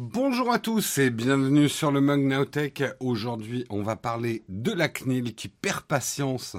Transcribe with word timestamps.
Bonjour 0.00 0.52
à 0.52 0.60
tous 0.60 0.98
et 0.98 1.10
bienvenue 1.10 1.68
sur 1.68 1.90
le 1.90 2.00
Mug 2.00 2.20
Nowtech. 2.20 2.84
Aujourd'hui, 3.00 3.64
on 3.68 3.82
va 3.82 3.96
parler 3.96 4.44
de 4.48 4.70
la 4.70 4.88
CNIL 4.88 5.34
qui 5.34 5.48
perd 5.48 5.86
patience 5.86 6.56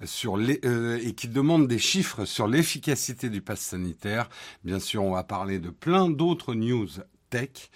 euh, 0.00 0.98
et 1.00 1.14
qui 1.14 1.28
demande 1.28 1.68
des 1.68 1.78
chiffres 1.78 2.24
sur 2.24 2.48
l'efficacité 2.48 3.30
du 3.30 3.40
pass 3.40 3.60
sanitaire. 3.60 4.28
Bien 4.64 4.80
sûr, 4.80 5.04
on 5.04 5.12
va 5.12 5.22
parler 5.22 5.60
de 5.60 5.70
plein 5.70 6.10
d'autres 6.10 6.54
news 6.54 6.88
tech. 7.30 7.70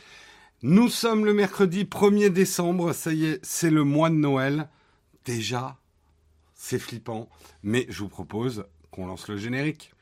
Nous 0.62 0.88
sommes 0.88 1.24
le 1.24 1.34
mercredi 1.34 1.84
1er 1.84 2.30
décembre, 2.30 2.92
ça 2.92 3.12
y 3.12 3.26
est, 3.26 3.38
c'est 3.44 3.70
le 3.70 3.84
mois 3.84 4.10
de 4.10 4.16
Noël. 4.16 4.68
Déjà, 5.24 5.78
c'est 6.52 6.80
flippant, 6.80 7.28
mais 7.62 7.86
je 7.90 8.00
vous 8.00 8.08
propose 8.08 8.64
qu'on 8.90 9.06
lance 9.06 9.28
le 9.28 9.36
générique. 9.36 9.92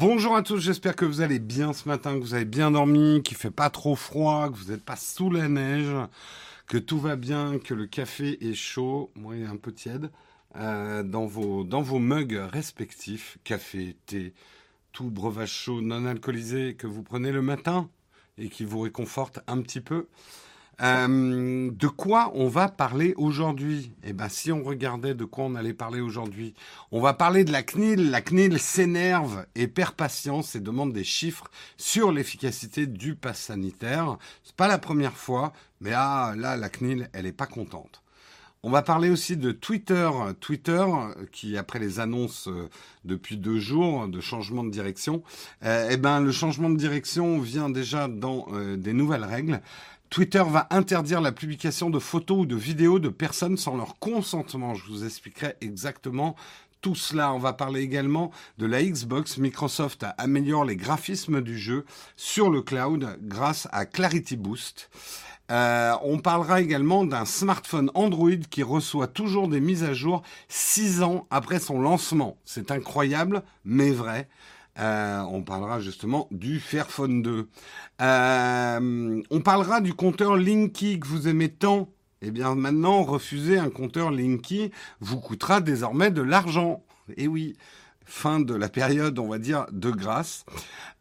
Bonjour 0.00 0.34
à 0.34 0.42
tous, 0.42 0.56
j'espère 0.56 0.96
que 0.96 1.04
vous 1.04 1.20
allez 1.20 1.38
bien 1.38 1.74
ce 1.74 1.86
matin, 1.86 2.14
que 2.14 2.20
vous 2.20 2.32
avez 2.32 2.46
bien 2.46 2.70
dormi, 2.70 3.22
qu'il 3.22 3.36
fait 3.36 3.50
pas 3.50 3.68
trop 3.68 3.94
froid, 3.94 4.48
que 4.48 4.56
vous 4.56 4.72
n'êtes 4.72 4.82
pas 4.82 4.96
sous 4.96 5.30
la 5.30 5.46
neige, 5.46 5.94
que 6.66 6.78
tout 6.78 6.98
va 6.98 7.16
bien, 7.16 7.58
que 7.58 7.74
le 7.74 7.86
café 7.86 8.38
est 8.42 8.54
chaud, 8.54 9.10
moi 9.14 9.36
il 9.36 9.42
est 9.42 9.46
un 9.46 9.58
peu 9.58 9.72
tiède, 9.72 10.10
euh, 10.56 11.02
dans, 11.02 11.26
vos, 11.26 11.64
dans 11.64 11.82
vos 11.82 11.98
mugs 11.98 12.48
respectifs, 12.50 13.36
café, 13.44 13.94
thé, 14.06 14.32
tout 14.92 15.10
breuvage 15.10 15.52
chaud 15.52 15.82
non 15.82 16.06
alcoolisé 16.06 16.76
que 16.76 16.86
vous 16.86 17.02
prenez 17.02 17.30
le 17.30 17.42
matin 17.42 17.90
et 18.38 18.48
qui 18.48 18.64
vous 18.64 18.80
réconforte 18.80 19.40
un 19.48 19.60
petit 19.60 19.82
peu. 19.82 20.08
Euh, 20.82 21.70
de 21.70 21.86
quoi 21.88 22.32
on 22.34 22.48
va 22.48 22.68
parler 22.68 23.12
aujourd'hui? 23.16 23.92
Eh 24.02 24.12
ben, 24.12 24.28
si 24.28 24.50
on 24.50 24.62
regardait 24.62 25.14
de 25.14 25.24
quoi 25.24 25.44
on 25.44 25.54
allait 25.54 25.74
parler 25.74 26.00
aujourd'hui, 26.00 26.54
on 26.90 27.00
va 27.00 27.12
parler 27.12 27.44
de 27.44 27.52
la 27.52 27.62
CNIL. 27.62 28.10
La 28.10 28.22
CNIL 28.22 28.58
s'énerve 28.58 29.44
et 29.54 29.68
perd 29.68 29.94
patience 29.94 30.54
et 30.54 30.60
demande 30.60 30.92
des 30.92 31.04
chiffres 31.04 31.50
sur 31.76 32.12
l'efficacité 32.12 32.86
du 32.86 33.14
pass 33.14 33.38
sanitaire. 33.38 34.16
C'est 34.42 34.56
pas 34.56 34.68
la 34.68 34.78
première 34.78 35.16
fois, 35.16 35.52
mais 35.80 35.92
ah, 35.94 36.32
là, 36.36 36.56
la 36.56 36.68
CNIL, 36.70 37.10
elle 37.12 37.26
est 37.26 37.32
pas 37.32 37.46
contente. 37.46 38.02
On 38.62 38.70
va 38.70 38.82
parler 38.82 39.08
aussi 39.08 39.38
de 39.38 39.52
Twitter. 39.52 40.10
Twitter, 40.40 40.84
qui 41.32 41.56
après 41.56 41.78
les 41.78 41.98
annonces 41.98 42.46
euh, 42.48 42.68
depuis 43.06 43.38
deux 43.38 43.58
jours 43.58 44.06
de 44.06 44.20
changement 44.20 44.64
de 44.64 44.70
direction, 44.70 45.22
euh, 45.64 45.88
eh 45.90 45.96
ben 45.96 46.20
le 46.20 46.30
changement 46.30 46.68
de 46.68 46.76
direction 46.76 47.38
vient 47.40 47.70
déjà 47.70 48.06
dans 48.06 48.48
des 48.76 48.92
nouvelles 48.92 49.24
règles. 49.24 49.60
Twitter 50.10 50.42
va 50.44 50.66
interdire 50.70 51.20
la 51.20 51.30
publication 51.30 51.88
de 51.88 52.00
photos 52.00 52.38
ou 52.40 52.46
de 52.46 52.56
vidéos 52.56 52.98
de 52.98 53.08
personnes 53.08 53.56
sans 53.56 53.76
leur 53.76 53.96
consentement. 54.00 54.74
Je 54.74 54.84
vous 54.86 55.04
expliquerai 55.04 55.54
exactement 55.60 56.34
tout 56.80 56.96
cela. 56.96 57.32
On 57.32 57.38
va 57.38 57.52
parler 57.52 57.82
également 57.82 58.32
de 58.58 58.66
la 58.66 58.82
Xbox. 58.82 59.38
Microsoft 59.38 60.04
améliore 60.18 60.64
les 60.64 60.74
graphismes 60.74 61.40
du 61.40 61.56
jeu 61.56 61.84
sur 62.16 62.50
le 62.50 62.60
cloud 62.60 63.18
grâce 63.22 63.68
à 63.70 63.86
Clarity 63.86 64.36
Boost. 64.36 64.90
Euh, 65.52 65.94
on 66.02 66.18
parlera 66.18 66.60
également 66.60 67.04
d'un 67.04 67.24
smartphone 67.24 67.92
Android 67.94 68.30
qui 68.50 68.64
reçoit 68.64 69.06
toujours 69.06 69.46
des 69.46 69.60
mises 69.60 69.84
à 69.84 69.94
jour 69.94 70.22
six 70.48 71.02
ans 71.02 71.28
après 71.30 71.60
son 71.60 71.80
lancement. 71.80 72.36
C'est 72.44 72.72
incroyable, 72.72 73.44
mais 73.64 73.90
vrai. 73.90 74.28
Euh, 74.78 75.20
on 75.30 75.42
parlera 75.42 75.80
justement 75.80 76.28
du 76.30 76.60
Fairphone 76.60 77.22
2. 77.22 77.48
Euh, 78.00 79.22
on 79.30 79.40
parlera 79.40 79.80
du 79.80 79.94
compteur 79.94 80.36
Linky 80.36 81.00
que 81.00 81.06
vous 81.06 81.28
aimez 81.28 81.50
tant. 81.50 81.88
Eh 82.22 82.30
bien 82.30 82.54
maintenant, 82.54 83.02
refuser 83.02 83.58
un 83.58 83.70
compteur 83.70 84.10
Linky 84.10 84.70
vous 85.00 85.18
coûtera 85.20 85.60
désormais 85.60 86.10
de 86.10 86.22
l'argent. 86.22 86.82
Et 87.16 87.24
eh 87.24 87.28
oui, 87.28 87.56
fin 88.04 88.40
de 88.40 88.54
la 88.54 88.68
période, 88.68 89.18
on 89.18 89.28
va 89.28 89.38
dire, 89.38 89.66
de 89.72 89.90
grâce. 89.90 90.44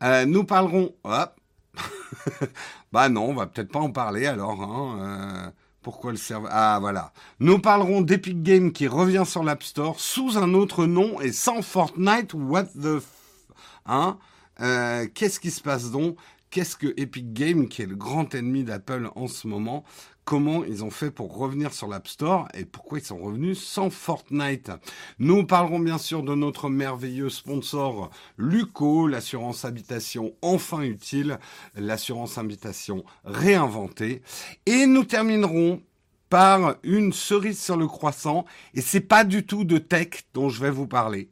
Euh, 0.03 0.25
nous 0.25 0.43
parlerons... 0.43 0.95
bah 2.91 3.09
non, 3.09 3.29
on 3.29 3.33
va 3.33 3.45
peut-être 3.45 3.71
pas 3.71 3.79
en 3.79 3.91
parler 3.91 4.25
alors. 4.25 4.61
Hein, 4.61 5.53
pourquoi 5.81 6.11
le 6.11 6.17
serveur 6.17 6.49
Ah 6.51 6.77
voilà. 6.81 7.13
Nous 7.39 7.59
parlerons 7.59 8.01
d'Epic 8.01 8.43
Games 8.43 8.71
qui 8.71 8.87
revient 8.87 9.23
sur 9.25 9.43
l'App 9.43 9.63
Store 9.63 9.99
sous 9.99 10.37
un 10.37 10.53
autre 10.53 10.85
nom 10.85 11.21
et 11.21 11.31
sans 11.31 11.61
Fortnite. 11.61 12.33
What 12.33 12.65
the 12.75 13.01
Hein 13.89 14.19
euh, 14.61 15.07
Qu'est-ce 15.13 15.39
qui 15.39 15.51
se 15.51 15.61
passe 15.61 15.91
donc? 15.91 16.15
Qu'est-ce 16.51 16.75
que 16.75 16.93
Epic 16.97 17.33
Games, 17.33 17.67
qui 17.67 17.81
est 17.81 17.87
le 17.87 17.95
grand 17.95 18.33
ennemi 18.33 18.63
d'Apple 18.63 19.09
en 19.15 19.27
ce 19.27 19.47
moment, 19.47 19.83
comment 20.25 20.63
ils 20.63 20.83
ont 20.83 20.89
fait 20.89 21.11
pour 21.11 21.35
revenir 21.35 21.73
sur 21.73 21.87
l'App 21.87 22.07
Store 22.07 22.47
et 22.55 22.65
pourquoi 22.65 22.99
ils 22.99 23.05
sont 23.05 23.19
revenus 23.19 23.59
sans 23.59 23.89
Fortnite? 23.89 24.71
Nous 25.19 25.45
parlerons 25.45 25.79
bien 25.79 25.99
sûr 25.99 26.23
de 26.23 26.33
notre 26.33 26.69
merveilleux 26.69 27.29
sponsor 27.29 28.09
Luco, 28.37 29.07
l'assurance 29.07 29.65
habitation 29.65 30.33
enfin 30.41 30.81
utile, 30.81 31.39
l'assurance 31.75 32.39
habitation 32.39 33.03
réinventée. 33.25 34.23
Et 34.65 34.87
nous 34.87 35.03
terminerons 35.03 35.83
par 36.29 36.75
une 36.83 37.13
cerise 37.13 37.61
sur 37.61 37.77
le 37.77 37.87
croissant 37.87 38.45
et 38.73 38.81
c'est 38.81 39.01
pas 39.01 39.23
du 39.23 39.45
tout 39.45 39.65
de 39.65 39.79
tech 39.79 40.25
dont 40.33 40.49
je 40.49 40.61
vais 40.61 40.71
vous 40.71 40.87
parler. 40.87 41.29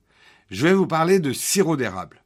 Je 0.50 0.68
vais 0.68 0.74
vous 0.74 0.88
parler 0.88 1.19
de 1.19 1.34
sirop 1.34 1.75
d'érable 1.75 2.24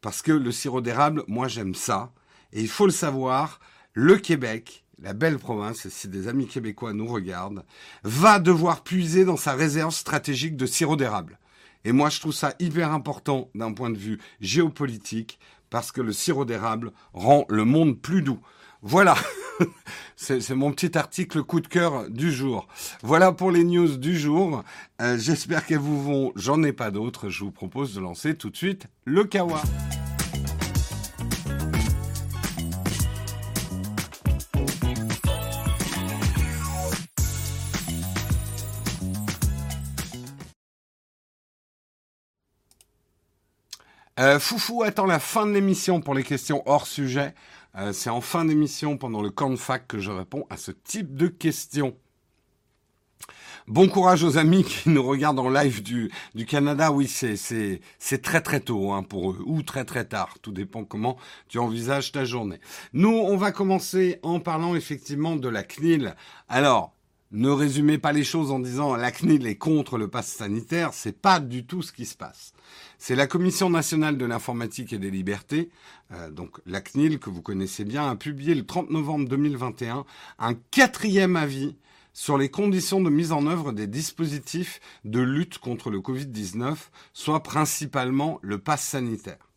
parce 0.00 0.22
que 0.22 0.32
le 0.32 0.52
sirop 0.52 0.80
d'érable, 0.80 1.24
moi 1.28 1.48
j'aime 1.48 1.74
ça. 1.74 2.12
Et 2.52 2.60
il 2.60 2.68
faut 2.68 2.86
le 2.86 2.92
savoir, 2.92 3.60
le 3.92 4.16
Québec, 4.16 4.84
la 5.02 5.12
belle 5.12 5.38
province, 5.38 5.88
si 5.88 6.08
des 6.08 6.28
amis 6.28 6.46
québécois 6.46 6.92
nous 6.92 7.06
regardent, 7.06 7.64
va 8.02 8.38
devoir 8.38 8.82
puiser 8.82 9.24
dans 9.24 9.36
sa 9.36 9.54
réserve 9.54 9.94
stratégique 9.94 10.56
de 10.56 10.66
sirop 10.66 10.96
d'érable. 10.96 11.38
Et 11.84 11.92
moi 11.92 12.10
je 12.10 12.20
trouve 12.20 12.32
ça 12.34 12.54
hyper 12.58 12.92
important 12.92 13.50
d'un 13.54 13.72
point 13.72 13.90
de 13.90 13.96
vue 13.96 14.18
géopolitique, 14.40 15.38
parce 15.70 15.92
que 15.92 16.00
le 16.00 16.12
sirop 16.12 16.44
d'érable 16.44 16.92
rend 17.12 17.46
le 17.48 17.64
monde 17.64 18.00
plus 18.00 18.22
doux. 18.22 18.40
Voilà, 18.82 19.14
c'est 20.16 20.48
mon 20.50 20.72
petit 20.72 20.96
article 20.96 21.42
coup 21.42 21.60
de 21.60 21.68
cœur 21.68 22.08
du 22.08 22.32
jour. 22.32 22.66
Voilà 23.02 23.30
pour 23.30 23.50
les 23.50 23.62
news 23.62 23.98
du 23.98 24.18
jour. 24.18 24.64
Euh, 25.02 25.18
j'espère 25.18 25.66
qu'elles 25.66 25.78
vous 25.78 26.02
vont. 26.02 26.32
J'en 26.34 26.62
ai 26.62 26.72
pas 26.72 26.90
d'autres. 26.90 27.28
Je 27.28 27.44
vous 27.44 27.50
propose 27.50 27.94
de 27.94 28.00
lancer 28.00 28.34
tout 28.34 28.48
de 28.48 28.56
suite 28.56 28.86
le 29.04 29.24
Kawa. 29.24 29.60
Euh, 44.18 44.38
Foufou 44.38 44.82
attend 44.82 45.06
la 45.06 45.18
fin 45.18 45.46
de 45.46 45.52
l'émission 45.52 46.02
pour 46.02 46.14
les 46.14 46.22
questions 46.22 46.62
hors 46.66 46.86
sujet. 46.86 47.34
Euh, 47.76 47.92
c'est 47.92 48.10
en 48.10 48.20
fin 48.20 48.44
d'émission, 48.44 48.96
pendant 48.96 49.22
le 49.22 49.30
camp 49.30 49.50
de 49.50 49.56
fac, 49.56 49.86
que 49.86 49.98
je 49.98 50.10
réponds 50.10 50.46
à 50.50 50.56
ce 50.56 50.72
type 50.72 51.14
de 51.14 51.28
questions. 51.28 51.96
Bon 53.66 53.88
courage 53.88 54.24
aux 54.24 54.38
amis 54.38 54.64
qui 54.64 54.88
nous 54.88 55.02
regardent 55.02 55.38
en 55.38 55.48
live 55.48 55.82
du, 55.82 56.10
du 56.34 56.46
Canada. 56.46 56.90
Oui, 56.90 57.06
c'est, 57.06 58.22
très 58.22 58.40
très 58.40 58.60
tôt 58.60 58.92
hein, 58.92 59.02
pour 59.02 59.30
eux, 59.30 59.42
ou 59.46 59.62
très 59.62 59.84
très 59.84 60.04
tard. 60.04 60.34
Tout 60.42 60.50
dépend 60.50 60.84
comment 60.84 61.16
tu 61.48 61.58
envisages 61.58 62.10
ta 62.10 62.24
journée. 62.24 62.58
Nous, 62.92 63.10
on 63.10 63.36
va 63.36 63.52
commencer 63.52 64.18
en 64.22 64.40
parlant 64.40 64.74
effectivement 64.74 65.36
de 65.36 65.48
la 65.48 65.62
CNIL. 65.62 66.16
Alors, 66.48 66.94
ne 67.32 67.48
résumez 67.48 67.98
pas 67.98 68.12
les 68.12 68.24
choses 68.24 68.50
en 68.50 68.58
disant 68.58 68.96
la 68.96 69.12
CNIL 69.12 69.46
est 69.46 69.56
contre 69.56 69.98
le 69.98 70.08
pass 70.08 70.26
sanitaire, 70.26 70.92
c'est 70.92 71.16
pas 71.16 71.38
du 71.38 71.64
tout 71.64 71.82
ce 71.82 71.92
qui 71.92 72.06
se 72.06 72.16
passe. 72.16 72.52
C'est 72.98 73.14
la 73.14 73.26
Commission 73.26 73.70
nationale 73.70 74.18
de 74.18 74.24
l'informatique 74.24 74.92
et 74.92 74.98
des 74.98 75.10
libertés, 75.10 75.70
euh, 76.12 76.30
donc 76.30 76.58
la 76.66 76.80
CNIL 76.80 77.18
que 77.18 77.30
vous 77.30 77.42
connaissez 77.42 77.84
bien, 77.84 78.08
a 78.10 78.16
publié 78.16 78.54
le 78.54 78.66
30 78.66 78.90
novembre 78.90 79.28
2021 79.28 80.04
un 80.38 80.54
quatrième 80.70 81.36
avis 81.36 81.76
sur 82.12 82.36
les 82.36 82.50
conditions 82.50 83.00
de 83.00 83.10
mise 83.10 83.32
en 83.32 83.46
œuvre 83.46 83.72
des 83.72 83.86
dispositifs 83.86 84.80
de 85.04 85.20
lutte 85.20 85.58
contre 85.58 85.90
le 85.90 86.00
Covid-19, 86.00 86.76
soit 87.12 87.42
principalement 87.42 88.40
le 88.42 88.58
pass 88.58 88.82
sanitaire. 88.82 89.49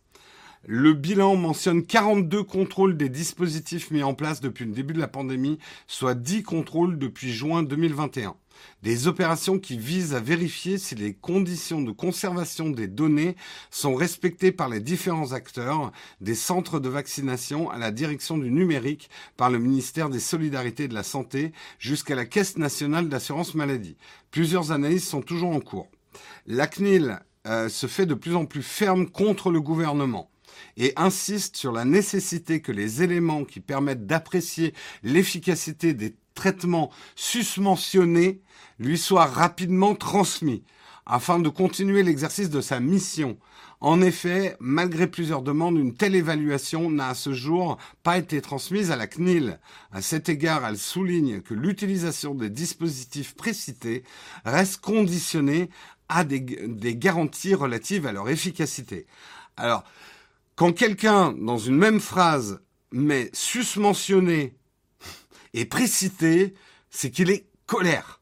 Le 0.65 0.93
bilan 0.93 1.35
mentionne 1.35 1.85
42 1.85 2.41
contrôles 2.43 2.95
des 2.95 3.09
dispositifs 3.09 3.91
mis 3.91 4.01
en 4.01 4.13
place 4.13 4.39
depuis 4.39 4.63
le 4.63 4.71
début 4.71 4.93
de 4.93 4.99
la 4.99 5.09
pandémie, 5.09 5.59
soit 5.87 6.15
10 6.15 6.43
contrôles 6.43 6.97
depuis 6.97 7.33
juin 7.33 7.63
2021. 7.63 8.33
Des 8.81 9.07
opérations 9.07 9.59
qui 9.59 9.77
visent 9.77 10.13
à 10.13 10.21
vérifier 10.21 10.77
si 10.77 10.95
les 10.95 11.15
conditions 11.15 11.81
de 11.81 11.91
conservation 11.91 12.69
des 12.69 12.87
données 12.87 13.35
sont 13.71 13.93
respectées 13.93 14.53
par 14.53 14.69
les 14.69 14.79
différents 14.79 15.33
acteurs, 15.33 15.91
des 16.21 16.35
centres 16.35 16.79
de 16.79 16.87
vaccination 16.87 17.69
à 17.69 17.77
la 17.77 17.91
direction 17.91 18.37
du 18.37 18.49
numérique 18.49 19.09
par 19.35 19.49
le 19.49 19.59
ministère 19.59 20.09
des 20.09 20.21
Solidarités 20.21 20.85
et 20.85 20.87
de 20.87 20.93
la 20.93 21.03
Santé 21.03 21.51
jusqu'à 21.77 22.15
la 22.15 22.25
Caisse 22.25 22.57
nationale 22.57 23.09
d'assurance 23.09 23.53
maladie. 23.53 23.97
Plusieurs 24.31 24.71
analyses 24.71 25.05
sont 25.09 25.21
toujours 25.21 25.49
en 25.49 25.59
cours. 25.59 25.89
La 26.47 26.67
CNIL 26.67 27.19
euh, 27.47 27.67
se 27.67 27.87
fait 27.87 28.05
de 28.05 28.13
plus 28.13 28.37
en 28.37 28.45
plus 28.45 28.63
ferme 28.63 29.09
contre 29.09 29.51
le 29.51 29.59
gouvernement 29.59 30.29
et 30.77 30.93
insiste 30.95 31.57
sur 31.57 31.71
la 31.71 31.85
nécessité 31.85 32.61
que 32.61 32.71
les 32.71 33.03
éléments 33.03 33.45
qui 33.45 33.59
permettent 33.59 34.05
d'apprécier 34.05 34.73
l'efficacité 35.03 35.93
des 35.93 36.15
traitements 36.33 36.89
susmentionnés 37.15 38.41
lui 38.79 38.97
soient 38.97 39.25
rapidement 39.25 39.95
transmis 39.95 40.63
afin 41.05 41.39
de 41.39 41.49
continuer 41.49 42.03
l'exercice 42.03 42.49
de 42.49 42.61
sa 42.61 42.79
mission. 42.79 43.37
En 43.81 44.01
effet, 44.01 44.55
malgré 44.61 45.07
plusieurs 45.07 45.41
demandes, 45.41 45.77
une 45.77 45.93
telle 45.93 46.15
évaluation 46.15 46.89
n'a 46.89 47.09
à 47.09 47.15
ce 47.15 47.33
jour 47.33 47.77
pas 48.01 48.17
été 48.17 48.39
transmise 48.39 48.91
à 48.91 48.95
la 48.95 49.07
CNIL. 49.07 49.59
À 49.91 50.01
cet 50.01 50.29
égard, 50.29 50.65
elle 50.65 50.77
souligne 50.77 51.41
que 51.41 51.53
l'utilisation 51.53 52.33
des 52.33 52.49
dispositifs 52.49 53.35
précités 53.35 54.03
reste 54.45 54.79
conditionnée 54.79 55.69
à 56.07 56.23
des, 56.23 56.39
garanties 56.95 57.55
relatives 57.55 58.07
à 58.07 58.13
leur 58.13 58.29
efficacité. 58.29 59.05
Alors, 59.57 59.83
quand 60.55 60.73
quelqu'un, 60.73 61.33
dans 61.33 61.57
une 61.57 61.77
même 61.77 61.99
phrase, 61.99 62.61
met 62.91 63.29
susmentionné 63.33 64.55
et 65.53 65.65
précité, 65.65 66.53
c'est 66.89 67.11
qu'il 67.11 67.31
est 67.31 67.47
colère. 67.65 68.21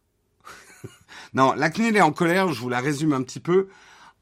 non, 1.34 1.54
la 1.54 1.70
CNIL 1.70 1.98
est 1.98 2.02
en 2.02 2.14
colère, 2.14 2.54
je 2.54 2.62
vous 2.62 2.70
la 2.70 2.80
résume 2.80 3.14
un 3.14 3.24
petit 3.24 3.42
peu. 3.42 3.68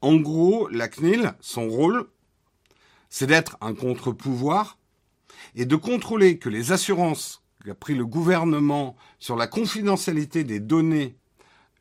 En 0.00 0.16
gros, 0.16 0.68
la 0.68 0.88
CNIL, 0.88 1.34
son 1.40 1.68
rôle, 1.68 2.08
c'est 3.10 3.26
d'être 3.26 3.56
un 3.60 3.74
contre-pouvoir 3.74 4.78
et 5.54 5.66
de 5.66 5.76
contrôler 5.76 6.38
que 6.38 6.48
les 6.48 6.72
assurances 6.72 7.42
qu'a 7.64 7.74
pris 7.74 7.94
le 7.94 8.06
gouvernement 8.06 8.96
sur 9.18 9.36
la 9.36 9.46
confidentialité 9.46 10.44
des 10.44 10.60
données 10.60 11.16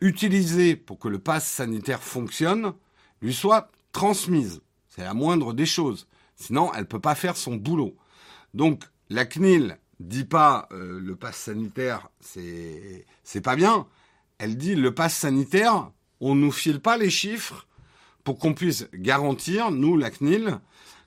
utilisées 0.02 0.76
pour 0.76 1.00
que 1.00 1.08
le 1.08 1.20
pass 1.20 1.48
sanitaire 1.48 2.04
fonctionne 2.04 2.74
lui 3.22 3.34
soient 3.34 3.72
transmises. 3.92 4.62
C'est 4.90 5.04
la 5.04 5.14
moindre 5.14 5.54
des 5.54 5.66
choses. 5.66 6.08
Sinon, 6.40 6.72
elle 6.74 6.82
ne 6.82 6.86
peut 6.86 7.00
pas 7.00 7.16
faire 7.16 7.36
son 7.38 7.56
boulot. 7.56 7.96
Donc, 8.54 8.84
la 9.10 9.26
CNIL 9.26 9.78
dit 10.00 10.24
pas 10.24 10.70
euh, 10.72 11.00
le 11.00 11.16
pass 11.16 11.36
sanitaire, 11.36 12.10
c'est 12.22 13.06
c'est 13.24 13.42
pas 13.42 13.56
bien. 13.56 13.88
Elle 14.38 14.58
dit 14.58 14.76
le 14.76 14.94
pass 14.94 15.16
sanitaire, 15.16 15.92
on 16.22 16.36
nous 16.36 16.52
file 16.52 16.80
pas 16.80 16.98
les 16.98 17.10
chiffres 17.10 17.68
pour 18.24 18.40
qu'on 18.40 18.54
puisse 18.54 18.88
garantir, 18.94 19.72
nous, 19.72 19.98
la 19.98 20.12
CNIL, 20.12 20.60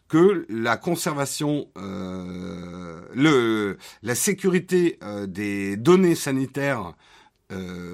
que 0.08 0.44
la 0.50 0.76
conservation, 0.76 1.68
euh, 1.78 3.76
la 4.02 4.14
sécurité 4.14 4.98
euh, 5.02 5.26
des 5.26 5.76
données 5.76 6.14
sanitaires 6.14 6.94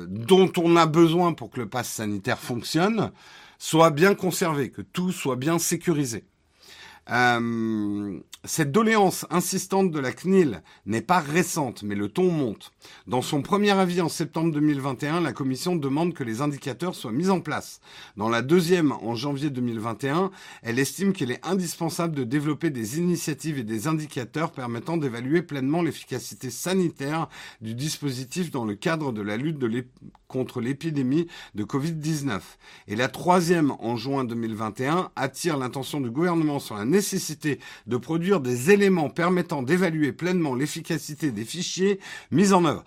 dont 0.07 0.53
on 0.57 0.77
a 0.77 0.87
besoin 0.87 1.33
pour 1.33 1.51
que 1.51 1.59
le 1.59 1.69
pass 1.69 1.89
sanitaire 1.89 2.39
fonctionne 2.39 3.11
soit 3.59 3.91
bien 3.91 4.15
conservé, 4.15 4.71
que 4.71 4.83
tout 4.83 5.11
soit 5.11 5.35
bien 5.35 5.59
sécurisé. 5.59 6.25
Euh, 7.11 8.19
cette 8.45 8.71
doléance 8.71 9.27
insistante 9.31 9.91
de 9.91 9.99
la 9.99 10.13
CNIL 10.13 10.63
n'est 10.87 11.03
pas 11.03 11.19
récente, 11.19 11.83
mais 11.83 11.95
le 11.95 12.09
ton 12.09 12.31
monte. 12.31 12.73
Dans 13.07 13.23
son 13.23 13.43
premier 13.43 13.73
avis 13.73 14.01
en 14.01 14.09
septembre 14.09 14.53
2021, 14.53 15.21
la 15.21 15.33
Commission 15.33 15.75
demande 15.77 16.15
que 16.15 16.25
les 16.25 16.41
indicateurs 16.41 16.95
soient 16.95 17.13
mis 17.13 17.31
en 17.31 17.41
place. 17.41 17.81
Dans 18.17 18.29
la 18.29 18.43
deuxième, 18.43 18.93
en 18.93 19.15
janvier 19.15 19.51
2021, 19.51 20.31
elle 20.63 20.79
estime 20.79 21.13
qu'il 21.13 21.31
est 21.31 21.45
indispensable 21.47 22.15
de 22.15 22.25
développer 22.25 22.71
des 22.71 22.99
initiatives 22.99 23.59
et 23.59 23.65
des 23.65 23.87
indicateurs 23.87 24.53
permettant 24.53 24.97
d'évaluer 24.97 25.43
pleinement 25.43 25.83
l'efficacité 25.83 26.51
sanitaire 26.51 27.29
du 27.61 27.75
dispositif 27.75 28.51
dans 28.51 28.65
le 28.65 28.75
cadre 28.75 29.13
de 29.13 29.23
la 29.23 29.37
lutte 29.37 29.59
contre 30.29 30.61
l'épidémie 30.61 31.27
de 31.55 31.65
Covid-19. 31.65 32.41
Et 32.87 32.97
la 32.97 33.09
troisième, 33.09 33.73
en 33.81 33.97
juin 33.97 34.25
2021, 34.25 35.11
attire 35.17 35.57
l'attention 35.57 36.01
du 36.01 36.11
gouvernement 36.11 36.59
sur 36.59 36.77
la 36.77 36.85
de 37.87 37.97
produire 37.97 38.41
des 38.41 38.71
éléments 38.71 39.11
permettant 39.11 39.63
d'évaluer 39.63 40.13
pleinement 40.13 40.55
l'efficacité 40.55 41.31
des 41.31 41.45
fichiers 41.45 42.01
mis 42.31 42.53
en 42.53 42.65
œuvre. 42.65 42.85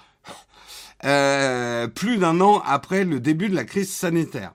Euh, 1.04 1.88
plus 1.88 2.18
d'un 2.18 2.42
an 2.42 2.62
après 2.64 3.06
le 3.06 3.20
début 3.20 3.50
de 3.50 3.56
la 3.56 3.64
crise 3.64 3.92
sanitaire. 3.92 4.54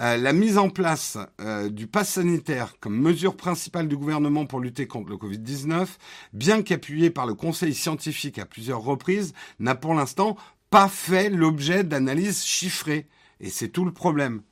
Euh, 0.00 0.16
la 0.16 0.32
mise 0.32 0.58
en 0.58 0.68
place 0.68 1.18
euh, 1.40 1.68
du 1.68 1.88
pass 1.88 2.10
sanitaire 2.10 2.74
comme 2.78 2.96
mesure 2.96 3.36
principale 3.36 3.88
du 3.88 3.96
gouvernement 3.96 4.46
pour 4.46 4.60
lutter 4.60 4.86
contre 4.86 5.10
le 5.10 5.16
Covid-19, 5.16 5.88
bien 6.32 6.62
qu'appuyée 6.62 7.10
par 7.10 7.26
le 7.26 7.34
Conseil 7.34 7.74
scientifique 7.74 8.38
à 8.38 8.46
plusieurs 8.46 8.80
reprises, 8.80 9.34
n'a 9.58 9.74
pour 9.74 9.94
l'instant 9.94 10.36
pas 10.70 10.88
fait 10.88 11.30
l'objet 11.30 11.82
d'analyses 11.82 12.44
chiffrées. 12.44 13.08
Et 13.40 13.50
c'est 13.50 13.70
tout 13.70 13.84
le 13.84 13.92
problème. 13.92 14.42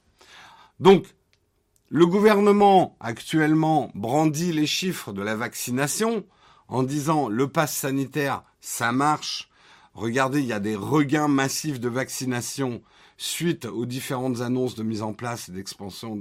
Donc, 0.81 1.07
le 1.89 2.07
gouvernement 2.07 2.97
actuellement 3.01 3.91
brandit 3.95 4.53
les 4.53 4.67
chiffres 4.67 5.13
de 5.13 5.23
la 5.23 5.37
vaccination 5.37 6.25
en 6.69 6.83
disant 6.83 7.29
le 7.29 7.49
pass 7.49 7.75
sanitaire, 7.75 8.43
ça 8.61 8.93
marche. 8.93 9.49
Regardez, 9.95 10.41
il 10.41 10.47
y 10.47 10.53
a 10.53 10.61
des 10.61 10.77
regains 10.77 11.29
massifs 11.29 11.81
de 11.81 11.89
vaccination 11.89 12.83
suite 13.19 13.65
aux 13.65 13.87
différentes 13.87 14.41
annonces 14.41 14.75
de 14.75 14.83
mise 14.83 15.03
en 15.03 15.15
place 15.15 15.49
et 15.49 15.53
d'extension 15.53 16.19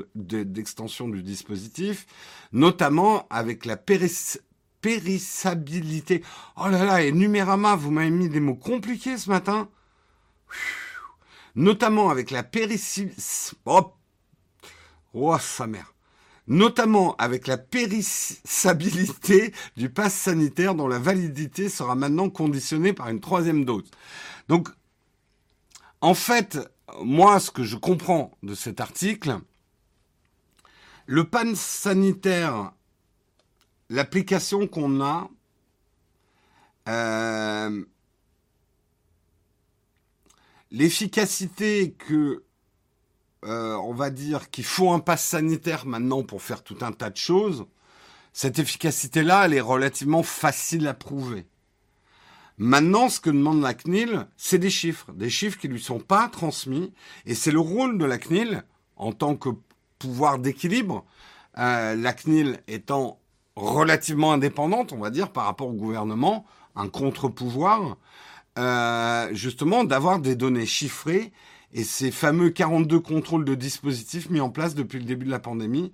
du 1.10 1.24
dispositif, 1.24 2.06
notamment 2.54 3.28
avec 3.30 3.66
la 3.66 3.76
périssabilité. 3.76 6.24
Oh 6.58 6.70
là 6.70 6.86
là, 6.86 7.04
et 7.04 7.12
Numérama, 7.12 7.76
vous 7.76 7.92
m'avez 7.92 8.12
mis 8.12 8.30
des 8.30 8.40
mots 8.40 8.56
compliqués 8.56 9.18
ce 9.18 9.30
matin 9.30 9.68
notamment 11.56 12.10
avec 12.10 12.32
la 12.32 12.44
périssabilité. 12.44 13.58
Oh, 13.66 13.94
sa 15.40 15.68
mère. 15.68 15.94
Notamment 16.48 17.16
avec 17.16 17.48
la 17.48 17.58
périssabilité 17.58 19.54
du 19.78 19.90
pass 19.90 20.14
sanitaire 20.14 20.76
dont 20.76 20.88
la 20.88 21.00
validité 21.00 21.70
sera 21.70 21.96
maintenant 21.96 22.30
conditionnée 22.30 22.94
par 22.94 23.10
une 23.10 23.20
troisième 23.20 23.66
dose. 23.66 23.90
Donc, 24.48 24.70
en 26.02 26.14
fait, 26.14 26.60
moi, 27.02 27.40
ce 27.40 27.50
que 27.50 27.64
je 27.64 27.78
comprends 27.78 28.32
de 28.44 28.54
cet 28.54 28.80
article, 28.80 29.40
le 31.08 31.24
pass 31.24 31.60
sanitaire, 31.60 32.74
l'application 33.90 34.68
qu'on 34.68 35.02
a, 35.02 35.28
euh, 36.88 37.84
l'efficacité 40.70 41.94
que 41.94 42.44
euh, 43.46 43.76
on 43.76 43.94
va 43.94 44.10
dire 44.10 44.50
qu'il 44.50 44.64
faut 44.64 44.92
un 44.92 45.00
pass 45.00 45.24
sanitaire 45.24 45.86
maintenant 45.86 46.24
pour 46.24 46.42
faire 46.42 46.64
tout 46.64 46.78
un 46.82 46.92
tas 46.92 47.10
de 47.10 47.18
choses, 47.18 47.66
cette 48.34 48.60
efficacité-là, 48.60 49.46
elle 49.46 49.54
est 49.54 49.62
relativement 49.62 50.24
facile 50.24 50.88
à 50.88 50.94
prouver. 50.94 51.46
Maintenant, 52.58 53.10
ce 53.10 53.20
que 53.20 53.30
demande 53.30 53.62
la 53.62 53.74
CNIL, 53.74 54.28
c'est 54.38 54.58
des 54.58 54.70
chiffres, 54.70 55.12
des 55.12 55.30
chiffres 55.30 55.58
qui 55.60 55.68
lui 55.68 55.82
sont 55.82 56.00
pas 56.00 56.28
transmis, 56.30 56.94
et 57.26 57.36
c'est 57.36 57.52
le 57.52 57.60
rôle 57.60 57.98
de 57.98 58.06
la 58.06 58.18
CNIL 58.18 58.64
en 58.96 59.12
tant 59.12 59.36
que 59.36 59.50
pouvoir 60.00 60.40
d'équilibre, 60.40 61.06
euh, 61.58 61.96
la 61.96 62.14
CNIL 62.14 62.60
étant 62.68 63.20
relativement 63.56 64.34
indépendante, 64.34 64.94
on 64.94 65.00
va 65.00 65.10
dire, 65.10 65.32
par 65.32 65.46
rapport 65.46 65.68
au 65.68 65.74
gouvernement, 65.74 66.46
un 66.76 66.90
contre-pouvoir, 66.90 67.98
euh, 68.58 69.30
justement 69.34 69.84
d'avoir 69.84 70.20
des 70.20 70.36
données 70.36 70.66
chiffrées 70.66 71.32
et 71.76 71.84
ces 71.84 72.10
fameux 72.10 72.52
42 72.52 73.02
contrôles 73.02 73.44
de 73.44 73.54
dispositifs 73.54 74.30
mis 74.30 74.40
en 74.40 74.50
place 74.50 74.76
depuis 74.76 74.98
le 74.98 75.04
début 75.04 75.26
de 75.26 75.30
la 75.30 75.40
pandémie, 75.40 75.92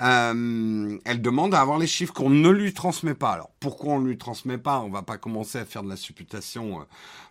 euh, 0.00 0.98
elle 1.04 1.20
demande 1.20 1.54
à 1.54 1.60
avoir 1.60 1.78
les 1.78 1.86
chiffres 1.86 2.14
qu'on 2.14 2.30
ne 2.30 2.48
lui 2.48 2.72
transmet 2.72 3.14
pas. 3.14 3.32
Alors 3.32 3.50
pourquoi 3.60 3.92
on 3.92 4.00
ne 4.00 4.08
lui 4.08 4.16
transmet 4.16 4.56
pas? 4.56 4.80
On 4.80 4.88
va 4.88 5.02
pas 5.02 5.18
commencer 5.18 5.58
à 5.58 5.66
faire 5.66 5.82
de 5.82 5.90
la 5.90 5.96
supputation 5.96 6.80
euh, 6.80 6.84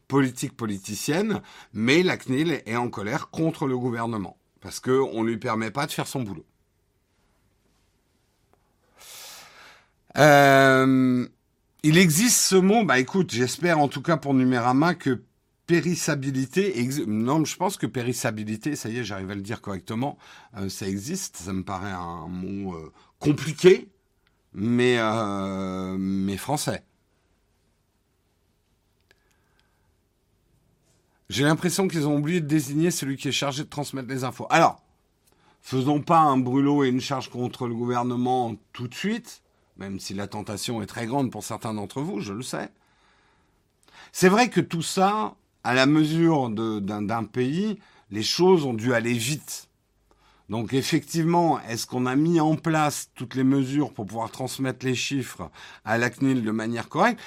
politique 0.08 0.56
politicienne, 0.56 1.42
mais 1.74 2.04
la 2.04 2.18
CNIL 2.18 2.62
est 2.68 2.76
en 2.76 2.90
colère 2.90 3.32
contre 3.32 3.66
le 3.66 3.76
gouvernement 3.76 4.38
parce 4.62 4.80
qu'on 4.80 5.24
ne 5.24 5.28
lui 5.28 5.38
permet 5.38 5.72
pas 5.72 5.88
de 5.88 5.92
faire 5.92 6.06
son 6.06 6.22
boulot. 6.22 6.46
Euh, 10.18 11.28
il 11.82 11.98
existe 11.98 12.40
ce 12.40 12.56
mot, 12.56 12.84
bah 12.84 13.00
écoute, 13.00 13.32
j'espère 13.32 13.80
en 13.80 13.88
tout 13.88 14.04
cas 14.04 14.18
pour 14.18 14.36
Numérama 14.36 14.94
que 14.94 15.24
périssabilité, 15.70 16.90
non, 17.06 17.46
je 17.46 17.56
pense 17.56 17.78
que 17.78 17.86
périssabilité, 17.86 18.76
ça 18.76 18.90
y 18.90 18.98
est, 18.98 19.04
j'arrive 19.04 19.30
à 19.30 19.36
le 19.36 19.42
dire 19.42 19.62
correctement, 19.62 20.18
euh, 20.58 20.68
ça 20.68 20.88
existe, 20.88 21.38
ça 21.38 21.54
me 21.54 21.64
paraît 21.64 21.92
un 21.92 22.28
mot 22.28 22.74
euh, 22.74 22.92
compliqué, 23.20 23.88
mais, 24.52 24.98
euh, 24.98 25.96
mais 26.00 26.38
français. 26.38 26.84
J'ai 31.30 31.44
l'impression 31.44 31.88
qu'ils 31.88 32.08
ont 32.08 32.16
oublié 32.16 32.42
de 32.42 32.48
désigner 32.48 32.90
celui 32.90 33.16
qui 33.16 33.28
est 33.28 33.32
chargé 33.32 33.64
de 33.64 33.70
transmettre 33.70 34.10
les 34.10 34.24
infos. 34.24 34.48
Alors, 34.50 34.82
faisons 35.62 36.02
pas 36.02 36.22
un 36.22 36.38
brûlot 36.40 36.84
et 36.84 36.90
une 36.90 37.00
charge 37.00 37.30
contre 37.30 37.68
le 37.68 37.76
gouvernement 37.76 38.56
tout 38.74 38.88
de 38.88 38.96
suite 38.96 39.44
même 39.78 39.98
si 40.00 40.14
la 40.14 40.28
tentation 40.28 40.82
est 40.82 40.88
très 40.88 41.06
grande 41.06 41.32
pour 41.32 41.42
certains 41.42 41.74
d'entre 41.74 42.02
vous, 42.02 42.20
je 42.20 42.34
le 42.34 42.42
sais. 42.42 42.70
C'est 44.12 44.28
vrai 44.28 44.50
que 44.50 44.60
tout 44.60 44.82
ça, 44.82 45.36
à 45.64 45.74
la 45.74 45.86
mesure 45.86 46.50
d'un 46.50 47.24
pays, 47.24 47.80
les 48.12 48.24
choses 48.24 48.66
ont 48.66 48.74
dû 48.74 48.94
aller 48.94 49.14
vite. 49.14 49.70
Donc 50.50 50.74
effectivement, 50.74 51.62
est-ce 51.62 51.86
qu'on 51.86 52.06
a 52.08 52.16
mis 52.16 52.40
en 52.40 52.56
place 52.56 53.12
toutes 53.14 53.36
les 53.36 53.44
mesures 53.44 53.94
pour 53.94 54.06
pouvoir 54.06 54.32
transmettre 54.32 54.86
les 54.86 54.96
chiffres 54.96 55.52
à 55.86 55.98
la 55.98 56.10
CNIL 56.10 56.44
de 56.44 56.52
manière 56.52 56.90
correcte? 56.90 57.20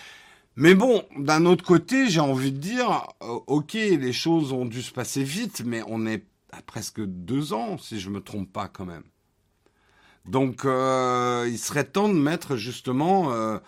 Mais 0.56 0.74
bon, 0.74 1.02
d'un 1.16 1.46
autre 1.46 1.64
côté, 1.64 2.08
j'ai 2.08 2.20
envie 2.20 2.52
de 2.52 2.58
dire, 2.58 3.08
euh, 3.22 3.38
ok, 3.46 3.72
les 3.72 4.12
choses 4.12 4.52
ont 4.52 4.66
dû 4.66 4.82
se 4.82 4.92
passer 4.92 5.22
vite, 5.22 5.62
mais 5.64 5.82
on 5.86 6.04
est 6.04 6.24
à 6.50 6.60
presque 6.60 7.00
deux 7.00 7.54
ans, 7.54 7.78
si 7.78 7.98
je 7.98 8.10
me 8.10 8.20
trompe 8.20 8.52
pas 8.52 8.68
quand 8.68 8.84
même. 8.84 9.04
Donc, 10.26 10.64
euh, 10.64 11.48
il 11.48 11.58
serait 11.58 11.84
temps 11.84 12.08
de 12.08 12.18
mettre 12.18 12.56
justement 12.56 13.32
euh, 13.32 13.58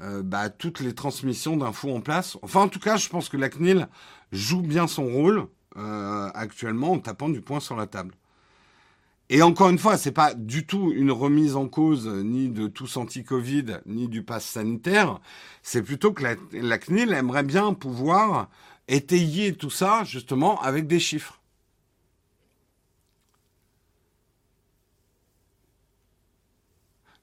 bah, 0.00 0.50
toutes 0.50 0.80
les 0.80 0.94
transmissions 0.94 1.56
d'infos 1.56 1.94
en 1.94 2.00
place. 2.00 2.36
Enfin, 2.42 2.62
en 2.62 2.68
tout 2.68 2.80
cas, 2.80 2.96
je 2.96 3.08
pense 3.08 3.28
que 3.28 3.36
la 3.36 3.48
CNIL 3.48 3.88
joue 4.32 4.62
bien 4.62 4.86
son 4.86 5.06
rôle 5.06 5.46
actuellement 5.76 6.92
en 6.92 6.98
tapant 6.98 7.28
du 7.28 7.40
poing 7.40 7.60
sur 7.60 7.76
la 7.76 7.86
table. 7.86 8.14
Et 9.34 9.40
encore 9.40 9.70
une 9.70 9.78
fois, 9.78 9.96
c'est 9.96 10.12
pas 10.12 10.34
du 10.34 10.66
tout 10.66 10.92
une 10.94 11.10
remise 11.10 11.56
en 11.56 11.66
cause 11.66 12.06
ni 12.06 12.50
de 12.50 12.68
tous 12.68 12.98
anti-Covid 12.98 13.78
ni 13.86 14.06
du 14.06 14.22
pass 14.22 14.44
sanitaire. 14.44 15.20
C'est 15.62 15.80
plutôt 15.82 16.12
que 16.12 16.36
la, 16.52 16.78
CNIL 16.78 17.14
aimerait 17.14 17.42
bien 17.42 17.72
pouvoir 17.72 18.50
étayer 18.88 19.54
tout 19.54 19.70
ça 19.70 20.04
justement 20.04 20.60
avec 20.60 20.86
des 20.86 21.00
chiffres. 21.00 21.40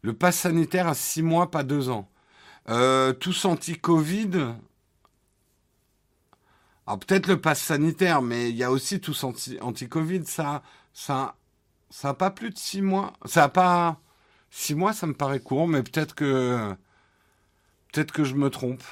Le 0.02 0.14
pass 0.14 0.36
sanitaire 0.36 0.88
à 0.88 0.96
six 0.96 1.22
mois, 1.22 1.52
pas 1.52 1.62
deux 1.62 1.90
ans. 1.90 2.10
Euh, 2.70 3.14
tous 3.14 3.46
anti-Covid. 3.46 4.56
Alors 6.86 7.00
peut-être 7.00 7.28
le 7.28 7.40
pass 7.42 7.62
sanitaire, 7.62 8.22
mais 8.22 8.50
il 8.50 8.56
y 8.56 8.64
a 8.64 8.72
aussi 8.72 9.00
tous 9.00 9.24
anti-Covid. 9.24 10.26
Ça, 10.26 10.64
ça 10.94 11.36
ça 11.90 12.10
n'a 12.10 12.14
pas 12.14 12.32
plus 12.32 12.52
de 12.52 12.58
six 12.58 12.82
mois. 12.82 13.14
Ça 13.26 13.42
n'a 13.42 13.50
pas. 13.50 14.02
Six 14.52 14.76
mois, 14.76 14.94
ça 14.94 15.08
me 15.08 15.14
paraît 15.14 15.40
court, 15.40 15.68
mais 15.68 15.84
peut-être 15.84 16.16
que. 16.16 16.76
Peut-être 17.92 18.12
que 18.12 18.24
je 18.24 18.36
me 18.36 18.50
trompe. 18.50 18.84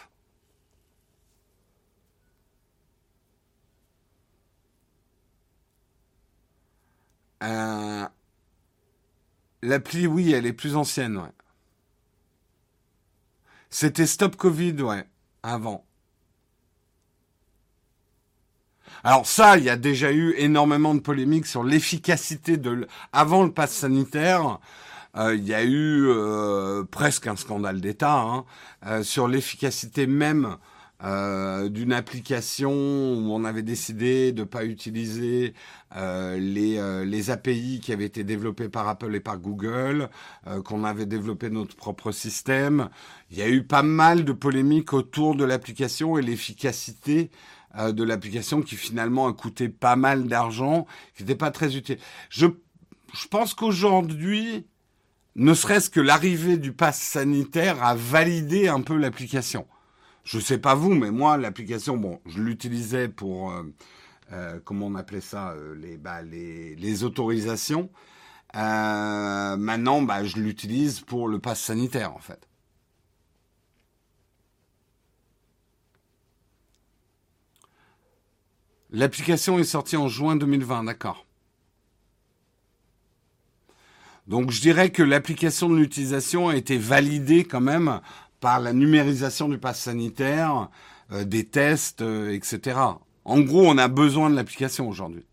Euh, 7.44 8.08
l'appli, 9.62 10.08
oui, 10.08 10.32
elle 10.34 10.46
est 10.46 10.54
plus 10.54 10.76
ancienne. 10.76 11.32
C'était 13.70 14.06
Stop 14.06 14.36
Covid, 14.36 14.82
ouais, 14.82 15.06
avant. 15.44 15.86
Alors 19.04 19.28
ça, 19.28 19.58
il 19.58 19.64
y 19.64 19.70
a 19.70 19.78
déjà 19.78 20.12
eu 20.12 20.34
énormément 20.38 20.96
de 20.96 21.00
polémiques 21.00 21.46
sur 21.46 21.64
l'efficacité 21.64 22.58
de 22.58 22.88
avant 23.14 23.44
le 23.44 23.52
pass 23.52 23.72
sanitaire. 23.72 24.60
Euh, 25.16 25.36
il 25.36 25.46
y 25.46 25.54
a 25.54 25.64
eu 25.64 26.08
euh, 26.08 26.84
presque 26.84 27.28
un 27.28 27.36
scandale 27.36 27.82
d'État 27.82 28.20
hein, 28.20 28.46
euh, 28.86 29.04
sur 29.04 29.28
l'efficacité 29.28 30.08
même 30.08 30.58
d'une 31.02 31.94
application 31.94 32.72
où 32.72 33.32
on 33.32 33.44
avait 33.46 33.62
décidé 33.62 34.32
de 34.32 34.42
ne 34.42 34.46
pas 34.46 34.66
utiliser 34.66 35.54
les, 35.96 37.04
les 37.06 37.30
API 37.30 37.80
qui 37.82 37.94
avaient 37.94 38.06
été 38.06 38.24
développés 38.24 38.68
par 38.68 38.88
Apple 38.88 39.14
et 39.14 39.20
par 39.20 39.38
Google, 39.38 40.10
qu'on 40.66 40.84
avait 40.84 41.06
développé 41.06 41.52
notre 41.52 41.76
propre 41.76 42.12
système. 42.12 42.90
Il 43.30 43.38
y 43.38 43.44
a 43.44 43.50
eu 43.50 43.64
pas 43.64 43.84
mal 43.84 44.26
de 44.26 44.32
polémiques 44.32 44.94
autour 44.94 45.36
de 45.36 45.46
l'application 45.46 46.18
et 46.18 46.22
l'efficacité 46.24 47.30
euh, 47.78 47.92
de 47.92 48.04
l'application 48.04 48.62
qui 48.62 48.76
finalement 48.76 49.28
a 49.28 49.34
coûté 49.34 49.70
pas 49.70 49.96
mal 49.96 50.28
d'argent, 50.28 50.88
qui 51.16 51.24
n'était 51.24 51.36
pas 51.36 51.52
très 51.52 51.76
utile. 51.76 51.98
Je, 52.30 52.48
je 53.14 53.28
pense 53.28 53.54
qu'aujourd'hui, 53.54 54.66
ne 55.36 55.54
serait-ce 55.54 55.90
que 55.90 56.00
l'arrivée 56.00 56.58
du 56.58 56.72
pass 56.72 57.00
sanitaire 57.00 57.84
a 57.84 57.94
validé 57.94 58.68
un 58.68 58.82
peu 58.82 58.96
l'application. 58.96 59.68
Je 60.28 60.40
sais 60.40 60.58
pas 60.58 60.76
vous, 60.76 60.94
mais 60.94 61.10
moi, 61.10 61.38
l'application, 61.38 61.96
bon, 61.96 62.20
je 62.26 62.42
l'utilisais 62.42 63.08
pour, 63.08 63.50
euh, 63.54 63.64
euh, 64.34 64.60
comment 64.66 64.88
on 64.88 64.96
appelait 64.96 65.22
ça, 65.22 65.56
les, 65.78 65.96
bah, 65.98 66.22
les 66.22 67.04
autorisations. 67.06 67.90
maintenant, 68.54 70.02
bah, 70.02 70.26
je 70.26 70.36
l'utilise 70.36 71.00
pour 71.00 71.30
le 71.30 71.40
pass 71.40 71.62
sanitaire, 71.62 72.14
en 72.14 72.20
fait. 72.20 72.46
L'application 78.92 79.60
est 79.60 79.64
sortie 79.64 79.96
en 79.96 80.10
juin 80.10 80.36
2020, 80.36 80.84
d'accord. 80.84 81.26
Donc 84.28 84.52
je 84.52 84.60
dirais 84.60 84.90
que 84.90 85.04
l'application 85.04 85.70
de 85.70 85.78
l'utilisation 85.78 86.50
a 86.50 86.58
été 86.58 86.78
validée 86.78 87.46
quand 87.46 87.62
même 87.62 88.02
par 88.40 88.60
la 88.60 88.74
numérisation 88.74 89.50
du 89.50 89.58
pass 89.58 89.82
sanitaire, 89.82 90.70
euh, 91.12 91.24
des 91.24 91.46
tests, 91.46 92.02
euh, 92.02 92.34
etc. 92.34 92.80
En 93.26 93.40
gros, 93.42 93.66
on 93.68 93.78
a 93.78 93.88
besoin 93.88 94.30
de 94.30 94.36
l'application 94.36 94.88
aujourd'hui. 94.88 95.26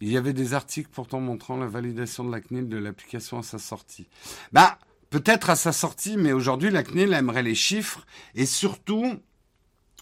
Il 0.00 0.10
y 0.10 0.18
avait 0.18 0.34
des 0.34 0.52
articles 0.52 0.90
pourtant 0.92 1.20
montrant 1.20 1.56
la 1.56 1.66
validation 1.66 2.24
de 2.24 2.30
la 2.30 2.40
CNIL 2.40 2.68
de 2.68 2.76
l'application 2.76 3.38
à 3.38 3.42
sa 3.42 3.58
sortie. 3.58 4.06
Bah, 4.52 4.78
peut-être 5.08 5.48
à 5.48 5.56
sa 5.56 5.72
sortie, 5.72 6.18
mais 6.18 6.32
aujourd'hui, 6.32 6.70
la 6.70 6.82
CNIL 6.82 7.14
aimerait 7.14 7.42
les 7.42 7.54
chiffres 7.54 8.04
et 8.34 8.44
surtout, 8.44 9.14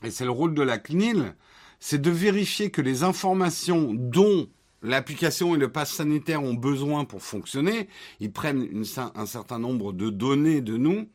et 0.02 0.10
c'est 0.10 0.24
le 0.24 0.32
rôle 0.32 0.54
de 0.54 0.62
la 0.62 0.78
CNIL, 0.78 1.36
c'est 1.78 2.00
de 2.00 2.10
vérifier 2.10 2.70
que 2.70 2.82
les 2.82 3.04
informations 3.04 3.94
dont 3.94 4.48
l'application 4.82 5.54
et 5.54 5.58
le 5.58 5.70
pass 5.70 5.92
sanitaire 5.92 6.42
ont 6.42 6.54
besoin 6.54 7.04
pour 7.04 7.22
fonctionner, 7.22 7.88
ils 8.20 8.32
prennent 8.32 8.84
un 9.14 9.26
certain 9.26 9.58
nombre 9.58 9.92
de 9.92 10.10
données 10.10 10.60
de 10.60 10.76
nous. 10.76 11.08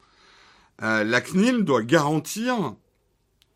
Euh, 0.81 1.03
la 1.03 1.21
CNIL 1.21 1.63
doit 1.63 1.83
garantir 1.83 2.75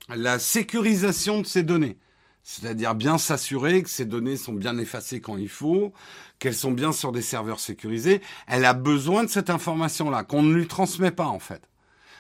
la 0.10 0.40
sécurisation 0.40 1.42
de 1.42 1.46
ces 1.46 1.64
données. 1.64 1.98
C'est-à-dire 2.44 2.96
bien 2.96 3.18
s'assurer 3.18 3.84
que 3.84 3.90
ces 3.90 4.06
données 4.06 4.36
sont 4.36 4.54
bien 4.54 4.78
effacées 4.80 5.22
quand 5.22 5.38
il 5.38 5.50
faut, 5.50 5.94
qu'elles 6.40 6.56
sont 6.56 6.72
bien 6.72 6.92
sur 6.92 7.12
des 7.12 7.22
serveurs 7.22 7.60
sécurisés. 7.60 8.22
Elle 8.48 8.66
a 8.66 8.74
besoin 8.74 9.24
de 9.24 9.30
cette 9.30 9.52
information-là, 9.52 10.24
qu'on 10.24 10.42
ne 10.42 10.54
lui 10.54 10.68
transmet 10.68 11.12
pas 11.12 11.28
en 11.28 11.40
fait. 11.40 11.62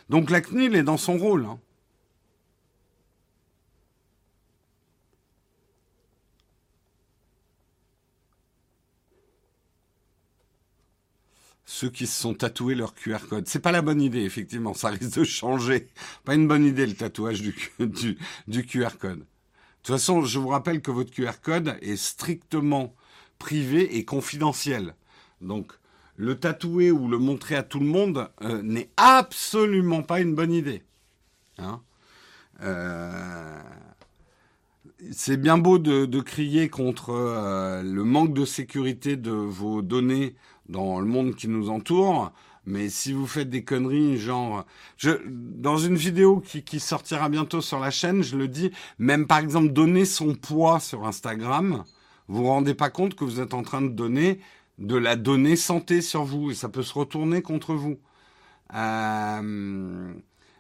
Donc 0.10 0.30
la 0.30 0.42
CNIL 0.42 0.76
est 0.76 0.84
dans 0.84 0.98
son 0.98 1.18
rôle. 1.18 1.46
Hein. 1.46 1.60
Ceux 11.72 11.90
qui 11.90 12.06
se 12.06 12.22
sont 12.22 12.34
tatoués 12.34 12.76
leur 12.76 12.94
QR 12.94 13.20
code. 13.30 13.48
C'est 13.48 13.62
pas 13.62 13.72
la 13.72 13.82
bonne 13.82 14.02
idée, 14.02 14.24
effectivement, 14.24 14.74
ça 14.74 14.90
risque 14.90 15.18
de 15.18 15.24
changer. 15.24 15.88
Pas 16.26 16.36
une 16.36 16.46
bonne 16.46 16.66
idée 16.66 16.86
le 16.86 16.94
tatouage 16.94 17.42
du, 17.42 17.54
QR 18.68 18.98
code. 19.00 19.20
De 19.20 19.26
toute 19.82 19.96
façon, 19.96 20.22
je 20.22 20.38
vous 20.38 20.50
rappelle 20.50 20.82
que 20.82 20.92
votre 20.92 21.12
QR 21.12 21.40
code 21.42 21.78
est 21.82 21.96
strictement 21.96 22.94
privé 23.40 23.98
et 23.98 24.04
confidentiel. 24.04 24.96
Donc, 25.40 25.72
le 26.18 26.38
tatouer 26.38 26.92
ou 26.92 27.08
le 27.08 27.18
montrer 27.18 27.56
à 27.56 27.64
tout 27.64 27.80
le 27.80 27.86
monde 27.86 28.30
euh, 28.42 28.62
n'est 28.62 28.90
absolument 28.98 30.04
pas 30.04 30.20
une 30.20 30.36
bonne 30.36 30.52
idée. 30.52 30.84
Hein? 31.58 31.82
Euh, 32.62 33.62
c'est 35.14 35.38
bien 35.38 35.58
beau 35.58 35.80
de, 35.80 36.20
crier 36.20 36.68
contre 36.68 37.12
euh, 37.12 37.82
le 37.82 38.04
manque 38.04 38.34
de 38.34 38.44
sécurité 38.44 39.16
de 39.16 39.32
vos 39.32 39.82
données 39.82 40.36
dans 40.72 41.00
le 41.00 41.06
monde 41.06 41.36
qui 41.36 41.48
nous 41.48 41.70
entoure. 41.70 42.32
Mais 42.66 42.90
si 42.90 43.12
vous 43.14 43.26
faites 43.26 43.50
des 43.50 43.64
conneries, 43.64 44.18
genre, 44.18 44.66
je, 44.98 45.12
dans 45.28 45.78
une 45.78 45.96
vidéo 45.96 46.40
qui, 46.40 46.64
qui 46.64 46.80
sortira 46.80 47.28
bientôt 47.30 47.62
sur 47.62 47.80
la 47.80 47.90
chaîne, 47.92 48.22
je 48.24 48.38
le 48.38 48.48
dis, 48.48 48.72
même 49.00 49.26
par 49.26 49.40
exemple 49.40 49.70
donner 49.70 50.06
son 50.06 50.36
poids 50.36 50.80
sur 50.80 51.06
Instagram, 51.08 51.84
vous 52.28 52.44
vous 52.44 52.48
rendez 52.48 52.76
pas 52.76 52.90
compte 52.90 53.16
que 53.16 53.24
vous 53.24 53.40
êtes 53.40 53.54
en 53.54 53.64
train 53.64 53.82
de 53.82 53.90
donner 53.90 54.40
de 54.78 54.96
la 54.96 55.16
donnée 55.16 55.56
santé 55.56 56.02
sur 56.02 56.24
vous 56.24 56.52
et 56.52 56.56
ça 56.56 56.70
peut 56.70 56.84
se 56.84 56.94
retourner 56.94 57.42
contre 57.42 57.74
vous. 57.74 58.00
Euh, 58.76 60.14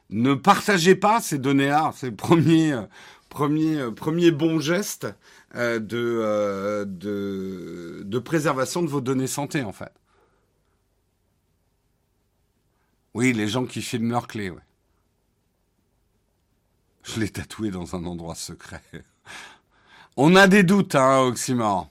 ne 0.10 0.34
partagez 0.34 0.96
pas 0.96 1.22
ces 1.22 1.38
données-là. 1.38 1.92
C'est 1.96 2.10
le 2.10 2.16
premier, 2.16 2.76
premier, 3.30 3.92
premier 3.96 4.32
bon 4.32 4.60
geste 4.60 5.08
euh, 5.56 5.80
de, 5.80 5.98
euh, 5.98 6.86
de, 6.86 8.04
de 8.06 8.20
préservation 8.20 8.82
de 8.82 8.88
vos 8.88 9.02
données 9.02 9.28
santé, 9.28 9.64
en 9.64 9.72
fait. 9.72 9.92
Oui, 13.14 13.34
les 13.34 13.48
gens 13.48 13.66
qui 13.66 13.82
filment 13.82 14.12
leurs 14.12 14.28
clés, 14.28 14.50
ouais. 14.50 14.62
Je 17.04 17.20
l'ai 17.20 17.30
tatoué 17.30 17.72
dans 17.72 17.96
un 17.96 18.06
endroit 18.06 18.36
secret. 18.36 18.82
On 20.18 20.36
a 20.36 20.48
des 20.48 20.64
doutes, 20.64 20.96
hein, 20.96 21.20
Oxymore. 21.22 21.90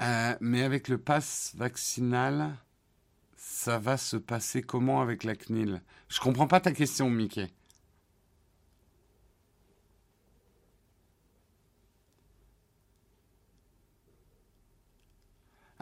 Euh, 0.00 0.36
mais 0.40 0.62
avec 0.62 0.88
le 0.88 0.98
pass 0.98 1.52
vaccinal, 1.56 2.56
ça 3.36 3.78
va 3.78 3.96
se 3.96 4.16
passer 4.16 4.62
comment 4.62 5.00
avec 5.00 5.24
la 5.24 5.36
CNIL? 5.36 5.82
Je 6.08 6.20
comprends 6.20 6.48
pas 6.48 6.60
ta 6.60 6.72
question, 6.72 7.08
Mickey. 7.10 7.48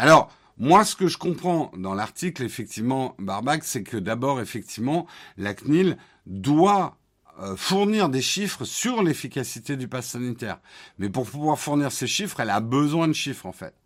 Alors, 0.03 0.33
moi, 0.59 0.85
ce 0.85 0.97
que 0.97 1.07
je 1.07 1.17
comprends 1.17 1.71
dans 1.77 1.95
l'article, 1.95 2.43
effectivement, 2.43 3.15
Barbac, 3.21 3.63
c'est 3.63 3.85
que 3.85 3.97
d'abord, 3.97 4.41
effectivement, 4.41 5.07
la 5.37 5.55
CNIL 5.55 5.97
doit 6.27 6.97
euh, 7.39 7.55
fournir 7.55 8.09
des 8.09 8.21
chiffres 8.21 8.65
sur 8.65 9.05
l'efficacité 9.05 9.77
du 9.77 9.87
pass 9.87 10.09
sanitaire. 10.09 10.59
Mais 10.99 11.09
pour 11.09 11.31
pouvoir 11.31 11.57
fournir 11.57 11.93
ces 11.93 12.09
chiffres, 12.09 12.41
elle 12.41 12.51
a 12.51 12.59
besoin 12.59 13.07
de 13.07 13.13
chiffres, 13.13 13.47
en 13.47 13.53
fait. 13.53 13.77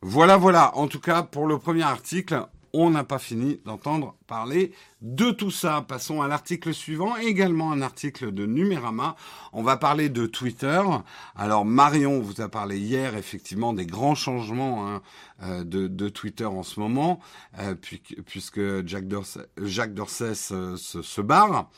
Voilà, 0.00 0.36
voilà. 0.36 0.76
En 0.76 0.86
tout 0.86 1.00
cas, 1.00 1.24
pour 1.24 1.48
le 1.48 1.58
premier 1.58 1.82
article, 1.82 2.46
on 2.72 2.90
n'a 2.90 3.04
pas 3.04 3.18
fini 3.18 3.60
d'entendre 3.64 4.16
parler 4.26 4.72
de 5.02 5.30
tout 5.30 5.50
ça. 5.50 5.84
Passons 5.86 6.22
à 6.22 6.28
l'article 6.28 6.72
suivant, 6.72 7.16
également 7.16 7.72
un 7.72 7.82
article 7.82 8.32
de 8.32 8.46
Numérama. 8.46 9.16
On 9.52 9.62
va 9.62 9.76
parler 9.76 10.08
de 10.08 10.26
Twitter. 10.26 10.80
Alors 11.36 11.64
Marion 11.64 12.20
vous 12.20 12.40
a 12.40 12.48
parlé 12.48 12.78
hier 12.78 13.16
effectivement 13.16 13.72
des 13.72 13.84
grands 13.84 14.14
changements 14.14 14.88
hein, 14.88 15.02
euh, 15.42 15.64
de, 15.64 16.08
Twitter 16.08 16.44
en 16.44 16.62
ce 16.62 16.80
moment, 16.80 17.20
euh, 17.58 17.74
puisque 17.74 18.86
Jack 18.86 19.08
Dorsey, 19.08 19.40
Jacques 19.62 19.94
Dorsey 19.94 20.34
se, 20.34 20.76
se, 20.76 21.20
barre. 21.20 21.68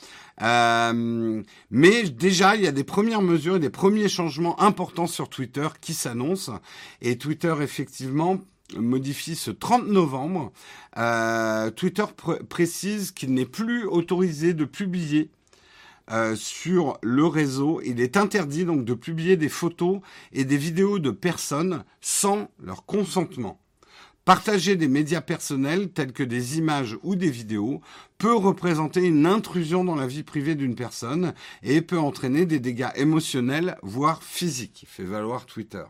Euh, 0.42 1.42
mais 1.70 2.02
déjà, 2.04 2.56
il 2.56 2.62
y 2.62 2.66
a 2.66 2.72
des 2.72 2.84
premières 2.84 3.22
mesures 3.22 3.56
et 3.56 3.60
des 3.60 3.70
premiers 3.70 4.08
changements 4.08 4.60
importants 4.60 5.06
sur 5.06 5.28
Twitter 5.28 5.68
qui 5.80 5.94
s'annoncent. 5.94 6.52
Et 7.00 7.16
Twitter, 7.16 7.54
effectivement, 7.60 8.38
modifie 8.76 9.36
ce 9.36 9.50
30 9.50 9.88
novembre. 9.88 10.52
Euh, 10.96 11.70
Twitter 11.70 12.04
précise 12.48 13.10
qu'il 13.10 13.34
n'est 13.34 13.46
plus 13.46 13.84
autorisé 13.84 14.54
de 14.54 14.64
publier 14.64 15.30
euh, 16.10 16.36
sur 16.36 16.98
le 17.02 17.26
réseau. 17.26 17.80
Il 17.84 18.00
est 18.00 18.16
interdit 18.16 18.64
donc 18.64 18.84
de 18.84 18.94
publier 18.94 19.36
des 19.36 19.48
photos 19.48 20.00
et 20.32 20.44
des 20.44 20.58
vidéos 20.58 20.98
de 20.98 21.10
personnes 21.10 21.84
sans 22.00 22.50
leur 22.62 22.84
consentement. 22.84 23.58
Partager 24.26 24.76
des 24.76 24.88
médias 24.88 25.20
personnels 25.20 25.90
tels 25.90 26.12
que 26.12 26.22
des 26.22 26.56
images 26.58 26.96
ou 27.02 27.14
des 27.14 27.30
vidéos 27.30 27.82
peut 28.16 28.34
représenter 28.34 29.02
une 29.02 29.26
intrusion 29.26 29.84
dans 29.84 29.94
la 29.94 30.06
vie 30.06 30.22
privée 30.22 30.54
d'une 30.54 30.74
personne 30.74 31.34
et 31.62 31.82
peut 31.82 31.98
entraîner 31.98 32.46
des 32.46 32.58
dégâts 32.58 32.88
émotionnels, 32.96 33.76
voire 33.82 34.22
physiques, 34.22 34.86
fait 34.88 35.04
valoir 35.04 35.44
Twitter. 35.44 35.84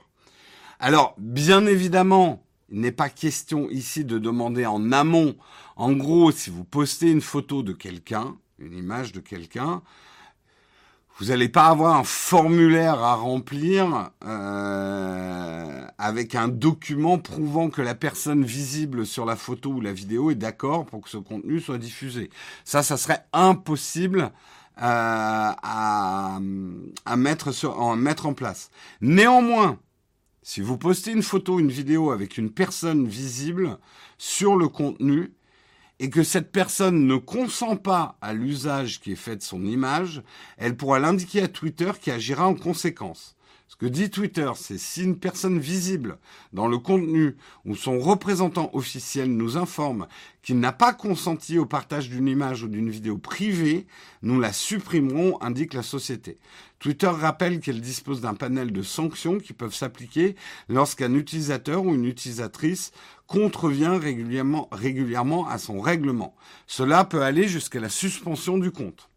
Alors, 0.80 1.14
bien 1.18 1.66
évidemment, 1.66 2.43
il 2.70 2.80
n'est 2.80 2.92
pas 2.92 3.08
question 3.08 3.68
ici 3.70 4.04
de 4.04 4.18
demander 4.18 4.66
en 4.66 4.92
amont. 4.92 5.36
En 5.76 5.92
gros, 5.92 6.32
si 6.32 6.50
vous 6.50 6.64
postez 6.64 7.10
une 7.10 7.20
photo 7.20 7.62
de 7.62 7.72
quelqu'un, 7.72 8.36
une 8.58 8.76
image 8.76 9.12
de 9.12 9.20
quelqu'un, 9.20 9.82
vous 11.18 11.26
n'allez 11.26 11.48
pas 11.48 11.66
avoir 11.66 11.96
un 11.96 12.04
formulaire 12.04 12.98
à 12.98 13.14
remplir 13.14 14.10
euh, 14.24 15.86
avec 15.96 16.34
un 16.34 16.48
document 16.48 17.18
prouvant 17.18 17.70
que 17.70 17.82
la 17.82 17.94
personne 17.94 18.44
visible 18.44 19.06
sur 19.06 19.24
la 19.24 19.36
photo 19.36 19.70
ou 19.70 19.80
la 19.80 19.92
vidéo 19.92 20.32
est 20.32 20.36
d'accord 20.36 20.86
pour 20.86 21.02
que 21.02 21.08
ce 21.08 21.18
contenu 21.18 21.60
soit 21.60 21.78
diffusé. 21.78 22.30
Ça, 22.64 22.82
ça 22.82 22.96
serait 22.96 23.24
impossible 23.32 24.22
euh, 24.22 24.30
à, 24.78 26.40
à, 27.04 27.16
mettre 27.16 27.52
sur, 27.52 27.80
à 27.80 27.94
mettre 27.94 28.26
en 28.26 28.34
place. 28.34 28.70
Néanmoins, 29.00 29.78
si 30.46 30.60
vous 30.60 30.76
postez 30.76 31.10
une 31.10 31.22
photo, 31.22 31.58
une 31.58 31.70
vidéo 31.70 32.10
avec 32.10 32.36
une 32.36 32.50
personne 32.50 33.08
visible 33.08 33.78
sur 34.18 34.56
le 34.56 34.68
contenu 34.68 35.32
et 35.98 36.10
que 36.10 36.22
cette 36.22 36.52
personne 36.52 37.06
ne 37.06 37.16
consent 37.16 37.76
pas 37.76 38.18
à 38.20 38.34
l'usage 38.34 39.00
qui 39.00 39.12
est 39.12 39.16
fait 39.16 39.36
de 39.36 39.42
son 39.42 39.64
image, 39.64 40.22
elle 40.58 40.76
pourra 40.76 40.98
l'indiquer 40.98 41.40
à 41.40 41.48
Twitter 41.48 41.90
qui 41.98 42.10
agira 42.10 42.46
en 42.46 42.54
conséquence. 42.54 43.33
Ce 43.74 43.78
que 43.78 43.86
dit 43.86 44.08
Twitter, 44.08 44.52
c'est 44.54 44.78
si 44.78 45.02
une 45.02 45.18
personne 45.18 45.58
visible 45.58 46.18
dans 46.52 46.68
le 46.68 46.78
contenu 46.78 47.34
ou 47.64 47.74
son 47.74 47.98
représentant 47.98 48.70
officiel 48.72 49.28
nous 49.34 49.56
informe 49.56 50.06
qu'il 50.42 50.60
n'a 50.60 50.70
pas 50.70 50.92
consenti 50.92 51.58
au 51.58 51.66
partage 51.66 52.08
d'une 52.08 52.28
image 52.28 52.62
ou 52.62 52.68
d'une 52.68 52.88
vidéo 52.88 53.18
privée, 53.18 53.88
nous 54.22 54.38
la 54.38 54.52
supprimerons, 54.52 55.42
indique 55.42 55.74
la 55.74 55.82
société. 55.82 56.38
Twitter 56.78 57.08
rappelle 57.08 57.58
qu'elle 57.58 57.80
dispose 57.80 58.20
d'un 58.20 58.34
panel 58.34 58.70
de 58.70 58.82
sanctions 58.82 59.40
qui 59.40 59.52
peuvent 59.52 59.74
s'appliquer 59.74 60.36
lorsqu'un 60.68 61.12
utilisateur 61.12 61.84
ou 61.84 61.96
une 61.96 62.04
utilisatrice 62.04 62.92
contrevient 63.26 63.98
régulièrement, 64.70 65.48
à 65.48 65.58
son 65.58 65.80
règlement. 65.80 66.36
Cela 66.68 67.04
peut 67.04 67.22
aller 67.22 67.48
jusqu'à 67.48 67.80
la 67.80 67.88
suspension 67.88 68.56
du 68.56 68.70
compte. 68.70 69.08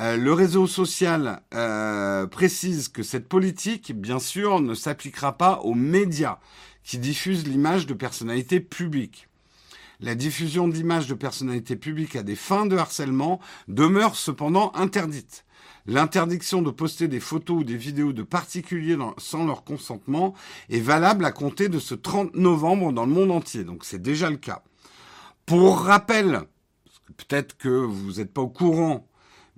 Euh, 0.00 0.16
le 0.16 0.32
réseau 0.32 0.66
social 0.66 1.42
euh, 1.54 2.26
précise 2.26 2.88
que 2.88 3.02
cette 3.02 3.28
politique, 3.28 3.92
bien 3.94 4.18
sûr, 4.18 4.60
ne 4.60 4.74
s'appliquera 4.74 5.36
pas 5.36 5.60
aux 5.60 5.74
médias 5.74 6.38
qui 6.82 6.96
diffusent 6.96 7.46
l'image 7.46 7.86
de 7.86 7.92
personnalités 7.92 8.60
publiques. 8.60 9.28
La 10.00 10.14
diffusion 10.14 10.68
d'images 10.68 11.06
de 11.06 11.14
personnalités 11.14 11.76
publiques 11.76 12.16
à 12.16 12.22
des 12.22 12.34
fins 12.34 12.64
de 12.64 12.78
harcèlement 12.78 13.40
demeure 13.68 14.16
cependant 14.16 14.72
interdite. 14.74 15.44
L'interdiction 15.86 16.62
de 16.62 16.70
poster 16.70 17.06
des 17.06 17.20
photos 17.20 17.60
ou 17.60 17.64
des 17.64 17.76
vidéos 17.76 18.14
de 18.14 18.22
particuliers 18.22 18.96
sans 19.18 19.44
leur 19.44 19.64
consentement 19.64 20.34
est 20.70 20.80
valable 20.80 21.26
à 21.26 21.32
compter 21.32 21.68
de 21.68 21.78
ce 21.78 21.94
30 21.94 22.34
novembre 22.36 22.92
dans 22.92 23.04
le 23.04 23.12
monde 23.12 23.30
entier. 23.30 23.64
Donc 23.64 23.84
c'est 23.84 24.00
déjà 24.00 24.30
le 24.30 24.38
cas. 24.38 24.62
Pour 25.44 25.80
rappel, 25.80 26.40
peut-être 27.18 27.58
que 27.58 27.68
vous 27.68 28.12
n'êtes 28.12 28.32
pas 28.32 28.40
au 28.40 28.48
courant 28.48 29.09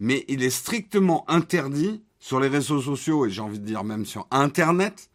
mais 0.02 0.24
il 0.26 0.42
est 0.42 0.50
strictement 0.50 1.24
interdit 1.30 2.02
sur 2.18 2.40
les 2.40 2.48
réseaux 2.48 2.82
sociaux 2.82 3.24
et 3.24 3.30
j'ai 3.30 3.40
envie 3.40 3.60
de 3.60 3.64
dire 3.64 3.84
même 3.84 4.04
sur 4.04 4.26
Internet 4.32 5.10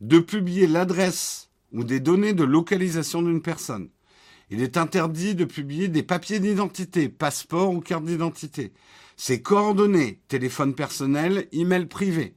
de 0.00 0.20
publier 0.20 0.68
l'adresse 0.68 1.50
ou 1.72 1.82
des 1.82 1.98
données 1.98 2.34
de 2.34 2.44
localisation 2.44 3.20
d'une 3.20 3.42
personne. 3.42 3.88
Il 4.50 4.62
est 4.62 4.76
interdit 4.76 5.34
de 5.34 5.44
publier 5.44 5.88
des 5.88 6.04
papiers 6.04 6.38
d'identité, 6.38 7.08
passeport 7.08 7.72
ou 7.72 7.80
carte 7.80 8.04
d'identité, 8.04 8.72
ses 9.16 9.42
coordonnées, 9.42 10.20
téléphone 10.28 10.72
personnel, 10.72 11.48
email 11.50 11.86
privé, 11.86 12.36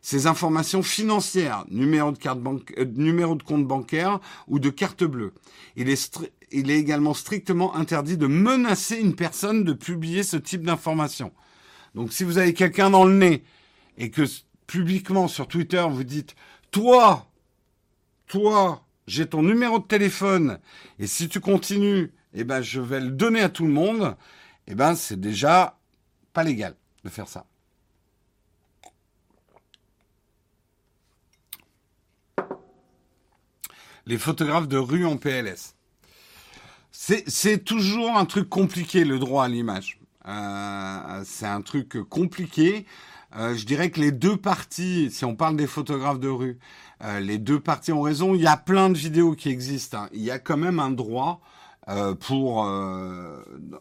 ses 0.00 0.28
informations 0.28 0.84
financières, 0.84 1.64
numéro 1.68 2.12
de, 2.12 2.18
carte 2.18 2.38
euh, 2.78 2.84
de 2.84 3.42
compte 3.42 3.66
bancaire 3.66 4.20
ou 4.46 4.60
de 4.60 4.70
carte 4.70 5.02
bleue. 5.02 5.34
Il 6.52 6.70
est 6.70 6.78
également 6.78 7.14
strictement 7.14 7.74
interdit 7.74 8.16
de 8.16 8.26
menacer 8.26 8.96
une 8.96 9.14
personne 9.14 9.64
de 9.64 9.72
publier 9.72 10.22
ce 10.22 10.36
type 10.36 10.64
d'informations. 10.64 11.32
Donc 11.94 12.12
si 12.12 12.24
vous 12.24 12.38
avez 12.38 12.54
quelqu'un 12.54 12.90
dans 12.90 13.04
le 13.04 13.14
nez 13.14 13.44
et 13.98 14.10
que 14.10 14.22
publiquement 14.66 15.28
sur 15.28 15.48
Twitter 15.48 15.84
vous 15.88 16.04
dites 16.04 16.34
toi, 16.70 17.30
toi, 18.26 18.86
j'ai 19.06 19.26
ton 19.26 19.42
numéro 19.42 19.78
de 19.78 19.86
téléphone 19.86 20.58
et 20.98 21.06
si 21.06 21.28
tu 21.28 21.40
continues, 21.40 22.12
eh 22.34 22.44
ben 22.44 22.62
je 22.62 22.80
vais 22.80 23.00
le 23.00 23.10
donner 23.10 23.40
à 23.40 23.48
tout 23.48 23.66
le 23.66 23.72
monde, 23.72 24.16
eh 24.66 24.74
ben 24.74 24.94
c'est 24.94 25.20
déjà 25.20 25.78
pas 26.32 26.44
légal 26.44 26.74
de 27.04 27.10
faire 27.10 27.28
ça. 27.28 27.46
Les 34.06 34.18
photographes 34.18 34.66
de 34.66 34.78
rue 34.78 35.06
en 35.06 35.16
PLS. 35.16 35.76
C'est 37.26 37.64
toujours 37.64 38.16
un 38.16 38.24
truc 38.26 38.48
compliqué, 38.48 39.04
le 39.04 39.18
droit 39.18 39.44
à 39.44 39.48
l'image. 39.48 39.98
Euh, 40.28 41.22
c'est 41.24 41.46
un 41.46 41.60
truc 41.60 42.00
compliqué. 42.08 42.86
Euh, 43.34 43.56
je 43.56 43.66
dirais 43.66 43.90
que 43.90 43.98
les 44.00 44.12
deux 44.12 44.36
parties, 44.36 45.10
si 45.10 45.24
on 45.24 45.34
parle 45.34 45.56
des 45.56 45.66
photographes 45.66 46.20
de 46.20 46.28
rue, 46.28 46.60
euh, 47.02 47.18
les 47.18 47.38
deux 47.38 47.58
parties 47.58 47.90
ont 47.90 48.02
raison. 48.02 48.36
Il 48.36 48.40
y 48.40 48.46
a 48.46 48.56
plein 48.56 48.88
de 48.88 48.96
vidéos 48.96 49.34
qui 49.34 49.48
existent. 49.48 50.02
Hein. 50.02 50.08
Il 50.12 50.22
y 50.22 50.30
a 50.30 50.38
quand 50.38 50.56
même 50.56 50.78
un 50.78 50.92
droit 50.92 51.40
pour, 52.20 52.64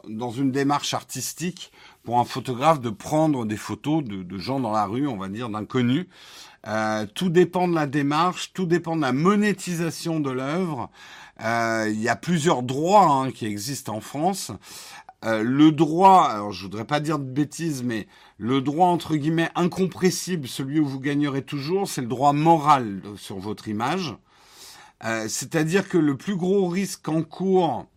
dans 0.09 0.31
une 0.31 0.51
démarche 0.51 0.95
artistique, 0.95 1.71
pour 2.03 2.17
un 2.17 2.25
photographe 2.25 2.81
de 2.81 2.89
prendre 2.89 3.45
des 3.45 3.57
photos 3.57 4.03
de, 4.03 4.23
de 4.23 4.37
gens 4.39 4.59
dans 4.59 4.71
la 4.71 4.87
rue, 4.87 5.05
on 5.05 5.17
va 5.17 5.27
dire 5.27 5.49
d'inconnus. 5.49 6.07
tout 7.13 7.29
dépend 7.29 7.67
de 7.67 7.75
la 7.75 7.85
démarche, 7.85 8.53
tout 8.53 8.65
dépend 8.65 8.95
de 8.95 9.01
la 9.01 9.13
monétisation 9.13 10.19
de 10.19 10.31
l'œuvre. 10.31 10.89
Euh, 11.43 11.89
il 11.91 11.99
y 11.99 12.09
a 12.09 12.15
plusieurs 12.15 12.63
droits 12.63 13.11
hein, 13.11 13.31
qui 13.31 13.45
existent 13.45 13.95
en 13.95 14.01
France. 14.01 14.51
Euh, 15.23 15.43
le 15.43 15.71
droit, 15.71 16.23
alors 16.23 16.51
je 16.51 16.63
voudrais 16.63 16.85
pas 16.85 16.99
dire 16.99 17.19
de 17.19 17.29
bêtises, 17.29 17.83
mais 17.83 18.07
le 18.37 18.61
droit 18.61 18.87
entre 18.87 19.15
guillemets 19.15 19.49
incompressible, 19.55 20.47
celui 20.47 20.79
où 20.79 20.85
vous 20.85 20.99
gagnerez 20.99 21.43
toujours, 21.43 21.87
c'est 21.87 22.01
le 22.01 22.07
droit 22.07 22.33
moral 22.33 23.01
sur 23.17 23.37
votre 23.37 23.67
image. 23.67 24.15
Euh, 25.03 25.27
c'est-à-dire 25.27 25.89
que 25.89 25.97
le 25.97 26.17
plus 26.17 26.35
gros 26.35 26.67
risque 26.67 27.07
en 27.07 27.23
cours, 27.23 27.87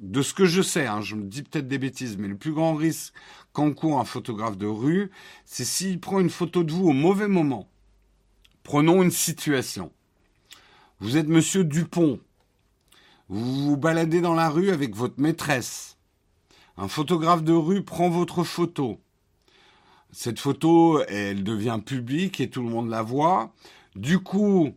de 0.00 0.20
ce 0.22 0.34
que 0.34 0.44
je 0.44 0.62
sais, 0.62 0.86
hein, 0.86 1.00
je 1.00 1.14
me 1.14 1.22
dis 1.22 1.42
peut-être 1.42 1.68
des 1.68 1.78
bêtises, 1.78 2.18
mais 2.18 2.26
le 2.26 2.36
plus 2.36 2.52
grand 2.52 2.74
risque 2.74 3.14
qu'encourt 3.52 4.00
un 4.00 4.04
photographe 4.04 4.58
de 4.58 4.66
rue, 4.66 5.12
c'est 5.44 5.64
s'il 5.64 6.00
prend 6.00 6.18
une 6.18 6.30
photo 6.30 6.64
de 6.64 6.72
vous 6.72 6.88
au 6.88 6.92
mauvais 6.92 7.28
moment. 7.28 7.68
Prenons 8.64 9.02
une 9.02 9.12
situation. 9.12 9.92
Vous 10.98 11.16
êtes 11.16 11.28
Monsieur 11.28 11.62
Dupont, 11.62 12.18
Vous 13.28 13.70
vous 13.70 13.76
baladez 13.76 14.20
dans 14.20 14.34
la 14.34 14.48
rue 14.48 14.70
avec 14.70 14.94
votre 14.94 15.20
maîtresse. 15.20 15.96
Un 16.76 16.88
photographe 16.88 17.42
de 17.42 17.52
rue 17.52 17.82
prend 17.82 18.08
votre 18.08 18.44
photo. 18.44 19.00
Cette 20.10 20.38
photo, 20.38 21.02
elle 21.08 21.42
devient 21.42 21.80
publique 21.84 22.40
et 22.40 22.50
tout 22.50 22.62
le 22.62 22.68
monde 22.68 22.90
la 22.90 23.02
voit. 23.02 23.52
Du 23.96 24.18
coup, 24.18 24.74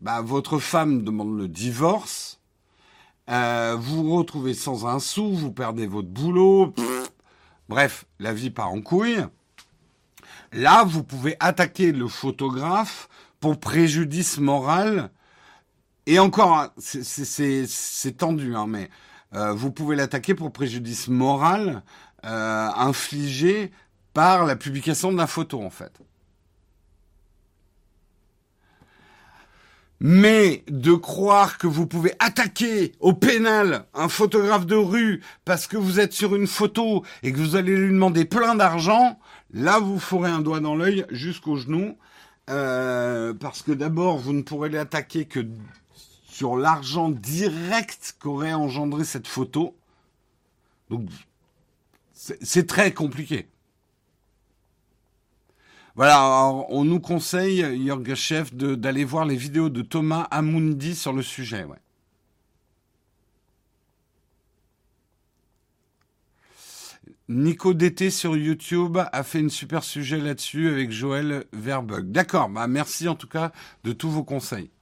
bah, 0.00 0.20
votre 0.20 0.58
femme 0.58 1.02
demande 1.02 1.38
le 1.38 1.48
divorce. 1.48 2.40
Euh, 3.30 3.76
vous 3.78 4.04
vous 4.04 4.16
retrouvez 4.16 4.52
sans 4.52 4.86
un 4.86 4.98
sou, 4.98 5.32
vous 5.32 5.52
perdez 5.52 5.86
votre 5.86 6.08
boulot. 6.08 6.74
bref, 7.68 8.04
la 8.18 8.34
vie 8.34 8.50
part 8.50 8.70
en 8.70 8.82
couille. 8.82 9.24
Là, 10.52 10.84
vous 10.84 11.02
pouvez 11.02 11.36
attaquer 11.40 11.92
le 11.92 12.06
photographe 12.06 13.08
pour 13.40 13.58
préjudice 13.58 14.38
moral. 14.38 15.10
Et 16.06 16.18
encore, 16.18 16.68
c'est 16.78 18.16
tendu, 18.16 18.54
hein, 18.54 18.66
mais 18.68 18.90
euh, 19.34 19.52
vous 19.52 19.70
pouvez 19.70 19.96
l'attaquer 19.96 20.34
pour 20.34 20.52
préjudice 20.52 21.08
moral 21.08 21.82
euh, 22.24 22.68
infligé 22.76 23.72
par 24.12 24.44
la 24.44 24.54
publication 24.54 25.12
de 25.12 25.16
la 25.16 25.26
photo, 25.26 25.62
en 25.62 25.70
fait. 25.70 25.92
Mais 30.00 30.64
de 30.68 30.92
croire 30.92 31.56
que 31.56 31.66
vous 31.66 31.86
pouvez 31.86 32.12
attaquer 32.18 32.92
au 33.00 33.14
pénal 33.14 33.86
un 33.94 34.08
photographe 34.08 34.66
de 34.66 34.74
rue 34.74 35.22
parce 35.46 35.66
que 35.66 35.78
vous 35.78 35.98
êtes 35.98 36.12
sur 36.12 36.34
une 36.34 36.46
photo 36.46 37.04
et 37.22 37.32
que 37.32 37.38
vous 37.38 37.56
allez 37.56 37.74
lui 37.74 37.88
demander 37.88 38.26
plein 38.26 38.54
d'argent, 38.54 39.18
là 39.52 39.78
vous 39.78 39.98
ferez 39.98 40.30
un 40.30 40.40
doigt 40.40 40.60
dans 40.60 40.76
l'œil 40.76 41.06
jusqu'au 41.10 41.56
genou. 41.56 41.96
Euh, 42.50 43.32
parce 43.32 43.62
que 43.62 43.72
d'abord, 43.72 44.18
vous 44.18 44.34
ne 44.34 44.42
pourrez 44.42 44.68
l'attaquer 44.68 45.24
que 45.24 45.40
sur 46.34 46.56
l'argent 46.56 47.10
direct 47.10 48.16
qu'aurait 48.18 48.54
engendré 48.54 49.04
cette 49.04 49.28
photo. 49.28 49.76
Donc, 50.90 51.08
c'est 52.12 52.66
très 52.66 52.92
compliqué. 52.92 53.46
Voilà, 55.94 56.50
on 56.70 56.84
nous 56.84 56.98
conseille, 56.98 57.86
Jörg 57.86 58.52
d'aller 58.52 59.04
voir 59.04 59.26
les 59.26 59.36
vidéos 59.36 59.68
de 59.68 59.82
Thomas 59.82 60.22
Amundi 60.32 60.96
sur 60.96 61.12
le 61.12 61.22
sujet. 61.22 61.64
Nico 67.28 67.74
DT 67.74 68.10
sur 68.10 68.36
YouTube 68.36 68.98
a 68.98 69.22
fait 69.22 69.38
une 69.38 69.50
super 69.50 69.84
sujet 69.84 70.18
là-dessus 70.18 70.68
avec 70.68 70.90
Joël 70.90 71.44
Verbug. 71.52 72.10
D'accord, 72.10 72.48
bah 72.48 72.66
merci 72.66 73.06
en 73.06 73.14
tout 73.14 73.28
cas 73.28 73.52
de 73.84 73.92
tous 73.92 74.10
vos 74.10 74.24
conseils. 74.24 74.72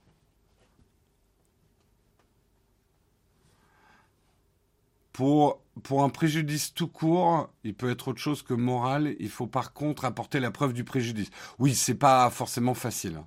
Pour 5.12 5.62
pour 5.82 6.04
un 6.04 6.10
préjudice 6.10 6.74
tout 6.74 6.86
court, 6.86 7.48
il 7.64 7.74
peut 7.74 7.90
être 7.90 8.08
autre 8.08 8.20
chose 8.20 8.42
que 8.42 8.54
moral. 8.54 9.14
Il 9.18 9.30
faut 9.30 9.46
par 9.46 9.72
contre 9.72 10.04
apporter 10.04 10.38
la 10.38 10.50
preuve 10.50 10.74
du 10.74 10.84
préjudice. 10.84 11.30
Oui, 11.58 11.74
c'est 11.74 11.94
pas 11.94 12.28
forcément 12.30 12.74
facile. 12.74 13.20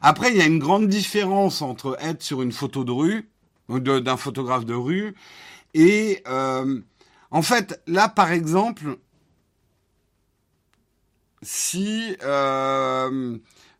Après, 0.00 0.30
il 0.30 0.36
y 0.36 0.42
a 0.42 0.46
une 0.46 0.58
grande 0.58 0.88
différence 0.88 1.62
entre 1.62 1.96
être 2.00 2.22
sur 2.22 2.42
une 2.42 2.52
photo 2.52 2.82
de 2.84 2.90
rue, 2.90 3.28
d'un 3.68 4.16
photographe 4.16 4.64
de 4.64 4.74
rue, 4.74 5.14
et 5.74 6.22
euh, 6.26 6.80
en 7.30 7.42
fait, 7.42 7.80
là, 7.86 8.08
par 8.08 8.32
exemple, 8.32 8.96
si 11.42 12.16
euh, 12.22 13.38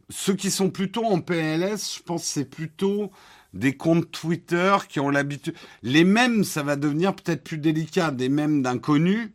ceux 0.09 0.35
qui 0.35 0.51
sont 0.51 0.71
plutôt 0.71 1.05
en 1.05 1.21
PLS, 1.21 1.97
je 1.97 2.03
pense 2.03 2.23
que 2.23 2.29
c'est 2.29 2.45
plutôt 2.45 3.11
des 3.53 3.77
comptes 3.77 4.11
Twitter 4.11 4.77
qui 4.89 5.01
ont 5.01 5.11
l'habitude. 5.11 5.55
Les 5.83 6.05
mêmes, 6.05 6.45
ça 6.45 6.63
va 6.63 6.77
devenir 6.77 7.15
peut-être 7.15 7.45
plus 7.45 7.59
délicat, 7.59 8.11
des 8.11 8.29
mêmes 8.29 8.63
d'inconnus. 8.63 9.31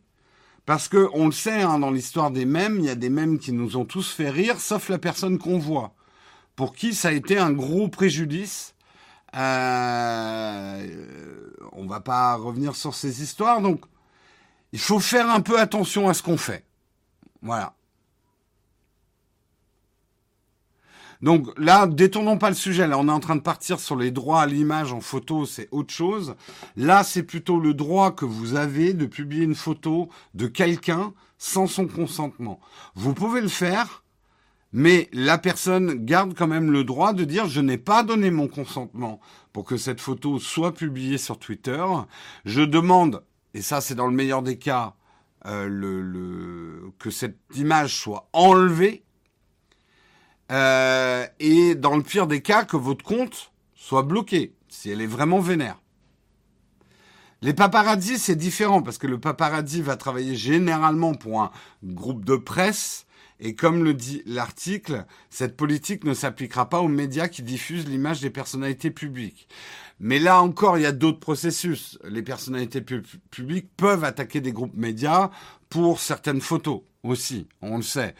Parce 0.64 0.88
que 0.88 1.08
on 1.12 1.26
le 1.26 1.32
sait, 1.32 1.62
hein, 1.62 1.78
dans 1.78 1.92
l'histoire 1.92 2.32
des 2.32 2.44
mêmes, 2.44 2.78
il 2.80 2.86
y 2.86 2.90
a 2.90 2.96
des 2.96 3.10
mêmes 3.10 3.38
qui 3.38 3.52
nous 3.52 3.76
ont 3.76 3.84
tous 3.84 4.10
fait 4.10 4.30
rire, 4.30 4.60
sauf 4.60 4.88
la 4.88 4.98
personne 4.98 5.38
qu'on 5.38 5.58
voit, 5.58 5.94
pour 6.56 6.74
qui 6.74 6.92
ça 6.92 7.08
a 7.08 7.12
été 7.12 7.38
un 7.38 7.52
gros 7.52 7.88
préjudice. 7.88 8.74
Euh, 9.36 10.86
on 11.72 11.86
va 11.86 12.00
pas 12.00 12.34
revenir 12.34 12.74
sur 12.74 12.94
ces 12.94 13.22
histoires, 13.22 13.60
donc 13.60 13.84
il 14.72 14.80
faut 14.80 14.98
faire 14.98 15.30
un 15.30 15.40
peu 15.40 15.60
attention 15.60 16.08
à 16.08 16.14
ce 16.14 16.22
qu'on 16.22 16.36
fait. 16.36 16.64
Voilà. 17.42 17.75
Donc 21.22 21.48
là, 21.58 21.86
détournons 21.86 22.38
pas 22.38 22.50
le 22.50 22.54
sujet. 22.54 22.86
Là, 22.86 22.98
on 22.98 23.08
est 23.08 23.12
en 23.12 23.20
train 23.20 23.36
de 23.36 23.40
partir 23.40 23.80
sur 23.80 23.96
les 23.96 24.10
droits 24.10 24.42
à 24.42 24.46
l'image 24.46 24.92
en 24.92 25.00
photo, 25.00 25.46
c'est 25.46 25.68
autre 25.70 25.92
chose. 25.92 26.34
Là, 26.76 27.04
c'est 27.04 27.22
plutôt 27.22 27.58
le 27.58 27.74
droit 27.74 28.10
que 28.12 28.24
vous 28.24 28.54
avez 28.54 28.92
de 28.92 29.06
publier 29.06 29.44
une 29.44 29.54
photo 29.54 30.08
de 30.34 30.46
quelqu'un 30.46 31.12
sans 31.38 31.66
son 31.66 31.86
consentement. 31.86 32.60
Vous 32.94 33.14
pouvez 33.14 33.40
le 33.40 33.48
faire, 33.48 34.04
mais 34.72 35.08
la 35.12 35.38
personne 35.38 36.04
garde 36.04 36.34
quand 36.34 36.46
même 36.46 36.70
le 36.70 36.84
droit 36.84 37.12
de 37.12 37.24
dire 37.24 37.48
je 37.48 37.60
n'ai 37.60 37.78
pas 37.78 38.02
donné 38.02 38.30
mon 38.30 38.48
consentement 38.48 39.20
pour 39.52 39.64
que 39.64 39.76
cette 39.76 40.00
photo 40.00 40.38
soit 40.38 40.74
publiée 40.74 41.18
sur 41.18 41.38
Twitter. 41.38 41.84
Je 42.44 42.62
demande, 42.62 43.22
et 43.54 43.62
ça 43.62 43.80
c'est 43.80 43.94
dans 43.94 44.06
le 44.06 44.14
meilleur 44.14 44.42
des 44.42 44.58
cas, 44.58 44.94
euh, 45.46 46.90
que 46.98 47.10
cette 47.10 47.38
image 47.54 47.94
soit 47.94 48.28
enlevée 48.32 49.05
euh, 50.52 51.26
et 51.40 51.74
dans 51.74 51.96
le 51.96 52.02
pire 52.02 52.26
des 52.26 52.42
cas, 52.42 52.64
que 52.64 52.76
votre 52.76 53.04
compte 53.04 53.52
soit 53.74 54.02
bloqué, 54.02 54.54
si 54.68 54.90
elle 54.90 55.00
est 55.00 55.06
vraiment 55.06 55.40
vénère. 55.40 55.80
Les 57.42 57.52
paparazzis, 57.52 58.18
c'est 58.18 58.36
différent 58.36 58.82
parce 58.82 58.98
que 58.98 59.06
le 59.06 59.20
paparazzi 59.20 59.82
va 59.82 59.96
travailler 59.96 60.34
généralement 60.34 61.14
pour 61.14 61.42
un 61.42 61.50
groupe 61.84 62.24
de 62.24 62.36
presse 62.36 63.06
et 63.38 63.54
comme 63.54 63.84
le 63.84 63.92
dit 63.92 64.22
l'article, 64.24 65.04
cette 65.28 65.56
politique 65.56 66.04
ne 66.04 66.14
s'appliquera 66.14 66.70
pas 66.70 66.80
aux 66.80 66.88
médias 66.88 67.28
qui 67.28 67.42
diffusent 67.42 67.86
l'image 67.86 68.20
des 68.20 68.30
personnalités 68.30 68.90
publiques. 68.90 69.48
Mais 70.00 70.18
là 70.18 70.40
encore, 70.40 70.78
il 70.78 70.82
y 70.82 70.86
a 70.86 70.92
d'autres 70.92 71.20
processus. 71.20 71.98
Les 72.04 72.22
personnalités 72.22 72.80
publiques 72.80 73.68
peuvent 73.76 74.04
attaquer 74.04 74.40
des 74.40 74.52
groupes 74.52 74.76
médias 74.76 75.30
pour 75.68 76.00
certaines 76.00 76.40
photos 76.40 76.80
aussi, 77.02 77.46
on 77.62 77.76
le 77.76 77.82
sait 77.82 78.14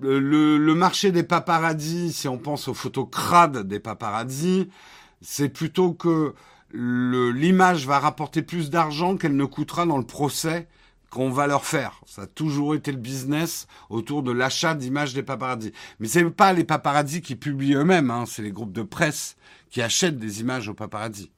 le, 0.00 0.74
marché 0.74 1.12
des 1.12 1.22
paparazzis, 1.22 2.12
si 2.12 2.28
on 2.28 2.38
pense 2.38 2.68
aux 2.68 2.74
photos 2.74 3.08
crades 3.10 3.66
des 3.66 3.80
paparazzis, 3.80 4.68
c'est 5.20 5.48
plutôt 5.48 5.92
que 5.92 6.34
l'image 6.72 7.86
va 7.86 7.98
rapporter 7.98 8.42
plus 8.42 8.70
d'argent 8.70 9.16
qu'elle 9.16 9.36
ne 9.36 9.44
coûtera 9.44 9.86
dans 9.86 9.98
le 9.98 10.04
procès 10.04 10.68
qu'on 11.10 11.30
va 11.30 11.46
leur 11.46 11.64
faire. 11.64 12.00
Ça 12.06 12.22
a 12.22 12.26
toujours 12.26 12.74
été 12.74 12.90
le 12.92 12.98
business 12.98 13.66
autour 13.88 14.22
de 14.22 14.32
l'achat 14.32 14.74
d'images 14.74 15.14
des 15.14 15.22
paparazzis. 15.22 15.72
Mais 16.00 16.08
c'est 16.08 16.28
pas 16.30 16.52
les 16.52 16.64
paparazzis 16.64 17.22
qui 17.22 17.36
publient 17.36 17.74
eux-mêmes, 17.74 18.10
hein, 18.10 18.24
c'est 18.26 18.42
les 18.42 18.52
groupes 18.52 18.72
de 18.72 18.82
presse 18.82 19.36
qui 19.70 19.80
achètent 19.82 20.18
des 20.18 20.40
images 20.40 20.68
aux 20.68 20.74
paparazzis. 20.74 21.30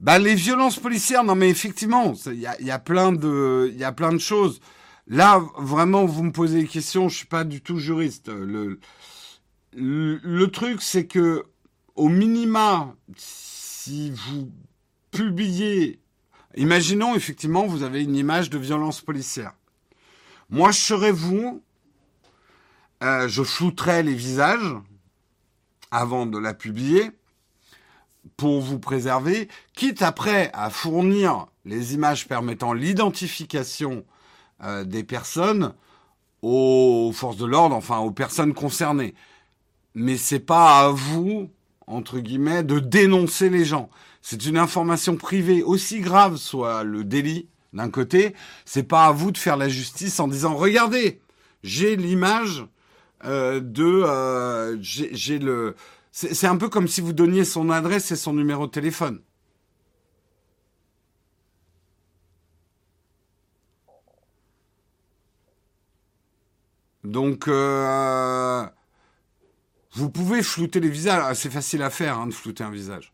Bah, 0.00 0.18
les 0.18 0.34
violences 0.34 0.78
policières, 0.78 1.24
non 1.24 1.34
mais 1.34 1.48
effectivement, 1.48 2.12
il 2.26 2.40
y 2.40 2.70
a, 2.70 2.78
plein 2.78 3.12
de, 3.12 3.70
il 3.72 3.78
y 3.78 3.84
a 3.84 3.92
plein 3.92 4.12
de 4.12 4.18
choses. 4.18 4.60
Là, 5.06 5.40
vraiment, 5.56 6.04
vous 6.04 6.22
me 6.22 6.32
posez 6.32 6.62
des 6.62 6.68
questions, 6.68 7.08
je 7.08 7.16
suis 7.16 7.26
pas 7.26 7.44
du 7.44 7.62
tout 7.62 7.78
juriste. 7.78 8.28
Le, 8.28 8.78
le, 9.72 10.46
truc, 10.48 10.82
c'est 10.82 11.06
que, 11.06 11.44
au 11.94 12.08
minima, 12.08 12.94
si 13.16 14.10
vous 14.10 14.50
publiez, 15.12 16.00
imaginons 16.56 17.14
effectivement, 17.14 17.66
vous 17.66 17.82
avez 17.82 18.02
une 18.02 18.16
image 18.16 18.50
de 18.50 18.58
violence 18.58 19.00
policière. 19.00 19.54
Moi, 20.50 20.72
je 20.72 20.78
serais 20.78 21.12
vous, 21.12 21.62
euh, 23.02 23.28
je 23.28 23.42
flouterais 23.42 24.02
les 24.02 24.14
visages 24.14 24.74
avant 25.90 26.26
de 26.26 26.38
la 26.38 26.52
publier 26.52 27.12
pour 28.36 28.60
vous 28.60 28.78
préserver, 28.78 29.48
quitte 29.74 30.02
après 30.02 30.50
à 30.52 30.70
fournir 30.70 31.46
les 31.64 31.94
images 31.94 32.28
permettant 32.28 32.72
l'identification 32.72 34.04
euh, 34.62 34.84
des 34.84 35.04
personnes 35.04 35.74
aux 36.42 37.12
forces 37.14 37.38
de 37.38 37.46
l'ordre, 37.46 37.74
enfin 37.74 37.98
aux 37.98 38.10
personnes 38.10 38.54
concernées. 38.54 39.14
Mais 39.94 40.16
c'est 40.16 40.40
pas 40.40 40.80
à 40.80 40.88
vous, 40.90 41.50
entre 41.86 42.18
guillemets, 42.18 42.62
de 42.62 42.78
dénoncer 42.78 43.48
les 43.48 43.64
gens. 43.64 43.90
C'est 44.22 44.44
une 44.44 44.58
information 44.58 45.16
privée, 45.16 45.62
aussi 45.62 46.00
grave 46.00 46.36
soit 46.36 46.84
le 46.84 47.04
délit 47.04 47.48
d'un 47.72 47.90
côté, 47.90 48.34
c'est 48.64 48.82
pas 48.82 49.06
à 49.06 49.12
vous 49.12 49.30
de 49.30 49.38
faire 49.38 49.56
la 49.56 49.68
justice 49.68 50.18
en 50.18 50.28
disant 50.28 50.54
regardez, 50.54 51.20
j'ai 51.62 51.96
l'image 51.96 52.64
euh, 53.24 53.60
de, 53.60 53.84
euh, 53.84 54.76
j'ai 54.80 55.38
le, 55.38 55.74
c'est 56.16 56.46
un 56.46 56.56
peu 56.56 56.70
comme 56.70 56.88
si 56.88 57.02
vous 57.02 57.12
donniez 57.12 57.44
son 57.44 57.68
adresse 57.68 58.10
et 58.10 58.16
son 58.16 58.32
numéro 58.32 58.66
de 58.66 58.70
téléphone. 58.70 59.20
Donc, 67.04 67.48
euh, 67.48 68.66
vous 69.92 70.08
pouvez 70.10 70.42
flouter 70.42 70.80
les 70.80 70.88
visages. 70.88 71.22
Ah, 71.22 71.34
c'est 71.34 71.50
facile 71.50 71.82
à 71.82 71.90
faire 71.90 72.18
hein, 72.18 72.26
de 72.28 72.32
flouter 72.32 72.64
un 72.64 72.70
visage. 72.70 73.12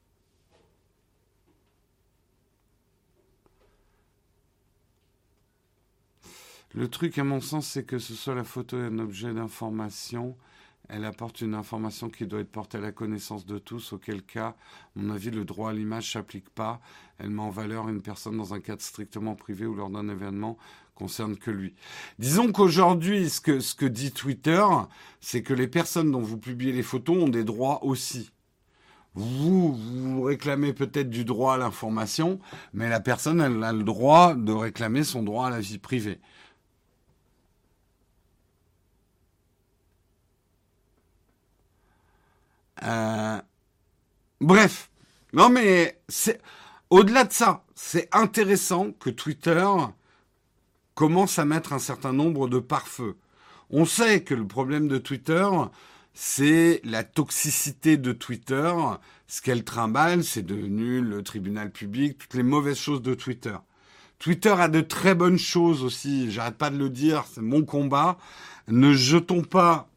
Le 6.72 6.88
truc, 6.88 7.18
à 7.18 7.24
mon 7.24 7.40
sens, 7.40 7.66
c'est 7.66 7.84
que 7.84 7.98
ce 7.98 8.14
soit 8.14 8.36
la 8.36 8.44
photo 8.44 8.76
un 8.76 9.00
objet 9.00 9.34
d'information. 9.34 10.36
Elle 10.94 11.06
apporte 11.06 11.40
une 11.40 11.54
information 11.54 12.10
qui 12.10 12.26
doit 12.26 12.40
être 12.40 12.52
portée 12.52 12.76
à 12.76 12.80
la 12.82 12.92
connaissance 12.92 13.46
de 13.46 13.56
tous, 13.56 13.94
auquel 13.94 14.22
cas, 14.22 14.48
à 14.48 14.56
mon 14.96 15.14
avis, 15.14 15.30
le 15.30 15.46
droit 15.46 15.70
à 15.70 15.72
l'image 15.72 16.12
s'applique 16.12 16.50
pas. 16.50 16.82
Elle 17.16 17.30
met 17.30 17.40
en 17.40 17.48
valeur 17.48 17.88
une 17.88 18.02
personne 18.02 18.36
dans 18.36 18.52
un 18.52 18.60
cadre 18.60 18.82
strictement 18.82 19.34
privé 19.34 19.64
ou 19.64 19.74
lors 19.74 19.88
d'un 19.88 20.10
événement 20.10 20.58
concerne 20.94 21.38
que 21.38 21.50
lui. 21.50 21.72
Disons 22.18 22.52
qu'aujourd'hui, 22.52 23.30
ce 23.30 23.40
que, 23.40 23.60
ce 23.60 23.74
que 23.74 23.86
dit 23.86 24.12
Twitter, 24.12 24.62
c'est 25.22 25.42
que 25.42 25.54
les 25.54 25.66
personnes 25.66 26.12
dont 26.12 26.20
vous 26.20 26.36
publiez 26.36 26.72
les 26.72 26.82
photos 26.82 27.16
ont 27.22 27.28
des 27.28 27.44
droits 27.44 27.82
aussi. 27.84 28.30
Vous, 29.14 29.74
vous 29.74 30.22
réclamez 30.22 30.74
peut-être 30.74 31.08
du 31.08 31.24
droit 31.24 31.54
à 31.54 31.58
l'information, 31.58 32.38
mais 32.74 32.90
la 32.90 33.00
personne, 33.00 33.40
elle 33.40 33.64
a 33.64 33.72
le 33.72 33.82
droit 33.82 34.34
de 34.34 34.52
réclamer 34.52 35.04
son 35.04 35.22
droit 35.22 35.46
à 35.46 35.50
la 35.50 35.60
vie 35.60 35.78
privée. 35.78 36.20
Euh, 42.82 43.40
bref, 44.40 44.90
non 45.32 45.48
mais 45.48 46.00
c'est 46.08 46.40
au-delà 46.90 47.24
de 47.24 47.32
ça, 47.32 47.64
c'est 47.74 48.08
intéressant 48.12 48.92
que 48.92 49.10
Twitter 49.10 49.66
commence 50.94 51.38
à 51.38 51.44
mettre 51.44 51.72
un 51.72 51.78
certain 51.78 52.12
nombre 52.12 52.48
de 52.48 52.58
pare-feux. 52.58 53.16
On 53.70 53.86
sait 53.86 54.22
que 54.22 54.34
le 54.34 54.46
problème 54.46 54.88
de 54.88 54.98
Twitter, 54.98 55.48
c'est 56.12 56.80
la 56.84 57.04
toxicité 57.04 57.96
de 57.96 58.12
Twitter. 58.12 58.72
Ce 59.26 59.40
qu'elle 59.40 59.64
trimballe, 59.64 60.24
c'est 60.24 60.42
devenu 60.42 61.00
le 61.00 61.22
tribunal 61.22 61.70
public, 61.70 62.18
toutes 62.18 62.34
les 62.34 62.42
mauvaises 62.42 62.78
choses 62.78 63.00
de 63.00 63.14
Twitter. 63.14 63.56
Twitter 64.18 64.54
a 64.58 64.68
de 64.68 64.82
très 64.82 65.14
bonnes 65.14 65.38
choses 65.38 65.82
aussi, 65.82 66.30
j'arrête 66.30 66.58
pas 66.58 66.70
de 66.70 66.76
le 66.76 66.90
dire, 66.90 67.24
c'est 67.32 67.40
mon 67.40 67.64
combat. 67.64 68.18
Ne 68.68 68.92
jetons 68.92 69.42
pas 69.42 69.88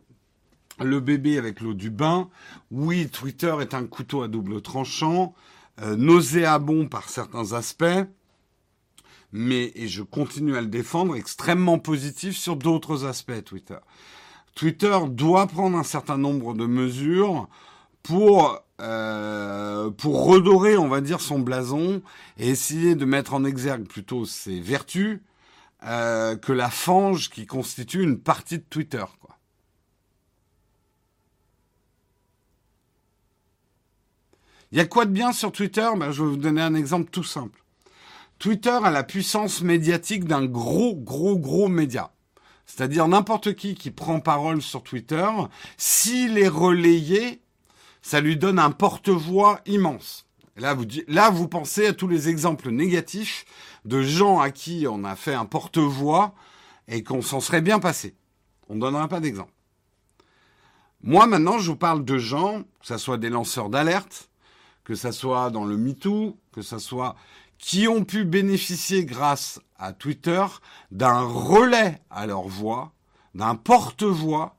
le 0.80 1.00
bébé 1.00 1.38
avec 1.38 1.62
l'eau 1.62 1.74
du 1.74 1.90
bain. 1.90 2.30
Oui, 2.72 3.08
Twitter 3.10 3.56
est 3.62 3.74
un 3.74 3.86
couteau 3.86 4.24
à 4.24 4.28
double 4.28 4.62
tranchant, 4.62 5.34
euh, 5.82 5.96
nauséabond 5.96 6.88
par 6.88 7.10
certains 7.10 7.54
aspects, 7.54 8.06
mais, 9.32 9.72
et 9.76 9.88
je 9.88 10.02
continue 10.02 10.56
à 10.56 10.62
le 10.62 10.68
défendre, 10.68 11.16
extrêmement 11.16 11.80
positif 11.80 12.38
sur 12.38 12.56
d'autres 12.56 13.06
aspects, 13.06 13.44
Twitter. 13.44 13.78
Twitter 14.56 14.98
doit 15.10 15.48
prendre 15.48 15.78
un 15.78 15.84
certain 15.84 16.18
nombre 16.18 16.54
de 16.54 16.66
mesures 16.66 17.50
pour 18.02 18.62
euh, 18.82 19.90
pour 19.92 20.26
redorer, 20.26 20.78
on 20.78 20.90
va 20.90 21.00
dire, 21.00 21.22
son 21.22 21.40
blason 21.40 22.02
et 22.38 22.50
essayer 22.50 22.96
de 22.96 23.06
mettre 23.06 23.34
en 23.34 23.46
exergue 23.46 23.88
plutôt 23.88 24.26
ses 24.26 24.60
vertus 24.60 25.22
euh, 25.86 26.36
que 26.36 26.52
la 26.52 26.70
fange 26.70 27.30
qui 27.30 27.46
constitue 27.46 28.04
une 28.04 28.20
partie 28.20 28.58
de 28.58 28.66
Twitter. 28.70 29.06
Il 34.76 34.80
y 34.80 34.82
a 34.82 34.86
quoi 34.86 35.06
de 35.06 35.12
bien 35.12 35.32
sur 35.32 35.54
Twitter 35.54 35.88
ben, 35.96 36.12
Je 36.12 36.22
vais 36.22 36.32
vous 36.32 36.36
donner 36.36 36.62
un 36.62 36.76
exemple 36.76 37.10
tout 37.10 37.24
simple. 37.24 37.64
Twitter 38.40 38.78
a 38.84 38.92
la 38.92 39.06
puissance 39.06 39.62
médiatique 39.62 40.26
d'un 40.26 40.44
gros, 40.44 40.98
gros, 40.98 41.40
gros 41.40 41.70
média. 41.70 42.12
C'est-à-dire 42.66 43.08
n'importe 43.08 43.56
qui 43.56 43.76
qui 43.76 43.90
prend 43.90 44.20
parole 44.20 44.62
sur 44.62 44.84
Twitter, 44.84 45.30
s'il 45.78 46.38
est 46.38 46.50
relayé, 46.50 47.40
ça 48.02 48.20
lui 48.20 48.36
donne 48.36 48.60
un 48.60 48.72
porte-voix 48.72 49.62
immense. 49.66 50.28
là, 50.58 50.74
vous, 50.74 50.84
là, 51.08 51.30
vous 51.30 51.48
pensez 51.48 51.88
à 51.88 51.94
tous 51.94 52.10
les 52.10 52.28
exemples 52.28 52.70
négatifs 52.70 53.46
de 53.86 54.02
gens 54.02 54.42
à 54.42 54.52
qui 54.52 54.88
on 54.90 55.06
a 55.06 55.16
fait 55.16 55.36
un 55.36 55.46
porte-voix 55.46 56.36
et 56.90 57.02
qu'on 57.02 57.22
s'en 57.22 57.40
serait 57.40 57.62
bien 57.62 57.80
passé. 57.80 58.14
On 58.68 58.76
ne 58.76 58.82
donnera 58.82 59.08
pas 59.08 59.22
d'exemple. 59.22 59.54
Moi, 61.02 61.28
maintenant, 61.28 61.60
je 61.60 61.72
vous 61.72 61.78
parle 61.78 62.04
de 62.04 62.18
gens, 62.18 62.64
que 62.82 62.88
ce 62.88 62.98
soit 62.98 63.18
des 63.18 63.30
lanceurs 63.30 63.70
d'alerte, 63.70 64.30
que 64.86 64.96
ça 64.96 65.12
soit 65.12 65.50
dans 65.50 65.66
le 65.66 65.76
MeToo, 65.76 66.38
que 66.54 66.62
ça 66.62 66.80
soit 66.80 67.16
qui 67.58 67.88
ont 67.88 68.06
pu 68.06 68.24
bénéficier 68.24 69.04
grâce 69.04 69.60
à 69.78 69.92
Twitter 69.92 70.46
d'un 70.92 71.22
relais 71.22 72.00
à 72.10 72.26
leur 72.26 72.48
voix, 72.48 72.94
d'un 73.34 73.56
porte-voix 73.56 74.56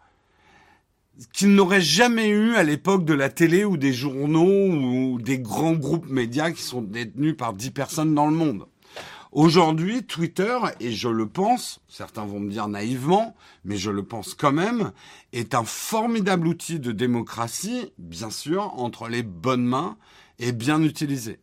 qu'ils 1.33 1.55
n'auraient 1.55 1.81
jamais 1.81 2.29
eu 2.29 2.57
à 2.57 2.63
l'époque 2.63 3.07
de 3.07 3.15
la 3.15 3.31
télé 3.31 3.65
ou 3.65 3.79
des 3.79 3.93
journaux 3.93 4.69
ou 4.69 5.19
des 5.19 5.39
grands 5.39 5.73
groupes 5.73 6.09
médias 6.11 6.51
qui 6.51 6.63
sont 6.63 6.83
détenus 6.83 7.37
par 7.37 7.55
dix 7.55 7.71
personnes 7.71 8.15
dans 8.15 8.27
le 8.27 8.37
monde. 8.37 8.67
Aujourd'hui, 9.37 10.03
Twitter, 10.03 10.59
et 10.81 10.93
je 10.93 11.11
le 11.11 11.29
pense, 11.29 11.81
certains 11.89 12.25
vont 12.25 12.41
me 12.41 12.51
dire 12.51 12.69
naïvement, 12.69 13.37
mais 13.67 13.77
je 13.77 13.91
le 13.91 14.03
pense 14.03 14.33
quand 14.33 14.51
même, 14.51 14.93
est 15.35 15.55
un 15.55 15.65
formidable 15.65 16.47
outil 16.49 16.81
de 16.81 16.91
démocratie, 16.91 17.93
bien 17.99 18.31
sûr, 18.31 18.73
entre 18.79 19.09
les 19.09 19.23
bonnes 19.23 19.67
mains 19.67 19.99
et 20.39 20.53
bien 20.53 20.83
utilisé. 20.83 21.39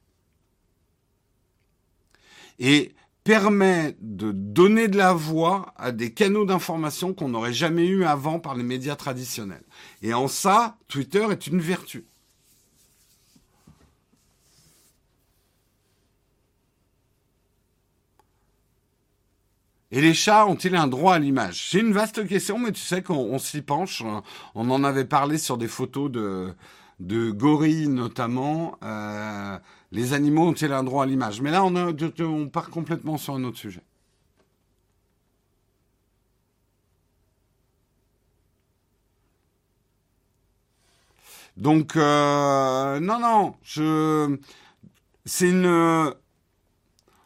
Et 2.58 2.96
permet 3.24 3.96
de 4.02 4.32
donner 4.32 4.88
de 4.88 4.98
la 4.98 5.14
voix 5.14 5.72
à 5.78 5.92
des 5.92 6.12
canaux 6.16 6.46
d'information 6.46 7.14
qu'on 7.14 7.30
n'aurait 7.30 7.54
jamais 7.54 7.86
eu 7.86 8.06
avant 8.06 8.40
par 8.40 8.56
les 8.56 8.64
médias 8.64 8.96
traditionnels. 8.96 9.66
Et 10.02 10.16
en 10.16 10.28
ça, 10.28 10.80
Twitter 10.88 11.28
est 11.30 11.46
une 11.46 11.60
vertu. 11.60 12.08
Et 19.96 20.02
les 20.02 20.16
chats 20.16 20.48
ont-ils 20.48 20.76
un 20.76 20.88
droit 20.88 21.14
à 21.14 21.20
l'image? 21.20 21.70
C'est 21.70 21.80
une 21.80 21.94
vaste 21.94 22.28
question, 22.28 22.58
mais 22.58 22.72
tu 22.72 22.82
sais 22.82 23.04
qu'on 23.04 23.38
s'y 23.38 23.62
penche. 23.62 24.04
On 24.56 24.72
en 24.72 24.84
avait 24.84 25.06
parlé 25.06 25.38
sur 25.38 25.56
des 25.56 25.68
photos 25.68 26.10
de, 26.10 26.52
de 27.00 27.30
gorilles 27.30 27.90
notamment. 27.90 28.76
Euh, 28.82 29.60
les 29.92 30.14
animaux 30.14 30.48
ont-ils 30.48 30.74
un 30.74 30.84
droit 30.84 31.04
à 31.04 31.06
l'image? 31.06 31.42
Mais 31.42 31.52
là, 31.52 31.64
on, 31.64 31.76
on 31.76 32.50
part 32.50 32.72
complètement 32.72 33.20
sur 33.20 33.36
un 33.36 33.44
autre 33.44 33.60
sujet. 33.60 33.84
Donc, 41.56 41.96
euh, 41.98 43.00
non, 43.00 43.20
non, 43.20 43.56
c'est 45.24 45.50
une, 45.50 46.14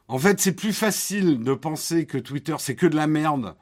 en 0.07 0.19
fait, 0.19 0.39
c'est 0.39 0.53
plus 0.53 0.73
facile 0.73 1.43
de 1.43 1.53
penser 1.53 2.05
que 2.05 2.17
Twitter, 2.17 2.55
c'est 2.59 2.75
que 2.75 2.85
de 2.85 2.95
la 2.95 3.07
merde, 3.07 3.55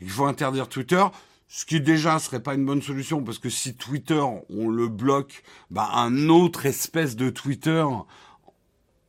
Il 0.00 0.10
faut 0.10 0.26
interdire 0.26 0.68
Twitter, 0.68 1.04
ce 1.46 1.64
qui 1.64 1.80
déjà 1.80 2.18
serait 2.18 2.42
pas 2.42 2.54
une 2.54 2.66
bonne 2.66 2.82
solution, 2.82 3.22
parce 3.22 3.38
que 3.38 3.50
si 3.50 3.76
Twitter, 3.76 4.24
on 4.50 4.68
le 4.68 4.88
bloque, 4.88 5.44
bah, 5.70 5.90
un 5.94 6.28
autre 6.28 6.66
espèce 6.66 7.14
de 7.14 7.30
Twitter, 7.30 7.86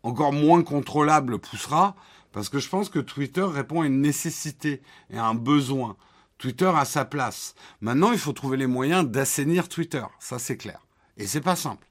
encore 0.03 0.33
moins 0.33 0.61
contrôlable, 0.61 1.39
poussera, 1.39 1.95
parce 2.31 2.49
que 2.49 2.59
je 2.59 2.69
pense 2.69 2.89
que 2.89 2.99
Twitter 2.99 3.41
répond 3.43 3.81
à 3.81 3.87
une 3.87 4.01
nécessité 4.01 4.83
et 5.09 5.17
à 5.17 5.25
un 5.25 5.35
besoin. 5.35 5.97
Twitter 6.37 6.71
a 6.75 6.83
sa 6.83 7.05
place. 7.05 7.55
Maintenant, 7.79 8.11
il 8.11 8.19
faut 8.19 8.33
trouver 8.33 8.57
les 8.57 8.67
moyens 8.67 9.07
d'assainir 9.07 9.69
Twitter. 9.69 10.03
Ça, 10.19 10.37
c'est 10.37 10.57
clair. 10.57 10.85
Et 11.17 11.25
c'est 11.25 11.41
pas 11.41 11.55
simple. 11.55 11.87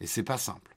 Et 0.00 0.06
c'est 0.06 0.22
pas 0.22 0.38
simple. 0.38 0.74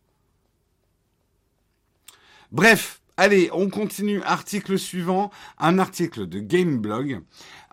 Bref, 2.52 3.02
Allez, 3.16 3.52
on 3.54 3.70
continue. 3.70 4.24
Article 4.24 4.80
suivant, 4.80 5.30
un 5.60 5.78
article 5.78 6.26
de 6.26 6.40
Gameblog. 6.40 7.22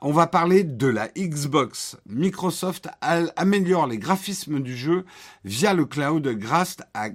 On 0.03 0.13
va 0.13 0.27
parler 0.27 0.65
de 0.65 0.87
la 0.87 1.09
Xbox. 1.17 1.97
Microsoft 2.07 2.89
améliore 3.01 3.87
les 3.87 3.97
graphismes 3.97 4.61
du 4.61 4.77
jeu 4.77 5.07
via 5.45 5.73
le 5.73 5.87
cloud 5.87 6.29
grâce 6.29 6.77
à, 6.93 7.09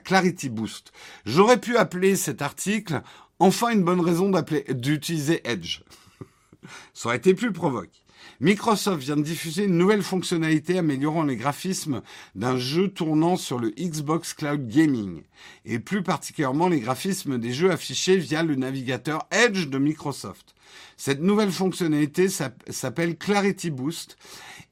Clarity 0.00 0.48
Boost. 0.48 0.92
J'aurais 1.24 1.60
pu 1.60 1.76
appeler 1.76 2.16
cet 2.16 2.42
article 2.42 3.02
enfin 3.38 3.68
une 3.70 3.84
bonne 3.84 4.00
raison 4.00 4.32
d'utiliser 4.70 5.40
Edge. 5.44 5.82
Ça 6.92 7.08
aurait 7.08 7.18
été 7.18 7.34
plus 7.34 7.52
provoque. 7.52 8.02
Microsoft 8.40 9.02
vient 9.02 9.18
de 9.18 9.22
diffuser 9.22 9.64
une 9.64 9.76
nouvelle 9.76 10.02
fonctionnalité 10.02 10.78
améliorant 10.78 11.24
les 11.24 11.36
graphismes 11.36 12.00
d'un 12.34 12.56
jeu 12.56 12.88
tournant 12.88 13.36
sur 13.36 13.58
le 13.58 13.68
Xbox 13.70 14.32
Cloud 14.32 14.66
Gaming, 14.66 15.22
et 15.66 15.78
plus 15.78 16.02
particulièrement 16.02 16.68
les 16.68 16.80
graphismes 16.80 17.36
des 17.36 17.52
jeux 17.52 17.70
affichés 17.70 18.16
via 18.16 18.42
le 18.42 18.54
navigateur 18.54 19.28
Edge 19.30 19.68
de 19.68 19.76
Microsoft. 19.76 20.54
Cette 20.96 21.20
nouvelle 21.20 21.50
fonctionnalité 21.50 22.28
s'appelle 22.30 23.18
Clarity 23.18 23.70
Boost 23.70 24.16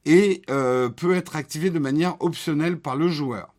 et 0.06 0.40
euh, 0.48 0.88
peut 0.88 1.14
être 1.14 1.36
activée 1.36 1.68
de 1.68 1.78
manière 1.78 2.16
optionnelle 2.20 2.78
par 2.78 2.96
le 2.96 3.08
joueur. 3.08 3.52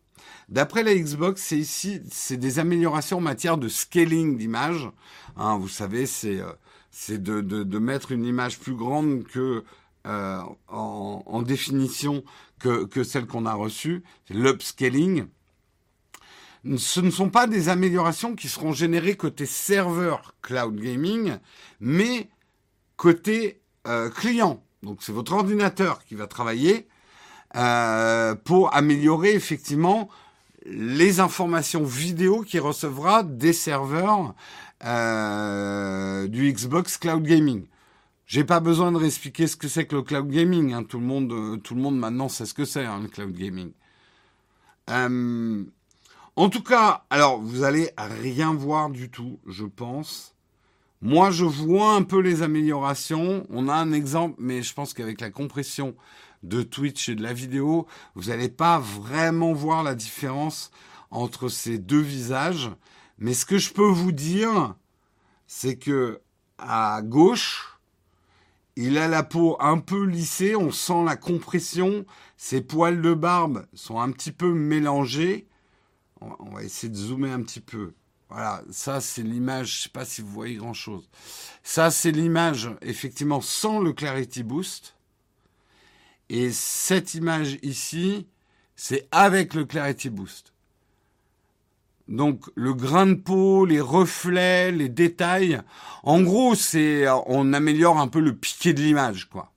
D'après 0.48 0.82
la 0.82 0.96
Xbox, 0.96 1.40
c'est 1.40 1.58
ici, 1.58 2.00
c'est 2.10 2.36
des 2.36 2.58
améliorations 2.58 3.18
en 3.18 3.20
matière 3.20 3.58
de 3.58 3.68
scaling 3.68 4.36
d'image. 4.36 4.90
Hein, 5.36 5.56
vous 5.56 5.68
savez, 5.68 6.06
c'est 6.06 6.40
euh, 6.40 6.52
de, 7.08 7.40
de, 7.40 7.62
de, 7.62 7.78
mettre 7.78 8.10
une 8.10 8.24
image 8.24 8.58
plus 8.58 8.74
grande 8.74 9.22
que 9.22 9.62
euh, 10.06 10.40
en, 10.68 11.42
définition 11.42 12.24
que, 12.58 13.02
celle 13.04 13.26
qu'on 13.26 13.44
a 13.44 13.52
reçue, 13.52 14.02
l'upscaling. 14.30 15.26
Ce 16.76 17.00
ne 17.00 17.10
sont 17.10 17.28
pas 17.28 17.46
des 17.46 17.68
améliorations 17.68 18.34
qui 18.34 18.48
seront 18.48 18.72
générées 18.72 19.16
côté 19.16 19.44
serveur 19.44 20.34
cloud 20.40 20.76
gaming, 20.76 21.36
mais 21.80 22.28
côté 22.96 23.60
euh, 23.86 24.08
client. 24.10 24.62
Donc 24.82 25.02
c'est 25.02 25.12
votre 25.12 25.32
ordinateur 25.32 26.02
qui 26.04 26.14
va 26.14 26.26
travailler 26.26 26.88
euh, 27.56 28.34
pour 28.34 28.74
améliorer 28.74 29.32
effectivement 29.32 30.08
les 30.64 31.20
informations 31.20 31.84
vidéo 31.84 32.42
qu'il 32.42 32.60
recevra 32.60 33.22
des 33.22 33.52
serveurs 33.52 34.34
du 34.82 36.52
Xbox 36.52 36.96
Cloud 36.96 37.22
Gaming. 37.22 37.66
J'ai 38.30 38.44
pas 38.44 38.60
besoin 38.60 38.92
de 38.92 38.96
réexpliquer 38.96 39.48
ce 39.48 39.56
que 39.56 39.66
c'est 39.66 39.86
que 39.86 39.96
le 39.96 40.02
cloud 40.02 40.30
gaming. 40.30 40.72
Hein. 40.72 40.84
Tout 40.84 41.00
le 41.00 41.04
monde, 41.04 41.32
euh, 41.32 41.56
tout 41.56 41.74
le 41.74 41.80
monde 41.80 41.98
maintenant 41.98 42.28
sait 42.28 42.46
ce 42.46 42.54
que 42.54 42.64
c'est 42.64 42.84
hein, 42.84 43.00
le 43.02 43.08
cloud 43.08 43.32
gaming. 43.32 43.72
Euh, 44.88 45.64
en 46.36 46.48
tout 46.48 46.62
cas, 46.62 47.06
alors 47.10 47.40
vous 47.40 47.64
allez 47.64 47.90
rien 47.96 48.54
voir 48.54 48.88
du 48.88 49.10
tout, 49.10 49.40
je 49.48 49.64
pense. 49.64 50.36
Moi, 51.02 51.32
je 51.32 51.44
vois 51.44 51.94
un 51.94 52.04
peu 52.04 52.20
les 52.20 52.42
améliorations. 52.42 53.48
On 53.50 53.66
a 53.66 53.74
un 53.74 53.90
exemple, 53.90 54.36
mais 54.38 54.62
je 54.62 54.74
pense 54.74 54.94
qu'avec 54.94 55.20
la 55.20 55.30
compression 55.30 55.96
de 56.44 56.62
Twitch 56.62 57.08
et 57.08 57.16
de 57.16 57.24
la 57.24 57.32
vidéo, 57.32 57.88
vous 58.14 58.30
n'allez 58.30 58.48
pas 58.48 58.78
vraiment 58.78 59.52
voir 59.54 59.82
la 59.82 59.96
différence 59.96 60.70
entre 61.10 61.48
ces 61.48 61.78
deux 61.78 61.98
visages. 61.98 62.70
Mais 63.18 63.34
ce 63.34 63.44
que 63.44 63.58
je 63.58 63.72
peux 63.72 63.90
vous 63.90 64.12
dire, 64.12 64.76
c'est 65.48 65.74
que 65.74 66.20
à 66.58 67.02
gauche, 67.02 67.79
il 68.76 68.98
a 68.98 69.08
la 69.08 69.22
peau 69.22 69.56
un 69.60 69.78
peu 69.78 70.04
lissée, 70.04 70.56
on 70.56 70.70
sent 70.70 71.04
la 71.04 71.16
compression, 71.16 72.06
ses 72.36 72.60
poils 72.60 73.02
de 73.02 73.14
barbe 73.14 73.66
sont 73.74 74.00
un 74.00 74.10
petit 74.12 74.32
peu 74.32 74.52
mélangés. 74.52 75.46
On 76.20 76.50
va 76.50 76.62
essayer 76.62 76.90
de 76.90 76.96
zoomer 76.96 77.32
un 77.32 77.42
petit 77.42 77.60
peu. 77.60 77.92
Voilà, 78.28 78.62
ça 78.70 79.00
c'est 79.00 79.22
l'image, 79.22 79.76
je 79.76 79.82
sais 79.82 79.88
pas 79.88 80.04
si 80.04 80.22
vous 80.22 80.28
voyez 80.28 80.56
grand 80.56 80.74
chose. 80.74 81.08
Ça 81.62 81.90
c'est 81.90 82.12
l'image 82.12 82.70
effectivement 82.80 83.40
sans 83.40 83.80
le 83.80 83.92
Clarity 83.92 84.42
Boost. 84.42 84.94
Et 86.28 86.52
cette 86.52 87.14
image 87.14 87.58
ici, 87.62 88.28
c'est 88.76 89.08
avec 89.10 89.54
le 89.54 89.64
Clarity 89.64 90.10
Boost. 90.10 90.49
Donc 92.10 92.50
le 92.56 92.74
grain 92.74 93.06
de 93.06 93.14
peau, 93.14 93.64
les 93.64 93.80
reflets, 93.80 94.72
les 94.72 94.88
détails, 94.88 95.62
en 96.02 96.20
gros, 96.22 96.56
c'est 96.56 97.06
on 97.26 97.52
améliore 97.52 97.98
un 97.98 98.08
peu 98.08 98.18
le 98.18 98.34
piqué 98.34 98.74
de 98.74 98.82
l'image, 98.82 99.28
quoi. 99.30 99.52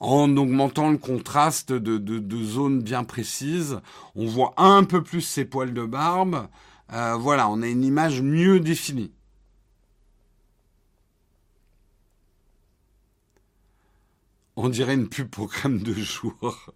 En 0.00 0.34
augmentant 0.36 0.90
le 0.90 0.98
contraste 0.98 1.72
de, 1.72 1.98
de, 1.98 2.42
zones 2.42 2.82
bien 2.82 3.04
précises, 3.04 3.80
on 4.14 4.26
voit 4.26 4.54
un 4.56 4.84
peu 4.84 5.02
plus 5.02 5.20
ses 5.22 5.44
poils 5.44 5.74
de 5.74 5.84
barbe. 5.84 6.48
Euh, 6.92 7.16
voilà, 7.16 7.48
on 7.48 7.62
a 7.62 7.66
une 7.66 7.84
image 7.84 8.22
mieux 8.22 8.60
définie. 8.60 9.12
On 14.56 14.68
dirait 14.70 14.94
une 14.94 15.08
pub 15.08 15.28
pour 15.28 15.50
crème 15.50 15.82
de 15.82 15.92
jour. 15.92 16.72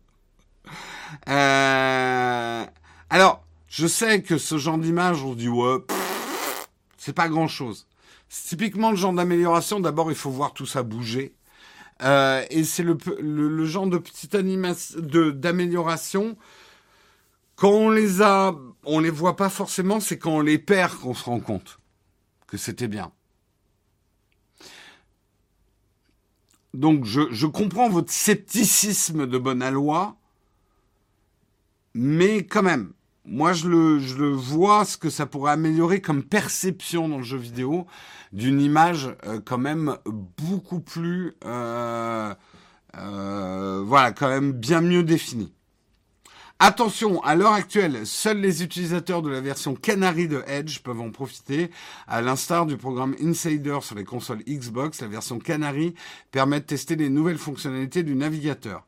Euh, 1.28 2.64
alors, 3.10 3.44
je 3.70 3.86
sais 3.86 4.20
que 4.20 4.36
ce 4.36 4.58
genre 4.58 4.78
d'image, 4.78 5.22
on 5.22 5.32
se 5.32 5.38
dit 5.38 5.48
ouais, 5.48 5.78
c'est 6.98 7.14
pas 7.14 7.28
grand 7.28 7.46
chose. 7.46 7.86
C'est 8.28 8.48
typiquement 8.48 8.90
le 8.90 8.96
genre 8.96 9.12
d'amélioration. 9.12 9.78
D'abord, 9.78 10.10
il 10.10 10.16
faut 10.16 10.30
voir 10.30 10.52
tout 10.52 10.66
ça 10.66 10.82
bouger. 10.82 11.34
Euh, 12.02 12.44
et 12.50 12.64
c'est 12.64 12.82
le, 12.82 12.98
le, 13.20 13.64
genre 13.64 13.86
de 13.86 13.98
petite 13.98 14.34
animation, 14.34 14.98
d'amélioration. 15.00 16.36
Quand 17.54 17.70
on 17.70 17.90
les 17.90 18.22
a, 18.22 18.56
on 18.84 18.98
les 18.98 19.10
voit 19.10 19.36
pas 19.36 19.48
forcément. 19.48 20.00
C'est 20.00 20.18
quand 20.18 20.32
on 20.32 20.40
les 20.40 20.58
perd 20.58 20.98
qu'on 20.98 21.14
se 21.14 21.24
rend 21.24 21.40
compte 21.40 21.78
que 22.48 22.56
c'était 22.56 22.88
bien. 22.88 23.12
Donc 26.74 27.04
je, 27.04 27.20
je 27.30 27.46
comprends 27.46 27.88
votre 27.88 28.12
scepticisme 28.12 29.26
de 29.28 29.38
bonne 29.38 29.62
aloi, 29.62 30.16
mais 31.94 32.46
quand 32.46 32.62
même, 32.62 32.92
moi 33.30 33.52
je 33.52 33.68
le, 33.68 34.00
je 34.00 34.16
le 34.16 34.30
vois 34.30 34.84
ce 34.84 34.98
que 34.98 35.08
ça 35.08 35.24
pourrait 35.24 35.52
améliorer 35.52 36.00
comme 36.00 36.22
perception 36.22 37.08
dans 37.08 37.18
le 37.18 37.22
jeu 37.22 37.38
vidéo 37.38 37.86
d'une 38.32 38.60
image 38.60 39.14
euh, 39.24 39.40
quand 39.44 39.58
même 39.58 39.96
beaucoup 40.36 40.80
plus 40.80 41.34
euh, 41.44 42.34
euh, 42.96 43.82
voilà 43.86 44.12
quand 44.12 44.28
même 44.28 44.52
bien 44.52 44.80
mieux 44.80 45.04
définie. 45.04 45.54
Attention, 46.62 47.22
à 47.22 47.36
l'heure 47.36 47.54
actuelle, 47.54 48.04
seuls 48.04 48.38
les 48.38 48.62
utilisateurs 48.62 49.22
de 49.22 49.30
la 49.30 49.40
version 49.40 49.74
Canary 49.74 50.28
de 50.28 50.42
Edge 50.46 50.80
peuvent 50.80 51.00
en 51.00 51.10
profiter. 51.10 51.70
À 52.06 52.20
l'instar 52.20 52.66
du 52.66 52.76
programme 52.76 53.16
Insider 53.18 53.78
sur 53.80 53.94
les 53.94 54.04
consoles 54.04 54.42
Xbox, 54.46 55.00
la 55.00 55.08
version 55.08 55.38
Canary 55.38 55.94
permet 56.32 56.60
de 56.60 56.66
tester 56.66 56.96
les 56.96 57.08
nouvelles 57.08 57.38
fonctionnalités 57.38 58.02
du 58.02 58.14
navigateur. 58.14 58.84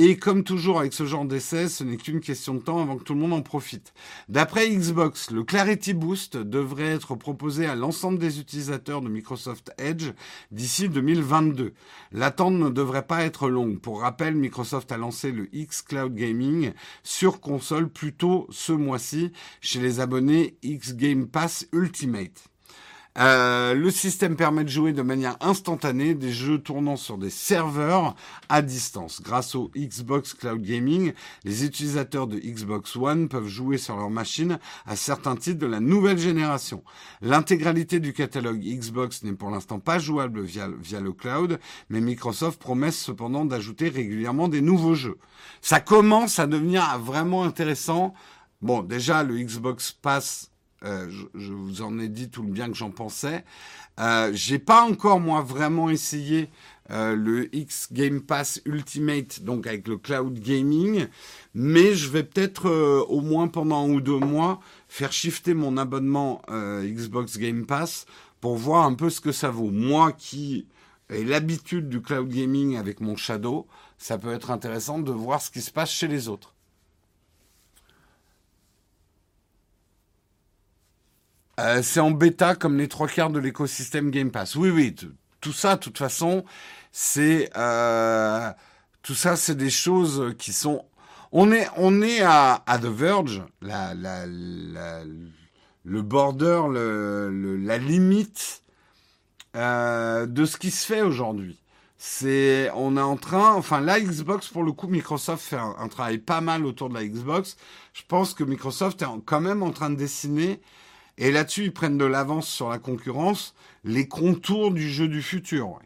Et 0.00 0.16
comme 0.16 0.44
toujours 0.44 0.78
avec 0.78 0.92
ce 0.92 1.06
genre 1.06 1.24
d'essai, 1.24 1.68
ce 1.68 1.82
n'est 1.82 1.96
qu'une 1.96 2.20
question 2.20 2.54
de 2.54 2.60
temps 2.60 2.80
avant 2.80 2.96
que 2.96 3.02
tout 3.02 3.14
le 3.14 3.20
monde 3.20 3.32
en 3.32 3.42
profite. 3.42 3.92
D'après 4.28 4.70
Xbox, 4.70 5.32
le 5.32 5.42
Clarity 5.42 5.92
Boost 5.92 6.36
devrait 6.36 6.84
être 6.94 7.16
proposé 7.16 7.66
à 7.66 7.74
l'ensemble 7.74 8.20
des 8.20 8.38
utilisateurs 8.38 9.00
de 9.00 9.08
Microsoft 9.08 9.72
Edge 9.76 10.12
d'ici 10.52 10.88
2022. 10.88 11.74
L'attente 12.12 12.54
ne 12.54 12.68
devrait 12.68 13.08
pas 13.08 13.24
être 13.24 13.48
longue. 13.48 13.80
Pour 13.80 14.02
rappel, 14.02 14.36
Microsoft 14.36 14.92
a 14.92 14.98
lancé 14.98 15.32
le 15.32 15.52
X 15.52 15.82
Cloud 15.82 16.14
Gaming 16.14 16.74
sur 17.02 17.40
console 17.40 17.88
plus 17.88 18.14
tôt 18.14 18.46
ce 18.50 18.70
mois-ci 18.70 19.32
chez 19.60 19.80
les 19.80 19.98
abonnés 19.98 20.58
X 20.62 20.94
Game 20.94 21.26
Pass 21.26 21.66
Ultimate. 21.72 22.48
Euh, 23.16 23.74
le 23.74 23.90
système 23.90 24.36
permet 24.36 24.62
de 24.62 24.68
jouer 24.68 24.92
de 24.92 25.02
manière 25.02 25.36
instantanée 25.40 26.14
des 26.14 26.30
jeux 26.30 26.58
tournant 26.58 26.96
sur 26.96 27.18
des 27.18 27.30
serveurs 27.30 28.14
à 28.48 28.62
distance. 28.62 29.20
Grâce 29.22 29.54
au 29.54 29.70
Xbox 29.76 30.34
Cloud 30.34 30.62
Gaming, 30.62 31.12
les 31.44 31.64
utilisateurs 31.64 32.28
de 32.28 32.38
Xbox 32.38 32.94
One 32.94 33.28
peuvent 33.28 33.48
jouer 33.48 33.76
sur 33.76 33.96
leur 33.96 34.10
machine 34.10 34.58
à 34.86 34.94
certains 34.94 35.34
titres 35.34 35.58
de 35.58 35.66
la 35.66 35.80
nouvelle 35.80 36.18
génération. 36.18 36.84
L'intégralité 37.20 37.98
du 37.98 38.12
catalogue 38.12 38.60
Xbox 38.60 39.24
n'est 39.24 39.32
pour 39.32 39.50
l'instant 39.50 39.80
pas 39.80 39.98
jouable 39.98 40.42
via, 40.42 40.68
via 40.80 41.00
le 41.00 41.12
cloud, 41.12 41.58
mais 41.90 42.00
Microsoft 42.00 42.60
promet 42.60 42.92
cependant 42.92 43.44
d'ajouter 43.44 43.88
régulièrement 43.88 44.48
des 44.48 44.60
nouveaux 44.60 44.94
jeux. 44.94 45.18
Ça 45.60 45.80
commence 45.80 46.38
à 46.38 46.46
devenir 46.46 46.98
vraiment 47.00 47.42
intéressant. 47.42 48.14
Bon, 48.62 48.82
déjà, 48.82 49.24
le 49.24 49.38
Xbox 49.38 49.92
Pass 49.92 50.50
euh, 50.84 51.10
je, 51.34 51.52
vous 51.52 51.82
en 51.82 51.98
ai 51.98 52.08
dit 52.08 52.30
tout 52.30 52.42
le 52.42 52.50
bien 52.50 52.68
que 52.68 52.76
j'en 52.76 52.90
pensais. 52.90 53.44
Euh, 53.98 54.30
j'ai 54.32 54.58
pas 54.58 54.82
encore 54.82 55.18
moi 55.18 55.42
vraiment 55.42 55.90
essayé 55.90 56.50
euh, 56.90 57.16
le 57.16 57.54
X 57.54 57.88
Game 57.92 58.20
Pass 58.20 58.60
Ultimate, 58.64 59.42
donc 59.42 59.66
avec 59.66 59.88
le 59.88 59.96
cloud 59.98 60.38
gaming, 60.38 61.06
mais 61.54 61.94
je 61.94 62.08
vais 62.08 62.22
peut-être 62.22 62.68
euh, 62.68 63.04
au 63.08 63.20
moins 63.20 63.48
pendant 63.48 63.84
un 63.84 63.90
ou 63.90 64.00
deux 64.00 64.18
mois 64.18 64.60
faire 64.88 65.12
shifter 65.12 65.52
mon 65.52 65.76
abonnement 65.76 66.40
Xbox 66.48 67.38
Game 67.38 67.66
Pass 67.66 68.06
pour 68.40 68.56
voir 68.56 68.86
un 68.86 68.94
peu 68.94 69.10
ce 69.10 69.20
que 69.20 69.32
ça 69.32 69.50
vaut. 69.50 69.70
Moi 69.70 70.12
qui 70.12 70.66
ai 71.10 71.24
l'habitude 71.24 71.88
du 71.88 72.00
cloud 72.00 72.28
gaming 72.28 72.76
avec 72.76 73.00
mon 73.00 73.16
Shadow, 73.16 73.66
ça 73.98 74.16
peut 74.16 74.32
être 74.32 74.50
intéressant 74.50 74.98
de 74.98 75.12
voir 75.12 75.42
ce 75.42 75.50
qui 75.50 75.60
se 75.60 75.70
passe 75.70 75.90
chez 75.90 76.08
les 76.08 76.28
autres. 76.28 76.54
Euh, 81.58 81.82
c'est 81.82 82.00
en 82.00 82.12
bêta 82.12 82.54
comme 82.54 82.78
les 82.78 82.88
trois 82.88 83.08
quarts 83.08 83.30
de 83.30 83.38
l'écosystème 83.40 84.10
Game 84.10 84.30
Pass. 84.30 84.54
Oui, 84.54 84.70
oui, 84.70 84.94
tout 85.40 85.52
ça, 85.52 85.76
de 85.76 85.80
toute 85.80 85.98
façon, 85.98 86.44
c'est 86.92 87.50
euh, 87.56 88.50
tout 89.02 89.14
ça, 89.14 89.36
c'est 89.36 89.56
des 89.56 89.70
choses 89.70 90.34
qui 90.38 90.52
sont. 90.52 90.84
On 91.32 91.50
est, 91.52 91.68
on 91.76 92.00
est 92.00 92.22
à, 92.22 92.62
à 92.66 92.78
The 92.78 92.86
Verge, 92.86 93.42
la, 93.60 93.92
la, 93.94 94.24
la, 94.26 95.02
le 95.84 96.02
border, 96.02 96.62
le, 96.70 97.56
la 97.56 97.78
limite 97.78 98.62
euh, 99.56 100.26
de 100.26 100.44
ce 100.44 100.56
qui 100.56 100.70
se 100.70 100.86
fait 100.86 101.02
aujourd'hui. 101.02 101.58
C'est, 102.00 102.70
on 102.76 102.96
est 102.96 103.00
en 103.00 103.16
train, 103.16 103.54
enfin 103.54 103.80
la 103.80 104.00
Xbox 104.00 104.48
pour 104.48 104.62
le 104.62 104.70
coup, 104.70 104.86
Microsoft 104.86 105.44
fait 105.44 105.56
un, 105.56 105.88
travail 105.88 106.18
pas 106.18 106.40
mal 106.40 106.64
autour 106.64 106.88
de 106.88 106.94
la 106.94 107.04
Xbox. 107.04 107.56
Je 107.92 108.02
pense 108.06 108.34
que 108.34 108.44
Microsoft 108.44 109.02
est 109.02 109.06
quand 109.26 109.40
même 109.40 109.64
en 109.64 109.72
train 109.72 109.90
de 109.90 109.96
dessiner 109.96 110.60
et 111.18 111.32
là-dessus, 111.32 111.64
ils 111.64 111.72
prennent 111.72 111.98
de 111.98 112.04
l'avance 112.04 112.48
sur 112.48 112.68
la 112.68 112.78
concurrence, 112.78 113.54
les 113.82 114.06
contours 114.06 114.70
du 114.70 114.88
jeu 114.88 115.08
du 115.08 115.20
futur. 115.20 115.80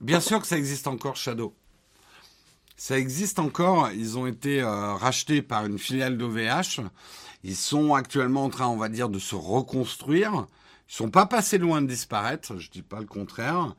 Bien 0.00 0.20
sûr 0.20 0.40
que 0.40 0.46
ça 0.46 0.56
existe 0.56 0.86
encore 0.86 1.16
Shadow. 1.16 1.54
Ça 2.76 2.96
existe 2.96 3.40
encore. 3.40 3.90
Ils 3.90 4.16
ont 4.16 4.26
été 4.26 4.62
euh, 4.62 4.94
rachetés 4.94 5.42
par 5.42 5.66
une 5.66 5.78
filiale 5.78 6.16
d'OVH. 6.16 6.80
Ils 7.42 7.56
sont 7.56 7.94
actuellement 7.94 8.44
en 8.44 8.50
train, 8.50 8.68
on 8.68 8.76
va 8.76 8.88
dire, 8.88 9.08
de 9.08 9.18
se 9.18 9.34
reconstruire. 9.34 10.46
Ils 10.88 10.94
sont 10.94 11.10
pas 11.10 11.26
passés 11.26 11.58
loin 11.58 11.82
de 11.82 11.88
disparaître. 11.88 12.56
Je 12.56 12.70
dis 12.70 12.82
pas 12.82 13.00
le 13.00 13.06
contraire. 13.06 13.74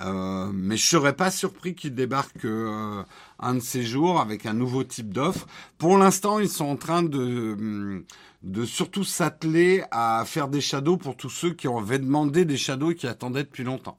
Euh, 0.00 0.50
mais 0.52 0.76
je 0.76 0.86
serais 0.86 1.14
pas 1.14 1.30
surpris 1.30 1.74
qu'ils 1.74 1.94
débarquent 1.94 2.44
euh, 2.44 3.04
un 3.38 3.54
de 3.54 3.60
ces 3.60 3.84
jours 3.84 4.20
avec 4.20 4.44
un 4.46 4.52
nouveau 4.52 4.82
type 4.84 5.12
d'offre. 5.12 5.46
Pour 5.78 5.98
l'instant, 5.98 6.40
ils 6.40 6.48
sont 6.48 6.64
en 6.64 6.76
train 6.76 7.02
de, 7.02 8.04
de 8.42 8.64
surtout 8.64 9.04
s'atteler 9.04 9.84
à 9.92 10.24
faire 10.26 10.48
des 10.48 10.60
shadows 10.60 10.96
pour 10.96 11.16
tous 11.16 11.30
ceux 11.30 11.52
qui 11.54 11.68
avaient 11.68 12.00
demandé 12.00 12.44
des 12.44 12.56
shadows 12.56 12.90
et 12.90 12.94
qui 12.96 13.06
attendaient 13.06 13.44
depuis 13.44 13.64
longtemps. 13.64 13.98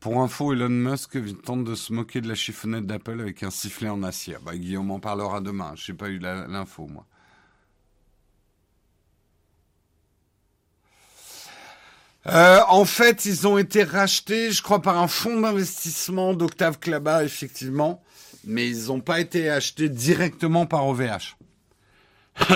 Pour 0.00 0.20
info, 0.20 0.52
Elon 0.52 0.68
Musk 0.68 1.18
tente 1.42 1.64
de 1.64 1.74
se 1.74 1.92
moquer 1.92 2.20
de 2.20 2.28
la 2.28 2.34
chiffonnette 2.34 2.86
d'Apple 2.86 3.20
avec 3.20 3.42
un 3.42 3.50
sifflet 3.50 3.88
en 3.88 4.02
acier. 4.02 4.36
Bah, 4.44 4.56
Guillaume 4.56 4.90
en 4.90 5.00
parlera 5.00 5.40
demain. 5.40 5.72
Je 5.74 5.90
n'ai 5.90 5.98
pas 5.98 6.08
eu 6.08 6.18
l'info, 6.18 6.86
moi. 6.86 7.06
Euh, 12.28 12.60
en 12.68 12.84
fait, 12.84 13.24
ils 13.24 13.46
ont 13.46 13.56
été 13.56 13.84
rachetés, 13.84 14.50
je 14.50 14.60
crois, 14.62 14.82
par 14.82 14.98
un 14.98 15.06
fonds 15.06 15.40
d'investissement 15.40 16.34
d'Octave 16.34 16.78
Klaba, 16.78 17.22
effectivement, 17.22 18.02
mais 18.44 18.68
ils 18.68 18.86
n'ont 18.86 19.00
pas 19.00 19.20
été 19.20 19.48
achetés 19.48 19.88
directement 19.88 20.66
par 20.66 20.86
OVH. 20.88 21.36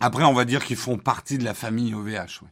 Après, 0.00 0.24
on 0.24 0.32
va 0.32 0.44
dire 0.44 0.64
qu'ils 0.64 0.76
font 0.76 0.98
partie 0.98 1.38
de 1.38 1.44
la 1.44 1.54
famille 1.54 1.94
OVH. 1.94 2.42
Oui. 2.42 2.48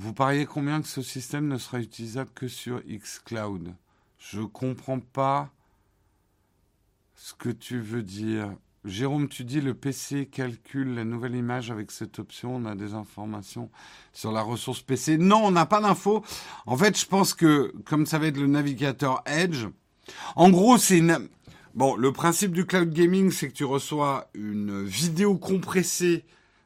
Vous 0.00 0.12
pariez 0.12 0.46
combien 0.46 0.80
que 0.80 0.86
ce 0.86 1.02
système 1.02 1.48
ne 1.48 1.58
sera 1.58 1.80
utilisable 1.80 2.30
que 2.32 2.46
sur 2.46 2.80
xCloud? 2.86 3.74
Je 4.20 4.42
comprends 4.42 5.00
pas 5.00 5.50
ce 7.16 7.34
que 7.34 7.48
tu 7.48 7.80
veux 7.80 8.04
dire. 8.04 8.48
Jérôme, 8.84 9.28
tu 9.28 9.42
dis 9.42 9.60
le 9.60 9.74
PC 9.74 10.26
calcule 10.26 10.94
la 10.94 11.02
nouvelle 11.02 11.34
image 11.34 11.72
avec 11.72 11.90
cette 11.90 12.20
option. 12.20 12.54
On 12.54 12.66
a 12.66 12.76
des 12.76 12.94
informations 12.94 13.70
sur 14.12 14.30
la 14.30 14.40
ressource 14.40 14.82
PC. 14.82 15.18
Non, 15.18 15.46
on 15.46 15.50
n'a 15.50 15.66
pas 15.66 15.80
d'infos. 15.80 16.22
En 16.66 16.76
fait, 16.76 16.96
je 16.96 17.04
pense 17.04 17.34
que 17.34 17.74
comme 17.84 18.06
ça 18.06 18.20
va 18.20 18.28
être 18.28 18.38
le 18.38 18.46
navigateur 18.46 19.24
Edge, 19.26 19.66
en 20.36 20.50
gros, 20.50 20.78
c'est. 20.78 21.02
Bon, 21.74 21.96
le 21.96 22.12
principe 22.12 22.52
du 22.52 22.66
cloud 22.66 22.90
gaming, 22.90 23.32
c'est 23.32 23.48
que 23.48 23.52
tu 23.52 23.64
reçois 23.64 24.30
une 24.34 24.84
vidéo 24.84 25.36
compressée 25.36 26.24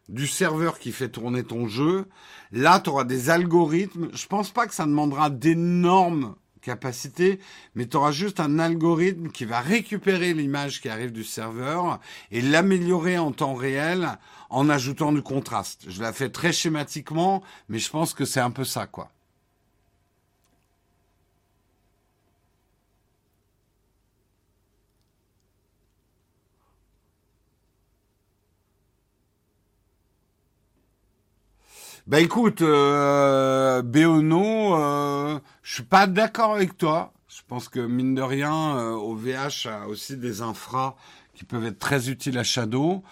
du 0.09 0.26
serveur 0.26 0.78
qui 0.78 0.92
fait 0.92 1.09
tourner 1.09 1.44
ton 1.44 1.68
jeu. 1.68 2.07
Là, 2.50 2.80
tu 2.80 2.90
auras 2.90 3.05
des 3.05 3.30
algorithmes. 3.30 4.09
Je 4.12 4.26
pense 4.26 4.50
pas 4.50 4.66
que 4.66 4.74
ça 4.74 4.86
demandera 4.86 5.30
d'énormes 5.30 6.34
capacités, 6.61 7.40
mais 7.74 7.86
tu 7.86 7.96
auras 7.96 8.12
juste 8.12 8.40
un 8.40 8.59
algorithme 8.59 9.28
qui 9.28 9.44
va 9.44 9.61
récupérer 9.61 10.32
l'image 10.32 10.80
qui 10.80 10.88
arrive 10.88 11.12
du 11.12 11.24
serveur 11.24 12.00
et 12.30 12.40
l'améliorer 12.40 13.18
en 13.18 13.32
temps 13.32 13.55
réel 13.55 14.18
en 14.48 14.68
ajoutant 14.68 15.12
du 15.12 15.22
contraste. 15.22 15.84
Je 15.88 16.00
la 16.00 16.12
fais 16.12 16.30
très 16.30 16.53
schématiquement, 16.53 17.42
mais 17.68 17.78
je 17.78 17.90
pense 17.90 18.14
que 18.14 18.24
c'est 18.24 18.40
un 18.40 18.50
peu 18.50 18.64
ça, 18.64 18.86
quoi. 18.86 19.12
Bah 32.09 32.18
écoute, 32.18 32.62
euh, 32.62 33.80
Béono, 33.82 34.74
euh, 34.74 35.38
je 35.62 35.74
suis 35.74 35.82
pas 35.84 36.09
d'accord 36.09 36.53
avec 36.53 36.76
toi. 36.76 37.12
Je 37.28 37.42
pense 37.46 37.68
que 37.68 37.78
mine 37.78 38.16
de 38.16 38.22
rien, 38.22 38.76
euh, 38.76 38.90
OVH 38.94 39.68
a 39.68 39.86
aussi 39.86 40.16
des 40.16 40.42
infras 40.42 40.96
qui 41.32 41.44
peuvent 41.44 41.64
être 41.64 41.78
très 41.78 42.11
utiles 42.11 42.38
à 42.38 42.42
Shadow. 42.42 43.05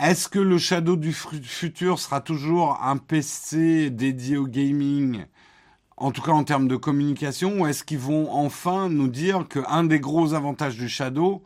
Est-ce 0.00 0.28
que 0.28 0.40
le 0.40 0.58
Shadow 0.58 0.96
du 0.96 1.12
futur 1.12 2.00
sera 2.00 2.20
toujours 2.20 2.82
un 2.82 2.96
PC 2.96 3.90
dédié 3.90 4.38
au 4.38 4.48
gaming, 4.48 5.24
en 5.96 6.10
tout 6.10 6.20
cas 6.20 6.32
en 6.32 6.42
termes 6.42 6.66
de 6.66 6.76
communication, 6.76 7.60
ou 7.60 7.66
est-ce 7.68 7.84
qu'ils 7.84 8.00
vont 8.00 8.32
enfin 8.32 8.88
nous 8.88 9.08
dire 9.08 9.46
qu'un 9.46 9.84
des 9.84 10.00
gros 10.00 10.34
avantages 10.34 10.76
du 10.76 10.88
Shadow, 10.88 11.44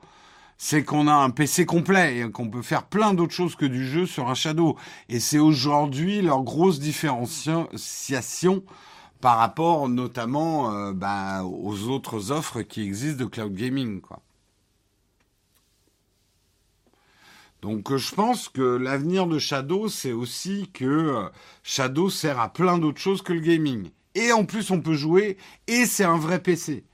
c'est 0.62 0.84
qu'on 0.84 1.08
a 1.08 1.14
un 1.14 1.30
PC 1.30 1.64
complet 1.64 2.18
et 2.18 2.30
qu'on 2.30 2.50
peut 2.50 2.60
faire 2.60 2.84
plein 2.84 3.14
d'autres 3.14 3.32
choses 3.32 3.56
que 3.56 3.64
du 3.64 3.86
jeu 3.86 4.04
sur 4.04 4.28
un 4.28 4.34
Shadow. 4.34 4.76
Et 5.08 5.18
c'est 5.18 5.38
aujourd'hui 5.38 6.20
leur 6.20 6.42
grosse 6.42 6.78
différenciation 6.80 8.62
par 9.22 9.38
rapport 9.38 9.88
notamment 9.88 10.70
euh, 10.70 10.92
bah, 10.92 11.44
aux 11.44 11.88
autres 11.88 12.30
offres 12.30 12.60
qui 12.60 12.82
existent 12.82 13.24
de 13.24 13.30
cloud 13.30 13.54
gaming. 13.54 14.02
Donc 17.62 17.90
euh, 17.90 17.96
je 17.96 18.14
pense 18.14 18.50
que 18.50 18.60
l'avenir 18.60 19.26
de 19.26 19.38
Shadow, 19.38 19.88
c'est 19.88 20.12
aussi 20.12 20.68
que 20.74 20.84
euh, 20.84 21.28
Shadow 21.62 22.10
sert 22.10 22.38
à 22.38 22.52
plein 22.52 22.76
d'autres 22.76 23.00
choses 23.00 23.22
que 23.22 23.32
le 23.32 23.40
gaming. 23.40 23.88
Et 24.14 24.30
en 24.30 24.44
plus, 24.44 24.70
on 24.70 24.82
peut 24.82 24.92
jouer, 24.92 25.38
et 25.66 25.86
c'est 25.86 26.04
un 26.04 26.18
vrai 26.18 26.42
PC. 26.42 26.84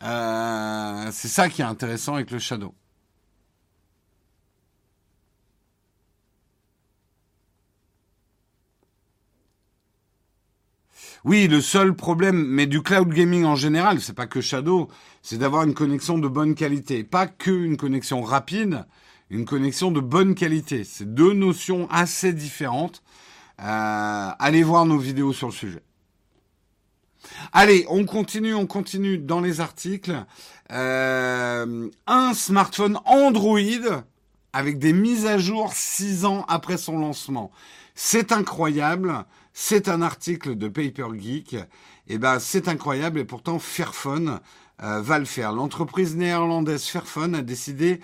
C'est 0.00 1.28
ça 1.28 1.48
qui 1.50 1.60
est 1.60 1.66
intéressant 1.66 2.14
avec 2.14 2.30
le 2.30 2.38
Shadow. 2.38 2.72
Oui, 11.24 11.48
le 11.48 11.60
seul 11.60 11.94
problème, 11.94 12.46
mais 12.46 12.66
du 12.66 12.82
cloud 12.82 13.08
gaming 13.08 13.44
en 13.44 13.56
général, 13.56 14.00
c'est 14.00 14.12
pas 14.12 14.26
que 14.26 14.40
Shadow, 14.40 14.88
c'est 15.22 15.38
d'avoir 15.38 15.64
une 15.64 15.74
connexion 15.74 16.18
de 16.18 16.28
bonne 16.28 16.54
qualité. 16.54 17.02
Pas 17.02 17.26
que 17.26 17.50
une 17.50 17.76
connexion 17.76 18.22
rapide, 18.22 18.84
une 19.30 19.44
connexion 19.44 19.90
de 19.90 20.00
bonne 20.00 20.34
qualité. 20.34 20.84
C'est 20.84 21.12
deux 21.12 21.32
notions 21.32 21.88
assez 21.90 22.32
différentes. 22.32 23.02
Euh, 23.60 24.30
allez 24.38 24.62
voir 24.62 24.86
nos 24.86 24.98
vidéos 24.98 25.32
sur 25.32 25.48
le 25.48 25.52
sujet. 25.52 25.82
Allez, 27.52 27.84
on 27.88 28.04
continue, 28.04 28.54
on 28.54 28.66
continue 28.66 29.18
dans 29.18 29.40
les 29.40 29.60
articles. 29.60 30.24
Euh, 30.70 31.88
un 32.06 32.34
smartphone 32.34 32.98
Android 33.04 33.58
avec 34.52 34.78
des 34.78 34.92
mises 34.92 35.26
à 35.26 35.38
jour 35.38 35.72
six 35.74 36.24
ans 36.24 36.44
après 36.48 36.78
son 36.78 36.98
lancement. 36.98 37.50
C'est 37.94 38.32
incroyable. 38.32 39.24
C'est 39.60 39.88
un 39.88 40.02
article 40.02 40.54
de 40.54 40.68
Paper 40.68 41.08
Geek. 41.18 41.54
Et 41.54 41.64
eh 42.06 42.18
ben, 42.18 42.38
c'est 42.38 42.68
incroyable 42.68 43.18
et 43.18 43.24
pourtant 43.24 43.58
Fairphone 43.58 44.38
euh, 44.84 45.00
va 45.02 45.18
le 45.18 45.24
faire. 45.24 45.52
L'entreprise 45.52 46.14
néerlandaise 46.14 46.84
Fairphone 46.84 47.34
a 47.34 47.42
décidé 47.42 47.98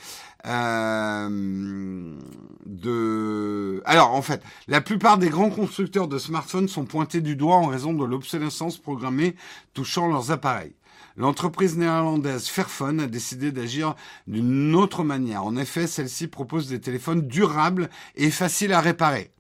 euh, 0.47 2.19
de... 2.67 3.83
Alors 3.85 4.15
en 4.15 4.21
fait, 4.21 4.43
la 4.67 4.81
plupart 4.81 5.17
des 5.17 5.29
grands 5.29 5.49
constructeurs 5.49 6.09
de 6.09 6.19
smartphones 6.19 6.67
sont 6.67 6.87
pointés 6.87 7.21
du 7.21 7.37
doigt 7.37 7.55
en 7.55 7.67
raison 7.67 7.95
de 7.95 8.05
l'obsolescence 8.05 8.77
programmée 8.77 9.37
touchant 9.75 10.09
leurs 10.09 10.33
appareils. 10.33 10.75
L'entreprise 11.17 11.79
néerlandaise 11.79 12.49
Fairphone 12.49 12.99
a 12.99 13.07
décidé 13.07 13.53
d'agir 13.53 13.95
d'une 14.27 14.75
autre 14.75 15.05
manière. 15.05 15.45
En 15.45 15.57
effet, 15.57 15.87
celle-ci 15.87 16.27
propose 16.27 16.69
des 16.69 16.81
téléphones 16.81 17.29
durables 17.29 17.91
et 18.17 18.33
faciles 18.33 18.73
à 18.73 18.81
réparer. 18.81 19.31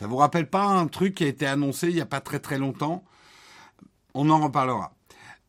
Ça 0.00 0.06
vous 0.06 0.16
rappelle 0.16 0.48
pas 0.48 0.64
un 0.64 0.86
truc 0.86 1.16
qui 1.16 1.24
a 1.24 1.26
été 1.26 1.46
annoncé 1.46 1.88
il 1.88 1.94
n'y 1.94 2.00
a 2.00 2.06
pas 2.06 2.22
très 2.22 2.38
très 2.38 2.56
longtemps? 2.56 3.04
On 4.14 4.30
en 4.30 4.40
reparlera. 4.40 4.94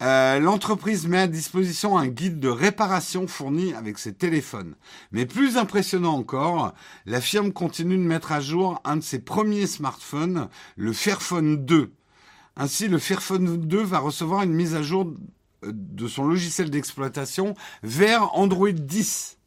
Euh, 0.01 0.39
l'entreprise 0.39 1.07
met 1.07 1.19
à 1.19 1.27
disposition 1.27 1.97
un 1.97 2.07
guide 2.07 2.37
de 2.41 2.49
réparation 2.49 3.27
fourni 3.27 3.73
avec 3.73 3.97
ses 3.97 4.13
téléphones. 4.13 4.75
Mais 5.13 5.25
plus 5.25 5.55
impressionnant 5.55 6.17
encore, 6.17 6.73
la 7.05 7.21
firme 7.21 7.53
continue 7.53 7.95
de 7.95 8.03
mettre 8.03 8.33
à 8.33 8.41
jour 8.41 8.81
un 8.83 8.97
de 8.97 9.01
ses 9.01 9.19
premiers 9.19 9.67
smartphones, 9.67 10.49
le 10.75 10.91
Fairphone 10.91 11.65
2. 11.65 11.93
Ainsi, 12.57 12.89
le 12.89 12.99
Fairphone 12.99 13.55
2 13.55 13.81
va 13.81 13.99
recevoir 13.99 14.43
une 14.43 14.51
mise 14.51 14.75
à 14.75 14.81
jour 14.81 15.13
de 15.63 16.07
son 16.09 16.25
logiciel 16.25 16.69
d'exploitation 16.69 17.53
vers 17.83 18.37
Android 18.37 18.69
10. 18.69 19.37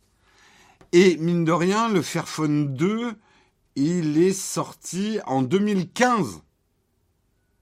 Et 0.92 1.18
mine 1.18 1.44
de 1.44 1.52
rien, 1.52 1.90
le 1.90 2.00
Fairphone 2.00 2.72
2, 2.72 3.18
il 3.76 4.18
est 4.18 4.32
sorti 4.32 5.18
en 5.26 5.42
2015. 5.42 6.42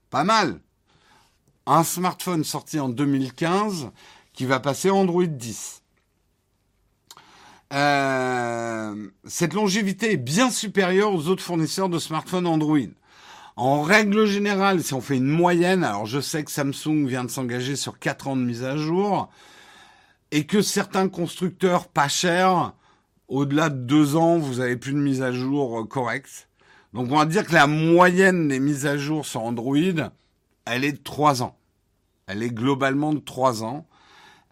Pas 0.09 0.23
mal 0.23 0.59
un 1.65 1.83
smartphone 1.83 2.43
sorti 2.43 2.79
en 2.79 2.89
2015 2.89 3.91
qui 4.33 4.45
va 4.45 4.59
passer 4.59 4.89
Android 4.89 5.25
10. 5.25 5.81
Euh, 7.73 9.09
cette 9.25 9.53
longévité 9.53 10.13
est 10.13 10.17
bien 10.17 10.51
supérieure 10.51 11.13
aux 11.13 11.27
autres 11.27 11.43
fournisseurs 11.43 11.89
de 11.89 11.99
smartphones 11.99 12.47
Android. 12.47 12.79
En 13.55 13.81
règle 13.81 14.25
générale, 14.25 14.83
si 14.83 14.93
on 14.93 15.01
fait 15.01 15.17
une 15.17 15.27
moyenne, 15.27 15.83
alors 15.83 16.05
je 16.05 16.19
sais 16.19 16.43
que 16.43 16.51
Samsung 16.51 17.05
vient 17.07 17.23
de 17.23 17.29
s'engager 17.29 17.75
sur 17.75 17.99
4 17.99 18.27
ans 18.27 18.35
de 18.35 18.41
mise 18.41 18.63
à 18.63 18.77
jour, 18.77 19.29
et 20.31 20.45
que 20.45 20.61
certains 20.61 21.07
constructeurs 21.07 21.87
pas 21.87 22.07
chers, 22.07 22.73
au-delà 23.33 23.69
de 23.69 23.77
deux 23.77 24.15
ans, 24.15 24.37
vous 24.37 24.59
avez 24.59 24.77
plus 24.77 24.93
de 24.93 24.99
mise 24.99 25.23
à 25.23 25.31
jour 25.31 25.79
euh, 25.79 25.85
correcte. 25.85 26.47
Donc 26.93 27.11
on 27.11 27.17
va 27.17 27.25
dire 27.25 27.45
que 27.45 27.53
la 27.53 27.65
moyenne 27.65 28.47
des 28.47 28.59
mises 28.59 28.85
à 28.85 28.95
jour 28.95 29.25
sur 29.25 29.41
Android, 29.41 29.75
elle 30.65 30.83
est 30.83 30.91
de 30.91 31.03
trois 31.03 31.41
ans. 31.41 31.57
Elle 32.27 32.43
est 32.43 32.51
globalement 32.51 33.11
de 33.11 33.19
trois 33.19 33.63
ans. 33.63 33.87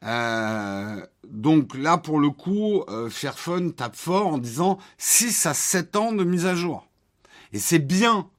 Euh, 0.03 1.05
donc 1.27 1.77
là, 1.77 1.99
pour 1.99 2.19
le 2.19 2.31
coup, 2.31 2.83
euh, 2.89 3.07
Fairphone 3.11 3.71
tape 3.73 3.95
fort 3.95 4.27
en 4.27 4.39
disant 4.39 4.79
6 4.97 5.45
à 5.45 5.53
7 5.53 5.95
ans 5.95 6.11
de 6.11 6.23
mise 6.23 6.47
à 6.47 6.55
jour. 6.55 6.87
Et 7.53 7.59
c'est 7.59 7.79
bien. 7.79 8.30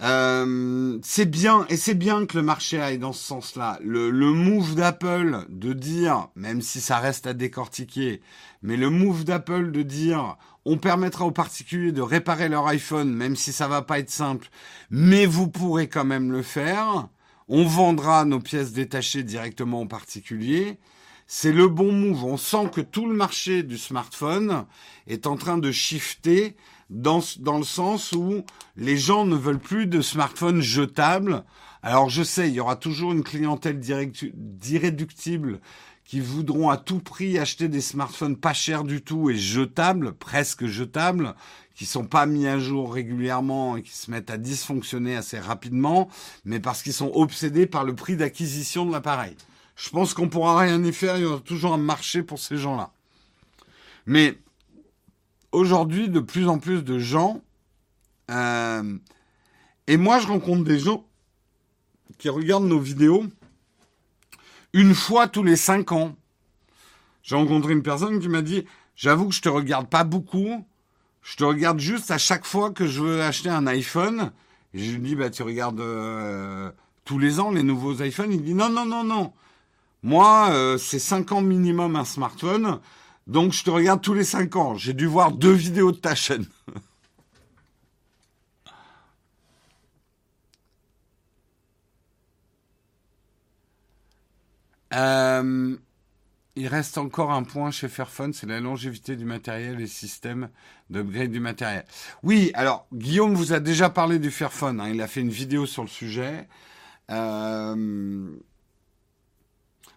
Euh, 0.00 0.98
c'est 1.02 1.26
bien, 1.30 1.66
et 1.68 1.76
c'est 1.76 1.94
bien 1.94 2.26
que 2.26 2.36
le 2.36 2.42
marché 2.42 2.80
aille 2.80 2.98
dans 2.98 3.12
ce 3.12 3.22
sens-là. 3.22 3.78
Le, 3.82 4.10
le 4.10 4.26
move 4.26 4.74
d'Apple 4.74 5.44
de 5.48 5.72
dire, 5.72 6.28
même 6.34 6.62
si 6.62 6.80
ça 6.80 6.98
reste 6.98 7.26
à 7.26 7.34
décortiquer, 7.34 8.22
mais 8.62 8.76
le 8.76 8.90
move 8.90 9.24
d'Apple 9.24 9.70
de 9.70 9.82
dire, 9.82 10.36
on 10.64 10.78
permettra 10.78 11.26
aux 11.26 11.30
particuliers 11.30 11.92
de 11.92 12.02
réparer 12.02 12.48
leur 12.48 12.66
iPhone, 12.66 13.12
même 13.12 13.36
si 13.36 13.52
ça 13.52 13.68
va 13.68 13.82
pas 13.82 13.98
être 13.98 14.10
simple, 14.10 14.48
mais 14.90 15.26
vous 15.26 15.48
pourrez 15.48 15.88
quand 15.88 16.04
même 16.04 16.32
le 16.32 16.42
faire. 16.42 17.08
On 17.48 17.64
vendra 17.64 18.24
nos 18.24 18.40
pièces 18.40 18.72
détachées 18.72 19.22
directement 19.22 19.82
aux 19.82 19.86
particuliers 19.86 20.78
c'est 21.34 21.52
le 21.52 21.66
bon 21.66 21.92
move. 21.92 22.24
On 22.24 22.36
sent 22.36 22.68
que 22.74 22.82
tout 22.82 23.06
le 23.06 23.14
marché 23.14 23.62
du 23.62 23.78
smartphone 23.78 24.66
est 25.06 25.26
en 25.26 25.36
train 25.36 25.56
de 25.56 25.72
shifter 25.72 26.56
dans, 26.92 27.22
dans 27.40 27.58
le 27.58 27.64
sens 27.64 28.12
où 28.12 28.44
les 28.76 28.96
gens 28.96 29.24
ne 29.24 29.36
veulent 29.36 29.58
plus 29.58 29.86
de 29.86 30.00
smartphones 30.00 30.60
jetables. 30.60 31.44
Alors 31.82 32.10
je 32.10 32.22
sais, 32.22 32.48
il 32.48 32.54
y 32.54 32.60
aura 32.60 32.76
toujours 32.76 33.12
une 33.12 33.24
clientèle 33.24 33.80
d'irréductibles 33.80 35.60
qui 36.04 36.20
voudront 36.20 36.68
à 36.68 36.76
tout 36.76 37.00
prix 37.00 37.38
acheter 37.38 37.68
des 37.68 37.80
smartphones 37.80 38.36
pas 38.36 38.52
chers 38.52 38.84
du 38.84 39.00
tout 39.00 39.30
et 39.30 39.36
jetables, 39.36 40.12
presque 40.12 40.66
jetables, 40.66 41.34
qui 41.74 41.86
sont 41.86 42.04
pas 42.04 42.26
mis 42.26 42.46
à 42.46 42.58
jour 42.58 42.92
régulièrement 42.92 43.76
et 43.76 43.82
qui 43.82 43.96
se 43.96 44.10
mettent 44.10 44.30
à 44.30 44.36
dysfonctionner 44.36 45.16
assez 45.16 45.38
rapidement, 45.38 46.08
mais 46.44 46.60
parce 46.60 46.82
qu'ils 46.82 46.92
sont 46.92 47.10
obsédés 47.14 47.66
par 47.66 47.84
le 47.84 47.94
prix 47.94 48.16
d'acquisition 48.16 48.84
de 48.84 48.92
l'appareil. 48.92 49.36
Je 49.74 49.88
pense 49.88 50.12
qu'on 50.12 50.28
pourra 50.28 50.60
rien 50.60 50.84
y 50.84 50.92
faire, 50.92 51.16
il 51.16 51.22
y 51.22 51.24
aura 51.24 51.40
toujours 51.40 51.72
un 51.72 51.78
marché 51.78 52.22
pour 52.22 52.38
ces 52.38 52.58
gens-là. 52.58 52.90
Mais 54.04 54.36
aujourd'hui, 55.52 56.08
de 56.08 56.20
plus 56.20 56.48
en 56.48 56.58
plus 56.58 56.82
de 56.82 56.98
gens, 56.98 57.42
euh, 58.30 58.98
et 59.86 59.96
moi 59.96 60.18
je 60.18 60.26
rencontre 60.26 60.64
des 60.64 60.78
gens 60.78 61.04
qui 62.18 62.28
regardent 62.28 62.66
nos 62.66 62.80
vidéos 62.80 63.24
une 64.72 64.94
fois 64.94 65.28
tous 65.28 65.42
les 65.42 65.56
cinq 65.56 65.92
ans. 65.92 66.16
J'ai 67.22 67.36
rencontré 67.36 67.72
une 67.72 67.82
personne 67.82 68.18
qui 68.20 68.28
m'a 68.28 68.42
dit, 68.42 68.64
j'avoue 68.96 69.28
que 69.28 69.34
je 69.34 69.42
te 69.42 69.48
regarde 69.48 69.88
pas 69.88 70.04
beaucoup, 70.04 70.66
je 71.22 71.36
te 71.36 71.44
regarde 71.44 71.78
juste 71.78 72.10
à 72.10 72.18
chaque 72.18 72.44
fois 72.44 72.70
que 72.70 72.86
je 72.86 73.00
veux 73.00 73.22
acheter 73.22 73.48
un 73.48 73.66
iPhone. 73.66 74.32
Et 74.74 74.78
je 74.78 74.92
lui 74.92 75.00
dis, 75.00 75.14
bah 75.14 75.30
tu 75.30 75.42
regardes 75.42 75.80
euh, 75.80 76.70
tous 77.04 77.18
les 77.18 77.38
ans 77.38 77.50
les 77.50 77.62
nouveaux 77.62 78.02
iPhones. 78.02 78.32
Il 78.32 78.42
dit, 78.42 78.54
non, 78.54 78.70
non, 78.70 78.86
non, 78.86 79.04
non. 79.04 79.32
Moi, 80.02 80.48
euh, 80.50 80.78
c'est 80.78 80.98
5 80.98 81.30
ans 81.32 81.42
minimum 81.42 81.94
un 81.94 82.04
smartphone, 82.04 82.80
donc 83.26 83.52
je 83.52 83.64
te 83.64 83.70
regarde 83.70 84.00
tous 84.00 84.14
les 84.14 84.24
5 84.24 84.56
ans. 84.56 84.76
J'ai 84.76 84.94
dû 84.94 85.06
voir 85.06 85.32
deux 85.32 85.52
vidéos 85.52 85.92
de 85.92 85.98
ta 85.98 86.14
chaîne. 86.14 86.46
Euh, 94.94 95.74
il 96.54 96.66
reste 96.66 96.98
encore 96.98 97.32
un 97.32 97.44
point 97.44 97.70
chez 97.70 97.88
Fairphone, 97.88 98.34
c'est 98.34 98.46
la 98.46 98.60
longévité 98.60 99.16
du 99.16 99.24
matériel 99.24 99.80
et 99.80 99.86
système 99.86 100.50
d'upgrade 100.90 101.30
du 101.30 101.40
matériel. 101.40 101.86
Oui, 102.22 102.50
alors 102.52 102.86
Guillaume 102.92 103.34
vous 103.34 103.54
a 103.54 103.60
déjà 103.60 103.88
parlé 103.88 104.18
du 104.18 104.30
Fairphone, 104.30 104.80
hein, 104.80 104.90
il 104.90 105.00
a 105.00 105.08
fait 105.08 105.22
une 105.22 105.30
vidéo 105.30 105.64
sur 105.64 105.82
le 105.82 105.88
sujet. 105.88 106.46
Euh, 107.10 108.26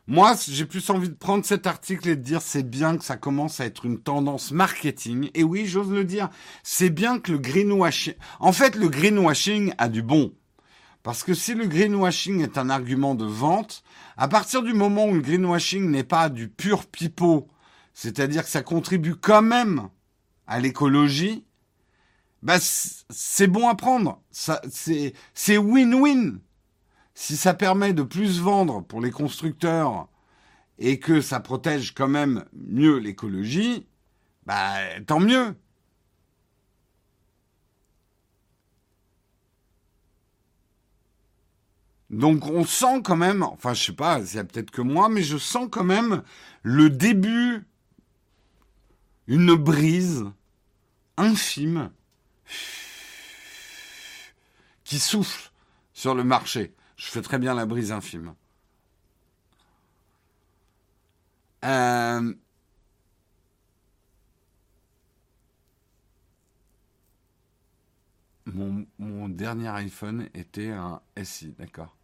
moi, 0.08 0.36
j'ai 0.48 0.66
plus 0.66 0.88
envie 0.92 1.10
de 1.10 1.16
prendre 1.16 1.44
cet 1.44 1.66
article 1.66 2.10
et 2.10 2.16
de 2.16 2.22
dire 2.22 2.42
c'est 2.42 2.68
bien 2.68 2.96
que 2.98 3.04
ça 3.04 3.18
commence 3.18 3.60
à 3.60 3.66
être 3.66 3.86
une 3.86 4.00
tendance 4.00 4.52
marketing. 4.52 5.32
Et 5.34 5.44
oui, 5.44 5.66
j'ose 5.66 5.90
le 5.90 6.04
dire, 6.04 6.30
c'est 6.62 6.92
bien 6.92 7.20
que 7.20 7.32
le 7.32 7.40
greenwashing... 7.40 8.14
En 8.40 8.54
fait, 8.54 8.76
le 8.76 8.88
greenwashing 8.88 9.74
a 9.80 9.90
du 9.90 10.04
bon. 10.04 10.32
Parce 11.02 11.24
que 11.24 11.34
si 11.34 11.56
le 11.56 11.66
greenwashing 11.66 12.42
est 12.42 12.60
un 12.60 12.70
argument 12.70 13.16
de 13.16 13.26
vente, 13.26 13.84
à 14.16 14.28
partir 14.28 14.62
du 14.62 14.74
moment 14.74 15.08
où 15.08 15.14
le 15.14 15.22
greenwashing 15.22 15.90
n'est 15.90 16.04
pas 16.04 16.30
du 16.30 16.50
pur 16.50 16.86
pipeau, 16.86 17.48
c'est-à-dire 17.94 18.44
que 18.44 18.50
ça 18.50 18.62
contribue 18.62 19.16
quand 19.16 19.42
même 19.42 19.90
à 20.46 20.60
l'écologie, 20.60 21.46
bah 22.44 22.58
c'est 22.60 23.48
bon 23.48 23.68
à 23.68 23.74
prendre. 23.74 24.22
c'est 24.32 25.58
win-win 25.58 26.40
si 27.16 27.38
ça 27.38 27.54
permet 27.54 27.94
de 27.94 28.04
plus 28.04 28.40
vendre 28.42 28.82
pour 28.84 29.02
les 29.02 29.10
constructeurs 29.12 30.10
et 30.78 31.00
que 31.00 31.22
ça 31.22 31.40
protège 31.40 31.94
quand 31.94 32.10
même 32.10 32.46
mieux 32.54 32.98
l'écologie, 32.98 33.88
bah 34.46 34.76
tant 35.08 35.20
mieux. 35.22 35.56
Donc 42.10 42.46
on 42.46 42.66
sent 42.66 43.02
quand 43.04 43.16
même, 43.16 43.44
enfin 43.44 43.74
je 43.74 43.84
sais 43.86 43.94
pas, 43.94 44.24
c'est 44.26 44.44
peut-être 44.44 44.72
que 44.72 44.82
moi, 44.82 45.10
mais 45.10 45.24
je 45.24 45.38
sens 45.38 45.68
quand 45.72 45.84
même 45.84 46.22
le 46.64 46.90
début, 46.90 47.66
une 49.28 49.56
brise 49.56 50.26
infime 51.18 51.92
qui 54.84 55.00
souffle 55.00 55.52
sur 55.94 56.14
le 56.14 56.24
marché. 56.24 56.74
Je 56.98 57.08
fais 57.08 57.22
très 57.22 57.40
bien 57.40 57.54
la 57.54 57.66
brise 57.66 57.92
infime. 57.92 58.36
Euh, 61.64 62.34
mon, 68.46 68.86
mon, 69.00 69.30
dernier 69.30 69.70
iPhone 69.70 70.30
était 70.34 70.70
un 70.70 71.02
SI, 71.24 71.54
d'accord. 71.58 71.96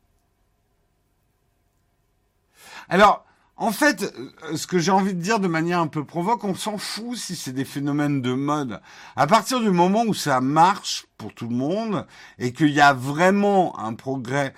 Alors, 2.90 3.26
en 3.62 3.72
fait, 3.72 4.02
euh, 4.02 4.58
ce 4.58 4.66
que 4.66 4.80
j'ai 4.80 4.90
envie 4.90 5.14
de 5.14 5.22
dire 5.22 5.40
de 5.40 5.48
manière 5.48 5.80
un 5.80 5.86
peu 5.86 6.04
provoque, 6.04 6.44
on 6.46 6.56
s'en 6.56 6.80
fout 6.80 7.16
si 7.16 7.36
c'est 7.36 7.52
des 7.52 7.64
phénomènes 7.64 8.20
de 8.20 8.34
mode. 8.34 8.82
À 9.16 9.28
partir 9.28 9.60
du 9.60 9.70
moment 9.70 10.02
où 10.02 10.16
ça 10.16 10.42
marche 10.42 11.06
pour 11.16 11.32
tout 11.32 11.48
le 11.48 11.56
monde 11.56 12.08
et 12.40 12.54
qu'il 12.54 12.72
y 12.72 12.82
a 12.82 12.92
vraiment 12.92 13.78
un 13.78 13.94
progrès. 13.94 14.56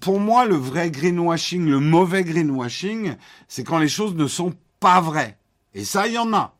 Pour 0.00 0.18
moi, 0.18 0.46
le 0.46 0.54
vrai 0.54 0.90
greenwashing, 0.90 1.68
le 1.68 1.78
mauvais 1.78 2.24
greenwashing, 2.24 3.16
c'est 3.48 3.64
quand 3.64 3.78
les 3.78 3.86
choses 3.86 4.14
ne 4.14 4.26
sont 4.26 4.54
pas 4.80 5.02
vraies. 5.02 5.36
Et 5.74 5.84
ça, 5.84 6.06
il 6.06 6.14
y 6.14 6.18
en 6.18 6.32
a. 6.32 6.54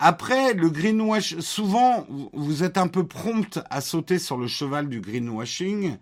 Après, 0.00 0.54
le 0.54 0.70
greenwash, 0.70 1.38
souvent, 1.38 2.04
vous 2.32 2.64
êtes 2.64 2.78
un 2.78 2.88
peu 2.88 3.06
prompt 3.06 3.60
à 3.70 3.80
sauter 3.80 4.18
sur 4.18 4.38
le 4.38 4.48
cheval 4.48 4.88
du 4.88 5.00
greenwashing 5.00 5.98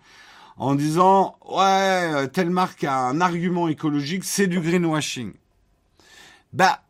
en 0.59 0.75
disant 0.75 1.39
ouais 1.49 2.29
telle 2.29 2.51
marque 2.51 2.85
a 2.85 2.99
un 3.09 3.21
argument 3.21 3.69
écologique, 3.69 4.25
c'est 4.25 4.49
du 4.49 4.61
greenwashing. 4.61 5.33
Bah 6.53 6.83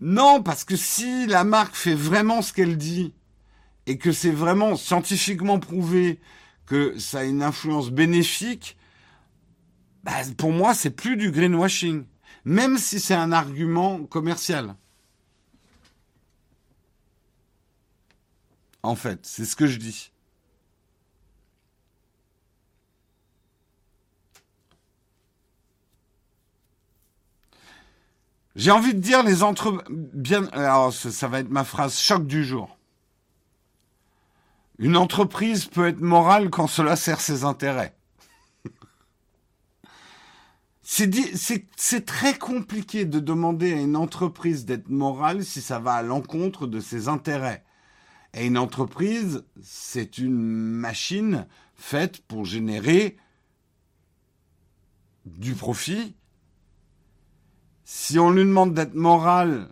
non 0.00 0.42
parce 0.42 0.64
que 0.64 0.76
si 0.76 1.26
la 1.26 1.44
marque 1.44 1.74
fait 1.74 1.94
vraiment 1.94 2.42
ce 2.42 2.52
qu'elle 2.52 2.76
dit 2.76 3.14
et 3.86 3.98
que 3.98 4.12
c'est 4.12 4.30
vraiment 4.30 4.76
scientifiquement 4.76 5.58
prouvé 5.58 6.20
que 6.66 6.98
ça 6.98 7.20
a 7.20 7.24
une 7.24 7.42
influence 7.42 7.90
bénéfique, 7.90 8.76
bah, 10.04 10.12
pour 10.36 10.52
moi 10.52 10.74
c'est 10.74 10.90
plus 10.90 11.16
du 11.16 11.30
greenwashing, 11.30 12.04
même 12.44 12.78
si 12.78 13.00
c'est 13.00 13.14
un 13.14 13.32
argument 13.32 14.04
commercial. 14.04 14.74
En 18.82 18.96
fait, 18.96 19.20
c'est 19.22 19.44
ce 19.44 19.54
que 19.54 19.66
je 19.66 19.78
dis. 19.78 20.11
J'ai 28.54 28.70
envie 28.70 28.94
de 28.94 29.00
dire 29.00 29.22
les 29.22 29.42
entre... 29.42 29.82
Bien... 29.90 30.46
Alors, 30.52 30.92
ça 30.92 31.28
va 31.28 31.40
être 31.40 31.50
ma 31.50 31.64
phrase 31.64 31.98
choc 31.98 32.26
du 32.26 32.44
jour. 32.44 32.78
Une 34.78 34.96
entreprise 34.96 35.66
peut 35.66 35.86
être 35.86 36.00
morale 36.00 36.50
quand 36.50 36.66
cela 36.66 36.96
sert 36.96 37.20
ses 37.20 37.44
intérêts. 37.44 37.94
C'est 40.82 42.04
très 42.04 42.36
compliqué 42.36 43.04
de 43.04 43.20
demander 43.20 43.72
à 43.72 43.80
une 43.80 43.96
entreprise 43.96 44.64
d'être 44.64 44.88
morale 44.88 45.44
si 45.44 45.60
ça 45.60 45.78
va 45.78 45.94
à 45.94 46.02
l'encontre 46.02 46.66
de 46.66 46.80
ses 46.80 47.08
intérêts. 47.08 47.64
Et 48.34 48.46
une 48.46 48.58
entreprise, 48.58 49.44
c'est 49.62 50.18
une 50.18 50.34
machine 50.34 51.46
faite 51.74 52.22
pour 52.26 52.46
générer 52.46 53.18
du 55.26 55.54
profit 55.54 56.16
si 57.94 58.18
on 58.18 58.30
lui 58.30 58.42
demande 58.42 58.72
d'être 58.72 58.94
moral, 58.94 59.68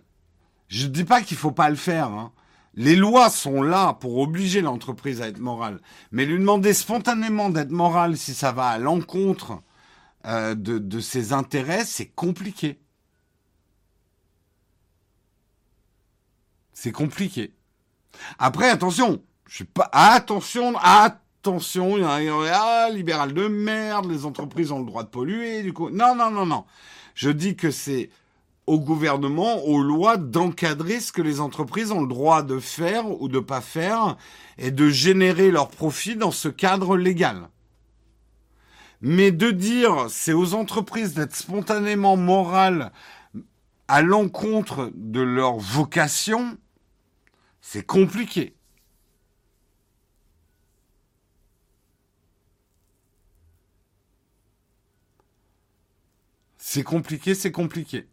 je 0.67 0.85
ne 0.85 0.91
dis 0.91 1.05
pas 1.05 1.23
qu'il 1.23 1.37
faut 1.37 1.51
pas 1.51 1.71
le 1.71 1.75
faire. 1.75 2.09
Hein. 2.09 2.31
Les 2.75 2.95
lois 2.95 3.31
sont 3.31 3.63
là 3.63 3.93
pour 3.93 4.19
obliger 4.19 4.61
l'entreprise 4.61 5.23
à 5.23 5.27
être 5.27 5.39
morale. 5.39 5.81
Mais 6.11 6.27
lui 6.27 6.37
demander 6.37 6.75
spontanément 6.75 7.49
d'être 7.49 7.71
moral 7.71 8.15
si 8.17 8.35
ça 8.35 8.51
va 8.51 8.67
à 8.67 8.77
l'encontre 8.77 9.63
euh, 10.27 10.53
de, 10.53 10.77
de 10.77 10.99
ses 10.99 11.33
intérêts, 11.33 11.83
c'est 11.83 12.09
compliqué. 12.09 12.79
C'est 16.73 16.91
compliqué. 16.91 17.55
Après, 18.37 18.69
attention, 18.69 19.23
je 19.47 19.55
suis 19.55 19.65
pas. 19.65 19.89
Attention, 19.91 20.77
attention, 20.77 21.97
il 21.97 22.03
y 22.03 22.05
a 22.05 22.13
un 22.13 22.51
ah, 22.53 22.89
libéral 22.91 23.33
de 23.33 23.47
merde, 23.47 24.11
les 24.11 24.27
entreprises 24.27 24.71
ont 24.71 24.79
le 24.79 24.85
droit 24.85 25.01
de 25.01 25.09
polluer, 25.09 25.63
du 25.63 25.73
coup. 25.73 25.89
Non, 25.89 26.13
non, 26.13 26.29
non, 26.29 26.45
non. 26.45 26.65
Je 27.21 27.29
dis 27.29 27.55
que 27.55 27.69
c'est 27.69 28.09
au 28.65 28.79
gouvernement, 28.79 29.63
aux 29.65 29.83
lois 29.83 30.17
d'encadrer 30.17 30.99
ce 30.99 31.11
que 31.11 31.21
les 31.21 31.39
entreprises 31.39 31.91
ont 31.91 32.01
le 32.01 32.07
droit 32.07 32.41
de 32.41 32.57
faire 32.57 33.21
ou 33.21 33.27
de 33.27 33.37
pas 33.37 33.61
faire 33.61 34.17
et 34.57 34.71
de 34.71 34.89
générer 34.89 35.51
leurs 35.51 35.69
profits 35.69 36.15
dans 36.15 36.31
ce 36.31 36.47
cadre 36.47 36.97
légal. 36.97 37.49
Mais 39.01 39.31
de 39.31 39.51
dire 39.51 40.07
c'est 40.09 40.33
aux 40.33 40.55
entreprises 40.55 41.13
d'être 41.13 41.35
spontanément 41.35 42.17
morales 42.17 42.91
à 43.87 44.01
l'encontre 44.01 44.91
de 44.95 45.21
leur 45.21 45.59
vocation, 45.59 46.57
c'est 47.61 47.85
compliqué. 47.85 48.55
C'est 56.73 56.83
compliqué, 56.83 57.35
c'est 57.35 57.51
compliqué. 57.51 58.07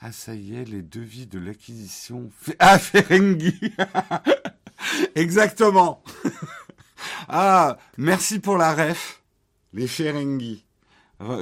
Ah, 0.00 0.10
ça 0.10 0.34
y 0.34 0.56
est, 0.56 0.64
les 0.64 0.82
devis 0.82 1.28
de 1.28 1.38
l'acquisition. 1.38 2.28
Ah, 2.58 2.76
Ferengi 2.80 3.54
Exactement 5.14 6.02
Ah, 7.28 7.78
merci 7.98 8.40
pour 8.40 8.58
la 8.58 8.74
ref, 8.74 9.22
les 9.72 9.86
Ferengi. 9.86 10.64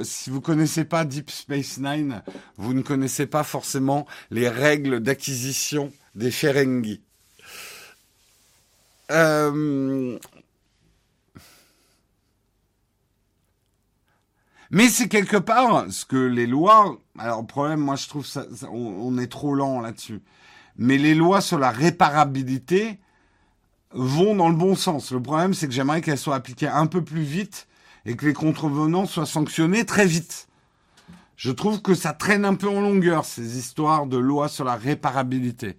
Si 0.03 0.29
vous 0.29 0.41
connaissez 0.41 0.85
pas 0.85 1.05
Deep 1.05 1.31
Space 1.31 1.79
Nine, 1.79 2.21
vous 2.57 2.75
ne 2.75 2.83
connaissez 2.83 3.25
pas 3.25 3.43
forcément 3.43 4.05
les 4.29 4.47
règles 4.47 4.99
d'acquisition 4.99 5.91
des 6.13 6.29
Ferengi. 6.29 7.01
Euh, 9.09 10.19
Mais 14.73 14.89
c'est 14.89 15.07
quelque 15.07 15.37
part 15.37 15.85
ce 15.91 16.03
que 16.03 16.17
les 16.17 16.47
lois. 16.47 16.97
Alors, 17.19 17.45
problème, 17.45 17.79
moi, 17.79 17.95
je 17.95 18.07
trouve 18.07 18.25
ça, 18.25 18.47
on, 18.71 19.19
est 19.19 19.27
trop 19.27 19.53
lent 19.53 19.79
là-dessus. 19.79 20.19
Mais 20.77 20.97
les 20.97 21.13
lois 21.13 21.41
sur 21.41 21.59
la 21.59 21.69
réparabilité 21.69 22.99
vont 23.91 24.35
dans 24.35 24.49
le 24.49 24.55
bon 24.55 24.75
sens. 24.75 25.11
Le 25.11 25.21
problème, 25.21 25.53
c'est 25.53 25.67
que 25.67 25.73
j'aimerais 25.73 26.01
qu'elles 26.01 26.17
soient 26.17 26.33
appliquées 26.33 26.67
un 26.67 26.87
peu 26.87 27.03
plus 27.03 27.21
vite 27.21 27.67
et 28.07 28.15
que 28.15 28.25
les 28.25 28.33
contrevenants 28.33 29.05
soient 29.05 29.27
sanctionnés 29.27 29.85
très 29.85 30.07
vite. 30.07 30.47
Je 31.37 31.51
trouve 31.51 31.83
que 31.83 31.93
ça 31.93 32.13
traîne 32.13 32.43
un 32.43 32.55
peu 32.55 32.67
en 32.67 32.81
longueur, 32.81 33.25
ces 33.25 33.59
histoires 33.59 34.07
de 34.07 34.17
lois 34.17 34.49
sur 34.49 34.65
la 34.65 34.75
réparabilité. 34.75 35.77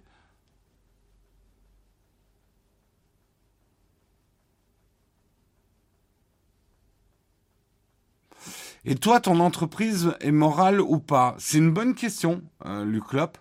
Et 8.85 8.95
toi, 8.95 9.19
ton 9.19 9.39
entreprise 9.39 10.13
est 10.21 10.31
morale 10.31 10.79
ou 10.79 10.99
pas? 10.99 11.35
C'est 11.39 11.57
une 11.57 11.71
bonne 11.71 11.95
question, 11.95 12.43
euh, 12.65 12.85
Luc 12.85 13.13
Lop. 13.13 13.37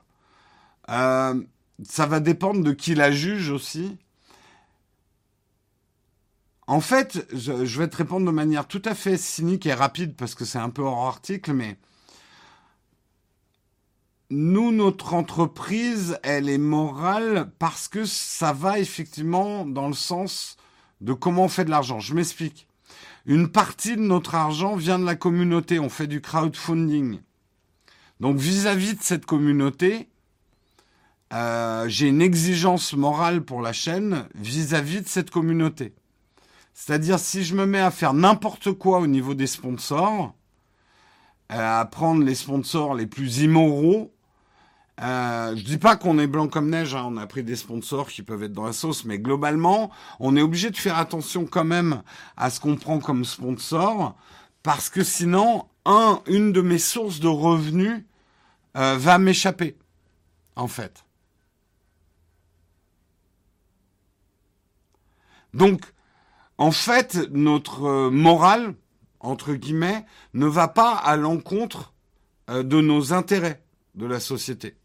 Euh, 0.88 1.42
ça 1.82 2.06
va 2.06 2.20
dépendre 2.20 2.64
de 2.64 2.72
qui 2.72 2.94
la 2.94 3.10
juge 3.12 3.50
aussi. 3.50 3.98
En 6.66 6.80
fait, 6.80 7.26
je, 7.30 7.78
vais 7.78 7.88
te 7.88 7.96
répondre 7.96 8.24
de 8.24 8.30
manière 8.30 8.66
tout 8.66 8.80
à 8.86 8.94
fait 8.94 9.18
cynique 9.18 9.66
et 9.66 9.74
rapide 9.74 10.16
parce 10.16 10.34
que 10.34 10.46
c'est 10.46 10.58
un 10.58 10.70
peu 10.70 10.80
hors 10.80 11.06
article, 11.06 11.52
mais 11.52 11.76
nous, 14.30 14.72
notre 14.72 15.12
entreprise, 15.12 16.18
elle 16.22 16.48
est 16.48 16.56
morale 16.56 17.50
parce 17.58 17.88
que 17.88 18.06
ça 18.06 18.54
va 18.54 18.78
effectivement 18.78 19.66
dans 19.66 19.88
le 19.88 19.94
sens 19.94 20.56
de 21.02 21.12
comment 21.12 21.44
on 21.44 21.48
fait 21.48 21.66
de 21.66 21.70
l'argent. 21.70 22.00
Je 22.00 22.14
m'explique. 22.14 22.66
Une 23.26 23.48
partie 23.48 23.96
de 23.96 24.02
notre 24.02 24.34
argent 24.34 24.76
vient 24.76 24.98
de 24.98 25.04
la 25.04 25.16
communauté. 25.16 25.78
On 25.78 25.88
fait 25.88 26.06
du 26.06 26.20
crowdfunding. 26.20 27.20
Donc 28.20 28.36
vis-à-vis 28.36 28.94
de 28.94 29.02
cette 29.02 29.26
communauté, 29.26 30.08
euh, 31.32 31.88
j'ai 31.88 32.08
une 32.08 32.22
exigence 32.22 32.92
morale 32.92 33.42
pour 33.42 33.60
la 33.60 33.72
chaîne 33.72 34.28
vis-à-vis 34.34 35.00
de 35.02 35.08
cette 35.08 35.30
communauté. 35.30 35.94
C'est-à-dire 36.74 37.18
si 37.18 37.44
je 37.44 37.54
me 37.54 37.66
mets 37.66 37.80
à 37.80 37.90
faire 37.90 38.14
n'importe 38.14 38.72
quoi 38.72 39.00
au 39.00 39.06
niveau 39.06 39.34
des 39.34 39.46
sponsors, 39.46 40.34
euh, 41.50 41.80
à 41.80 41.84
prendre 41.86 42.24
les 42.24 42.34
sponsors 42.34 42.94
les 42.94 43.06
plus 43.06 43.38
immoraux, 43.38 44.13
euh, 45.00 45.56
je 45.56 45.62
dis 45.62 45.78
pas 45.78 45.96
qu'on 45.96 46.18
est 46.18 46.26
blanc 46.26 46.48
comme 46.48 46.70
neige, 46.70 46.94
hein, 46.94 47.04
on 47.06 47.16
a 47.16 47.26
pris 47.26 47.42
des 47.42 47.56
sponsors 47.56 48.08
qui 48.08 48.22
peuvent 48.22 48.42
être 48.44 48.52
dans 48.52 48.66
la 48.66 48.72
sauce, 48.72 49.04
mais 49.04 49.18
globalement, 49.18 49.90
on 50.20 50.36
est 50.36 50.42
obligé 50.42 50.70
de 50.70 50.76
faire 50.76 50.98
attention 50.98 51.46
quand 51.46 51.64
même 51.64 52.02
à 52.36 52.50
ce 52.50 52.60
qu'on 52.60 52.76
prend 52.76 53.00
comme 53.00 53.24
sponsor, 53.24 54.14
parce 54.62 54.88
que 54.90 55.02
sinon, 55.02 55.66
un, 55.84 56.22
une 56.26 56.52
de 56.52 56.60
mes 56.60 56.78
sources 56.78 57.20
de 57.20 57.28
revenus 57.28 58.04
euh, 58.76 58.96
va 58.96 59.18
m'échapper, 59.18 59.76
en 60.56 60.68
fait. 60.68 61.04
Donc, 65.54 65.82
en 66.58 66.72
fait, 66.72 67.16
notre 67.30 67.84
euh, 67.84 68.10
morale, 68.10 68.74
entre 69.20 69.54
guillemets, 69.54 70.04
ne 70.34 70.46
va 70.46 70.68
pas 70.68 70.94
à 70.94 71.16
l'encontre 71.16 71.94
euh, 72.50 72.62
de 72.62 72.80
nos 72.80 73.12
intérêts 73.12 73.64
de 73.94 74.06
la 74.06 74.20
société. 74.20 74.76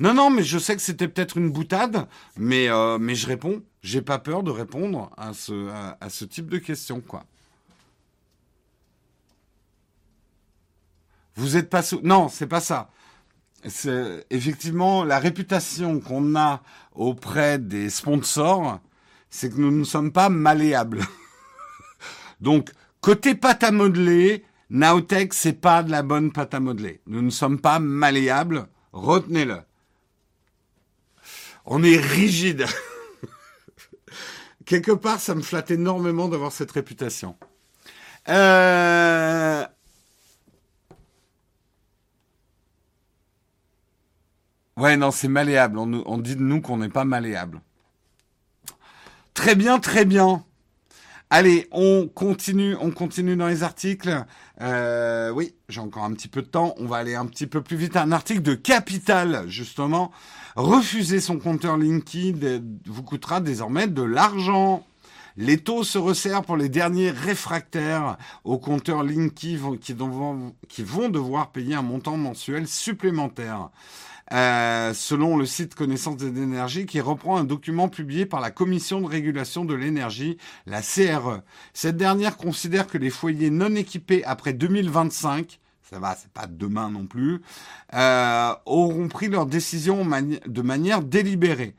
Non, 0.00 0.12
non, 0.12 0.30
mais 0.30 0.42
je 0.42 0.58
sais 0.58 0.74
que 0.74 0.82
c'était 0.82 1.08
peut-être 1.08 1.36
une 1.36 1.50
boutade, 1.50 2.06
mais, 2.36 2.68
euh, 2.68 2.98
mais 2.98 3.14
je 3.14 3.26
réponds. 3.26 3.62
J'ai 3.82 4.02
pas 4.02 4.18
peur 4.18 4.42
de 4.42 4.50
répondre 4.50 5.10
à 5.16 5.32
ce, 5.34 6.24
type 6.24 6.48
de 6.48 6.58
questions, 6.58 7.00
quoi. 7.00 7.24
Vous 11.36 11.56
êtes 11.56 11.68
pas 11.68 11.82
sous... 11.82 12.00
Non, 12.02 12.28
c'est 12.28 12.46
pas 12.46 12.60
ça. 12.60 12.90
C'est 13.66 14.26
effectivement 14.30 15.04
la 15.04 15.18
réputation 15.18 16.00
qu'on 16.00 16.36
a 16.36 16.62
auprès 16.92 17.58
des 17.58 17.90
sponsors, 17.90 18.80
c'est 19.30 19.50
que 19.50 19.60
nous 19.60 19.70
ne 19.70 19.84
sommes 19.84 20.12
pas 20.12 20.28
malléables. 20.28 21.02
Donc, 22.40 22.70
côté 23.00 23.34
pâte 23.34 23.64
à 23.64 23.70
modeler, 23.70 24.44
Naotech, 24.70 25.34
c'est 25.34 25.60
pas 25.60 25.82
de 25.82 25.90
la 25.90 26.02
bonne 26.02 26.32
pâte 26.32 26.54
à 26.54 26.60
modeler. 26.60 27.00
Nous 27.06 27.22
ne 27.22 27.30
sommes 27.30 27.60
pas 27.60 27.78
malléables. 27.78 28.66
Retenez-le 28.92 29.60
on 31.64 31.82
est 31.82 31.96
rigide. 31.96 32.66
Quelque 34.64 34.92
part, 34.92 35.20
ça 35.20 35.34
me 35.34 35.42
flatte 35.42 35.70
énormément 35.70 36.28
d'avoir 36.28 36.52
cette 36.52 36.70
réputation. 36.72 37.36
Euh, 38.28 39.64
ouais, 44.76 44.96
non, 44.96 45.10
c'est 45.10 45.28
malléable. 45.28 45.78
On, 45.78 46.02
on, 46.06 46.18
dit 46.18 46.36
de 46.36 46.42
nous 46.42 46.60
qu'on 46.60 46.78
n'est 46.78 46.88
pas 46.88 47.04
malléable. 47.04 47.60
Très 49.34 49.54
bien, 49.54 49.78
très 49.78 50.04
bien. 50.04 50.44
Allez, 51.28 51.68
on 51.72 52.08
continue, 52.08 52.76
on 52.80 52.90
continue 52.90 53.36
dans 53.36 53.48
les 53.48 53.62
articles. 53.62 54.24
Euh, 54.60 55.30
oui, 55.30 55.54
j'ai 55.68 55.80
encore 55.80 56.04
un 56.04 56.12
petit 56.12 56.28
peu 56.28 56.42
de 56.42 56.46
temps. 56.46 56.74
On 56.78 56.86
va 56.86 56.96
aller 56.96 57.14
un 57.14 57.26
petit 57.26 57.46
peu 57.46 57.60
plus 57.60 57.76
vite. 57.76 57.96
Un 57.96 58.12
article 58.12 58.42
de 58.42 58.54
Capital, 58.54 59.44
justement. 59.48 60.12
Refuser 60.56 61.20
son 61.20 61.38
compteur 61.38 61.76
Linky 61.76 62.34
vous 62.86 63.02
coûtera 63.02 63.40
désormais 63.40 63.88
de 63.88 64.02
l'argent. 64.02 64.84
Les 65.36 65.58
taux 65.58 65.82
se 65.82 65.98
resserrent 65.98 66.44
pour 66.44 66.56
les 66.56 66.68
derniers 66.68 67.10
réfractaires 67.10 68.16
au 68.44 68.58
compteur 68.58 69.02
Linky 69.02 69.58
qui 69.80 69.92
vont 69.94 71.08
devoir 71.08 71.50
payer 71.50 71.74
un 71.74 71.82
montant 71.82 72.16
mensuel 72.16 72.68
supplémentaire. 72.68 73.70
Euh, 74.32 74.94
selon 74.94 75.36
le 75.36 75.44
site 75.44 75.74
Connaissance 75.74 76.16
des 76.16 76.42
énergies, 76.42 76.86
qui 76.86 77.00
reprend 77.00 77.36
un 77.36 77.44
document 77.44 77.88
publié 77.88 78.24
par 78.24 78.40
la 78.40 78.50
Commission 78.50 79.00
de 79.00 79.06
régulation 79.06 79.64
de 79.64 79.74
l'énergie, 79.74 80.38
la 80.66 80.80
CRE. 80.80 81.42
Cette 81.74 81.96
dernière 81.96 82.36
considère 82.36 82.86
que 82.86 82.96
les 82.96 83.10
foyers 83.10 83.50
non 83.50 83.74
équipés 83.74 84.24
après 84.24 84.52
2025 84.52 85.60
ça 85.90 85.98
va, 85.98 86.16
c'est 86.16 86.32
pas 86.32 86.46
demain 86.46 86.90
non 86.90 87.06
plus, 87.06 87.42
euh, 87.92 88.54
auront 88.64 89.08
pris 89.08 89.28
leur 89.28 89.46
décision 89.46 90.04
de 90.04 90.62
manière 90.62 91.02
délibérée. 91.02 91.76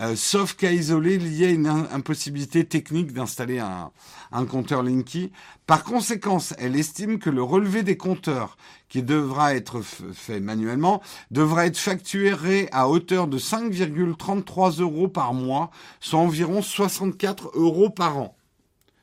Euh, 0.00 0.14
sauf 0.14 0.54
cas 0.54 0.72
isolé 0.72 1.16
lié 1.16 1.46
à 1.46 1.50
une 1.50 1.66
impossibilité 1.66 2.64
technique 2.66 3.12
d'installer 3.12 3.58
un, 3.58 3.90
un, 4.30 4.44
compteur 4.44 4.82
Linky. 4.82 5.32
Par 5.66 5.84
conséquent, 5.84 6.38
elle 6.58 6.76
estime 6.76 7.18
que 7.18 7.30
le 7.30 7.42
relevé 7.42 7.82
des 7.82 7.96
compteurs, 7.96 8.58
qui 8.88 9.02
devra 9.02 9.54
être 9.54 9.80
fait 9.80 10.40
manuellement, 10.40 11.02
devra 11.30 11.66
être 11.66 11.78
facturé 11.78 12.68
à 12.72 12.88
hauteur 12.88 13.26
de 13.26 13.38
5,33 13.38 14.80
euros 14.80 15.08
par 15.08 15.32
mois, 15.32 15.70
soit 16.00 16.20
environ 16.20 16.62
64 16.62 17.52
euros 17.54 17.90
par 17.90 18.18
an. 18.18 18.36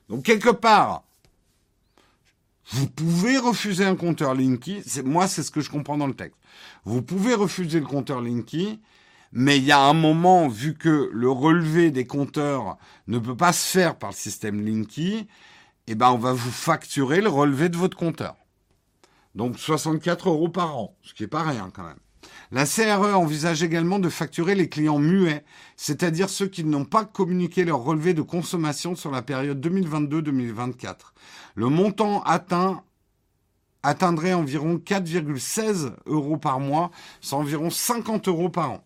Donc 0.10 0.24
quelque 0.24 0.52
part, 0.52 1.04
vous 2.70 2.88
pouvez 2.88 3.38
refuser 3.38 3.86
un 3.86 3.96
compteur 3.96 4.36
Linky. 4.36 4.82
Moi, 5.04 5.28
c'est 5.28 5.44
ce 5.44 5.52
que 5.52 5.62
je 5.62 5.70
comprends 5.70 5.98
dans 5.98 6.08
le 6.08 6.14
texte. 6.14 6.38
Vous 6.86 7.02
pouvez 7.02 7.34
refuser 7.34 7.80
le 7.80 7.86
compteur 7.86 8.22
Linky, 8.22 8.80
mais 9.34 9.58
il 9.58 9.64
y 9.64 9.72
a 9.72 9.80
un 9.80 9.94
moment, 9.94 10.48
vu 10.48 10.76
que 10.76 11.10
le 11.12 11.30
relevé 11.30 11.90
des 11.90 12.06
compteurs 12.06 12.78
ne 13.08 13.18
peut 13.18 13.36
pas 13.36 13.52
se 13.52 13.68
faire 13.68 13.98
par 13.98 14.12
le 14.12 14.16
système 14.16 14.64
Linky, 14.64 15.28
eh 15.88 15.96
ben, 15.96 16.12
on 16.12 16.20
va 16.20 16.34
vous 16.34 16.52
facturer 16.52 17.20
le 17.20 17.30
relevé 17.30 17.68
de 17.68 17.76
votre 17.76 17.98
compteur. 17.98 18.36
Donc 19.34 19.58
64 19.58 20.30
euros 20.30 20.50
par 20.50 20.78
an, 20.78 20.96
ce 21.02 21.16
qui 21.16 21.24
est 21.24 21.28
pas 21.28 21.42
rien 21.42 21.72
quand 21.74 21.84
même. 21.84 21.98
La 22.52 22.66
CRE 22.66 23.18
envisage 23.18 23.64
également 23.64 23.98
de 23.98 24.08
facturer 24.08 24.54
les 24.54 24.70
clients 24.70 25.00
muets, 25.00 25.44
c'est-à-dire 25.76 26.30
ceux 26.30 26.48
qui 26.48 26.64
n'ont 26.64 26.86
pas 26.86 27.04
communiqué 27.04 27.66
leur 27.66 27.80
relevé 27.80 28.14
de 28.14 28.22
consommation 28.22 28.96
sur 28.96 29.10
la 29.10 29.24
période 29.24 29.66
2022-2024. 29.66 30.96
Le 31.56 31.70
montant 31.70 32.22
atteint 32.22 32.84
atteindrait 33.82 34.34
environ 34.34 34.76
4,16 34.76 35.94
euros 36.06 36.38
par 36.38 36.60
mois, 36.60 36.92
c'est 37.20 37.34
environ 37.34 37.72
50 37.72 38.28
euros 38.28 38.50
par 38.50 38.72
an. 38.72 38.84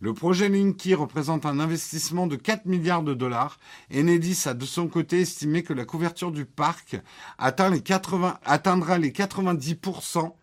Le 0.00 0.14
projet 0.14 0.48
Linky 0.48 0.94
représente 0.94 1.44
un 1.44 1.58
investissement 1.58 2.28
de 2.28 2.36
4 2.36 2.66
milliards 2.66 3.02
de 3.02 3.14
dollars. 3.14 3.58
Enedis 3.92 4.44
a 4.46 4.54
de 4.54 4.64
son 4.64 4.86
côté 4.86 5.22
estimé 5.22 5.64
que 5.64 5.72
la 5.72 5.84
couverture 5.84 6.30
du 6.30 6.44
parc 6.44 6.96
atteint 7.36 7.68
les 7.68 7.80
80, 7.80 8.38
atteindra 8.44 8.98
les 8.98 9.10
90% 9.10 10.34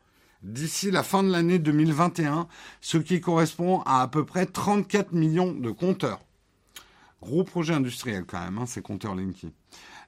d'ici 0.43 0.91
la 0.91 1.03
fin 1.03 1.23
de 1.23 1.31
l'année 1.31 1.57
2021, 1.57 2.47
ce 2.81 2.97
qui 2.97 3.21
correspond 3.21 3.79
à 3.85 4.01
à 4.01 4.07
peu 4.09 4.25
près 4.25 4.45
34 4.45 5.13
millions 5.13 5.53
de 5.53 5.71
compteurs. 5.71 6.19
Gros 7.21 7.45
projet 7.45 7.73
industriel 7.73 8.25
quand 8.27 8.41
même, 8.41 8.57
hein, 8.57 8.65
ces 8.65 8.81
compteurs 8.81 9.15
Linky. 9.15 9.53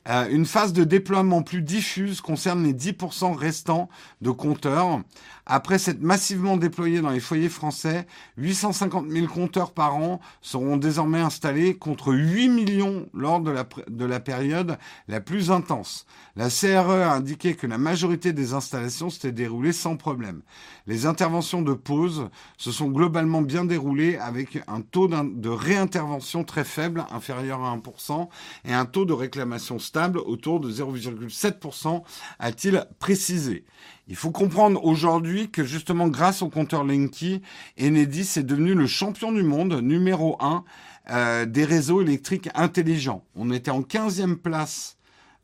Euh, 0.10 0.30
une 0.30 0.46
phase 0.46 0.72
de 0.72 0.84
déploiement 0.84 1.42
plus 1.42 1.62
diffuse 1.62 2.22
concerne 2.22 2.64
les 2.64 2.74
10% 2.74 3.36
restants 3.36 3.90
de 4.22 4.32
compteurs. 4.32 5.02
Après 5.50 5.80
s'être 5.80 6.02
massivement 6.02 6.58
déployés 6.58 7.00
dans 7.00 7.10
les 7.10 7.22
foyers 7.22 7.48
français, 7.48 8.06
850 8.36 9.10
000 9.10 9.28
compteurs 9.28 9.72
par 9.72 9.96
an 9.96 10.20
seront 10.42 10.76
désormais 10.76 11.22
installés 11.22 11.78
contre 11.78 12.14
8 12.14 12.50
millions 12.50 13.08
lors 13.14 13.40
de 13.40 13.52
la, 13.52 13.66
de 13.88 14.04
la 14.06 14.20
période 14.20 14.78
la 15.08 15.22
plus 15.22 15.50
intense. 15.50 16.06
La 16.36 16.50
CRE 16.50 16.92
a 16.92 17.14
indiqué 17.14 17.56
que 17.56 17.66
la 17.66 17.78
majorité 17.78 18.34
des 18.34 18.54
installations 18.54 19.10
s'étaient 19.10 19.32
déroulées 19.32 19.72
sans 19.72 19.96
problème. 19.96 20.42
Les 20.86 21.06
interventions 21.06 21.62
de 21.62 21.74
pause 21.74 22.30
se 22.58 22.74
sont 22.74 22.90
globalement 22.90 23.42
bien 23.42 23.64
déroulées 23.64 24.18
avec 24.18 24.60
un 24.68 24.82
taux 24.82 25.08
de 25.08 25.50
réintervention 25.50 26.44
très 26.44 26.66
faible, 26.66 27.06
inférieur 27.10 27.64
à 27.64 27.76
1%, 27.76 28.28
et 28.66 28.74
un 28.74 28.86
taux 28.86 29.06
de 29.06 29.14
réclamation 29.14 29.80
stable 29.80 30.20
autour 30.20 30.60
de 30.60 30.70
0,7%, 30.70 32.04
a-t-il 32.40 32.86
précisé. 33.00 33.64
Il 34.10 34.16
faut 34.16 34.32
comprendre 34.32 34.84
aujourd'hui 34.86 35.50
que 35.50 35.66
justement 35.66 36.08
grâce 36.08 36.42
au 36.42 36.50
compteur 36.50 36.86
Linky, 36.86 37.42
Enedis 37.80 38.34
est 38.38 38.44
devenu 38.44 38.74
le 38.74 38.88
champion 38.88 39.34
du 39.34 39.44
monde 39.44 39.82
numéro 39.82 40.38
1 40.40 40.64
euh, 41.10 41.46
des 41.46 41.66
réseaux 41.66 42.02
électriques 42.02 42.50
intelligents. 42.56 43.26
On 43.36 43.52
était 43.52 43.72
en 43.72 43.82
15e 43.82 44.36
place 44.36 44.98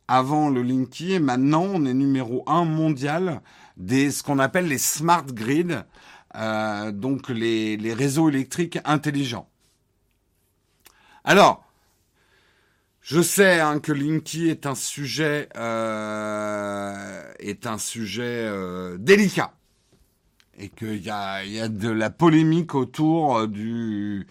avant 0.08 0.50
le 0.50 0.62
Linky 0.62 1.14
et 1.14 1.20
maintenant 1.20 1.64
on 1.64 1.86
est 1.86 1.94
numéro 1.94 2.44
1 2.48 2.64
mondial 2.64 3.42
des 3.76 4.12
ce 4.12 4.24
qu'on 4.24 4.40
appelle 4.40 4.68
les 4.68 4.78
smart 4.78 5.26
grids, 5.26 5.84
euh, 6.36 6.92
donc 6.92 7.30
les, 7.30 7.76
les, 7.76 7.94
réseaux 7.94 8.30
électriques 8.30 8.80
intelligents. 8.86 9.48
Alors, 11.26 11.63
je 13.04 13.22
sais 13.22 13.60
hein, 13.60 13.80
que 13.80 13.92
Linky 13.92 14.50
est 14.50 14.66
un 14.66 14.76
sujet 14.76 15.50
euh, 15.58 17.22
est 17.40 17.68
un 17.68 17.78
sujet 17.78 18.48
euh, 18.48 18.98
délicat 18.98 19.54
et 20.58 20.70
qu'il 20.70 21.04
y 21.04 21.10
a, 21.10 21.44
y 21.44 21.60
a 21.60 21.68
de 21.68 21.90
la 21.90 22.10
polémique 22.10 22.74
autour 22.76 23.48
du 23.48 24.26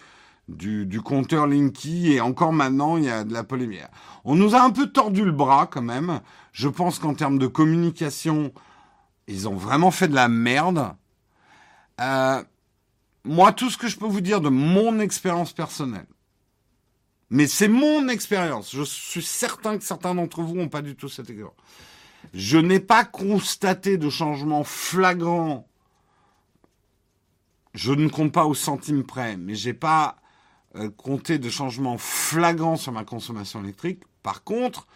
du, 0.49 0.87
du 0.87 1.01
compteur 1.01 1.47
Linky 1.47 2.13
et 2.13 2.21
encore 2.21 2.53
maintenant 2.53 2.97
il 2.97 3.05
y 3.05 3.11
a 3.11 3.25
de 3.25 3.33
la 3.33 3.45
polémique. 3.45 3.83
On 4.25 4.35
nous 4.35 4.55
a 4.55 4.63
un 4.63 4.71
peu 4.71 4.87
tordu 4.87 5.25
le 5.25 5.33
bras 5.33 5.67
quand 5.71 5.83
même. 5.83 6.21
Je 6.53 6.69
pense 6.69 6.99
qu'en 6.99 7.15
termes 7.15 7.39
de 7.39 7.47
communication, 7.47 8.53
ils 9.29 9.49
ont 9.49 9.57
vraiment 9.57 9.91
fait 9.91 10.09
de 10.09 10.15
la 10.15 10.29
merde. 10.29 10.95
Euh, 12.01 12.43
moi, 13.25 13.53
tout 13.53 13.71
ce 13.71 13.79
que 13.79 13.89
je 13.89 13.97
peux 13.97 14.07
vous 14.07 14.21
dire 14.21 14.41
de 14.41 14.49
mon 14.49 14.99
expérience 15.01 15.53
personnelle, 15.53 16.07
mais 17.33 17.47
c'est 17.47 17.69
mon 17.69 18.09
expérience. 18.09 18.77
Je 18.77 18.83
suis 18.83 19.23
certain 19.23 19.79
que 19.79 19.85
certains 19.85 20.15
d'entre 20.15 20.43
vous 20.43 20.55
n'ont 20.55 20.69
pas 20.69 20.83
du 20.83 20.95
tout 20.95 21.09
cette 21.09 21.31
expérience. 21.31 21.57
Je 22.35 22.59
n'ai 22.59 22.79
pas 22.79 23.07
constaté 23.07 23.97
de 23.97 24.11
changement 24.11 24.65
flagrant. 24.65 25.67
Je 27.73 27.93
ne 27.93 28.09
compte 28.09 28.33
pas 28.33 28.45
au 28.45 28.53
centime 28.53 29.03
près, 29.03 29.39
mais 29.39 29.55
j'ai 29.55 29.73
pas 29.73 30.17
euh, 30.77 30.91
compté 30.91 31.39
de 31.39 31.49
changement 31.49 31.97
flagrant 31.97 32.77
sur 32.77 32.93
ma 32.93 33.03
consommation 33.03 33.65
électrique. 33.65 34.03
Par 34.23 34.45
contre, 34.45 34.87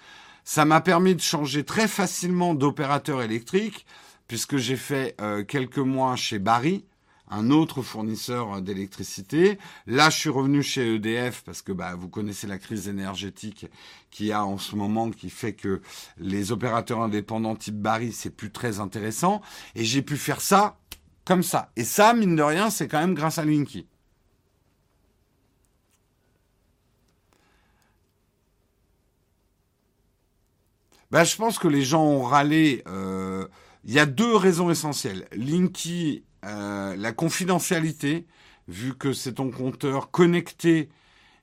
ça 0.44 0.66
m'a 0.66 0.82
permis 0.82 1.14
de 1.14 1.22
changer 1.22 1.64
très 1.64 1.88
facilement 1.88 2.54
d'opérateur 2.54 3.22
électrique 3.22 3.86
puisque 4.28 4.58
j'ai 4.58 4.76
fait 4.76 5.14
euh, 5.22 5.42
quelques 5.42 5.78
mois 5.78 6.16
chez 6.16 6.38
Barry, 6.38 6.84
un 7.28 7.50
autre 7.50 7.82
fournisseur 7.82 8.62
d'électricité. 8.62 9.58
Là, 9.86 10.10
je 10.10 10.18
suis 10.18 10.30
revenu 10.30 10.62
chez 10.62 10.94
EDF 10.94 11.42
parce 11.44 11.62
que 11.62 11.72
bah, 11.72 11.94
vous 11.96 12.08
connaissez 12.08 12.46
la 12.46 12.58
crise 12.58 12.88
énergétique 12.88 13.66
qu'il 14.10 14.26
y 14.26 14.32
a 14.32 14.44
en 14.44 14.58
ce 14.58 14.76
moment 14.76 15.10
qui 15.10 15.30
fait 15.30 15.54
que 15.54 15.80
les 16.18 16.52
opérateurs 16.52 17.00
indépendants 17.00 17.56
type 17.56 17.76
Barry, 17.80 18.12
c'est 18.12 18.30
plus 18.30 18.50
très 18.50 18.80
intéressant. 18.80 19.42
Et 19.74 19.84
j'ai 19.84 20.02
pu 20.02 20.16
faire 20.16 20.40
ça 20.40 20.78
comme 21.24 21.42
ça. 21.42 21.70
Et 21.76 21.84
ça, 21.84 22.14
mine 22.14 22.36
de 22.36 22.42
rien, 22.42 22.70
c'est 22.70 22.88
quand 22.88 23.00
même 23.00 23.14
grâce 23.14 23.38
à 23.38 23.44
Linky. 23.44 23.86
Bah, 31.10 31.24
je 31.24 31.36
pense 31.36 31.58
que 31.58 31.68
les 31.68 31.82
gens 31.82 32.04
ont 32.04 32.22
râlé. 32.22 32.82
Euh, 32.86 33.46
il 33.84 33.92
y 33.92 33.98
a 33.98 34.06
deux 34.06 34.34
raisons 34.34 34.70
essentielles. 34.70 35.26
Linky, 35.32 36.24
euh, 36.44 36.96
la 36.96 37.12
confidentialité, 37.12 38.26
vu 38.68 38.94
que 38.94 39.12
c'est 39.12 39.34
ton 39.34 39.50
compteur 39.50 40.10
connecté 40.10 40.88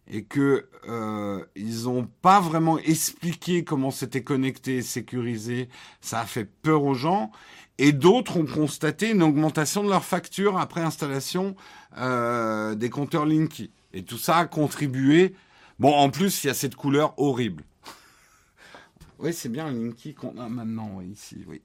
et 0.07 0.23
que 0.23 0.67
euh, 0.89 1.45
ils 1.55 1.83
n'ont 1.83 2.07
pas 2.21 2.41
vraiment 2.41 2.77
expliqué 2.79 3.63
comment 3.63 3.91
c'était 3.91 4.23
connecté 4.23 4.77
et 4.77 4.81
sécurisé, 4.81 5.69
ça 6.01 6.19
a 6.19 6.25
fait 6.25 6.45
peur 6.45 6.83
aux 6.83 6.93
gens. 6.93 7.31
Et 7.77 7.91
d'autres 7.91 8.37
ont 8.37 8.45
constaté 8.45 9.11
une 9.11 9.23
augmentation 9.23 9.83
de 9.83 9.89
leur 9.89 10.03
facture 10.03 10.57
après 10.59 10.81
installation 10.81 11.55
euh, 11.97 12.75
des 12.75 12.89
compteurs 12.89 13.25
Linky. 13.25 13.71
Et 13.93 14.03
tout 14.03 14.17
ça 14.17 14.37
a 14.37 14.45
contribué. 14.45 15.33
Bon, 15.79 15.93
en 15.93 16.09
plus, 16.09 16.43
il 16.43 16.47
y 16.47 16.49
a 16.49 16.53
cette 16.53 16.75
couleur 16.75 17.13
horrible. 17.17 17.63
oui, 19.19 19.33
c'est 19.33 19.49
bien 19.49 19.71
Linky 19.71 20.13
qu'on 20.13 20.37
a 20.37 20.49
maintenant 20.49 21.01
ici, 21.01 21.43
oui. 21.47 21.61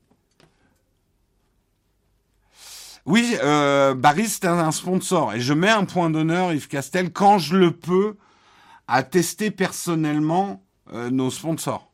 Oui, 3.08 3.38
euh, 3.42 3.94
Barry, 3.94 4.28
c'est 4.28 4.44
un 4.44 4.70
sponsor. 4.70 5.32
Et 5.32 5.40
je 5.40 5.54
mets 5.54 5.70
un 5.70 5.86
point 5.86 6.10
d'honneur, 6.10 6.52
Yves 6.52 6.68
Castel, 6.68 7.10
quand 7.10 7.38
je 7.38 7.56
le 7.56 7.70
peux, 7.70 8.18
à 8.86 9.02
tester 9.02 9.50
personnellement 9.50 10.62
euh, 10.92 11.08
nos 11.08 11.30
sponsors. 11.30 11.90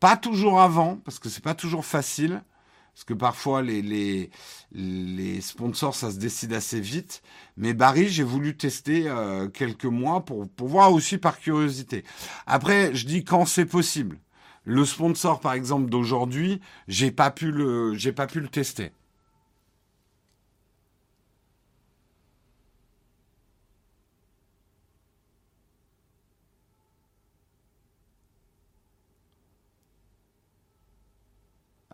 Pas 0.00 0.16
toujours 0.16 0.60
avant, 0.60 0.96
parce 1.04 1.20
que 1.20 1.28
c'est 1.28 1.44
pas 1.44 1.54
toujours 1.54 1.84
facile. 1.84 2.42
Parce 2.92 3.04
que 3.04 3.14
parfois, 3.14 3.62
les, 3.62 3.80
les, 3.80 4.30
les 4.72 5.40
sponsors, 5.40 5.94
ça 5.94 6.10
se 6.10 6.18
décide 6.18 6.52
assez 6.52 6.80
vite. 6.80 7.22
Mais 7.56 7.72
Barry, 7.72 8.08
j'ai 8.08 8.24
voulu 8.24 8.56
tester 8.56 9.04
euh, 9.06 9.46
quelques 9.46 9.84
mois 9.84 10.24
pour, 10.24 10.48
pour 10.48 10.66
voir 10.66 10.92
aussi 10.92 11.16
par 11.16 11.38
curiosité. 11.38 12.02
Après, 12.48 12.92
je 12.92 13.06
dis 13.06 13.22
quand 13.22 13.46
c'est 13.46 13.66
possible. 13.66 14.18
Le 14.64 14.84
sponsor, 14.84 15.38
par 15.38 15.52
exemple, 15.52 15.88
d'aujourd'hui, 15.88 16.60
j'ai 16.88 17.12
pas 17.12 17.30
pu 17.30 17.52
le, 17.52 17.94
j'ai 17.94 18.12
pas 18.12 18.26
pu 18.26 18.40
le 18.40 18.48
tester. 18.48 18.90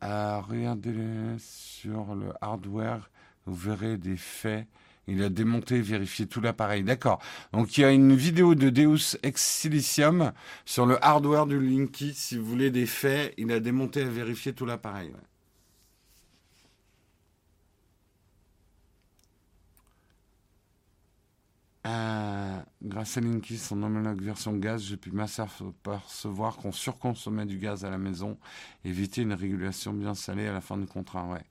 Regardez 0.03 0.94
sur 1.38 2.14
le 2.14 2.32
hardware, 2.40 3.11
vous 3.47 3.55
verrez 3.55 3.97
des 3.97 4.16
faits 4.16 4.66
Il 5.07 5.22
a 5.22 5.28
démonté 5.28 5.80
vérifié 5.80 6.26
tout 6.26 6.40
l'appareil. 6.40 6.82
D'accord. 6.82 7.20
Donc 7.53 7.78
il 7.78 7.82
y 7.82 7.84
a 7.84 7.92
une 7.92 8.14
vidéo 8.14 8.55
de 8.55 8.70
Deus 8.70 9.16
Ex 9.22 9.42
Silicium 9.42 10.32
sur 10.64 10.84
le 10.84 11.03
hardware 11.05 11.47
du 11.47 11.61
Linky. 11.61 12.12
Si 12.14 12.36
vous 12.36 12.44
voulez 12.44 12.70
des 12.70 12.86
faits, 12.86 13.32
il 13.36 13.53
a 13.53 13.61
démonté 13.61 14.01
et 14.01 14.05
vérifié 14.05 14.53
tout 14.53 14.66
l'appareil. 14.66 15.12
Euh, 21.87 22.61
grâce 22.82 23.16
à 23.16 23.20
Linky, 23.20 23.57
son 23.59 23.82
homologue 23.82 24.20
version 24.20 24.53
gaz, 24.57 24.82
j'ai 24.82 24.97
pu 24.97 25.11
m'apercevoir 25.12 26.57
qu'on 26.57 26.72
surconsommait 26.72 27.47
du 27.47 27.59
gaz 27.59 27.84
à 27.84 27.91
la 27.91 27.99
maison, 27.99 28.39
éviter 28.84 29.22
une 29.22 29.32
régulation 29.34 29.93
bien 29.93 30.14
salée 30.14 30.49
à 30.49 30.53
la 30.53 30.61
fin 30.61 30.76
du 30.78 30.87
contrat. 30.87 31.24
Ouais. 31.26 31.45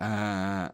Euh, 0.00 0.68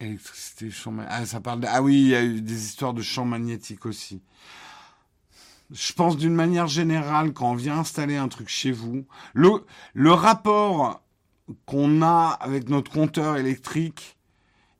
électricité, 0.00 0.70
champ 0.70 0.94
Ah, 1.08 1.24
ça 1.26 1.40
parle 1.40 1.64
Ah 1.68 1.82
oui, 1.82 1.94
il 2.02 2.08
y 2.08 2.14
a 2.14 2.22
eu 2.24 2.40
des 2.40 2.64
histoires 2.66 2.94
de 2.94 3.02
champs 3.02 3.24
magnétiques 3.24 3.86
aussi. 3.86 4.20
Je 5.70 5.92
pense 5.92 6.16
d'une 6.16 6.34
manière 6.34 6.66
générale, 6.66 7.32
quand 7.32 7.50
on 7.50 7.54
vient 7.54 7.78
installer 7.78 8.16
un 8.16 8.28
truc 8.28 8.48
chez 8.48 8.72
vous, 8.72 9.04
le, 9.34 10.12
rapport 10.12 11.02
qu'on 11.66 12.00
a 12.02 12.38
avec 12.40 12.70
notre 12.70 12.90
compteur 12.90 13.36
électrique 13.36 14.16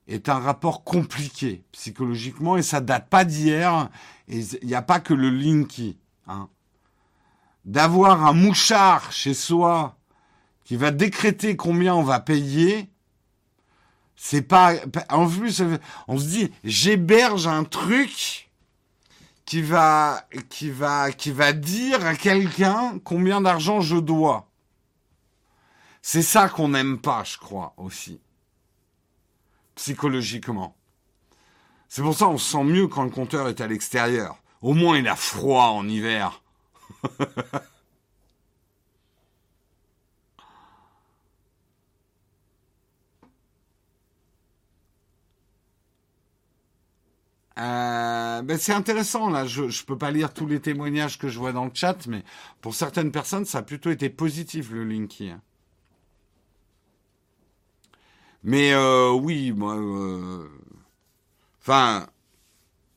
est 0.07 0.29
un 0.29 0.39
rapport 0.39 0.83
compliqué 0.83 1.63
psychologiquement 1.71 2.57
et 2.57 2.63
ça 2.63 2.81
date 2.81 3.07
pas 3.07 3.23
d'hier. 3.23 3.89
Il 4.27 4.45
n'y 4.63 4.73
a 4.73 4.81
pas 4.81 4.99
que 4.99 5.13
le 5.13 5.29
Linky. 5.29 5.97
Hein. 6.27 6.49
D'avoir 7.65 8.25
un 8.25 8.33
mouchard 8.33 9.11
chez 9.11 9.35
soi 9.35 9.95
qui 10.63 10.75
va 10.75 10.89
décréter 10.89 11.55
combien 11.55 11.93
on 11.93 12.03
va 12.03 12.19
payer, 12.19 12.89
c'est 14.15 14.41
pas. 14.41 14.73
En 15.09 15.27
plus, 15.27 15.63
on 16.07 16.17
se 16.17 16.25
dit, 16.25 16.51
j'héberge 16.63 17.47
un 17.47 17.63
truc 17.63 18.48
qui 19.49 19.63
va, 19.63 20.27
qui 20.49 20.69
va, 20.69 21.11
qui 21.11 21.31
va 21.31 21.53
dire 21.53 22.05
à 22.05 22.13
quelqu'un 22.13 22.99
combien 23.03 23.41
d'argent 23.41 23.81
je 23.81 23.95
dois. 23.95 24.47
C'est 26.03 26.21
ça 26.21 26.49
qu'on 26.49 26.67
n'aime 26.67 26.99
pas, 26.99 27.23
je 27.23 27.39
crois, 27.39 27.73
aussi. 27.77 28.21
Psychologiquement. 29.73 30.75
C'est 31.87 32.03
pour 32.03 32.13
ça 32.13 32.25
qu'on 32.27 32.37
se 32.37 32.51
sent 32.51 32.63
mieux 32.63 32.87
quand 32.87 33.03
le 33.03 33.09
compteur 33.09 33.47
est 33.47 33.59
à 33.59 33.65
l'extérieur. 33.65 34.37
Au 34.61 34.75
moins, 34.75 34.99
il 34.99 35.07
a 35.07 35.15
froid 35.15 35.69
en 35.69 35.87
hiver. 35.87 36.43
Euh, 47.59 48.41
ben 48.41 48.57
c'est 48.57 48.73
intéressant 48.73 49.29
là. 49.29 49.45
Je 49.45 49.63
ne 49.63 49.85
peux 49.85 49.97
pas 49.97 50.11
lire 50.11 50.33
tous 50.33 50.47
les 50.47 50.61
témoignages 50.61 51.17
que 51.17 51.27
je 51.29 51.39
vois 51.39 51.51
dans 51.51 51.65
le 51.65 51.71
chat, 51.73 52.07
mais 52.07 52.23
pour 52.61 52.73
certaines 52.73 53.11
personnes, 53.11 53.45
ça 53.45 53.59
a 53.59 53.61
plutôt 53.63 53.91
été 53.91 54.09
positif 54.09 54.71
le 54.71 54.85
Linky. 54.85 55.31
Mais 58.43 58.73
euh, 58.73 59.11
oui, 59.11 59.51
moi, 59.51 59.75
euh, 59.77 60.47
enfin, 61.61 62.07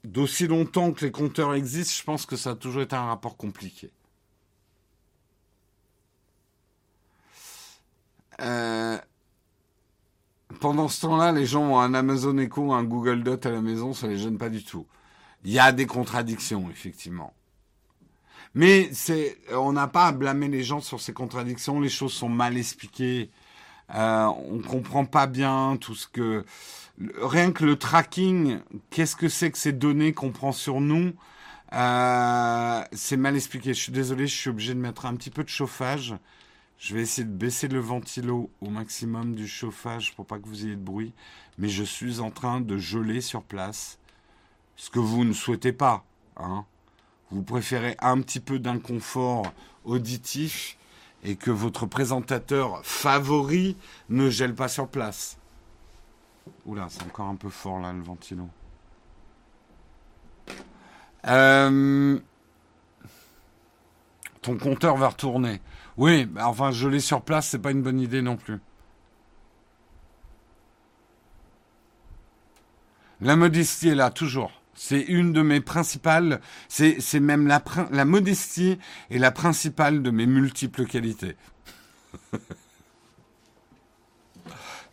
d'aussi 0.05 0.47
longtemps 0.47 0.93
que 0.93 1.05
les 1.07 1.13
compteurs 1.13 1.55
existent, 1.55 1.95
je 1.99 2.05
pense 2.05 2.27
que 2.27 2.37
ça 2.37 2.51
a 2.51 2.55
toujours 2.57 2.83
été 2.83 2.97
un 2.97 3.07
rapport 3.07 3.37
compliqué. 3.37 3.91
Euh, 8.41 8.99
pendant 10.61 10.89
ce 10.89 11.03
temps-là, 11.03 11.33
les 11.33 11.47
gens 11.47 11.63
ont 11.63 11.79
un 11.79 11.95
Amazon 11.95 12.37
Echo, 12.39 12.73
un 12.73 12.85
Google 12.85 13.23
Dot 13.23 13.45
à 13.47 13.51
la 13.51 13.61
maison, 13.61 13.93
ça 13.93 14.07
les 14.07 14.19
gêne 14.19 14.39
pas 14.39 14.49
du 14.49 14.65
tout. 14.65 14.87
Il 15.45 15.53
y 15.53 15.59
a 15.59 15.73
des 15.73 15.87
contradictions, 15.87 16.69
effectivement. 16.71 17.35
Mais 18.55 18.91
c'est, 18.93 19.39
on 19.53 19.73
n'a 19.73 19.89
pas 19.89 20.07
à 20.07 20.13
blâmer 20.13 20.49
les 20.49 20.63
gens 20.63 20.81
sur 20.81 21.01
ces 21.01 21.13
contradictions. 21.13 21.81
Les 21.81 21.89
choses 21.89 22.13
sont 22.13 22.29
mal 22.29 22.57
expliquées. 22.57 23.31
Euh, 23.95 24.27
on 24.27 24.61
comprend 24.61 25.05
pas 25.05 25.27
bien 25.27 25.77
tout 25.81 25.95
ce 25.95 26.07
que. 26.07 26.45
Rien 27.21 27.53
que 27.53 27.65
le 27.65 27.77
tracking, 27.77 28.59
qu'est-ce 28.91 29.17
que 29.17 29.29
c'est 29.29 29.51
que 29.51 29.59
ces 29.59 29.73
données 29.73 30.13
qu'on 30.13 30.31
prend 30.31 30.53
sur 30.53 30.81
nous 30.81 31.15
euh, 31.73 32.83
C'est 32.93 33.17
mal 33.17 33.35
expliqué. 33.35 33.73
Je 33.75 33.81
suis 33.81 33.93
désolé, 33.93 34.27
je 34.27 34.37
suis 34.37 34.51
obligé 34.51 34.75
de 34.75 34.79
mettre 34.79 35.07
un 35.07 35.15
petit 35.17 35.31
peu 35.31 35.43
de 35.43 35.49
chauffage. 35.49 36.15
Je 36.83 36.97
vais 36.97 37.03
essayer 37.03 37.25
de 37.25 37.33
baisser 37.33 37.69
le 37.69 37.79
ventilo 37.79 38.51
au 38.61 38.69
maximum 38.69 39.37
du 39.37 39.47
chauffage 39.47 40.17
pour 40.17 40.27
pas 40.27 40.41
que 40.41 40.49
vous 40.49 40.65
ayez 40.67 40.75
de 40.75 40.83
bruit. 40.83 41.13
Mais 41.57 41.69
je 41.69 41.85
suis 41.85 42.19
en 42.19 42.33
train 42.33 42.61
de 42.61 42.77
geler 42.77 43.21
sur 43.21 43.45
place. 43.45 44.01
Ce 44.75 44.91
que 44.91 44.99
vous 44.99 45.25
ne 45.25 45.33
souhaitez 45.33 45.73
pas. 45.73 46.05
Hein. 46.37 46.65
Vous 47.31 47.45
préférez 47.45 47.95
un 48.01 48.21
petit 48.21 48.41
peu 48.41 48.59
d'inconfort 48.59 49.53
auditif 49.85 50.77
et 51.23 51.37
que 51.37 51.53
votre 51.53 51.87
présentateur 51.87 52.85
favori 52.85 53.77
ne 54.09 54.29
gèle 54.29 54.57
pas 54.57 54.67
sur 54.67 54.89
place. 54.89 55.39
Oula, 56.67 56.89
c'est 56.91 57.05
encore 57.05 57.29
un 57.29 57.37
peu 57.37 57.49
fort 57.49 57.79
là 57.79 57.93
le 57.93 58.03
ventilo. 58.03 58.49
Euh, 61.29 62.19
ton 64.41 64.59
compteur 64.59 64.97
va 64.97 65.11
retourner. 65.11 65.61
Oui, 65.97 66.29
enfin, 66.41 66.71
je 66.71 66.89
l'ai 66.89 67.01
sur 67.01 67.23
place, 67.23 67.49
c'est 67.49 67.59
pas 67.59 67.71
une 67.71 67.83
bonne 67.83 68.01
idée 68.01 68.23
non 68.23 68.37
plus. 68.37 68.61
La 73.21 73.37
modestie 73.37 73.89
est 73.89 73.95
là, 73.95 74.11
toujours. 74.11 74.51
C'est 74.75 75.03
une 75.03 75.33
de 75.33 75.43
mes 75.43 75.61
principales, 75.61 76.41
c'est, 76.69 76.99
même 77.21 77.47
la, 77.47 77.63
la 77.91 78.05
modestie 78.05 78.79
est 79.11 79.19
la 79.19 79.31
principale 79.31 80.03
de 80.03 80.11
mes 80.11 80.27
multiples 80.27 80.87
qualités. 80.87 81.37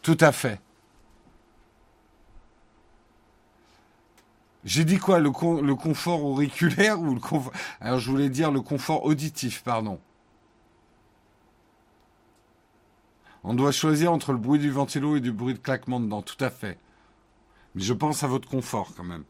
Tout 0.02 0.18
à 0.20 0.32
fait. 0.32 0.62
J'ai 4.66 4.84
dit 4.84 4.98
quoi 4.98 5.20
le, 5.20 5.32
le, 5.62 5.76
confort 5.76 6.24
auriculaire 6.26 7.00
ou 7.00 7.16
le 7.16 7.20
confort... 7.22 7.54
Alors 7.80 8.00
je 8.00 8.12
voulais 8.12 8.30
dire 8.30 8.52
le 8.52 8.62
confort 8.62 9.06
auditif, 9.06 9.64
pardon. 9.64 10.00
On 13.44 13.54
doit 13.54 13.72
choisir 13.72 14.12
entre 14.12 14.32
le 14.32 14.38
bruit 14.38 14.60
du 14.60 14.70
ventilo 14.70 15.16
et 15.16 15.22
du 15.22 15.32
bruit 15.32 15.54
de 15.54 15.60
claquement 15.60 16.00
dedans, 16.00 16.22
tout 16.22 16.44
à 16.44 16.50
fait. 16.50 16.78
Mais 17.76 17.82
je 17.82 17.94
pense 17.94 18.24
à 18.24 18.28
votre 18.28 18.50
confort 18.50 18.94
quand 18.96 19.04
même. 19.04 19.24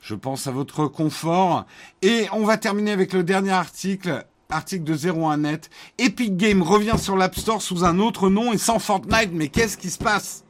Je 0.00 0.14
pense 0.14 0.46
à 0.46 0.50
votre 0.50 0.86
confort. 0.86 1.66
Et 2.02 2.26
on 2.32 2.44
va 2.44 2.56
terminer 2.56 2.92
avec 2.92 3.12
le 3.12 3.22
dernier 3.22 3.50
article, 3.50 4.24
article 4.48 4.84
de 4.84 4.96
01net. 4.96 5.68
Epic 5.98 6.36
Games 6.36 6.62
revient 6.62 6.96
sur 6.98 7.16
l'App 7.16 7.34
Store 7.36 7.60
sous 7.60 7.84
un 7.84 7.98
autre 7.98 8.30
nom 8.30 8.52
et 8.52 8.58
sans 8.58 8.78
Fortnite. 8.78 9.32
Mais 9.32 9.48
qu'est-ce 9.48 9.76
qui 9.76 9.90
se 9.90 9.98
passe? 9.98 10.44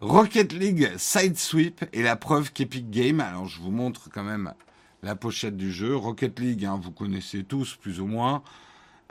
Rocket 0.00 0.52
League 0.52 0.92
Side 0.96 1.36
Sweep 1.36 1.84
est 1.92 2.02
la 2.02 2.14
preuve 2.14 2.52
qu'Epic 2.52 2.88
Games, 2.88 3.18
alors 3.18 3.46
je 3.46 3.60
vous 3.60 3.72
montre 3.72 4.08
quand 4.12 4.22
même 4.22 4.54
la 5.02 5.16
pochette 5.16 5.56
du 5.56 5.72
jeu. 5.72 5.96
Rocket 5.96 6.38
League, 6.38 6.64
hein, 6.64 6.78
vous 6.80 6.92
connaissez 6.92 7.42
tous 7.42 7.74
plus 7.74 8.00
ou 8.00 8.06
moins. 8.06 8.44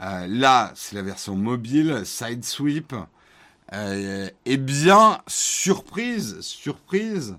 Euh, 0.02 0.28
là, 0.28 0.72
c'est 0.76 0.96
la 0.96 1.02
version 1.02 1.36
mobile, 1.36 2.02
Side 2.06 2.44
Sweep. 2.44 2.94
Euh, 3.74 4.30
eh 4.46 4.58
bien, 4.58 5.20
surprise, 5.28 6.40
surprise, 6.42 7.38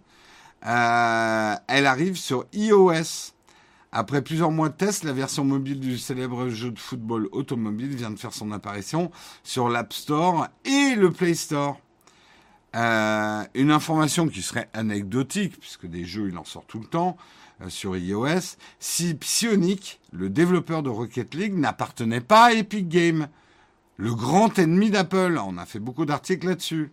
euh, 0.66 1.54
elle 1.68 1.86
arrive 1.86 2.16
sur 2.16 2.46
iOS. 2.52 3.32
Après 3.90 4.20
plusieurs 4.20 4.50
mois 4.50 4.68
de 4.68 4.74
tests, 4.74 5.04
la 5.04 5.14
version 5.14 5.44
mobile 5.44 5.80
du 5.80 5.96
célèbre 5.96 6.48
jeu 6.50 6.70
de 6.70 6.78
football 6.78 7.28
automobile 7.32 7.94
vient 7.96 8.11
de 8.11 8.18
faire 8.18 8.34
son 8.34 8.52
apparition 8.52 9.11
sur 9.42 9.70
l'App 9.70 9.94
Store 9.94 10.48
et 10.66 10.94
le 10.94 11.11
Play 11.11 11.34
Store. 11.34 11.78
Euh, 12.76 13.44
une 13.54 13.70
information 13.70 14.28
qui 14.28 14.42
serait 14.42 14.68
anecdotique, 14.74 15.59
puisque 15.59 15.86
des 15.86 16.04
jeux, 16.04 16.28
il 16.28 16.36
en 16.36 16.44
sort 16.44 16.66
tout 16.66 16.80
le 16.80 16.86
temps, 16.86 17.16
sur 17.66 17.96
iOS, 17.96 18.56
si 18.78 19.14
Psionic, 19.14 20.00
le 20.12 20.30
développeur 20.30 20.82
de 20.82 20.90
Rocket 20.90 21.34
League, 21.34 21.59
n'appartenait 21.59 22.20
pas 22.20 22.46
à 22.46 22.52
Epic 22.52 22.88
Games, 22.88 23.28
le 23.96 24.14
grand 24.14 24.59
ennemi 24.59 24.90
d'Apple. 24.90 25.40
On 25.44 25.59
a 25.59 25.66
fait 25.66 25.80
beaucoup 25.80 26.04
d'articles 26.04 26.46
là-dessus. 26.46 26.92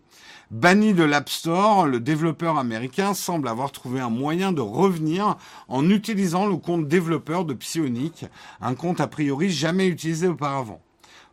Banni 0.52 0.94
de 0.94 1.04
l'App 1.04 1.30
Store, 1.30 1.86
le 1.88 2.00
développeur 2.00 2.58
américain 2.58 3.14
semble 3.14 3.48
avoir 3.48 3.72
trouvé 3.72 4.00
un 4.00 4.10
moyen 4.10 4.52
de 4.52 4.62
revenir 4.62 5.38
en 5.68 5.90
utilisant 5.90 6.48
le 6.48 6.58
compte 6.58 6.88
développeur 6.88 7.46
de 7.46 7.54
Psionic, 7.54 8.26
un 8.62 8.76
compte 8.76 9.02
a 9.02 9.08
priori 9.08 9.50
jamais 9.50 9.88
utilisé 9.88 10.28
auparavant. 10.28 10.82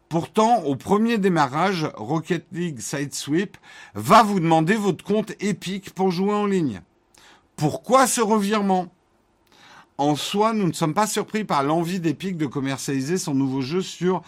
Pourtant, 0.09 0.63
au 0.65 0.77
premier 0.77 1.17
démarrage, 1.17 1.89
Rocket 1.95 2.47
League 2.53 2.81
Sidesweep 2.81 3.57
va 3.95 4.23
vous 4.23 4.41
demander 4.41 4.75
votre 4.75 5.03
compte 5.03 5.33
Epic 5.41 5.91
pour 5.95 6.11
jouer 6.11 6.35
en 6.35 6.45
ligne. 6.45 6.83
Pourquoi 7.57 8.07
ce 8.07 8.21
revirement? 8.21 8.93
En 9.99 10.17
soi, 10.17 10.53
nous 10.53 10.67
ne 10.67 10.73
sommes 10.73 10.95
pas 10.95 11.07
surpris 11.07 11.45
par 11.45 11.63
l'envie 11.63 12.01
d'Epic 12.01 12.37
de 12.37 12.47
commercialiser 12.47 13.19
son 13.19 13.35
nouveau 13.35 13.61
jeu 13.61 13.83
sur 13.83 14.23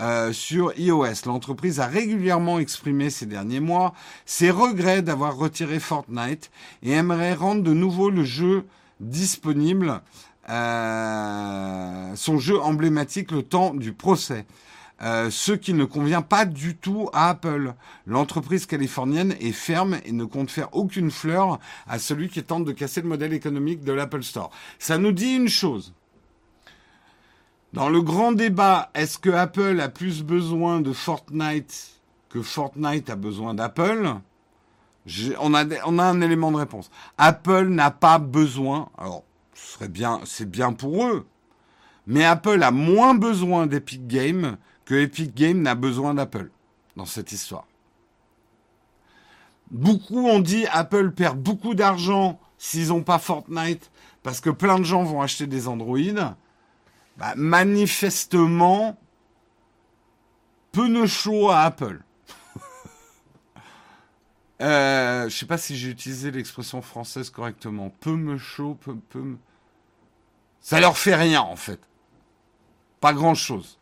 euh, 0.00 0.32
sur 0.32 0.72
iOS. 0.78 1.26
L'entreprise 1.26 1.78
a 1.78 1.86
régulièrement 1.86 2.58
exprimé 2.58 3.10
ces 3.10 3.26
derniers 3.26 3.60
mois 3.60 3.92
ses 4.24 4.50
regrets 4.50 5.02
d'avoir 5.02 5.36
retiré 5.36 5.78
Fortnite 5.78 6.50
et 6.82 6.92
aimerait 6.92 7.34
rendre 7.34 7.62
de 7.62 7.74
nouveau 7.74 8.08
le 8.08 8.24
jeu 8.24 8.64
disponible, 9.00 10.00
euh, 10.48 12.12
son 12.14 12.38
jeu 12.38 12.58
emblématique 12.60 13.30
le 13.30 13.42
temps 13.42 13.74
du 13.74 13.92
procès. 13.92 14.46
Euh, 15.02 15.30
ce 15.30 15.52
qui 15.52 15.72
ne 15.72 15.86
convient 15.86 16.20
pas 16.20 16.44
du 16.44 16.76
tout 16.76 17.08
à 17.14 17.30
Apple. 17.30 17.72
L'entreprise 18.06 18.66
californienne 18.66 19.34
est 19.40 19.52
ferme 19.52 19.98
et 20.04 20.12
ne 20.12 20.24
compte 20.24 20.50
faire 20.50 20.68
aucune 20.72 21.10
fleur 21.10 21.58
à 21.88 21.98
celui 21.98 22.28
qui 22.28 22.42
tente 22.42 22.66
de 22.66 22.72
casser 22.72 23.00
le 23.00 23.08
modèle 23.08 23.32
économique 23.32 23.82
de 23.82 23.92
l'Apple 23.92 24.22
Store. 24.22 24.50
Ça 24.78 24.98
nous 24.98 25.12
dit 25.12 25.36
une 25.36 25.48
chose. 25.48 25.94
Dans 27.72 27.88
le 27.88 28.02
grand 28.02 28.32
débat, 28.32 28.90
est-ce 28.94 29.16
que 29.16 29.30
Apple 29.30 29.80
a 29.80 29.88
plus 29.88 30.22
besoin 30.22 30.80
de 30.80 30.92
Fortnite 30.92 32.00
que 32.28 32.42
Fortnite 32.42 33.08
a 33.08 33.16
besoin 33.16 33.54
d'Apple? 33.54 34.16
On 35.38 35.54
a, 35.54 35.64
on 35.86 35.98
a 35.98 36.04
un 36.04 36.20
élément 36.20 36.52
de 36.52 36.58
réponse. 36.58 36.90
Apple 37.16 37.68
n'a 37.68 37.90
pas 37.90 38.18
besoin. 38.18 38.90
Alors, 38.98 39.24
ce 39.54 39.74
serait 39.74 39.88
bien, 39.88 40.20
c'est 40.26 40.50
bien 40.50 40.74
pour 40.74 41.06
eux. 41.06 41.26
Mais 42.06 42.24
Apple 42.24 42.62
a 42.62 42.70
moins 42.70 43.14
besoin 43.14 43.66
d'Epic 43.66 44.06
Games 44.06 44.58
que 44.90 44.96
Epic 44.96 45.36
Games 45.36 45.62
n'a 45.62 45.76
besoin 45.76 46.14
d'Apple 46.14 46.50
dans 46.96 47.06
cette 47.06 47.30
histoire. 47.30 47.64
Beaucoup 49.70 50.26
ont 50.26 50.40
dit 50.40 50.66
Apple 50.66 51.12
perd 51.12 51.38
beaucoup 51.38 51.76
d'argent 51.76 52.40
s'ils 52.58 52.88
n'ont 52.88 53.04
pas 53.04 53.20
Fortnite 53.20 53.92
parce 54.24 54.40
que 54.40 54.50
plein 54.50 54.80
de 54.80 54.82
gens 54.82 55.04
vont 55.04 55.22
acheter 55.22 55.46
des 55.46 55.68
Android. 55.68 56.34
Bah, 57.18 57.34
manifestement, 57.36 58.98
peu 60.72 60.88
de 60.88 61.06
chaud 61.06 61.50
à 61.50 61.60
Apple. 61.60 62.02
euh, 64.60 65.28
je 65.28 65.36
sais 65.36 65.46
pas 65.46 65.58
si 65.58 65.76
j'ai 65.76 65.90
utilisé 65.90 66.32
l'expression 66.32 66.82
française 66.82 67.30
correctement. 67.30 67.94
Peu 68.00 68.16
me 68.16 68.38
chaud, 68.38 68.76
peu, 68.80 68.96
peu. 68.96 69.36
Ça 70.60 70.80
leur 70.80 70.98
fait 70.98 71.14
rien 71.14 71.42
en 71.42 71.54
fait. 71.54 71.78
Pas 72.98 73.12
grand 73.12 73.36
chose. 73.36 73.76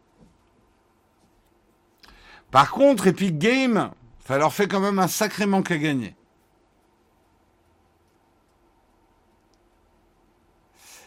Par 2.51 2.71
contre, 2.71 3.07
Epic 3.09 3.39
Games, 3.39 3.91
ça 4.27 4.39
leur 4.39 4.53
fait 4.53 4.69
quand 4.69 4.81
même 4.81 4.99
un 4.99 5.09
sacré 5.09 5.47
manque 5.47 5.71
à 5.71 5.79
gagner. 5.79 6.15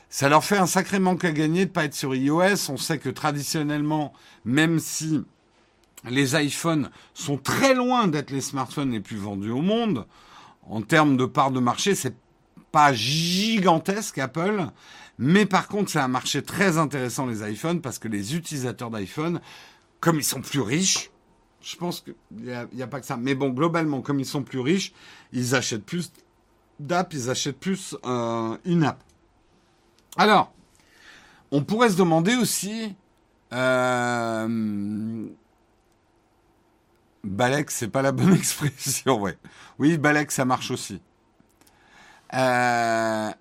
Ça 0.10 0.28
leur 0.28 0.44
fait 0.44 0.58
un 0.58 0.68
sacré 0.68 1.00
manque 1.00 1.24
à 1.24 1.32
gagner 1.32 1.66
de 1.66 1.70
ne 1.70 1.74
pas 1.74 1.86
être 1.86 1.96
sur 1.96 2.14
iOS. 2.14 2.70
On 2.70 2.78
sait 2.78 3.00
que 3.00 3.10
traditionnellement, 3.10 4.14
même 4.44 4.80
si 4.80 5.24
les 6.10 6.36
iPhones 6.36 6.90
sont 7.14 7.38
très 7.38 7.74
loin 7.74 8.08
d'être 8.08 8.32
les 8.32 8.42
smartphones 8.42 8.92
les 8.92 9.00
plus 9.00 9.18
vendus 9.18 9.52
au 9.52 9.62
monde, 9.62 10.06
en 10.70 10.82
termes 10.82 11.16
de 11.16 11.26
part 11.26 11.52
de 11.52 11.60
marché, 11.60 11.96
c'est 11.96 12.16
pas 12.72 12.94
gigantesque 12.94 14.18
Apple, 14.18 14.68
mais 15.18 15.46
par 15.46 15.68
contre, 15.68 15.92
c'est 15.92 16.00
un 16.00 16.08
marché 16.08 16.42
très 16.42 16.78
intéressant 16.78 17.26
les 17.26 17.50
iPhones 17.50 17.82
parce 17.82 18.00
que 18.00 18.08
les 18.08 18.36
utilisateurs 18.36 18.90
d'iPhone, 18.90 19.40
comme 20.00 20.18
ils 20.18 20.24
sont 20.24 20.42
plus 20.42 20.62
riches, 20.62 21.12
je 21.62 21.76
pense 21.76 22.02
qu'il 22.02 22.16
n'y 22.74 22.82
a, 22.82 22.88
pas 22.88 23.00
que 23.00 23.06
ça. 23.06 23.18
Mais 23.18 23.36
bon, 23.36 23.50
globalement, 23.50 24.02
comme 24.02 24.20
ils 24.20 24.26
sont 24.26 24.44
plus 24.44 24.60
riches, 24.60 24.94
ils 25.32 25.56
achètent 25.56 25.86
plus 25.86 26.12
d'app, 26.80 27.14
ils 27.14 27.30
achètent 27.30 27.60
plus 27.60 27.96
euh, 28.06 28.58
une 28.66 28.84
app. 28.84 29.04
Alors, 30.18 30.54
on 31.52 31.64
pourrait 31.64 31.90
se 31.90 31.98
demander 31.98 32.36
aussi. 32.36 32.96
Euh, 33.54 35.28
Balek, 37.24 37.72
c'est 37.72 37.90
pas 37.90 38.02
la 38.02 38.12
bonne 38.12 38.34
expression, 38.36 39.20
ouais. 39.22 39.38
Oui, 39.78 39.98
Balek, 39.98 40.32
ça 40.32 40.46
marche 40.46 40.72
aussi. 40.72 41.02
Euh, 42.34 43.32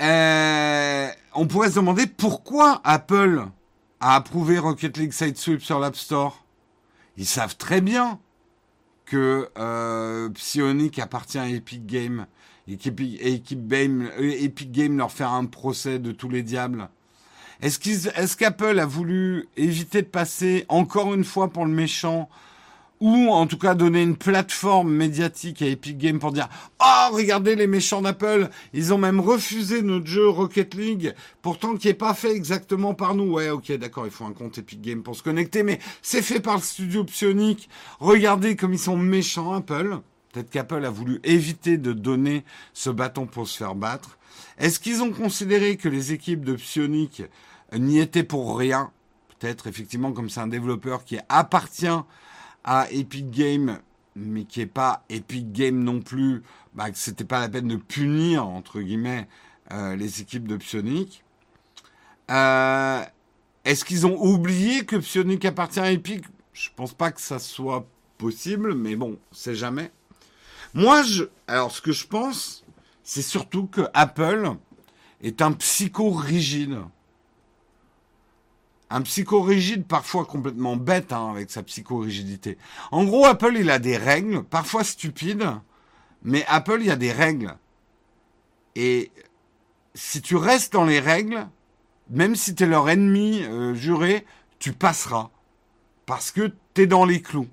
euh, 0.00 1.08
on 1.34 1.46
pourrait 1.46 1.70
se 1.70 1.76
demander 1.76 2.06
pourquoi 2.06 2.80
Apple 2.84 3.46
a 4.02 4.16
approuvé 4.16 4.58
Rocket 4.58 4.96
League 4.96 5.12
Sidesweep 5.12 5.62
sur 5.62 5.78
l'App 5.78 5.94
Store. 5.94 6.44
Ils 7.16 7.26
savent 7.26 7.56
très 7.56 7.80
bien 7.80 8.18
que 9.04 9.48
euh, 9.56 10.28
Psionic 10.30 10.98
appartient 10.98 11.38
à 11.38 11.48
Epic 11.48 11.86
Games 11.86 12.26
et 12.66 12.76
qu'Epic 12.76 13.20
Game, 13.68 14.10
Epic 14.18 14.72
Games 14.72 14.96
leur 14.96 15.12
fait 15.12 15.22
un 15.24 15.44
procès 15.44 16.00
de 16.00 16.10
tous 16.10 16.28
les 16.28 16.42
diables. 16.42 16.88
Est-ce 17.60 17.78
est 18.08 18.36
qu'Apple 18.36 18.80
a 18.80 18.86
voulu 18.86 19.48
éviter 19.56 20.02
de 20.02 20.08
passer 20.08 20.66
encore 20.68 21.14
une 21.14 21.24
fois 21.24 21.48
pour 21.48 21.64
le 21.64 21.72
méchant 21.72 22.28
ou 23.02 23.30
en 23.30 23.48
tout 23.48 23.58
cas 23.58 23.74
donner 23.74 24.02
une 24.02 24.16
plateforme 24.16 24.92
médiatique 24.92 25.60
à 25.60 25.66
Epic 25.66 25.98
Games 25.98 26.20
pour 26.20 26.30
dire 26.30 26.48
oh 26.80 27.14
regardez 27.14 27.56
les 27.56 27.66
méchants 27.66 28.00
d'Apple 28.00 28.48
ils 28.72 28.94
ont 28.94 28.98
même 28.98 29.18
refusé 29.18 29.82
notre 29.82 30.06
jeu 30.06 30.28
Rocket 30.28 30.74
League 30.74 31.14
pourtant 31.42 31.74
qui 31.76 31.88
est 31.88 31.94
pas 31.94 32.14
fait 32.14 32.32
exactement 32.32 32.94
par 32.94 33.16
nous 33.16 33.32
ouais 33.32 33.50
ok 33.50 33.72
d'accord 33.72 34.06
il 34.06 34.12
faut 34.12 34.24
un 34.24 34.32
compte 34.32 34.58
Epic 34.58 34.80
Games 34.80 35.02
pour 35.02 35.16
se 35.16 35.22
connecter 35.22 35.64
mais 35.64 35.80
c'est 36.00 36.22
fait 36.22 36.40
par 36.40 36.56
le 36.56 36.62
studio 36.62 37.02
Psionic. 37.04 37.68
Regardez 38.00 38.56
comme 38.56 38.72
ils 38.72 38.78
sont 38.78 38.96
méchants 38.96 39.52
Apple. 39.52 39.98
Peut-être 40.32 40.50
qu'Apple 40.50 40.84
a 40.84 40.90
voulu 40.90 41.20
éviter 41.24 41.76
de 41.76 41.92
donner 41.92 42.44
ce 42.72 42.90
bâton 42.90 43.26
pour 43.26 43.46
se 43.46 43.58
faire 43.58 43.74
battre. 43.74 44.18
Est-ce 44.58 44.80
qu'ils 44.80 45.02
ont 45.02 45.12
considéré 45.12 45.76
que 45.76 45.88
les 45.88 46.12
équipes 46.12 46.44
de 46.44 46.54
Psionic 46.54 47.22
n'y 47.76 47.98
étaient 47.98 48.22
pour 48.22 48.56
rien? 48.56 48.90
Peut-être 49.38 49.66
effectivement 49.66 50.12
comme 50.12 50.30
c'est 50.30 50.40
un 50.40 50.46
développeur 50.46 51.04
qui 51.04 51.18
appartient 51.28 51.86
à 52.64 52.90
Epic 52.90 53.30
Games, 53.30 53.78
mais 54.16 54.44
qui 54.44 54.60
est 54.60 54.66
pas 54.66 55.04
Epic 55.08 55.52
Games 55.52 55.82
non 55.82 56.00
plus, 56.00 56.42
bah, 56.74 56.90
que 56.90 56.98
c'était 56.98 57.24
pas 57.24 57.40
la 57.40 57.48
peine 57.48 57.68
de 57.68 57.76
punir 57.76 58.46
entre 58.46 58.80
guillemets 58.80 59.28
euh, 59.72 59.96
les 59.96 60.20
équipes 60.20 60.46
de 60.46 60.56
Psionic. 60.56 61.24
Euh, 62.30 63.02
Est-ce 63.64 63.84
qu'ils 63.84 64.06
ont 64.06 64.20
oublié 64.22 64.84
que 64.84 64.96
Psionic 64.96 65.44
appartient 65.44 65.80
à 65.80 65.90
Epic? 65.90 66.24
Je 66.52 66.68
pense 66.74 66.92
pas 66.94 67.10
que 67.10 67.20
ça 67.20 67.38
soit 67.38 67.86
possible, 68.18 68.74
mais 68.74 68.96
bon, 68.96 69.18
c'est 69.32 69.54
jamais. 69.54 69.90
Moi, 70.74 71.02
je, 71.02 71.24
alors 71.46 71.72
ce 71.72 71.80
que 71.80 71.92
je 71.92 72.06
pense, 72.06 72.64
c'est 73.02 73.22
surtout 73.22 73.66
que 73.66 73.82
Apple 73.94 74.52
est 75.22 75.42
un 75.42 75.52
psycho 75.52 76.10
rigide 76.10 76.78
un 78.92 79.00
psychorigide 79.02 79.86
parfois 79.86 80.26
complètement 80.26 80.76
bête 80.76 81.12
hein, 81.12 81.30
avec 81.30 81.50
sa 81.50 81.62
psychorigidité. 81.62 82.58
En 82.90 83.04
gros, 83.04 83.24
Apple, 83.24 83.54
il 83.58 83.70
a 83.70 83.78
des 83.78 83.96
règles, 83.96 84.42
parfois 84.44 84.84
stupides, 84.84 85.48
mais 86.22 86.44
Apple, 86.46 86.78
il 86.80 86.86
y 86.86 86.90
a 86.90 86.96
des 86.96 87.10
règles. 87.10 87.56
Et 88.76 89.10
si 89.94 90.20
tu 90.20 90.36
restes 90.36 90.74
dans 90.74 90.84
les 90.84 91.00
règles, 91.00 91.48
même 92.10 92.36
si 92.36 92.54
tu 92.54 92.64
es 92.64 92.66
leur 92.66 92.88
ennemi 92.90 93.42
euh, 93.44 93.74
juré, 93.74 94.26
tu 94.58 94.72
passeras. 94.72 95.30
Parce 96.04 96.30
que 96.30 96.52
tu 96.74 96.82
es 96.82 96.86
dans 96.86 97.06
les 97.06 97.22
clous. 97.22 97.48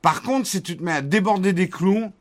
Par 0.00 0.22
contre, 0.22 0.46
si 0.46 0.62
tu 0.62 0.76
te 0.76 0.82
mets 0.82 0.92
à 0.92 1.02
déborder 1.02 1.52
des 1.52 1.68
clous, 1.68 2.12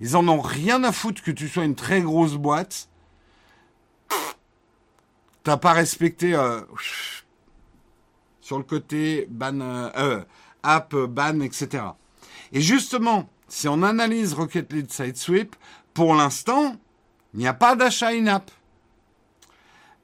ils 0.00 0.16
en 0.16 0.26
ont 0.28 0.40
rien 0.40 0.82
à 0.84 0.92
foutre 0.92 1.22
que 1.22 1.30
tu 1.30 1.48
sois 1.48 1.64
une 1.64 1.74
très 1.74 2.00
grosse 2.00 2.34
boîte. 2.34 2.88
T'as 5.42 5.58
pas 5.58 5.74
respecté... 5.74 6.34
Euh, 6.34 6.62
sur 8.50 8.58
le 8.58 8.64
côté 8.64 9.28
ban, 9.30 9.60
euh, 9.60 9.90
euh, 9.96 10.24
app, 10.64 10.96
ban, 10.96 11.38
etc. 11.38 11.84
Et 12.50 12.60
justement, 12.60 13.28
si 13.46 13.68
on 13.68 13.84
analyse 13.84 14.32
Rocket 14.32 14.72
League 14.72 14.90
Sidesweep, 14.90 15.54
pour 15.94 16.16
l'instant, 16.16 16.74
il 17.32 17.38
n'y 17.38 17.46
a 17.46 17.54
pas 17.54 17.76
d'achat 17.76 18.08
in-app. 18.08 18.50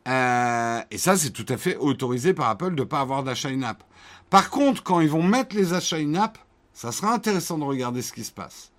Euh, 0.06 0.80
et 0.92 0.96
ça, 0.96 1.16
c'est 1.16 1.30
tout 1.30 1.46
à 1.48 1.56
fait 1.56 1.74
autorisé 1.74 2.34
par 2.34 2.48
Apple 2.48 2.76
de 2.76 2.82
ne 2.82 2.84
pas 2.84 3.00
avoir 3.00 3.24
d'achat 3.24 3.48
in-app. 3.48 3.82
Par 4.30 4.48
contre, 4.50 4.84
quand 4.84 5.00
ils 5.00 5.10
vont 5.10 5.24
mettre 5.24 5.56
les 5.56 5.72
achats 5.72 5.96
in-app, 5.96 6.38
ça 6.72 6.92
sera 6.92 7.12
intéressant 7.12 7.58
de 7.58 7.64
regarder 7.64 8.00
ce 8.00 8.12
qui 8.12 8.22
se 8.22 8.30
passe. 8.30 8.70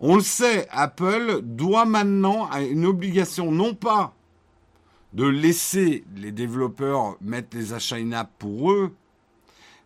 On 0.00 0.16
le 0.16 0.22
sait, 0.22 0.66
Apple 0.70 1.40
doit 1.42 1.84
maintenant 1.84 2.48
à 2.50 2.62
une 2.62 2.86
obligation 2.86 3.52
non 3.52 3.74
pas 3.74 4.14
de 5.12 5.26
laisser 5.26 6.04
les 6.16 6.32
développeurs 6.32 7.16
mettre 7.20 7.54
les 7.54 7.74
achats 7.74 7.96
in-app 7.96 8.30
pour 8.38 8.72
eux, 8.72 8.94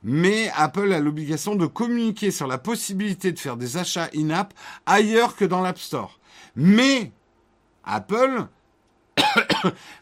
mais 0.04 0.50
Apple 0.54 0.92
a 0.92 1.00
l'obligation 1.00 1.56
de 1.56 1.66
communiquer 1.66 2.30
sur 2.30 2.46
la 2.46 2.58
possibilité 2.58 3.32
de 3.32 3.38
faire 3.38 3.56
des 3.56 3.78
achats 3.78 4.10
in-app 4.14 4.52
ailleurs 4.84 5.34
que 5.34 5.46
dans 5.46 5.62
l'App 5.62 5.78
Store. 5.78 6.20
Mais 6.56 7.10
Apple, 7.84 8.46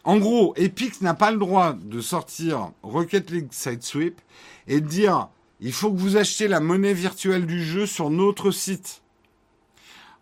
en 0.03 0.17
gros, 0.17 0.53
Epic 0.57 1.01
n'a 1.01 1.13
pas 1.13 1.31
le 1.31 1.37
droit 1.37 1.73
de 1.73 2.01
sortir 2.01 2.71
Rocket 2.83 3.31
League 3.31 3.47
Sidesweep 3.51 4.19
et 4.67 4.81
de 4.81 4.87
dire 4.87 5.29
il 5.61 5.71
faut 5.71 5.91
que 5.93 5.97
vous 5.97 6.17
achetiez 6.17 6.49
la 6.49 6.59
monnaie 6.59 6.93
virtuelle 6.93 7.45
du 7.45 7.63
jeu 7.63 7.85
sur 7.85 8.09
notre 8.09 8.51
site. 8.51 9.01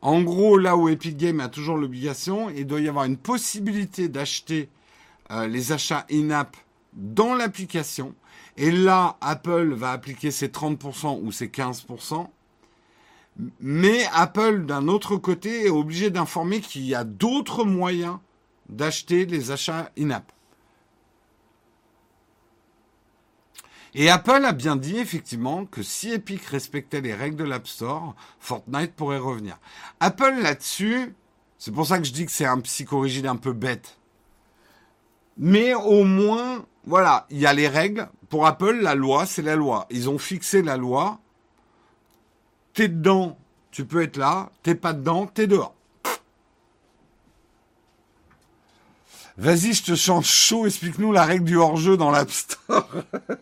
En 0.01 0.21
gros, 0.21 0.59
là 0.59 0.77
où 0.77 0.89
Epic 0.89 1.17
Games 1.17 1.39
a 1.39 1.49
toujours 1.49 1.77
l'obligation, 1.77 2.51
il 2.51 2.67
doit 2.67 2.81
y 2.81 2.87
avoir 2.87 3.05
une 3.05 3.17
possibilité 3.17 4.09
d'acheter 4.09 4.69
euh, 5.31 5.47
les 5.47 5.71
achats 5.71 6.05
in-app 6.11 6.55
dans 6.93 7.33
l'application. 7.33 8.13
Et 8.57 8.71
là, 8.71 9.17
Apple 9.21 9.73
va 9.73 9.91
appliquer 9.91 10.31
ses 10.31 10.49
30% 10.49 11.21
ou 11.21 11.31
ses 11.31 11.47
15%. 11.47 12.27
Mais 13.59 14.05
Apple, 14.13 14.65
d'un 14.65 14.87
autre 14.87 15.15
côté, 15.15 15.65
est 15.65 15.69
obligé 15.69 16.09
d'informer 16.09 16.59
qu'il 16.59 16.83
y 16.83 16.95
a 16.95 17.03
d'autres 17.03 17.63
moyens 17.63 18.17
d'acheter 18.69 19.25
les 19.25 19.51
achats 19.51 19.91
in-app. 19.97 20.31
Et 23.93 24.09
Apple 24.09 24.45
a 24.45 24.53
bien 24.53 24.77
dit 24.77 24.97
effectivement 24.97 25.65
que 25.65 25.83
si 25.83 26.13
Epic 26.13 26.45
respectait 26.45 27.01
les 27.01 27.13
règles 27.13 27.35
de 27.35 27.43
l'App 27.43 27.67
Store, 27.67 28.15
Fortnite 28.39 28.93
pourrait 28.95 29.17
revenir. 29.17 29.59
Apple 29.99 30.39
là-dessus, 30.41 31.13
c'est 31.57 31.71
pour 31.71 31.85
ça 31.85 31.99
que 31.99 32.05
je 32.05 32.13
dis 32.13 32.25
que 32.25 32.31
c'est 32.31 32.45
un 32.45 32.61
psychorigide 32.61 33.27
un 33.27 33.35
peu 33.35 33.51
bête. 33.51 33.97
Mais 35.37 35.73
au 35.73 36.05
moins, 36.05 36.65
voilà, 36.85 37.27
il 37.29 37.39
y 37.39 37.45
a 37.45 37.53
les 37.53 37.67
règles. 37.67 38.07
Pour 38.31 38.47
Apple, 38.47 38.79
la 38.81 38.95
loi, 38.95 39.25
c'est 39.25 39.41
la 39.41 39.57
loi. 39.57 39.87
Ils 39.89 40.09
ont 40.09 40.17
fixé 40.17 40.61
la 40.61 40.77
loi. 40.77 41.19
T'es 42.73 42.87
dedans, 42.87 43.37
tu 43.71 43.83
peux 43.83 44.01
être 44.01 44.15
là. 44.15 44.49
T'es 44.63 44.73
pas 44.73 44.93
dedans, 44.93 45.27
t'es 45.27 45.47
dehors. 45.47 45.75
Vas-y, 49.37 49.73
je 49.73 49.83
te 49.83 49.95
change 49.95 50.27
chaud, 50.27 50.65
explique-nous 50.65 51.11
la 51.11 51.25
règle 51.25 51.43
du 51.43 51.57
hors-jeu 51.57 51.97
dans 51.97 52.09
l'App 52.09 52.31
Store. 52.31 52.87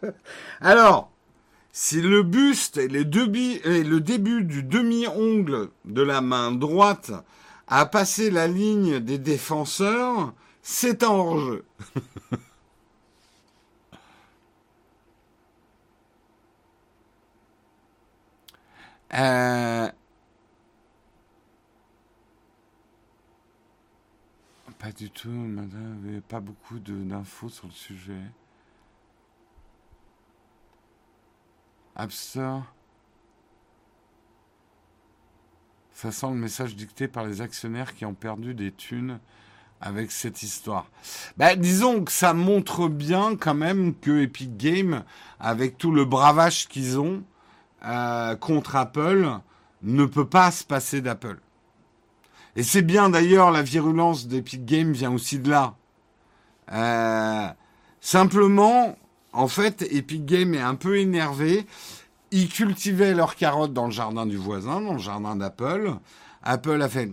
Alors, 0.59 1.11
si 1.71 2.01
le 2.01 2.23
buste 2.23 2.77
et, 2.77 2.85
et 2.85 3.83
le 3.83 3.99
début 3.99 4.43
du 4.43 4.63
demi-ongle 4.63 5.69
de 5.85 6.01
la 6.01 6.21
main 6.21 6.51
droite 6.51 7.11
a 7.67 7.85
passé 7.85 8.31
la 8.31 8.47
ligne 8.47 8.99
des 8.99 9.19
défenseurs, 9.19 10.33
c'est 10.63 11.03
un 11.03 11.09
hors-jeu. 11.09 11.63
euh, 19.13 19.89
Pas 24.79 24.93
du 24.93 25.11
tout, 25.11 25.27
madame, 25.27 26.21
pas 26.29 26.39
beaucoup 26.39 26.79
d'infos 26.79 27.49
sur 27.49 27.67
le 27.67 27.73
sujet. 27.73 28.21
Absor. 31.97 32.63
Ça 35.91 36.13
sent 36.13 36.27
le 36.27 36.35
message 36.35 36.77
dicté 36.77 37.09
par 37.09 37.25
les 37.25 37.41
actionnaires 37.41 37.93
qui 37.93 38.05
ont 38.05 38.13
perdu 38.13 38.53
des 38.53 38.71
thunes 38.71 39.19
avec 39.81 40.13
cette 40.13 40.43
histoire. 40.43 40.89
Ben, 41.35 41.59
disons 41.59 42.05
que 42.05 42.11
ça 42.13 42.33
montre 42.33 42.87
bien 42.87 43.35
quand 43.35 43.53
même 43.53 43.93
que 43.93 44.21
Epic 44.21 44.55
Games, 44.55 45.03
avec 45.41 45.77
tout 45.77 45.91
le 45.91 46.05
bravage 46.05 46.69
qu'ils 46.69 46.99
ont 46.99 47.23
euh, 47.85 48.35
contre 48.35 48.75
Apple, 48.75 49.29
ne 49.81 50.05
peut 50.05 50.27
pas 50.27 50.51
se 50.51 50.63
passer 50.63 51.01
d'Apple. 51.01 51.39
Et 52.55 52.63
c'est 52.63 52.81
bien 52.81 53.09
d'ailleurs, 53.09 53.51
la 53.51 53.61
virulence 53.61 54.27
d'Epic 54.27 54.65
Games 54.65 54.91
vient 54.91 55.13
aussi 55.13 55.39
de 55.39 55.49
là. 55.49 55.75
Euh, 56.71 57.47
simplement, 58.01 58.97
en 59.33 59.47
fait, 59.47 59.81
Epic 59.91 60.25
Games 60.25 60.53
est 60.53 60.61
un 60.61 60.75
peu 60.75 60.97
énervé. 60.97 61.65
Ils 62.31 62.49
cultivaient 62.49 63.13
leurs 63.13 63.35
carottes 63.35 63.73
dans 63.73 63.85
le 63.85 63.91
jardin 63.91 64.25
du 64.25 64.37
voisin, 64.37 64.81
dans 64.81 64.93
le 64.93 64.99
jardin 64.99 65.35
d'Apple. 65.35 65.93
Apple 66.43 66.81
a 66.81 66.89
fait 66.89 67.11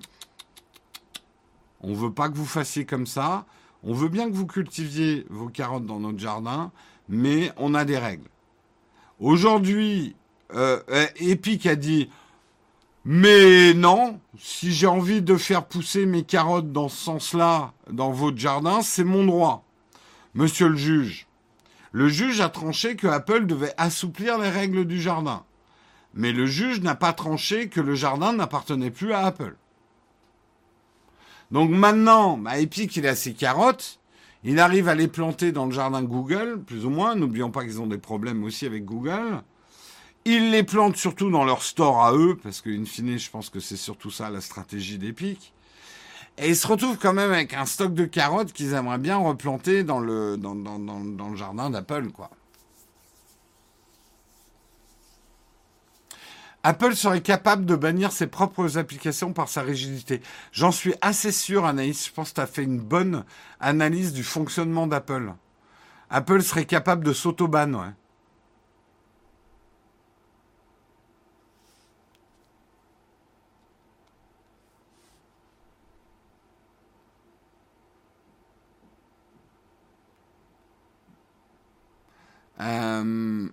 on 1.81 1.95
veut 1.95 2.13
pas 2.13 2.29
que 2.29 2.37
vous 2.37 2.47
fassiez 2.47 2.85
comme 2.85 3.07
ça. 3.07 3.47
On 3.83 3.93
veut 3.93 4.09
bien 4.09 4.29
que 4.29 4.35
vous 4.35 4.47
cultiviez 4.47 5.25
vos 5.31 5.49
carottes 5.49 5.87
dans 5.87 6.01
notre 6.01 6.19
jardin, 6.19 6.73
mais 7.09 7.53
on 7.57 7.75
a 7.75 7.85
des 7.85 7.99
règles. 7.99 8.29
Aujourd'hui, 9.21 10.17
euh, 10.55 10.81
Epic 11.17 11.67
a 11.67 11.77
dit 11.77 12.09
mais 13.09 13.73
non, 13.73 14.19
si 14.37 14.73
j'ai 14.73 14.89
envie 14.89 15.23
de 15.23 15.37
faire 15.37 15.65
pousser 15.65 16.07
mes 16.07 16.25
carottes 16.25 16.73
dans 16.73 16.89
ce 16.89 16.97
sens-là, 16.97 17.73
dans 17.89 18.11
votre 18.11 18.37
jardin, 18.37 18.83
c'est 18.83 19.05
mon 19.05 19.25
droit. 19.25 19.65
Monsieur 20.35 20.69
le 20.69 20.77
juge, 20.77 21.29
le 21.93 22.09
juge 22.09 22.41
a 22.41 22.49
tranché 22.49 22.97
que 22.97 23.07
Apple 23.07 23.47
devait 23.47 23.75
assouplir 23.77 24.39
les 24.39 24.51
règles 24.51 24.87
du 24.87 25.01
jardin. 25.01 25.45
Mais 26.15 26.33
le 26.33 26.47
juge 26.47 26.81
n'a 26.81 26.97
pas 26.97 27.13
tranché 27.13 27.69
que 27.69 27.81
le 27.81 27.95
jardin 27.95 28.33
n'appartenait 28.33 28.91
plus 28.91 29.13
à 29.13 29.21
Apple. 29.21 29.55
Donc 31.53 31.71
maintenant, 31.71 32.39
bah, 32.39 32.59
Epic, 32.59 32.97
il 32.97 33.07
a 33.07 33.15
ses 33.15 33.35
carottes, 33.35 34.01
il 34.43 34.59
arrive 34.59 34.89
à 34.89 34.97
les 34.97 35.07
planter 35.07 35.53
dans 35.53 35.67
le 35.67 35.73
jardin 35.73 36.03
Google, 36.03 36.61
plus 36.67 36.85
ou 36.85 36.91
moins. 36.91 37.15
N'oublions 37.15 37.53
pas 37.53 37.63
qu'ils 37.63 37.81
ont 37.81 37.87
des 37.87 37.99
problèmes 37.99 38.43
aussi 38.43 38.67
avec 38.67 38.85
Google. 38.85 39.43
Ils 40.29 40.51
les 40.51 40.65
plantent 40.65 40.97
surtout 40.97 41.31
dans 41.31 41.45
leur 41.45 41.63
store 41.63 42.05
à 42.05 42.13
eux, 42.13 42.37
parce 42.43 42.61
qu'in 42.61 42.85
fine, 42.85 43.17
je 43.17 43.31
pense 43.31 43.49
que 43.49 43.61
c'est 43.61 43.77
surtout 43.77 44.11
ça 44.11 44.29
la 44.29 44.41
stratégie 44.41 44.99
d'Epic. 44.99 45.55
Et 46.37 46.49
ils 46.49 46.57
se 46.57 46.67
retrouvent 46.67 46.99
quand 46.99 47.13
même 47.13 47.31
avec 47.31 47.55
un 47.55 47.65
stock 47.65 47.95
de 47.95 48.07
carottes 48.07 48.53
qu'ils 48.53 48.73
aimeraient 48.73 48.99
bien 48.99 49.19
replanter 49.19 49.85
dans 49.85 50.01
le, 50.01 50.37
dans, 50.37 50.53
le 50.57 51.37
jardin 51.37 51.71
d'Apple, 51.71 52.09
quoi. 52.09 52.31
Apple 56.65 56.97
serait 56.97 57.23
capable 57.23 57.65
de 57.65 57.77
bannir 57.77 58.11
ses 58.11 58.27
propres 58.27 58.79
applications 58.79 59.33
par 59.33 59.49
sa 59.49 59.63
rigidité. 59.63 60.21
J'en 60.51 60.73
suis 60.73 60.95
assez 61.03 61.31
sûr, 61.31 61.65
Anaïs. 61.67 62.05
Je 62.09 62.13
pense 62.13 62.31
que 62.31 62.35
tu 62.35 62.41
as 62.41 62.49
fait 62.49 62.65
une 62.65 62.81
bonne 62.81 63.25
analyse 63.61 64.13
du 64.13 64.25
fonctionnement 64.25 64.89
d'Apple. 64.89 65.35
Apple 66.11 66.43
serait 66.43 66.65
capable 66.65 67.05
de 67.05 67.13
s'auto-ban, 67.13 67.75
ouais. 67.75 67.93
Euh, 82.61 83.49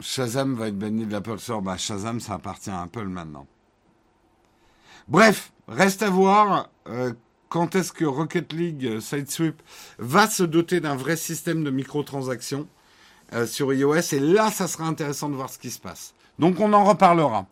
Shazam 0.00 0.54
va 0.54 0.68
être 0.68 0.78
banni 0.78 1.06
de 1.06 1.12
l'Apple 1.12 1.38
Store. 1.38 1.62
Bah, 1.62 1.76
Shazam, 1.76 2.20
ça 2.20 2.34
appartient 2.34 2.70
à 2.70 2.82
Apple 2.82 3.06
maintenant. 3.06 3.46
Bref, 5.08 5.52
reste 5.68 6.02
à 6.02 6.10
voir 6.10 6.68
euh, 6.88 7.12
quand 7.48 7.74
est-ce 7.74 7.92
que 7.92 8.04
Rocket 8.04 8.52
League 8.52 8.86
euh, 8.86 9.00
Sidesweep 9.00 9.62
va 9.98 10.28
se 10.28 10.42
doter 10.42 10.80
d'un 10.80 10.96
vrai 10.96 11.16
système 11.16 11.62
de 11.64 11.70
microtransactions 11.70 12.66
sur 13.46 13.74
iOS. 13.74 14.14
Et 14.14 14.20
là, 14.20 14.52
ça 14.52 14.68
sera 14.68 14.84
intéressant 14.84 15.28
de 15.28 15.34
voir 15.34 15.50
ce 15.50 15.58
qui 15.58 15.72
se 15.72 15.80
passe. 15.80 16.14
Donc, 16.38 16.60
on 16.60 16.72
en 16.72 16.84
reparlera. 16.84 17.46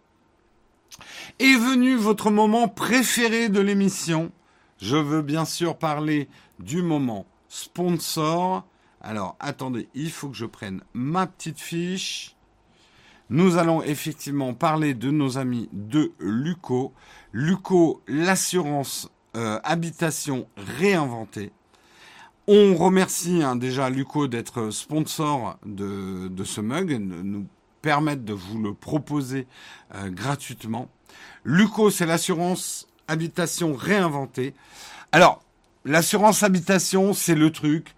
Est 1.40 1.56
venu 1.56 1.96
votre 1.96 2.30
moment 2.30 2.68
préféré 2.68 3.48
de 3.48 3.58
l'émission. 3.58 4.30
Je 4.78 4.96
veux 4.96 5.20
bien 5.20 5.44
sûr 5.44 5.76
parler 5.76 6.28
du 6.60 6.82
moment 6.82 7.26
sponsor 7.48 8.64
alors, 9.04 9.36
attendez, 9.38 9.90
il 9.94 10.10
faut 10.10 10.30
que 10.30 10.36
je 10.36 10.46
prenne 10.46 10.80
ma 10.94 11.26
petite 11.26 11.60
fiche. 11.60 12.36
Nous 13.28 13.58
allons 13.58 13.82
effectivement 13.82 14.54
parler 14.54 14.94
de 14.94 15.10
nos 15.10 15.36
amis 15.36 15.68
de 15.72 16.12
Luco. 16.18 16.94
Luco, 17.32 18.02
l'assurance 18.08 19.10
euh, 19.36 19.60
habitation 19.62 20.48
réinventée. 20.56 21.52
On 22.46 22.74
remercie 22.76 23.42
hein, 23.42 23.56
déjà 23.56 23.90
Luco 23.90 24.26
d'être 24.26 24.70
sponsor 24.70 25.58
de, 25.66 26.30
ce 26.44 26.62
mug, 26.62 26.88
de 26.88 26.96
nous 26.96 27.46
permettre 27.82 28.22
de 28.22 28.32
vous 28.32 28.58
le 28.58 28.72
proposer 28.72 29.46
euh, 29.94 30.08
gratuitement. 30.08 30.88
Luco, 31.44 31.90
c'est 31.90 32.06
l'assurance 32.06 32.88
habitation 33.06 33.74
réinventée. 33.74 34.54
Alors, 35.12 35.42
l'assurance 35.84 36.42
habitation, 36.42 37.12
c'est 37.12 37.34
le 37.34 37.52
truc 37.52 37.94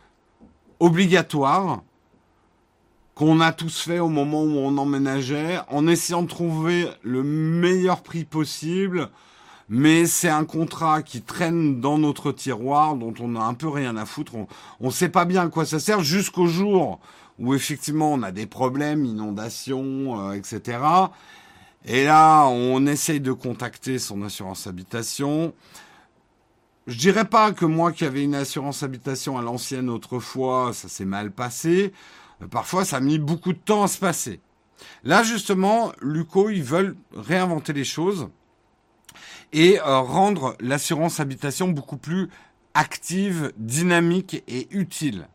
obligatoire 0.81 1.83
qu'on 3.15 3.41
a 3.41 3.53
tous 3.53 3.81
fait 3.81 3.99
au 3.99 4.09
moment 4.09 4.43
où 4.43 4.59
on 4.59 4.77
emménageait, 4.77 5.59
en 5.71 5.87
essayant 5.87 6.23
de 6.23 6.29
trouver 6.29 6.87
le 7.03 7.23
meilleur 7.23 8.03
prix 8.03 8.25
possible. 8.25 9.09
Mais 9.69 10.07
c'est 10.07 10.29
un 10.29 10.45
contrat 10.45 11.03
qui 11.03 11.23
traîne 11.23 11.81
dans 11.81 11.99
notre 11.99 12.31
tiroir, 12.31 12.95
dont 12.95 13.15
on 13.19 13.35
a 13.35 13.41
un 13.41 13.55
peu 13.55 13.69
rien 13.69 13.97
à 13.97 14.05
foutre. 14.05 14.35
On 14.81 14.87
ne 14.87 14.91
sait 14.91 15.09
pas 15.09 15.25
bien 15.25 15.47
à 15.47 15.49
quoi 15.49 15.65
ça 15.65 15.81
sert 15.81 16.03
jusqu'au 16.03 16.47
jour 16.47 17.01
où 17.39 17.55
effectivement 17.55 18.13
on 18.13 18.23
a 18.23 18.33
des 18.33 18.47
problèmes, 18.47 19.05
inondations, 19.05 20.29
euh, 20.29 20.33
etc. 20.33 20.79
Et 21.85 22.05
là, 22.05 22.47
on 22.47 22.87
essaye 22.87 23.21
de 23.21 23.33
contacter 23.33 23.99
son 23.99 24.23
assurance 24.23 24.67
habitation. 24.67 25.53
Je 26.87 26.97
dirais 26.97 27.25
pas 27.25 27.51
que 27.51 27.65
moi 27.65 27.91
qui 27.91 28.05
avais 28.05 28.23
une 28.23 28.37
assurance 28.37 28.85
habitation 28.85 29.37
à 29.37 29.43
l'ancienne 29.43 29.91
autrefois, 29.91 30.73
ça 30.73 30.89
s'est 30.89 31.05
mal 31.05 31.33
passé. 31.33 31.93
Euh, 32.43 32.47
parfois, 32.47 32.85
ça 32.85 32.99
a 32.99 33.01
mis 33.01 33.19
beaucoup 33.19 33.53
de 33.53 33.59
temps 33.59 33.83
à 33.83 33.89
se 33.89 33.99
passer. 33.99 34.41
Là, 35.03 35.25
justement, 35.25 35.93
Luco, 36.01 36.49
ils 36.49 36.63
veulent 36.63 36.97
réinventer 37.13 37.73
les 37.73 37.85
choses 37.85 38.29
et 39.53 39.81
euh, 39.81 39.99
rendre 39.99 40.57
l'assurance 40.61 41.19
habitation 41.19 41.67
beaucoup 41.69 41.97
plus 41.97 42.29
active, 42.75 43.53
dynamique 43.57 44.45
et 44.47 44.69
utile. 44.71 45.27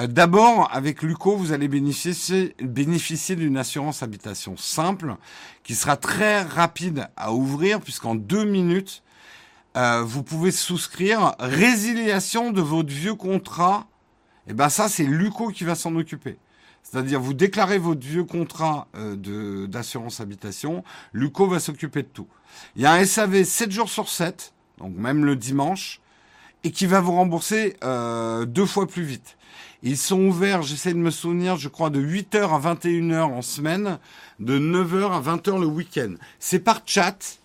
Euh, 0.00 0.08
d'abord, 0.08 0.68
avec 0.72 1.02
Luco, 1.02 1.36
vous 1.36 1.52
allez 1.52 1.68
bénéficier, 1.68 2.56
bénéficier 2.60 3.36
d'une 3.36 3.56
assurance 3.56 4.02
habitation 4.02 4.56
simple 4.56 5.14
qui 5.62 5.76
sera 5.76 5.96
très 5.96 6.42
rapide 6.42 7.08
à 7.16 7.32
ouvrir 7.32 7.80
puisqu'en 7.80 8.16
deux 8.16 8.44
minutes, 8.44 9.04
euh, 9.76 10.02
vous 10.02 10.22
pouvez 10.22 10.50
souscrire 10.50 11.34
résiliation 11.38 12.50
de 12.50 12.60
votre 12.60 12.92
vieux 12.92 13.14
contrat. 13.14 13.86
Et 14.46 14.50
eh 14.50 14.54
ben 14.54 14.68
ça, 14.68 14.88
c'est 14.88 15.04
Luco 15.04 15.48
qui 15.48 15.64
va 15.64 15.74
s'en 15.74 15.94
occuper. 15.96 16.38
C'est-à-dire, 16.82 17.20
vous 17.20 17.34
déclarez 17.34 17.78
votre 17.78 18.06
vieux 18.06 18.22
contrat 18.22 18.86
euh, 18.94 19.66
d'assurance 19.66 20.20
habitation, 20.20 20.84
Luco 21.12 21.48
va 21.48 21.58
s'occuper 21.58 22.02
de 22.02 22.08
tout. 22.08 22.28
Il 22.76 22.82
y 22.82 22.86
a 22.86 22.92
un 22.92 23.04
SAV 23.04 23.42
7 23.42 23.72
jours 23.72 23.88
sur 23.88 24.08
7, 24.08 24.52
donc 24.78 24.94
même 24.94 25.24
le 25.24 25.34
dimanche, 25.34 26.00
et 26.62 26.70
qui 26.70 26.86
va 26.86 27.00
vous 27.00 27.12
rembourser 27.12 27.76
euh, 27.82 28.44
deux 28.44 28.66
fois 28.66 28.86
plus 28.86 29.02
vite. 29.02 29.36
Ils 29.82 29.96
sont 29.96 30.20
ouverts, 30.20 30.62
j'essaie 30.62 30.92
de 30.92 30.98
me 30.98 31.10
souvenir, 31.10 31.56
je 31.56 31.68
crois, 31.68 31.90
de 31.90 32.00
8h 32.00 32.54
à 32.54 32.74
21h 32.74 33.22
en 33.22 33.42
semaine, 33.42 33.98
de 34.38 34.58
9h 34.58 35.10
à 35.10 35.20
20h 35.20 35.60
le 35.60 35.66
week-end. 35.66 36.14
C'est 36.38 36.60
par 36.60 36.82
chat. 36.86 37.40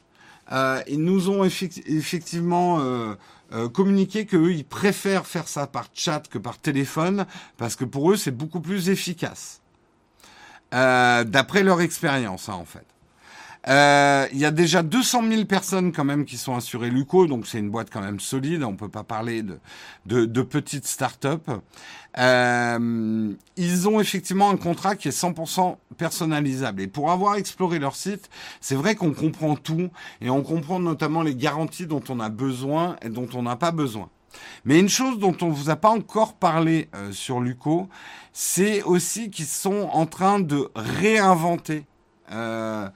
Euh, 0.51 0.81
ils 0.87 1.03
nous 1.03 1.29
ont 1.29 1.43
effectivement 1.43 2.79
euh, 2.79 3.15
euh, 3.53 3.69
communiqué 3.69 4.25
qu'eux, 4.25 4.51
ils 4.51 4.65
préfèrent 4.65 5.25
faire 5.25 5.47
ça 5.47 5.67
par 5.67 5.87
chat 5.93 6.27
que 6.29 6.37
par 6.37 6.57
téléphone, 6.57 7.25
parce 7.57 7.75
que 7.75 7.85
pour 7.85 8.11
eux, 8.11 8.17
c'est 8.17 8.31
beaucoup 8.31 8.61
plus 8.61 8.89
efficace. 8.89 9.61
D'après 10.71 11.63
leur 11.63 11.81
expérience, 11.81 12.47
hein, 12.47 12.53
en 12.53 12.63
fait. 12.63 12.85
Euh, 13.67 14.27
il 14.31 14.39
y 14.39 14.45
a 14.45 14.51
déjà 14.51 14.81
200 14.81 15.29
000 15.29 15.45
personnes 15.45 15.91
quand 15.91 16.03
même 16.03 16.25
qui 16.25 16.37
sont 16.37 16.55
assurées 16.55 16.89
Luco, 16.89 17.27
donc 17.27 17.45
c'est 17.45 17.59
une 17.59 17.69
boîte 17.69 17.89
quand 17.91 18.01
même 18.01 18.19
solide. 18.19 18.63
On 18.63 18.75
peut 18.75 18.89
pas 18.89 19.03
parler 19.03 19.43
de, 19.43 19.59
de, 20.07 20.25
de 20.25 20.41
petites 20.41 20.87
startups. 20.87 21.51
Euh, 22.17 23.33
ils 23.55 23.87
ont 23.87 23.99
effectivement 23.99 24.49
un 24.49 24.57
contrat 24.57 24.95
qui 24.95 25.07
est 25.07 25.17
100% 25.17 25.77
personnalisable. 25.97 26.81
Et 26.81 26.87
pour 26.87 27.11
avoir 27.11 27.35
exploré 27.35 27.79
leur 27.79 27.95
site, 27.95 28.29
c'est 28.59 28.75
vrai 28.75 28.95
qu'on 28.95 29.13
comprend 29.13 29.55
tout 29.55 29.89
et 30.21 30.29
on 30.29 30.41
comprend 30.41 30.79
notamment 30.79 31.21
les 31.21 31.35
garanties 31.35 31.85
dont 31.85 32.03
on 32.09 32.19
a 32.19 32.29
besoin 32.29 32.95
et 33.01 33.09
dont 33.09 33.27
on 33.33 33.43
n'a 33.43 33.55
pas 33.55 33.71
besoin. 33.71 34.09
Mais 34.65 34.79
une 34.79 34.89
chose 34.89 35.19
dont 35.19 35.35
on 35.41 35.47
ne 35.47 35.53
vous 35.53 35.69
a 35.69 35.75
pas 35.75 35.89
encore 35.89 36.35
parlé 36.35 36.89
euh, 36.95 37.11
sur 37.11 37.41
Luco, 37.41 37.89
c'est 38.33 38.81
aussi 38.83 39.29
qu'ils 39.29 39.45
sont 39.45 39.89
en 39.91 40.05
train 40.05 40.39
de 40.39 40.69
réinventer 40.75 41.85
euh, 42.31 42.89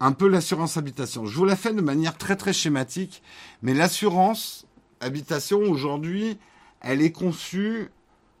un 0.00 0.12
peu 0.12 0.28
l'assurance 0.28 0.76
habitation. 0.76 1.26
Je 1.26 1.36
vous 1.36 1.44
la 1.44 1.56
fais 1.56 1.72
de 1.72 1.80
manière 1.80 2.16
très 2.16 2.36
très 2.36 2.52
schématique, 2.52 3.22
mais 3.62 3.74
l'assurance 3.74 4.66
habitation 5.00 5.60
aujourd'hui, 5.60 6.38
elle 6.80 7.02
est 7.02 7.12
conçue 7.12 7.90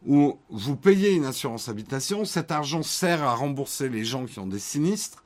où 0.06 0.38
vous 0.50 0.76
payez 0.76 1.12
une 1.12 1.24
assurance 1.24 1.68
habitation, 1.68 2.24
cet 2.24 2.52
argent 2.52 2.82
sert 2.82 3.24
à 3.24 3.34
rembourser 3.34 3.88
les 3.88 4.04
gens 4.04 4.26
qui 4.26 4.38
ont 4.38 4.46
des 4.46 4.58
sinistres, 4.58 5.24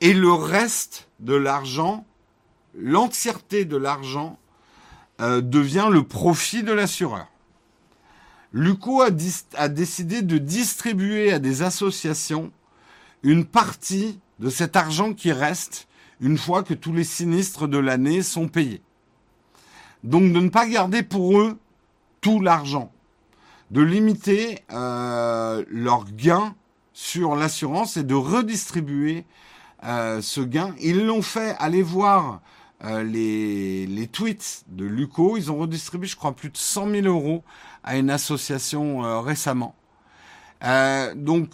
et 0.00 0.14
le 0.14 0.32
reste 0.32 1.08
de 1.20 1.34
l'argent, 1.34 2.06
l'entièreté 2.74 3.64
de 3.64 3.76
l'argent, 3.76 4.38
euh, 5.20 5.42
devient 5.42 5.88
le 5.90 6.02
profit 6.02 6.62
de 6.62 6.72
l'assureur. 6.72 7.26
Luco 8.52 9.02
a, 9.02 9.08
a 9.54 9.68
décidé 9.68 10.22
de 10.22 10.38
distribuer 10.38 11.32
à 11.32 11.38
des 11.38 11.62
associations 11.62 12.52
une 13.22 13.44
partie 13.44 14.18
de 14.38 14.50
cet 14.50 14.76
argent 14.76 15.12
qui 15.12 15.32
reste 15.32 15.88
une 16.20 16.38
fois 16.38 16.62
que 16.62 16.74
tous 16.74 16.92
les 16.92 17.04
sinistres 17.04 17.68
de 17.68 17.78
l'année 17.78 18.22
sont 18.22 18.48
payés. 18.48 18.82
Donc 20.04 20.32
de 20.32 20.40
ne 20.40 20.48
pas 20.48 20.66
garder 20.66 21.02
pour 21.02 21.38
eux 21.38 21.58
tout 22.20 22.40
l'argent, 22.40 22.92
de 23.70 23.82
limiter 23.82 24.60
euh, 24.72 25.64
leur 25.68 26.04
gain 26.04 26.54
sur 26.92 27.34
l'assurance 27.34 27.96
et 27.96 28.04
de 28.04 28.14
redistribuer 28.14 29.24
euh, 29.84 30.22
ce 30.22 30.40
gain. 30.40 30.74
Ils 30.80 31.06
l'ont 31.06 31.22
fait, 31.22 31.56
allez 31.58 31.82
voir 31.82 32.40
euh, 32.84 33.02
les, 33.02 33.86
les, 33.86 34.06
tweets 34.06 34.64
de 34.68 34.84
Luco, 34.84 35.36
ils 35.36 35.50
ont 35.50 35.58
redistribué 35.58 36.06
je 36.06 36.16
crois 36.16 36.32
plus 36.32 36.50
de 36.50 36.56
100 36.56 36.90
000 36.90 37.06
euros 37.06 37.42
à 37.82 37.96
une 37.96 38.10
association 38.10 39.20
récemment. 39.22 39.74
donc 41.16 41.50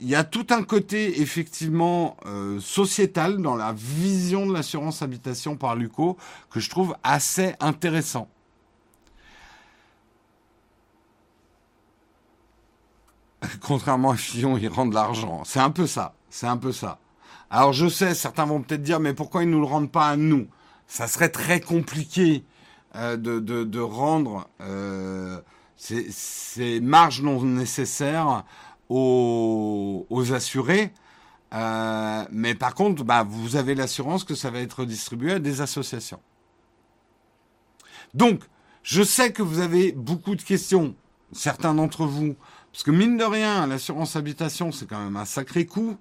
il 0.00 0.08
y 0.08 0.14
a 0.14 0.24
tout 0.24 0.46
un 0.50 0.62
côté 0.62 1.20
effectivement 1.20 2.16
euh, 2.26 2.60
sociétal 2.60 3.40
dans 3.40 3.56
la 3.56 3.72
vision 3.72 4.46
de 4.46 4.52
l'assurance 4.52 5.02
habitation 5.02 5.56
par 5.56 5.76
Luco 5.76 6.16
que 6.50 6.60
je 6.60 6.70
trouve 6.70 6.96
assez 7.02 7.54
intéressant. 7.60 8.28
Contrairement 13.60 14.10
à 14.10 14.16
Fillon, 14.16 14.56
il 14.56 14.68
rend 14.68 14.86
de 14.86 14.94
l'argent. 14.94 15.42
C'est 15.44 15.60
un 15.60 15.70
peu 15.70 15.86
ça. 15.86 16.14
C'est 16.30 16.46
un 16.46 16.56
peu 16.56 16.72
ça. 16.72 16.98
Alors 17.50 17.72
je 17.72 17.88
sais, 17.88 18.14
certains 18.14 18.44
vont 18.44 18.60
peut-être 18.60 18.82
dire, 18.82 19.00
mais 19.00 19.14
pourquoi 19.14 19.42
ils 19.42 19.46
ne 19.46 19.52
nous 19.52 19.60
le 19.60 19.66
rendent 19.66 19.90
pas 19.90 20.08
à 20.08 20.16
nous? 20.16 20.48
Ça 20.86 21.06
serait 21.06 21.30
très 21.30 21.60
compliqué 21.60 22.44
euh, 22.96 23.16
de, 23.16 23.38
de, 23.40 23.80
rendre 23.80 24.48
euh, 24.60 25.40
ces 25.76 26.80
marges 26.80 27.22
non 27.22 27.42
nécessaires 27.42 28.44
aux, 28.88 30.32
assurés. 30.32 30.92
Euh, 31.54 32.24
mais 32.30 32.54
par 32.54 32.74
contre, 32.74 33.04
bah, 33.04 33.24
vous 33.26 33.56
avez 33.56 33.74
l'assurance 33.74 34.24
que 34.24 34.34
ça 34.34 34.50
va 34.50 34.60
être 34.60 34.84
distribué 34.84 35.32
à 35.32 35.38
des 35.38 35.60
associations. 35.60 36.20
Donc, 38.14 38.42
je 38.82 39.02
sais 39.02 39.32
que 39.32 39.42
vous 39.42 39.60
avez 39.60 39.92
beaucoup 39.92 40.34
de 40.34 40.42
questions, 40.42 40.94
certains 41.32 41.74
d'entre 41.74 42.06
vous, 42.06 42.36
parce 42.72 42.82
que 42.82 42.90
mine 42.90 43.16
de 43.16 43.24
rien, 43.24 43.66
l'assurance 43.66 44.16
habitation, 44.16 44.72
c'est 44.72 44.86
quand 44.86 45.02
même 45.02 45.16
un 45.16 45.24
sacré 45.24 45.66
coût. 45.66 45.96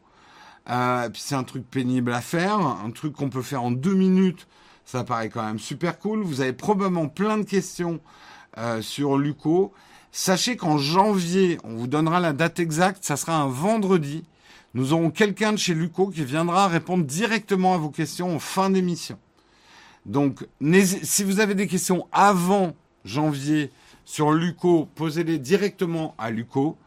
Euh, 0.69 1.09
puis 1.09 1.21
c'est 1.23 1.35
un 1.35 1.43
truc 1.43 1.69
pénible 1.69 2.11
à 2.11 2.21
faire, 2.21 2.59
un 2.59 2.91
truc 2.91 3.13
qu'on 3.13 3.29
peut 3.29 3.41
faire 3.41 3.63
en 3.63 3.71
deux 3.71 3.93
minutes, 3.93 4.47
ça 4.83 5.03
paraît 5.03 5.29
quand 5.29 5.43
même 5.43 5.59
super 5.59 5.97
cool. 5.99 6.23
Vous 6.23 6.41
avez 6.41 6.53
probablement 6.53 7.07
plein 7.07 7.37
de 7.37 7.43
questions 7.43 7.99
euh, 8.57 8.81
sur 8.81 9.17
Luco. 9.17 9.73
Sachez 10.11 10.55
qu'en 10.57 10.77
janvier, 10.77 11.59
on 11.63 11.75
vous 11.75 11.87
donnera 11.87 12.19
la 12.19 12.33
date 12.33 12.59
exacte, 12.59 13.03
ça 13.03 13.17
sera 13.17 13.37
un 13.37 13.47
vendredi. 13.47 14.23
Nous 14.73 14.93
aurons 14.93 15.11
quelqu'un 15.11 15.53
de 15.53 15.57
chez 15.57 15.73
Luco 15.73 16.07
qui 16.07 16.23
viendra 16.23 16.67
répondre 16.67 17.03
directement 17.05 17.73
à 17.73 17.77
vos 17.77 17.89
questions 17.89 18.35
en 18.35 18.39
fin 18.39 18.69
d'émission. 18.69 19.17
Donc, 20.05 20.47
si 21.03 21.23
vous 21.23 21.39
avez 21.39 21.55
des 21.55 21.67
questions 21.67 22.07
avant 22.11 22.75
janvier 23.03 23.71
sur 24.05 24.31
Luco, 24.31 24.87
posez-les 24.95 25.37
directement 25.37 26.15
à 26.17 26.31
Luco. 26.31 26.77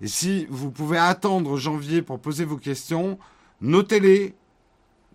Et 0.00 0.08
si 0.08 0.46
vous 0.48 0.70
pouvez 0.70 0.98
attendre 0.98 1.58
janvier 1.58 2.00
pour 2.00 2.18
poser 2.18 2.44
vos 2.44 2.56
questions, 2.56 3.18
notez-les 3.60 4.34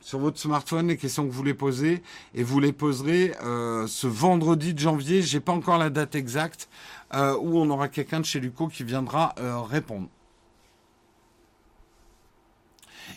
sur 0.06 0.20
votre 0.20 0.38
smartphone 0.38 0.90
les 0.90 0.98
questions 0.98 1.24
que 1.24 1.32
vous 1.32 1.38
voulez 1.38 1.56
poser 1.56 2.04
et 2.36 2.44
vous 2.44 2.60
les 2.60 2.72
poserez 2.72 3.34
euh, 3.44 3.88
ce 3.88 4.06
vendredi 4.06 4.76
de 4.76 4.80
janvier. 4.80 5.24
J'ai 5.24 5.40
pas 5.40 5.52
encore 5.52 5.80
la 5.80 5.90
date 5.90 6.14
exacte, 6.14 6.70
euh, 7.16 7.38
où 7.38 7.58
on 7.58 7.70
aura 7.70 7.88
quelqu'un 7.88 8.20
de 8.20 8.26
chez 8.26 8.40
Luco 8.40 8.68
qui 8.68 8.84
viendra 8.84 9.34
euh, 9.40 9.62
répondre. 9.62 10.10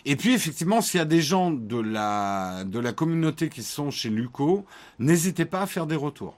Et 0.05 0.16
puis 0.16 0.33
effectivement, 0.35 0.81
s'il 0.81 0.99
y 0.99 1.01
a 1.01 1.07
des 1.07 1.23
gens 1.23 1.51
de 1.51 1.81
la, 1.81 2.65
de 2.65 2.79
la 2.79 2.93
communauté 2.93 3.49
qui 3.49 3.62
sont 3.62 3.91
chez 3.91 4.11
Luco, 4.11 4.65
n'hésitez 4.99 5.45
pas 5.45 5.62
à 5.62 5.66
faire 5.66 5.87
des 5.87 5.97
retours. 5.97 6.37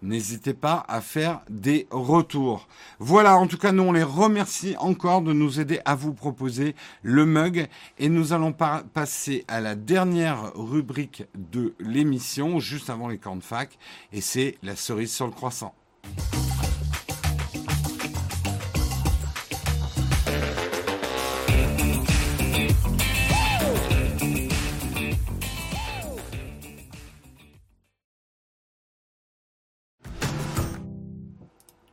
N'hésitez 0.00 0.54
pas 0.54 0.84
à 0.86 1.00
faire 1.00 1.40
des 1.50 1.88
retours. 1.90 2.68
Voilà, 3.00 3.36
en 3.36 3.48
tout 3.48 3.58
cas, 3.58 3.72
nous 3.72 3.82
on 3.82 3.92
les 3.92 4.04
remercie 4.04 4.76
encore 4.78 5.22
de 5.22 5.32
nous 5.32 5.58
aider 5.58 5.80
à 5.84 5.96
vous 5.96 6.14
proposer 6.14 6.76
le 7.02 7.26
mug. 7.26 7.66
Et 7.98 8.08
nous 8.08 8.32
allons 8.32 8.52
passer 8.52 9.44
à 9.48 9.60
la 9.60 9.74
dernière 9.74 10.54
rubrique 10.54 11.24
de 11.34 11.74
l'émission, 11.80 12.60
juste 12.60 12.90
avant 12.90 13.08
les 13.08 13.18
cornes 13.18 13.42
fac. 13.42 13.76
Et 14.12 14.20
c'est 14.20 14.56
la 14.62 14.76
cerise 14.76 15.12
sur 15.12 15.26
le 15.26 15.32
croissant. 15.32 15.74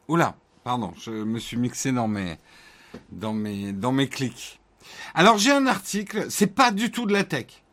Oula, 0.07 0.35
pardon, 0.63 0.93
je 1.01 1.11
me 1.11 1.39
suis 1.39 1.57
mixé 1.57 1.91
dans 1.91 2.07
mes, 2.07 2.37
dans 3.11 3.33
mes, 3.33 3.73
dans 3.73 3.91
mes 3.91 4.07
clics. 4.07 4.59
Alors 5.15 5.37
j'ai 5.37 5.51
un 5.51 5.65
article, 5.65 6.27
c'est 6.29 6.47
pas 6.47 6.71
du 6.71 6.91
tout 6.91 7.05
de 7.07 7.13
la 7.13 7.23
tech. 7.23 7.64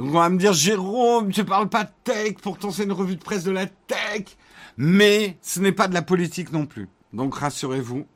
Donc 0.00 0.14
on 0.14 0.18
va 0.18 0.30
me 0.30 0.38
dire 0.38 0.54
Jérôme, 0.54 1.30
tu 1.30 1.44
parles 1.44 1.68
pas 1.68 1.84
de 1.84 1.90
tech, 2.04 2.36
pourtant 2.42 2.70
c'est 2.70 2.84
une 2.84 2.92
revue 2.92 3.16
de 3.16 3.22
presse 3.22 3.44
de 3.44 3.50
la 3.50 3.66
tech, 3.66 4.34
mais 4.78 5.36
ce 5.42 5.60
n'est 5.60 5.72
pas 5.72 5.88
de 5.88 5.92
la 5.92 6.00
politique 6.00 6.52
non 6.52 6.64
plus. 6.64 6.88
Donc 7.12 7.34
rassurez-vous, 7.34 8.06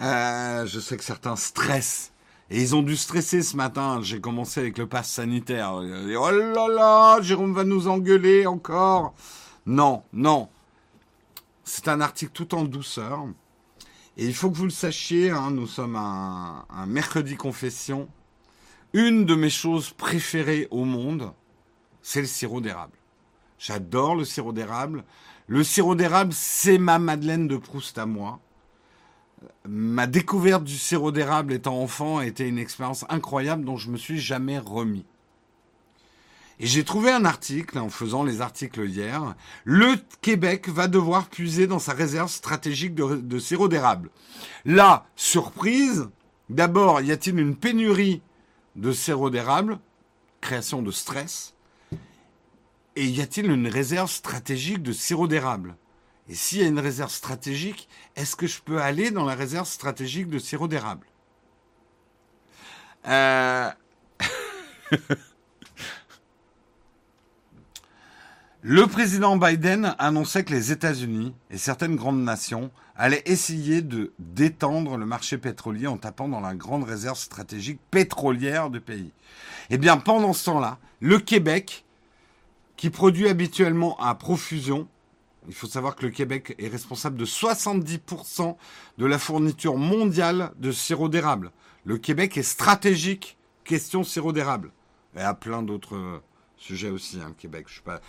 euh, 0.00 0.66
je 0.66 0.80
sais 0.80 0.96
que 0.96 1.04
certains 1.04 1.36
stressent 1.36 2.10
Et 2.50 2.60
ils 2.60 2.74
ont 2.74 2.82
dû 2.82 2.96
stresser 2.96 3.42
ce 3.42 3.56
matin. 3.56 4.00
J'ai 4.02 4.20
commencé 4.20 4.58
avec 4.58 4.76
le 4.76 4.88
pass 4.88 5.08
sanitaire. 5.08 5.74
Oh 5.74 6.30
là 6.32 6.66
là, 6.66 7.22
Jérôme 7.22 7.54
va 7.54 7.62
nous 7.62 7.86
engueuler 7.86 8.48
encore. 8.48 9.14
Non, 9.66 10.02
non. 10.12 10.48
C'est 11.62 11.86
un 11.86 12.00
article 12.00 12.32
tout 12.32 12.56
en 12.56 12.64
douceur. 12.64 13.24
Et 14.16 14.26
il 14.26 14.34
faut 14.34 14.50
que 14.50 14.56
vous 14.56 14.64
le 14.64 14.70
sachiez, 14.70 15.30
hein, 15.30 15.52
nous 15.52 15.68
sommes 15.68 15.94
un 15.94 16.86
mercredi 16.88 17.36
confession. 17.36 18.08
Une 18.94 19.24
de 19.24 19.34
mes 19.34 19.50
choses 19.50 19.90
préférées 19.90 20.68
au 20.70 20.84
monde, 20.84 21.32
c'est 22.00 22.20
le 22.20 22.28
sirop 22.28 22.60
d'érable. 22.60 22.96
J'adore 23.58 24.14
le 24.14 24.24
sirop 24.24 24.52
d'érable. 24.52 25.02
Le 25.48 25.64
sirop 25.64 25.96
d'érable, 25.96 26.32
c'est 26.32 26.78
ma 26.78 27.00
Madeleine 27.00 27.48
de 27.48 27.56
Proust 27.56 27.98
à 27.98 28.06
moi. 28.06 28.38
Ma 29.68 30.06
découverte 30.06 30.62
du 30.62 30.78
sirop 30.78 31.10
d'érable 31.10 31.52
étant 31.52 31.82
enfant 31.82 32.18
a 32.18 32.26
été 32.26 32.46
une 32.46 32.56
expérience 32.56 33.04
incroyable 33.08 33.64
dont 33.64 33.76
je 33.76 33.90
me 33.90 33.96
suis 33.96 34.20
jamais 34.20 34.60
remis. 34.60 35.04
Et 36.60 36.66
j'ai 36.66 36.84
trouvé 36.84 37.10
un 37.10 37.24
article, 37.24 37.80
en 37.80 37.88
faisant 37.88 38.22
les 38.22 38.40
articles 38.42 38.88
hier, 38.88 39.34
le 39.64 39.96
Québec 40.20 40.68
va 40.68 40.86
devoir 40.86 41.26
puiser 41.26 41.66
dans 41.66 41.80
sa 41.80 41.94
réserve 41.94 42.30
stratégique 42.30 42.94
de, 42.94 43.16
de 43.16 43.38
sirop 43.40 43.66
d'érable. 43.66 44.10
Là, 44.64 45.04
surprise, 45.16 46.08
d'abord, 46.48 47.00
y 47.00 47.10
a-t-il 47.10 47.40
une 47.40 47.56
pénurie 47.56 48.22
de 48.76 48.92
sirop 48.92 49.30
d'érable 49.30 49.78
Création 50.40 50.82
de 50.82 50.90
stress. 50.90 51.54
Et 52.96 53.06
y 53.06 53.20
a-t-il 53.22 53.50
une 53.50 53.66
réserve 53.66 54.10
stratégique 54.10 54.82
de 54.82 54.92
sirop 54.92 55.26
d'érable? 55.26 55.76
Et 56.28 56.34
s'il 56.34 56.58
y 56.58 56.64
a 56.64 56.66
une 56.66 56.80
réserve 56.80 57.10
stratégique, 57.10 57.88
est-ce 58.16 58.36
que 58.36 58.46
je 58.46 58.60
peux 58.60 58.80
aller 58.80 59.10
dans 59.10 59.24
la 59.24 59.34
réserve 59.34 59.66
stratégique 59.66 60.28
de 60.28 60.38
sirop 60.38 60.68
d'érable? 60.68 61.06
Euh... 63.06 63.70
Le 68.66 68.86
président 68.86 69.36
Biden 69.36 69.94
annonçait 69.98 70.42
que 70.42 70.54
les 70.54 70.72
États-Unis 70.72 71.34
et 71.50 71.58
certaines 71.58 71.96
grandes 71.96 72.24
nations 72.24 72.70
allaient 72.96 73.22
essayer 73.26 73.82
de 73.82 74.14
détendre 74.18 74.96
le 74.96 75.04
marché 75.04 75.36
pétrolier 75.36 75.86
en 75.86 75.98
tapant 75.98 76.28
dans 76.28 76.40
la 76.40 76.54
grande 76.54 76.84
réserve 76.84 77.18
stratégique 77.18 77.78
pétrolière 77.90 78.70
du 78.70 78.80
pays. 78.80 79.12
Eh 79.68 79.76
bien, 79.76 79.98
pendant 79.98 80.32
ce 80.32 80.46
temps-là, 80.46 80.78
le 81.00 81.18
Québec, 81.18 81.84
qui 82.78 82.88
produit 82.88 83.28
habituellement 83.28 84.00
à 84.00 84.14
profusion, 84.14 84.88
il 85.46 85.52
faut 85.52 85.66
savoir 85.66 85.94
que 85.94 86.06
le 86.06 86.10
Québec 86.10 86.54
est 86.58 86.68
responsable 86.68 87.18
de 87.18 87.26
70% 87.26 88.56
de 88.96 89.04
la 89.04 89.18
fourniture 89.18 89.76
mondiale 89.76 90.52
de 90.58 90.72
sirop 90.72 91.10
d'érable. 91.10 91.52
Le 91.84 91.98
Québec 91.98 92.38
est 92.38 92.42
stratégique 92.42 93.36
question 93.64 94.04
sirop 94.04 94.32
d'érable. 94.32 94.70
Et 95.18 95.20
à 95.20 95.34
plein 95.34 95.62
d'autres 95.62 96.22
sujet 96.64 96.90
aussi, 96.90 97.20
hein, 97.20 97.34
Québec. 97.36 97.66
Je 97.68 97.76
sais 97.76 97.82
pas. 97.82 98.00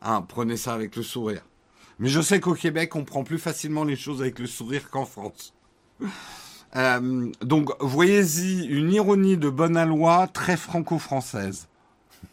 Hein, 0.00 0.24
prenez 0.26 0.56
ça 0.56 0.74
avec 0.74 0.96
le 0.96 1.02
sourire. 1.02 1.42
Mais 1.98 2.08
je 2.08 2.20
sais 2.20 2.40
qu'au 2.40 2.54
Québec, 2.54 2.96
on 2.96 3.04
prend 3.04 3.22
plus 3.22 3.38
facilement 3.38 3.84
les 3.84 3.96
choses 3.96 4.22
avec 4.22 4.38
le 4.38 4.46
sourire 4.46 4.90
qu'en 4.90 5.06
France. 5.06 5.54
Euh, 6.74 7.30
donc, 7.42 7.70
voyez-y 7.80 8.64
une 8.64 8.94
ironie 8.94 9.36
de 9.36 9.50
bonne 9.50 9.76
aloi 9.76 10.26
très 10.26 10.56
franco-française. 10.56 11.68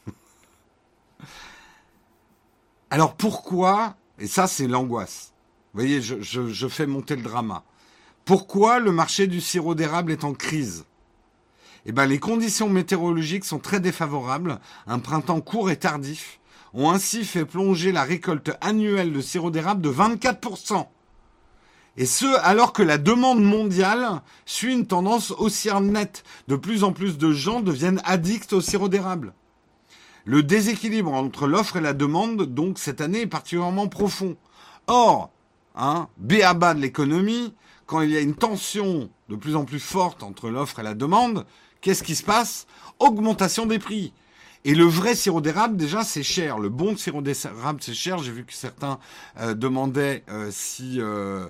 Alors 2.90 3.15
pourquoi, 3.15 3.98
et 4.18 4.27
ça 4.27 4.48
c'est 4.48 4.68
l'angoisse, 4.68 5.34
vous 5.73 5.81
voyez, 5.81 6.02
je 6.02 6.68
fais 6.69 6.88
monter 6.88 7.18
le 7.18 7.23
drama, 7.23 7.65
pourquoi 8.23 8.80
le 8.80 8.94
marché 8.94 9.27
du 9.27 9.41
sirop 9.41 9.76
d'érable 9.76 10.14
est 10.14 10.23
en 10.23 10.34
crise? 10.34 10.86
Eh 11.86 11.92
ben, 11.92 12.06
les 12.06 12.20
conditions 12.20 12.70
météorologiques 12.70 13.46
sont 13.46 13.60
très 13.60 13.80
défavorables. 13.80 14.60
Un 14.88 15.00
printemps 15.00 15.42
court 15.42 15.72
et 15.72 15.78
tardif 15.78 16.40
ont 16.74 16.92
ainsi 16.92 17.24
fait 17.24 17.46
plonger 17.46 17.92
la 17.92 18.04
récolte 18.04 18.52
annuelle 18.62 19.14
de 19.14 19.22
sirop 19.22 19.52
d'érable 19.52 19.82
de 19.82 19.90
24%. 19.90 20.88
Et 21.98 22.06
ce, 22.06 22.26
alors 22.44 22.72
que 22.72 22.84
la 22.84 22.98
demande 22.98 23.44
mondiale 23.44 24.22
suit 24.46 24.74
une 24.74 24.88
tendance 24.88 25.32
haussière 25.32 25.82
nette. 25.82 26.24
De 26.48 26.56
plus 26.56 26.84
en 26.84 26.94
plus 26.94 27.18
de 27.18 27.32
gens 27.32 27.60
deviennent 27.60 28.02
addicts 28.06 28.54
au 28.54 28.62
sirop 28.62 28.88
d'érable. 28.88 29.34
Le 30.26 30.44
déséquilibre 30.44 31.14
entre 31.14 31.48
l'offre 31.48 31.78
et 31.78 31.82
la 31.82 31.94
demande, 31.94 32.44
donc, 32.44 32.78
cette 32.78 33.02
année 33.02 33.22
est 33.22 33.28
particulièrement 33.28 33.88
profond. 33.88 34.38
Or, 34.88 35.32
hein, 35.76 36.08
béaba 36.18 36.74
de 36.74 36.82
l'économie, 36.82 37.54
quand 37.86 38.02
il 38.02 38.12
y 38.12 38.18
a 38.18 38.22
une 38.22 38.36
tension 38.36 39.10
de 39.30 39.36
plus 39.36 39.56
en 39.56 39.66
plus 39.66 39.80
forte 39.80 40.24
entre 40.24 40.50
l'offre 40.50 40.80
et 40.80 40.84
la 40.84 40.94
demande, 40.94 41.46
Qu'est-ce 41.82 42.04
qui 42.04 42.16
se 42.16 42.24
passe? 42.24 42.68
Augmentation 43.00 43.66
des 43.66 43.80
prix. 43.80 44.14
Et 44.66 44.76
le 44.76 44.84
vrai 44.84 45.16
sirop 45.16 45.40
d'érable, 45.40 45.78
déjà, 45.78 46.04
c'est 46.04 46.24
cher. 46.24 46.60
Le 46.60 46.68
bon 46.68 46.98
sirop 46.98 47.22
d'érable, 47.22 47.80
c'est 47.82 47.94
cher. 47.94 48.18
J'ai 48.18 48.32
vu 48.32 48.44
que 48.44 48.54
certains 48.54 49.00
euh, 49.40 49.54
demandaient 49.54 50.24
euh, 50.30 50.50
si 50.52 51.00
euh, 51.00 51.48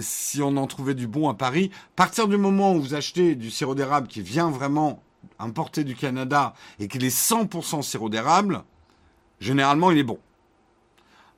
si 0.00 0.42
on 0.42 0.56
en 0.56 0.66
trouvait 0.66 0.94
du 0.94 1.06
bon 1.06 1.28
à 1.28 1.34
Paris. 1.34 1.70
À 1.72 1.96
partir 1.96 2.26
du 2.26 2.36
moment 2.36 2.74
où 2.74 2.80
vous 2.80 2.94
achetez 2.94 3.36
du 3.36 3.50
sirop 3.50 3.76
d'érable 3.76 4.08
qui 4.08 4.22
vient 4.22 4.50
vraiment 4.50 5.02
importé 5.38 5.84
du 5.84 5.94
Canada 5.94 6.54
et 6.80 6.88
qu'il 6.88 7.04
est 7.04 7.16
100% 7.16 7.82
sirop 7.82 8.08
d'érable, 8.08 8.64
généralement, 9.38 9.92
il 9.92 9.98
est 9.98 10.04
bon. 10.04 10.18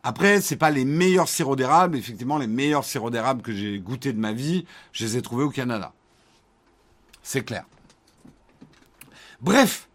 Après, 0.02 0.40
c'est 0.40 0.56
pas 0.56 0.70
les 0.70 0.84
meilleurs 0.84 1.28
sirops 1.28 1.56
d'érable. 1.56 1.98
Effectivement, 1.98 2.38
les 2.38 2.46
meilleurs 2.46 2.84
sirops 2.84 3.10
d'érable 3.10 3.42
que 3.42 3.52
j'ai 3.52 3.80
goûté 3.80 4.12
de 4.12 4.20
ma 4.20 4.32
vie, 4.32 4.64
je 4.92 5.04
les 5.04 5.16
ai 5.16 5.22
trouvés 5.22 5.42
au 5.42 5.50
Canada. 5.50 5.92
C'est 7.26 7.42
clair. 7.42 7.64
Bref, 9.40 9.88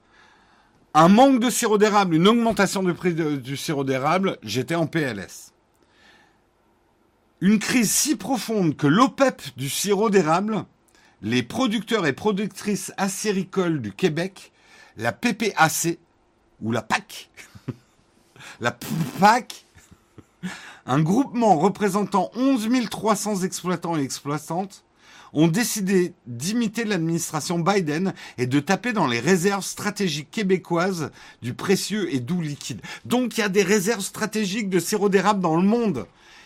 un 0.94 1.08
manque 1.08 1.40
de 1.40 1.50
sirop 1.50 1.78
d'érable, 1.78 2.16
une 2.16 2.28
augmentation 2.28 2.84
du 2.84 2.94
prix 2.94 3.14
du 3.14 3.56
sirop 3.56 3.86
d'érable, 3.86 4.38
j'étais 4.44 4.76
en 4.76 4.86
PLS. 4.86 5.54
Une 7.40 7.58
crise 7.58 7.90
si 7.90 8.18
profonde 8.18 8.76
que 8.76 8.86
l'OPEP 8.86 9.42
du 9.56 9.70
sirop 9.70 10.10
d'érable, 10.10 10.66
les 11.22 11.42
producteurs 11.42 12.06
et 12.06 12.12
productrices 12.12 12.92
acéricoles 12.98 13.82
du 13.82 13.94
Québec, 13.94 14.52
la 14.98 15.14
PPAC, 15.14 16.00
ou 16.62 16.74
la 16.74 16.82
PAC, 16.82 17.30
la 18.60 18.78
PAC, 19.22 19.66
un 20.86 21.00
groupement 21.00 21.58
représentant 21.58 22.30
11 22.36 22.90
300 22.90 23.44
exploitants 23.44 23.96
et 23.96 24.02
exploitantes, 24.02 24.84
ont 25.34 25.48
décidé 25.48 26.14
d'imiter 26.28 26.84
l'administration 26.84 27.60
Biden 27.60 28.14
et 28.38 28.48
de 28.48 28.60
taper 28.60 28.94
dans 28.94 29.08
les 29.08 29.20
réserves 29.20 29.64
stratégiques 29.64 30.32
québécoises 30.32 31.12
du 31.42 31.54
précieux 31.54 32.14
et 32.14 32.20
doux 32.20 32.42
liquide. 32.42 32.82
Donc 33.06 33.38
il 33.38 33.42
y 33.42 33.44
a 33.44 33.50
des 33.50 33.64
réserves 33.64 34.02
stratégiques 34.02 34.70
de 34.70 34.80
sirop 34.80 35.10
d'érable 35.10 35.42
dans 35.42 35.56
le 35.56 35.68
monde. 35.68 36.06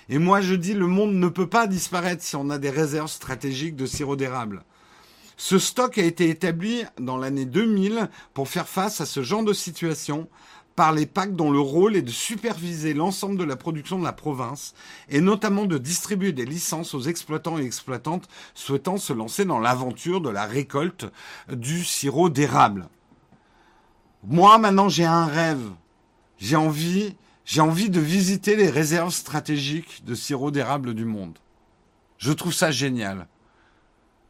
Et 0.09 0.19
moi 0.19 0.41
je 0.41 0.53
dis 0.53 0.73
le 0.73 0.87
monde 0.87 1.15
ne 1.15 1.29
peut 1.29 1.49
pas 1.49 1.67
disparaître 1.67 2.23
si 2.23 2.35
on 2.35 2.49
a 2.49 2.57
des 2.57 2.69
réserves 2.69 3.09
stratégiques 3.09 3.75
de 3.75 3.85
sirop 3.85 4.15
d'érable. 4.15 4.63
Ce 5.37 5.59
stock 5.59 5.97
a 5.97 6.03
été 6.03 6.29
établi 6.29 6.85
dans 6.97 7.17
l'année 7.17 7.45
2000 7.45 8.09
pour 8.33 8.47
faire 8.47 8.69
face 8.69 9.01
à 9.01 9.05
ce 9.05 9.21
genre 9.21 9.43
de 9.43 9.51
situation 9.51 10.29
par 10.75 10.91
les 10.91 11.05
PAC 11.05 11.35
dont 11.35 11.51
le 11.51 11.59
rôle 11.59 11.95
est 11.95 12.01
de 12.01 12.11
superviser 12.11 12.93
l'ensemble 12.93 13.37
de 13.37 13.43
la 13.43 13.55
production 13.55 13.97
de 13.97 14.03
la 14.03 14.11
province 14.11 14.73
et 15.09 15.21
notamment 15.21 15.65
de 15.65 15.77
distribuer 15.77 16.33
des 16.33 16.45
licences 16.45 16.93
aux 16.93 17.01
exploitants 17.01 17.57
et 17.57 17.65
exploitantes 17.65 18.27
souhaitant 18.53 18.97
se 18.97 19.13
lancer 19.13 19.45
dans 19.45 19.59
l'aventure 19.59 20.19
de 20.19 20.29
la 20.29 20.45
récolte 20.45 21.05
du 21.49 21.85
sirop 21.85 22.29
d'érable. 22.29 22.89
Moi 24.27 24.57
maintenant 24.57 24.89
j'ai 24.89 25.05
un 25.05 25.25
rêve. 25.25 25.71
J'ai 26.37 26.57
envie, 26.57 27.15
j'ai 27.45 27.61
envie 27.61 27.89
de 27.89 28.01
visiter 28.01 28.57
les 28.57 28.69
réserves 28.69 29.13
stratégiques 29.13 30.03
de 30.03 30.13
sirop 30.13 30.51
d'érable 30.51 30.93
du 30.93 31.05
monde. 31.05 31.37
Je 32.17 32.33
trouve 32.33 32.53
ça 32.53 32.71
génial. 32.71 33.27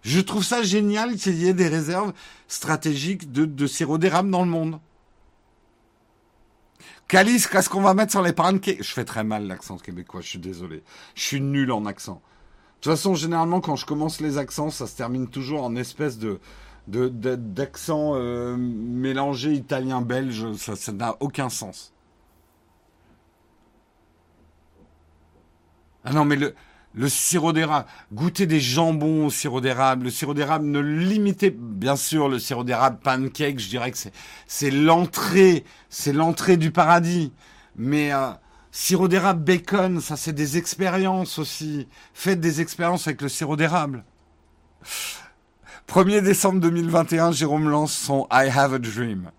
Je 0.04 0.20
trouve 0.20 0.44
ça 0.44 0.62
génial 0.62 1.16
qu'il 1.16 1.36
y 1.42 1.48
ait 1.48 1.56
des 1.56 1.68
réserves 1.68 2.14
stratégiques 2.48 3.32
de, 3.32 3.46
de 3.46 3.66
sirop 3.66 3.98
d'érable 3.98 4.30
dans 4.30 4.44
le 4.44 4.52
monde. 4.52 4.80
Calice, 7.07 7.48
qu'est-ce 7.48 7.69
qu'on 7.69 7.82
va 7.82 7.94
mettre 7.94 8.11
sur 8.11 8.22
les 8.22 8.34
pancakes? 8.34 8.82
Je 8.82 8.91
fais 8.91 9.06
très 9.06 9.23
mal 9.23 9.45
l'accent 9.45 9.77
québécois, 9.77 10.22
je 10.22 10.30
suis 10.30 10.40
désolé. 10.40 10.84
Je 11.14 11.22
suis 11.22 11.41
nul 11.41 11.72
en 11.72 11.86
accent. 11.86 12.15
De 12.15 12.82
toute 12.82 12.91
façon, 12.94 13.15
généralement, 13.15 13.61
quand 13.61 13.76
je 13.76 13.86
commence 13.86 14.22
les 14.22 14.38
accents, 14.38 14.69
ça 14.69 14.88
se 14.88 14.95
termine 14.95 15.27
toujours 15.27 15.64
en 15.64 15.76
espèce 15.76 16.18
de 16.18 16.40
d'accent 16.88 18.14
euh, 18.14 18.56
mélangé 18.57 19.53
italien-belge. 19.53 20.53
Ça 20.53 20.91
n'a 20.91 21.18
aucun 21.19 21.49
sens. 21.49 21.94
Ah 26.03 26.14
non, 26.14 26.26
mais 26.26 26.36
le, 26.36 26.53
le 26.96 27.10
sirop 27.10 27.52
d'érable, 27.52 27.88
goûter 28.14 28.48
des 28.48 28.62
jambons 28.62 29.26
au 29.26 29.30
sirop 29.30 29.60
d'érable, 29.60 30.06
le 30.06 30.10
sirop 30.10 30.34
d'érable 30.34 30.66
ne 30.66 30.80
limitez, 30.80 31.52
bien 31.52 31.98
sûr, 31.98 32.30
le 32.30 32.40
sirop 32.40 32.64
d'érable 32.64 33.00
pancake, 33.04 33.60
je 33.60 33.68
dirais 33.68 33.92
que 33.92 33.98
c'est, 34.48 34.72
l'entrée, 34.72 35.66
c'est 35.90 36.14
l'entrée 36.14 36.56
du 36.56 36.72
paradis. 36.72 37.34
Mais 37.76 38.14
euh, 38.14 38.32
sirop 38.72 39.10
d'érable 39.10 39.44
bacon, 39.44 40.00
ça 40.00 40.16
c'est 40.16 40.32
des 40.32 40.58
expériences 40.58 41.38
aussi. 41.38 41.88
Faites 42.14 42.40
des 42.40 42.62
expériences 42.62 43.08
avec 43.08 43.22
le 43.22 43.28
sirop 43.30 43.58
d'érable. 43.58 44.06
1er 45.90 46.22
décembre 46.22 46.62
2021, 46.62 47.34
Jérôme 47.34 47.70
lance 47.70 47.94
son 47.94 48.26
I 48.32 48.50
Have 48.50 48.74
a 48.74 48.80
Dream. 48.80 49.32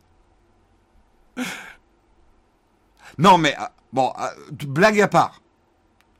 Non, 3.19 3.39
mais 3.39 3.55
ah, 3.59 3.73
bon, 3.93 4.12
ah, 4.15 4.33
blague 4.66 5.01
à 5.01 5.09
part. 5.09 5.41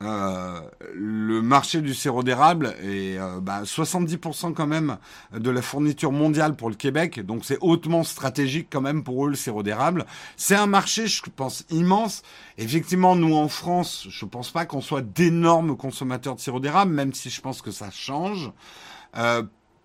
Euh, 0.02 0.60
le 0.94 1.40
marché 1.40 1.81
du 1.81 1.94
sirop 1.94 2.23
d'érable 2.23 2.74
est 2.82 3.18
euh, 3.18 3.40
bah, 3.40 3.62
70% 3.62 4.52
quand 4.52 4.66
même 4.66 4.98
de 5.32 5.48
la 5.48 5.62
fourniture 5.62 6.12
mondiale 6.12 6.55
pour 6.55 6.68
le 6.68 6.77
Québec, 6.77 7.20
donc 7.20 7.47
c'est 7.47 7.56
hautement 7.62 8.05
stratégique 8.05 8.68
quand 8.70 8.82
même 8.82 9.02
pour 9.02 9.27
eux 9.27 9.31
le 9.31 9.36
sirop 9.36 9.62
d'érable. 9.62 10.05
C'est 10.36 10.55
un 10.55 10.66
marché, 10.66 11.06
je 11.06 11.23
pense, 11.35 11.64
immense. 11.70 12.23
Effectivement, 12.59 13.16
nous 13.16 13.36
en 13.36 13.48
France, 13.48 14.06
je 14.10 14.24
pense 14.27 14.51
pas 14.51 14.66
qu'on 14.66 14.82
soit 14.82 15.02
d'énormes 15.02 15.77
consommateurs 15.77 16.35
de 16.35 16.40
sirop 16.40 16.60
d'érable, 16.60 16.93
même 16.93 17.14
si 17.14 17.31
je 17.31 17.40
pense 17.40 17.62
que 17.62 17.70
ça 17.70 17.90
change. 17.90 18.52
Euh, 19.16 19.43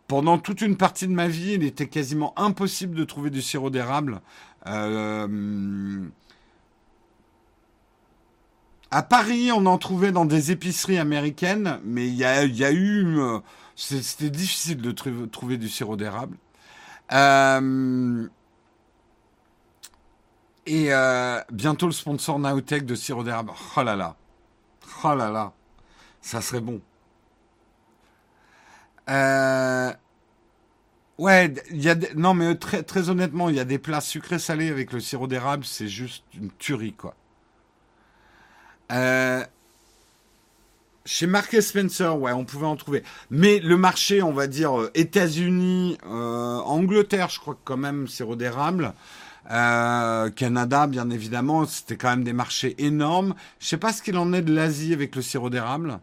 pendant 0.07 0.37
toute 0.37 0.59
une 0.59 0.75
partie 0.75 1.07
de 1.07 1.13
ma 1.13 1.29
vie, 1.29 1.53
il 1.53 1.63
était 1.63 1.87
quasiment 1.87 2.33
impossible 2.37 2.95
de 2.95 3.05
trouver 3.05 3.29
du 3.29 3.41
sirop 3.41 3.69
d'érable. 3.69 4.21
Euh, 4.67 6.05
à 8.91 9.03
Paris, 9.03 9.51
on 9.53 9.65
en 9.65 9.77
trouvait 9.77 10.11
dans 10.11 10.25
des 10.25 10.51
épiceries 10.51 10.97
américaines, 10.97 11.79
mais 11.83 12.07
il 12.07 12.15
y 12.15 12.25
a, 12.25 12.71
eu... 12.71 13.19
Euh, 13.19 13.39
c'était 13.75 14.29
difficile 14.29 14.81
de 14.81 14.91
trouver 14.91 15.57
du 15.57 15.69
sirop 15.69 15.95
d'érable. 15.95 16.37
Euh, 17.13 18.27
et 20.65 20.93
euh, 20.93 21.39
bientôt 21.51 21.85
le 21.87 21.93
sponsor 21.93 22.37
Naotech 22.37 22.85
de 22.85 22.95
sirop 22.95 23.23
d'érable. 23.23 23.51
Oh 23.77 23.83
là 23.83 23.95
là. 23.95 24.17
Oh 25.03 25.15
là 25.15 25.31
là. 25.31 25.53
Ça 26.21 26.41
serait 26.41 26.61
bon. 26.61 26.81
Ouais, 31.17 31.53
non 32.15 32.33
mais 32.33 32.55
très, 32.55 32.83
très 32.83 33.09
honnêtement, 33.09 33.49
il 33.49 33.55
y 33.55 33.59
a 33.59 33.65
des 33.65 33.77
plats 33.79 34.01
sucrés 34.01 34.39
salés 34.39 34.69
avec 34.69 34.91
le 34.91 34.99
sirop 34.99 35.27
d'érable, 35.27 35.65
c'est 35.65 35.87
juste 35.87 36.23
une 36.33 36.49
tuerie 36.51 36.93
quoi. 36.93 37.15
Euh, 38.91 39.43
chez 41.05 41.27
Mark 41.27 41.59
Spencer, 41.61 42.17
ouais, 42.17 42.31
on 42.33 42.45
pouvait 42.45 42.65
en 42.65 42.75
trouver. 42.75 43.03
Mais 43.29 43.59
le 43.59 43.77
marché, 43.77 44.21
on 44.21 44.33
va 44.33 44.47
dire, 44.47 44.79
euh, 44.79 44.91
États-Unis, 44.93 45.97
euh, 46.05 46.57
Angleterre, 46.59 47.29
je 47.29 47.39
crois 47.39 47.55
que 47.55 47.59
quand 47.63 47.77
même, 47.77 48.07
sirop 48.07 48.35
d'érable. 48.35 48.93
Canada, 49.49 50.87
bien 50.87 51.09
évidemment, 51.09 51.65
c'était 51.65 51.97
quand 51.97 52.09
même 52.09 52.23
des 52.23 52.31
marchés 52.31 52.75
énormes. 52.77 53.35
Je 53.59 53.67
sais 53.67 53.77
pas 53.77 53.91
ce 53.91 54.01
qu'il 54.01 54.17
en 54.17 54.31
est 54.31 54.43
de 54.43 54.53
l'Asie 54.53 54.93
avec 54.93 55.15
le 55.15 55.21
sirop 55.21 55.49
d'érable. 55.49 55.99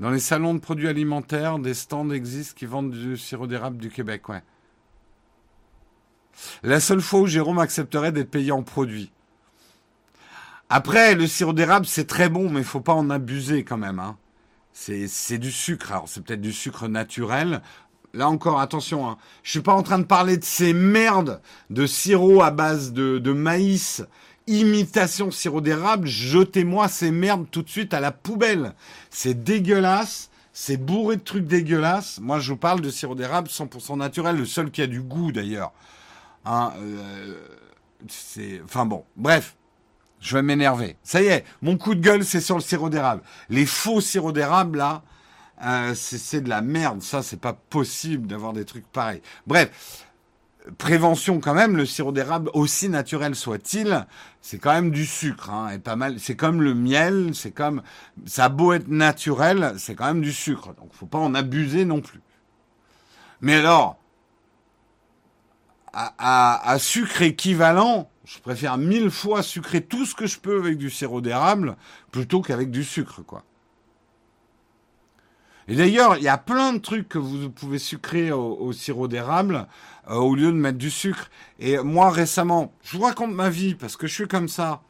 Dans 0.00 0.10
les 0.10 0.20
salons 0.20 0.52
de 0.54 0.58
produits 0.58 0.88
alimentaires, 0.88 1.58
des 1.58 1.74
stands 1.74 2.10
existent 2.10 2.54
qui 2.56 2.66
vendent 2.66 2.90
du 2.90 3.16
sirop 3.16 3.46
d'érable 3.46 3.78
du 3.78 3.88
Québec, 3.88 4.28
ouais. 4.28 4.42
La 6.62 6.80
seule 6.80 7.00
fois 7.00 7.20
où 7.20 7.26
Jérôme 7.26 7.58
accepterait 7.58 8.12
d'être 8.12 8.30
payé 8.30 8.52
en 8.52 8.62
produit. 8.62 9.10
Après, 10.70 11.14
le 11.14 11.26
sirop 11.26 11.54
d'érable, 11.54 11.86
c'est 11.86 12.06
très 12.06 12.28
bon, 12.28 12.50
mais 12.50 12.60
il 12.60 12.66
faut 12.66 12.80
pas 12.80 12.92
en 12.92 13.08
abuser 13.08 13.64
quand 13.64 13.78
même. 13.78 13.98
Hein. 13.98 14.16
C'est 14.72 15.38
du 15.38 15.50
sucre. 15.50 15.92
Alors, 15.92 16.08
c'est 16.08 16.22
peut-être 16.22 16.42
du 16.42 16.52
sucre 16.52 16.88
naturel. 16.88 17.62
Là 18.14 18.28
encore, 18.28 18.60
attention, 18.60 19.08
hein. 19.08 19.18
je 19.42 19.50
suis 19.50 19.60
pas 19.60 19.74
en 19.74 19.82
train 19.82 19.98
de 19.98 20.04
parler 20.04 20.36
de 20.36 20.44
ces 20.44 20.72
merdes 20.72 21.40
de 21.70 21.86
sirop 21.86 22.42
à 22.42 22.50
base 22.50 22.92
de, 22.92 23.18
de 23.18 23.32
maïs, 23.32 24.02
imitation 24.46 25.30
sirop 25.30 25.60
d'érable. 25.60 26.06
Jetez-moi 26.06 26.88
ces 26.88 27.10
merdes 27.10 27.46
tout 27.50 27.62
de 27.62 27.68
suite 27.68 27.94
à 27.94 28.00
la 28.00 28.12
poubelle. 28.12 28.74
C'est 29.10 29.42
dégueulasse. 29.42 30.30
C'est 30.52 30.76
bourré 30.76 31.16
de 31.16 31.22
trucs 31.22 31.46
dégueulasses. 31.46 32.18
Moi, 32.20 32.40
je 32.40 32.50
vous 32.50 32.58
parle 32.58 32.80
de 32.80 32.90
sirop 32.90 33.14
d'érable 33.14 33.48
100% 33.48 33.96
naturel, 33.96 34.36
le 34.36 34.44
seul 34.44 34.70
qui 34.70 34.82
a 34.82 34.86
du 34.86 35.00
goût 35.00 35.30
d'ailleurs. 35.30 35.72
Hein, 36.44 36.72
euh, 36.78 37.34
c'est, 38.08 38.60
enfin 38.64 38.86
bon, 38.86 39.04
bref. 39.16 39.56
Je 40.20 40.36
vais 40.36 40.42
m'énerver. 40.42 40.96
Ça 41.04 41.22
y 41.22 41.26
est, 41.26 41.44
mon 41.62 41.76
coup 41.76 41.94
de 41.94 42.00
gueule, 42.00 42.24
c'est 42.24 42.40
sur 42.40 42.56
le 42.56 42.60
sirop 42.60 42.90
d'érable. 42.90 43.22
Les 43.50 43.66
faux 43.66 44.00
sirops 44.00 44.32
d'érable, 44.32 44.78
là, 44.78 45.02
euh, 45.64 45.94
c'est 45.94 46.40
de 46.40 46.48
la 46.48 46.60
merde. 46.60 47.02
Ça, 47.02 47.22
c'est 47.22 47.40
pas 47.40 47.52
possible 47.52 48.26
d'avoir 48.26 48.52
des 48.52 48.64
trucs 48.64 48.86
pareils. 48.90 49.22
Bref, 49.46 50.06
prévention 50.76 51.40
quand 51.40 51.54
même. 51.54 51.76
Le 51.76 51.86
sirop 51.86 52.12
d'érable, 52.12 52.50
aussi 52.52 52.88
naturel 52.88 53.34
soit-il, 53.34 54.06
c'est 54.42 54.58
quand 54.58 54.72
même 54.72 54.90
du 54.90 55.06
sucre. 55.06 55.50
Hein, 55.50 55.70
et 55.70 55.78
pas 55.78 55.96
mal. 55.96 56.18
C'est 56.18 56.36
comme 56.36 56.62
le 56.62 56.74
miel. 56.74 57.30
C'est 57.34 57.52
comme 57.52 57.82
ça 58.26 58.46
a 58.46 58.48
beau 58.48 58.72
être 58.72 58.88
naturel, 58.88 59.74
c'est 59.78 59.94
quand 59.94 60.06
même 60.06 60.22
du 60.22 60.32
sucre. 60.32 60.74
Donc, 60.74 60.92
faut 60.92 61.06
pas 61.06 61.18
en 61.18 61.34
abuser 61.34 61.84
non 61.84 62.00
plus. 62.00 62.20
Mais 63.40 63.54
alors, 63.54 63.98
à, 66.18 66.76
sucre 66.78 67.22
équivalent, 67.22 68.08
je 68.24 68.38
préfère 68.38 68.78
mille 68.78 69.10
fois 69.10 69.42
sucrer 69.42 69.80
tout 69.80 70.06
ce 70.06 70.14
que 70.14 70.26
je 70.26 70.38
peux 70.38 70.58
avec 70.58 70.78
du 70.78 70.90
sirop 70.90 71.20
d'érable 71.20 71.76
plutôt 72.12 72.40
qu'avec 72.40 72.70
du 72.70 72.84
sucre, 72.84 73.22
quoi. 73.22 73.42
Et 75.70 75.74
d'ailleurs, 75.74 76.16
il 76.16 76.22
y 76.22 76.28
a 76.28 76.38
plein 76.38 76.72
de 76.72 76.78
trucs 76.78 77.10
que 77.10 77.18
vous 77.18 77.50
pouvez 77.50 77.78
sucrer 77.78 78.32
au, 78.32 78.72
sirop 78.72 79.06
d'érable 79.06 79.66
euh, 80.08 80.14
au 80.14 80.34
lieu 80.34 80.46
de 80.46 80.56
mettre 80.56 80.78
du 80.78 80.90
sucre. 80.90 81.30
Et 81.58 81.76
moi, 81.78 82.10
récemment, 82.10 82.72
je 82.82 82.96
vous 82.96 83.02
raconte 83.02 83.32
ma 83.32 83.50
vie 83.50 83.74
parce 83.74 83.94
que 83.94 84.06
je 84.06 84.14
suis 84.14 84.28
comme 84.28 84.48
ça. 84.48 84.80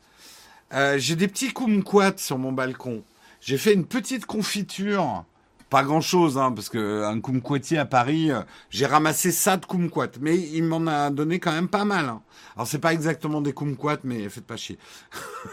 Euh, 0.72 0.96
j'ai 0.96 1.16
des 1.16 1.26
petits 1.26 1.52
kumquats 1.52 2.18
sur 2.18 2.38
mon 2.38 2.52
balcon. 2.52 3.02
J'ai 3.40 3.58
fait 3.58 3.74
une 3.74 3.86
petite 3.86 4.24
confiture 4.24 5.24
pas 5.70 5.82
grand 5.82 6.00
chose, 6.00 6.38
hein, 6.38 6.52
parce 6.52 6.68
que 6.68 7.04
un 7.04 7.20
kumquatier 7.20 7.78
à 7.78 7.84
Paris, 7.84 8.30
euh, 8.30 8.40
j'ai 8.70 8.86
ramassé 8.86 9.30
ça 9.30 9.56
de 9.56 9.66
kumquat, 9.66 10.12
mais 10.20 10.38
il 10.38 10.64
m'en 10.64 10.86
a 10.86 11.10
donné 11.10 11.38
quand 11.38 11.52
même 11.52 11.68
pas 11.68 11.84
mal. 11.84 12.06
Hein. 12.06 12.22
Alors 12.56 12.66
c'est 12.66 12.78
pas 12.78 12.92
exactement 12.92 13.40
des 13.40 13.52
kumquats, 13.52 13.98
mais 14.04 14.28
faites 14.28 14.46
pas 14.46 14.56
chier. 14.56 14.78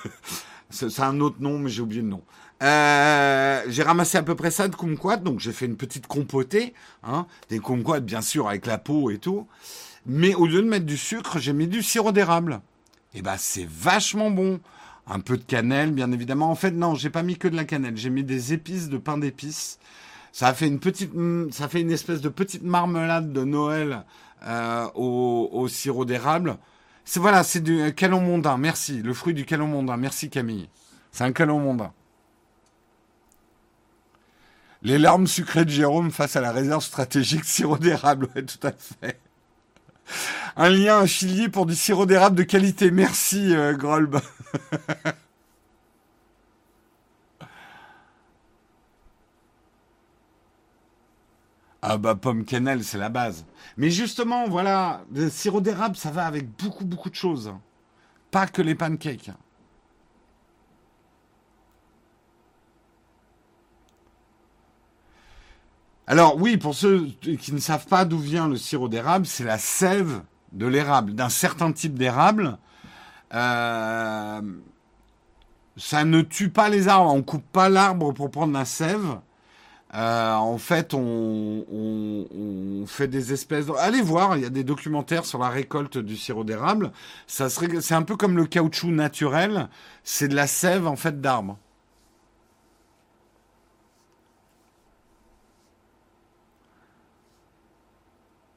c'est 0.69 0.99
un 1.01 1.19
autre 1.19 1.37
nom, 1.39 1.59
mais 1.59 1.69
j'ai 1.69 1.81
oublié 1.81 2.01
le 2.01 2.07
nom. 2.07 2.21
Euh, 2.63 3.63
j'ai 3.67 3.83
ramassé 3.83 4.17
à 4.17 4.23
peu 4.23 4.35
près 4.35 4.51
ça 4.51 4.67
de 4.67 4.75
kumquat, 4.75 5.17
donc 5.17 5.41
j'ai 5.41 5.51
fait 5.51 5.65
une 5.65 5.75
petite 5.75 6.07
compotée, 6.07 6.73
hein, 7.03 7.27
des 7.49 7.59
kumquats 7.59 7.99
bien 7.99 8.21
sûr 8.21 8.47
avec 8.47 8.65
la 8.65 8.77
peau 8.77 9.11
et 9.11 9.17
tout. 9.17 9.47
Mais 10.05 10.35
au 10.35 10.45
lieu 10.45 10.61
de 10.61 10.67
mettre 10.67 10.85
du 10.85 10.97
sucre, 10.97 11.39
j'ai 11.39 11.51
mis 11.51 11.67
du 11.67 11.83
sirop 11.83 12.11
d'érable. 12.11 12.61
Et 13.13 13.21
ben 13.21 13.35
c'est 13.37 13.67
vachement 13.67 14.29
bon. 14.29 14.59
Un 15.07 15.19
peu 15.19 15.37
de 15.37 15.43
cannelle, 15.43 15.91
bien 15.91 16.11
évidemment. 16.11 16.49
En 16.49 16.55
fait, 16.55 16.71
non, 16.71 16.95
j'ai 16.95 17.11
pas 17.11 17.21
mis 17.21 17.37
que 17.37 17.47
de 17.47 17.55
la 17.55 17.63
cannelle. 17.63 17.95
J'ai 17.95 18.09
mis 18.09 18.23
des 18.23 18.53
épices 18.53 18.89
de 18.89 18.97
pain 18.97 19.19
d'épices. 19.19 19.77
Ça 20.35 20.53
fait 20.53 20.67
une 20.67 20.81
petite, 20.81 21.13
ça 21.51 21.69
fait 21.69 21.79
une 21.79 21.91
espèce 21.91 22.19
de 22.19 22.27
petite 22.27 22.63
marmelade 22.63 23.31
de 23.31 23.45
Noël 23.45 24.03
euh, 24.45 24.85
au, 24.93 25.65
sirop 25.69 26.03
d'érable. 26.03 26.57
C'est 27.05 27.21
voilà, 27.21 27.41
c'est 27.45 27.61
du 27.61 27.93
calon 27.95 28.19
mondain. 28.19 28.57
Merci, 28.57 29.01
le 29.01 29.13
fruit 29.13 29.33
du 29.33 29.45
calon 29.45 29.67
mondain. 29.67 29.95
Merci 29.95 30.29
Camille. 30.29 30.67
C'est 31.13 31.23
un 31.23 31.31
calon 31.31 31.59
mondain. 31.59 31.93
Les 34.81 34.97
larmes 34.97 35.25
sucrées 35.25 35.63
de 35.63 35.69
Jérôme 35.69 36.11
face 36.11 36.35
à 36.35 36.41
la 36.41 36.51
réserve 36.51 36.83
stratégique 36.83 37.45
sirop 37.45 37.77
d'érable. 37.77 38.27
Ouais, 38.35 38.43
tout 38.43 38.67
à 38.67 38.73
fait. 38.73 39.21
Un 40.57 40.67
lien 40.67 40.99
affilié 40.99 41.47
pour 41.47 41.65
du 41.65 41.75
sirop 41.75 42.05
d'érable 42.05 42.35
de 42.35 42.43
qualité. 42.43 42.91
Merci, 42.91 43.55
euh, 43.55 43.71
Grolb. 43.73 44.19
Ah 51.87 51.97
bah 51.99 52.15
pomme 52.15 52.45
cannelle, 52.45 52.83
c'est 52.83 52.97
la 52.97 53.09
base. 53.09 53.45
Mais 53.77 53.91
justement, 53.91 54.47
voilà, 54.49 55.01
le 55.13 55.29
sirop 55.29 55.61
d'érable, 55.61 55.95
ça 55.95 56.09
va 56.09 56.25
avec 56.25 56.49
beaucoup, 56.57 56.83
beaucoup 56.83 57.11
de 57.11 57.15
choses. 57.15 57.53
Pas 58.31 58.47
que 58.47 58.63
les 58.63 58.73
pancakes. 58.73 59.29
Alors 66.07 66.37
oui, 66.41 66.57
pour 66.57 66.73
ceux 66.73 67.05
qui 67.39 67.53
ne 67.53 67.59
savent 67.59 67.85
pas 67.85 68.03
d'où 68.03 68.17
vient 68.17 68.47
le 68.47 68.57
sirop 68.57 68.89
d'érable, 68.89 69.27
c'est 69.27 69.43
la 69.43 69.59
sève 69.59 70.23
de 70.53 70.65
l'érable, 70.65 71.13
d'un 71.13 71.29
certain 71.29 71.71
type 71.71 71.99
d'érable. 71.99 72.57
Euh, 73.35 74.41
ça 75.77 76.03
ne 76.03 76.21
tue 76.21 76.49
pas 76.49 76.69
les 76.69 76.87
arbres, 76.87 77.13
on 77.13 77.21
coupe 77.21 77.45
pas 77.51 77.69
l'arbre 77.69 78.11
pour 78.11 78.31
prendre 78.31 78.53
la 78.53 78.65
sève. 78.65 79.19
Euh, 79.95 80.33
en 80.33 80.57
fait, 80.57 80.93
on, 80.93 82.85
fait 82.87 83.07
des 83.07 83.33
espèces. 83.33 83.65
Allez 83.79 84.01
voir, 84.01 84.35
il 84.37 84.43
y 84.43 84.45
a 84.45 84.49
des 84.49 84.63
documentaires 84.63 85.25
sur 85.25 85.39
la 85.39 85.49
récolte 85.49 85.97
du 85.97 86.17
sirop 86.17 86.43
d'érable. 86.43 86.91
Ça 87.27 87.49
serait, 87.49 87.81
c'est 87.81 87.93
un 87.95 88.03
peu 88.03 88.17
comme 88.17 88.35
le 88.37 88.45
caoutchouc 88.45 88.89
naturel. 88.89 89.69
C'est 90.03 90.27
de 90.27 90.35
la 90.35 90.47
sève 90.47 90.87
en 90.87 90.95
fait 90.95 91.21
d'arbre. 91.21 91.57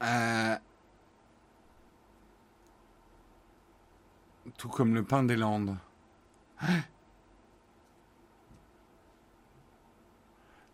Euh, 0.03 0.55
tout 4.57 4.69
comme 4.69 4.93
le 4.95 5.03
pain 5.03 5.23
des 5.23 5.35
Landes. 5.35 5.77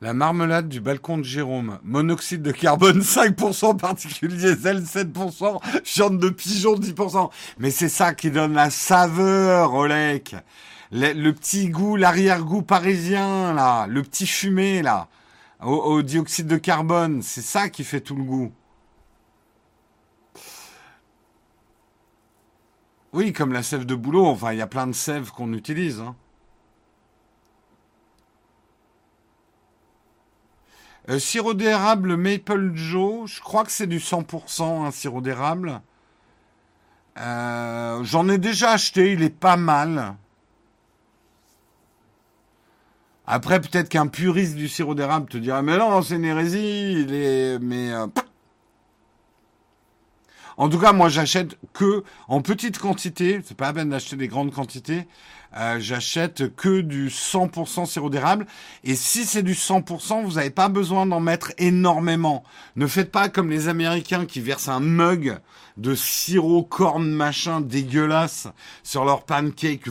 La 0.06 0.14
marmelade 0.14 0.70
du 0.70 0.82
balcon 0.82 1.18
de 1.18 1.24
Jérôme. 1.24 1.80
Monoxyde 1.82 2.44
de 2.44 2.52
carbone 2.52 3.00
5%, 3.02 3.76
particules 3.76 4.38
diesel 4.38 4.84
7%, 4.84 5.60
viande 5.84 6.20
de 6.20 6.30
pigeon 6.30 6.76
10%. 6.76 7.32
Mais 7.58 7.72
c'est 7.72 7.90
ça 7.90 8.14
qui 8.14 8.30
donne 8.30 8.54
la 8.54 8.70
saveur, 8.70 9.74
Olek. 9.74 10.36
Le, 10.92 11.12
le 11.12 11.34
petit 11.34 11.70
goût, 11.70 11.96
l'arrière-goût 11.96 12.62
parisien, 12.62 13.56
là. 13.56 13.88
Le 13.88 14.04
petit 14.04 14.28
fumé, 14.28 14.84
là. 14.84 15.08
Au, 15.64 15.74
au 15.74 16.04
dioxyde 16.04 16.46
de 16.46 16.58
carbone. 16.58 17.24
C'est 17.24 17.42
ça 17.42 17.70
qui 17.70 17.84
fait 17.84 18.02
tout 18.02 18.16
le 18.16 18.24
goût. 18.24 18.52
Oui, 23.12 23.34
comme 23.34 23.54
la 23.54 23.64
sève 23.64 23.88
de 23.88 23.96
boulot. 23.96 24.28
Enfin, 24.28 24.54
il 24.54 24.60
y 24.60 24.62
a 24.62 24.68
plein 24.68 24.86
de 24.86 24.94
sèves 24.94 25.32
qu'on 25.32 25.52
utilise. 25.54 26.00
Hein. 26.00 26.16
Euh, 31.10 31.20
sirop 31.20 31.54
d'érable 31.54 32.18
Maple 32.18 32.72
Joe, 32.74 33.30
je 33.30 33.40
crois 33.40 33.64
que 33.64 33.72
c'est 33.72 33.88
du 33.88 34.00
100% 34.00 34.86
un 34.86 34.92
sirop 34.92 35.22
d'érable. 35.22 35.82
Euh, 37.20 38.04
J'en 38.04 38.28
ai 38.28 38.38
déjà 38.38 38.72
acheté, 38.72 39.14
il 39.14 39.22
est 39.22 39.30
pas 39.30 39.56
mal. 39.56 40.16
Après, 43.28 43.60
peut-être 43.60 43.90
qu'un 43.90 44.08
puriste 44.08 44.56
du 44.56 44.68
sirop 44.68 44.96
d'érable 44.96 45.28
te 45.28 45.38
dira, 45.38 45.62
mais 45.62 45.78
non, 45.78 46.02
c'est 46.02 46.16
une 46.16 46.26
hérésie, 46.26 46.94
il 47.02 47.14
est... 47.14 47.60
Mais... 47.60 47.92
Euh, 47.92 48.08
en 50.58 50.70
tout 50.70 50.80
cas, 50.80 50.94
moi, 50.94 51.10
j'achète 51.10 51.58
que 51.74 52.04
en 52.28 52.42
petite 52.42 52.80
quantité. 52.80 53.42
C'est 53.44 53.58
pas 53.58 53.68
la 53.68 53.74
peine 53.74 53.90
d'acheter 53.90 54.16
des 54.16 54.28
grandes 54.28 54.54
quantités. 54.54 55.06
Euh, 55.58 55.78
j'achète 55.80 56.54
que 56.56 56.82
du 56.82 57.08
100% 57.10 57.86
sirop 57.86 58.10
d'érable. 58.10 58.46
Et 58.84 58.96
si 58.96 59.26
c'est 59.26 59.44
du 59.44 59.54
100%, 59.54 60.24
vous 60.24 60.34
n'avez 60.34 60.50
pas 60.50 60.68
besoin 60.68 61.06
d'en 61.06 61.22
mettre 61.22 61.54
énormément. 61.58 62.44
Ne 62.76 62.88
faites 62.88 63.12
pas 63.12 63.30
comme 63.30 63.50
les 63.50 63.70
Américains 63.70 64.26
qui 64.26 64.42
versent 64.42 64.68
un 64.68 64.82
mug 64.82 65.38
de 65.78 65.96
sirop 65.96 66.64
corne 66.64 67.10
machin 67.10 67.62
dégueulasse 67.62 68.48
sur 68.84 69.06
leur 69.06 69.24
pancake. 69.24 69.88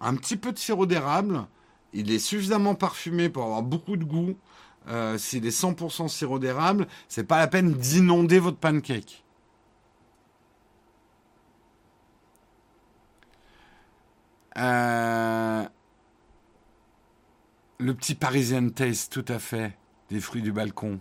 un 0.00 0.14
petit 0.16 0.36
peu 0.36 0.52
de 0.52 0.58
sirop 0.58 0.86
d'érable. 0.86 1.46
Il 1.94 2.10
est 2.10 2.18
suffisamment 2.18 2.74
parfumé 2.74 3.30
pour 3.30 3.44
avoir 3.44 3.62
beaucoup 3.62 3.96
de 3.96 4.04
goût. 4.04 4.34
Euh, 4.88 5.16
s'il 5.16 5.46
est 5.46 5.58
100% 5.58 6.08
sirop 6.08 6.38
d'érable, 6.38 6.86
c'est 7.08 7.24
pas 7.24 7.38
la 7.38 7.46
peine 7.46 7.72
d'inonder 7.72 8.38
votre 8.38 8.58
pancake. 8.58 9.23
Euh, 14.58 15.64
le 17.78 17.94
petit 17.94 18.14
Parisian 18.14 18.68
Taste, 18.70 19.12
tout 19.12 19.24
à 19.32 19.38
fait, 19.38 19.76
des 20.10 20.20
fruits 20.20 20.42
du 20.42 20.52
balcon. 20.52 21.00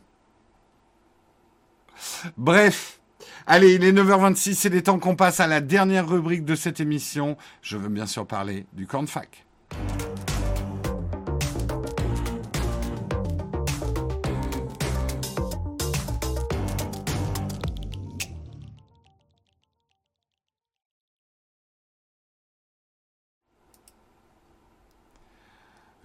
Bref, 2.38 3.00
allez, 3.46 3.76
il 3.76 3.84
est 3.84 3.92
9h26, 3.92 4.68
il 4.68 4.76
est 4.76 4.82
temps 4.84 5.00
qu'on 5.00 5.16
passe 5.16 5.40
à 5.40 5.48
la 5.48 5.62
dernière 5.62 6.08
rubrique 6.08 6.46
de 6.46 6.56
cette 6.56 6.80
émission. 6.80 7.38
Je 7.62 7.78
veux 7.78 7.90
bien 7.90 8.08
sûr 8.08 8.26
parler 8.26 8.66
du 8.74 8.88
cornfac. 8.88 9.43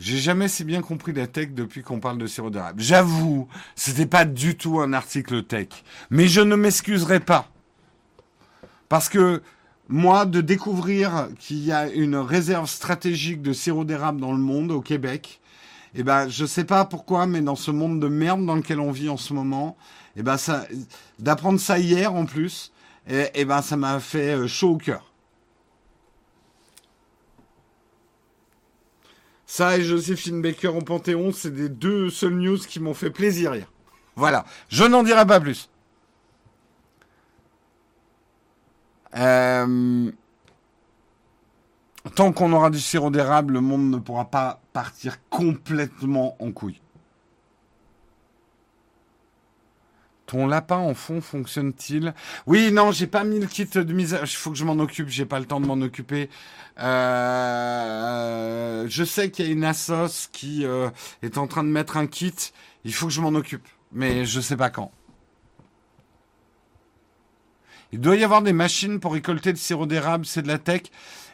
J'ai 0.09 0.17
jamais 0.17 0.49
si 0.49 0.65
bien 0.65 0.81
compris 0.81 1.13
la 1.13 1.27
tech 1.27 1.51
depuis 1.51 1.83
qu'on 1.83 2.01
parle 2.01 2.17
de 2.17 2.27
sirop 2.27 2.49
d'érable. 2.49 2.81
J'avoue, 2.81 3.47
c'était 3.77 4.07
pas 4.07 4.25
du 4.25 4.57
tout 4.57 4.81
un 4.81 4.95
article 4.95 5.43
tech. 5.43 5.69
Mais 6.09 6.29
je 6.29 6.41
ne 6.41 6.57
m'excuserai 6.57 7.21
pas. 7.21 7.51
Parce 8.89 9.11
que 9.11 9.43
moi, 9.87 10.25
de 10.25 10.41
découvrir 10.41 11.29
qu'il 11.39 11.59
y 11.59 11.73
a 11.73 11.91
une 11.91 12.17
réserve 12.17 12.71
stratégique 12.71 13.43
de 13.43 13.53
sirop 13.53 13.85
d'érable 13.85 14.19
dans 14.19 14.33
le 14.33 14.39
monde, 14.39 14.71
au 14.71 14.81
Québec, 14.81 15.43
eh 15.95 16.03
ben, 16.03 16.27
je 16.27 16.47
sais 16.47 16.65
pas 16.65 16.87
pourquoi, 16.87 17.27
mais 17.27 17.43
dans 17.43 17.55
ce 17.55 17.71
monde 17.71 18.01
de 18.01 18.09
merde 18.09 18.47
dans 18.47 18.57
lequel 18.57 18.81
on 18.81 18.93
vit 18.93 19.11
en 19.11 19.19
ce 19.19 19.35
moment, 19.35 19.77
eh 20.17 20.23
ben, 20.23 20.39
ça, 20.39 20.65
d'apprendre 21.19 21.61
ça 21.61 21.79
hier 21.79 22.15
en 22.15 22.25
plus, 22.25 22.73
eh, 23.11 23.27
eh 23.35 23.45
ben, 23.45 23.61
ça 23.61 23.77
m'a 23.77 24.01
fait 24.01 24.37
euh, 24.39 24.47
chaud 24.47 24.71
au 24.71 24.79
cœur. 24.79 25.08
Ça 29.51 29.79
et 29.79 29.83
Joséphine 29.83 30.43
Baker 30.43 30.69
au 30.69 30.83
Panthéon, 30.83 31.33
c'est 31.33 31.51
des 31.51 31.71
deux 31.71 32.11
seules 32.11 32.37
news 32.37 32.59
qui 32.59 32.81
m'ont 32.81 32.93
fait 32.93 33.09
plaisir 33.09 33.55
hier. 33.55 33.67
Voilà, 34.15 34.45
je 34.69 34.85
n'en 34.85 35.03
dirai 35.03 35.27
pas 35.27 35.41
plus. 35.41 35.71
Euh, 39.17 40.13
tant 42.15 42.33
qu'on 42.33 42.53
aura 42.53 42.69
du 42.69 42.79
sirop 42.79 43.11
d'érable, 43.11 43.55
le 43.55 43.63
monde 43.63 43.91
ne 43.91 43.97
pourra 43.97 44.27
pas 44.27 44.61
partir 44.75 45.17
complètement 45.31 46.37
en 46.41 46.53
couille. 46.53 46.83
Ton 50.29 50.47
lapin 50.47 50.77
en 50.77 50.93
fond 50.93 51.21
fonctionne-t-il? 51.23 52.13
Oui, 52.47 52.71
non, 52.71 52.93
j'ai 52.93 53.07
pas 53.07 53.25
mis 53.25 53.41
le 53.41 53.47
kit 53.47 53.65
de 53.65 53.93
mise. 53.95 54.15
Il 54.21 54.29
faut 54.29 54.51
que 54.51 54.59
je 54.59 54.65
m'en 54.65 54.79
occupe. 54.79 55.09
J'ai 55.09 55.25
pas 55.25 55.41
le 55.41 55.47
temps 55.47 55.59
de 55.59 55.65
m'en 55.65 55.81
occuper. 55.81 56.29
Euh, 56.79 57.65
je 58.91 59.05
sais 59.05 59.31
qu'il 59.31 59.47
y 59.47 59.49
a 59.49 59.53
une 59.53 59.65
assos 59.65 60.29
qui 60.31 60.67
euh, 60.67 60.91
est 61.23 61.39
en 61.39 61.47
train 61.47 61.65
de 61.65 61.71
mettre 61.71 61.97
un 61.97 62.07
kit. 62.07 62.35
Il 62.85 62.93
faut 62.93 63.07
que 63.07 63.13
je 63.13 63.23
m'en 63.23 63.31
occupe, 63.31 63.67
mais 63.91 64.27
je 64.27 64.39
sais 64.41 64.57
pas 64.57 64.69
quand. 64.69 64.93
Il 67.93 68.01
doit 68.01 68.17
y 68.17 68.25
avoir 68.25 68.43
des 68.43 68.53
machines 68.53 69.01
pour 69.01 69.15
récolter 69.15 69.51
le 69.51 69.57
sirop 69.57 69.87
d'érable. 69.87 70.27
C'est 70.27 70.43
de 70.43 70.49
la 70.49 70.59
tech. 70.59 70.83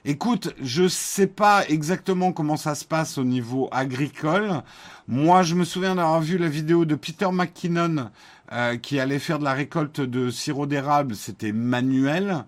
Écoute, 0.06 0.54
je 0.60 0.86
sais 0.86 1.26
pas 1.26 1.66
exactement 1.68 2.32
comment 2.32 2.58
ça 2.58 2.74
se 2.74 2.84
passe 2.84 3.16
au 3.16 3.24
niveau 3.24 3.68
agricole. 3.72 4.62
Moi, 5.08 5.42
je 5.42 5.54
me 5.54 5.64
souviens 5.64 5.94
d'avoir 5.94 6.20
vu 6.20 6.36
la 6.36 6.48
vidéo 6.50 6.84
de 6.84 6.94
Peter 6.94 7.28
McKinnon 7.32 8.10
euh, 8.52 8.76
qui 8.76 9.00
allait 9.00 9.18
faire 9.18 9.38
de 9.38 9.44
la 9.44 9.54
récolte 9.54 10.02
de 10.02 10.28
sirop 10.28 10.66
d'érable. 10.66 11.16
C'était 11.16 11.52
manuel. 11.52 12.44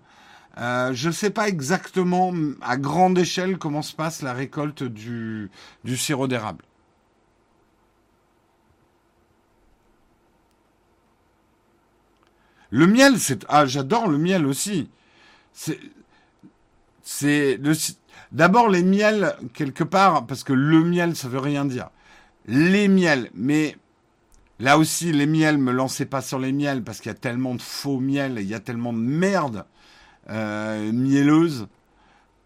Euh, 0.59 0.93
je 0.93 1.07
ne 1.07 1.13
sais 1.13 1.31
pas 1.31 1.47
exactement 1.47 2.31
à 2.61 2.77
grande 2.77 3.17
échelle 3.17 3.57
comment 3.57 3.81
se 3.81 3.95
passe 3.95 4.21
la 4.21 4.33
récolte 4.33 4.83
du, 4.83 5.49
du 5.83 5.97
sirop 5.97 6.27
d'érable. 6.27 6.63
Le 12.69 12.85
miel, 12.85 13.19
c'est 13.19 13.45
ah 13.49 13.65
j'adore 13.65 14.07
le 14.07 14.17
miel 14.17 14.45
aussi. 14.45 14.89
C'est 17.09 17.57
d'abord 18.33 18.67
les 18.67 18.83
miels 18.83 19.33
quelque 19.53 19.85
part 19.85 20.27
parce 20.27 20.43
que 20.43 20.51
le 20.51 20.83
miel 20.83 21.15
ça 21.15 21.29
veut 21.29 21.39
rien 21.39 21.63
dire. 21.63 21.89
Les 22.47 22.89
miels, 22.89 23.29
mais 23.33 23.77
là 24.59 24.77
aussi 24.77 25.13
les 25.13 25.25
miels 25.25 25.57
me 25.57 25.71
lancez 25.71 26.05
pas 26.05 26.21
sur 26.21 26.37
les 26.37 26.51
miels 26.51 26.83
parce 26.83 26.99
qu'il 26.99 27.09
y 27.09 27.15
a 27.15 27.17
tellement 27.17 27.55
de 27.55 27.61
faux 27.61 28.01
miel, 28.01 28.35
il 28.39 28.47
y 28.47 28.53
a 28.53 28.59
tellement 28.59 28.91
de 28.91 28.97
merde 28.97 29.65
euh, 30.29 30.91
mielleuse. 30.91 31.69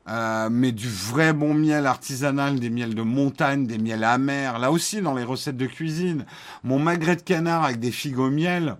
Euh, 0.07 0.49
mais 0.51 0.71
du 0.71 0.89
vrai 0.89 1.33
bon 1.33 1.55
miel 1.55 1.87
artisanal, 1.87 2.59
des 2.59 2.69
miels 2.69 2.93
de 2.93 3.01
montagne, 3.01 3.65
des 3.65 3.79
miels 3.79 4.03
amers. 4.03 4.59
Là 4.59 4.71
aussi, 4.71 5.01
dans 5.01 5.15
les 5.15 5.23
recettes 5.23 5.57
de 5.57 5.65
cuisine, 5.65 6.25
mon 6.63 6.77
magret 6.77 7.15
de 7.15 7.21
canard 7.21 7.63
avec 7.63 7.79
des 7.79 7.91
figues 7.91 8.19
au 8.19 8.29
miel, 8.29 8.77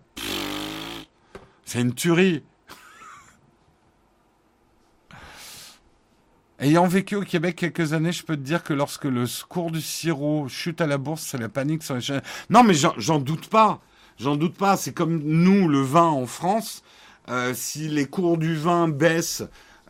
c'est 1.65 1.81
une 1.81 1.95
tuerie. 1.95 2.43
Ayant 6.61 6.85
vécu 6.85 7.15
au 7.15 7.23
Québec 7.23 7.55
quelques 7.55 7.93
années, 7.93 8.11
je 8.11 8.23
peux 8.23 8.35
te 8.35 8.41
dire 8.41 8.63
que 8.63 8.73
lorsque 8.73 9.05
le 9.05 9.25
cours 9.49 9.71
du 9.71 9.81
sirop 9.81 10.47
chute 10.47 10.79
à 10.79 10.85
la 10.85 10.99
bourse, 10.99 11.23
c'est 11.23 11.39
la 11.39 11.49
panique 11.49 11.81
sur 11.81 11.95
les 11.95 12.01
chaînes. 12.01 12.21
Non, 12.51 12.63
mais 12.63 12.75
j'en 12.75 13.17
doute 13.17 13.47
pas. 13.47 13.81
J'en 14.19 14.35
doute 14.35 14.55
pas. 14.55 14.77
C'est 14.77 14.93
comme 14.93 15.23
nous, 15.23 15.67
le 15.67 15.81
vin 15.81 16.05
en 16.05 16.27
France. 16.27 16.83
Euh, 17.29 17.53
si 17.55 17.87
les 17.87 18.05
cours 18.05 18.37
du 18.37 18.55
vin 18.55 18.87
baissent, 18.87 19.43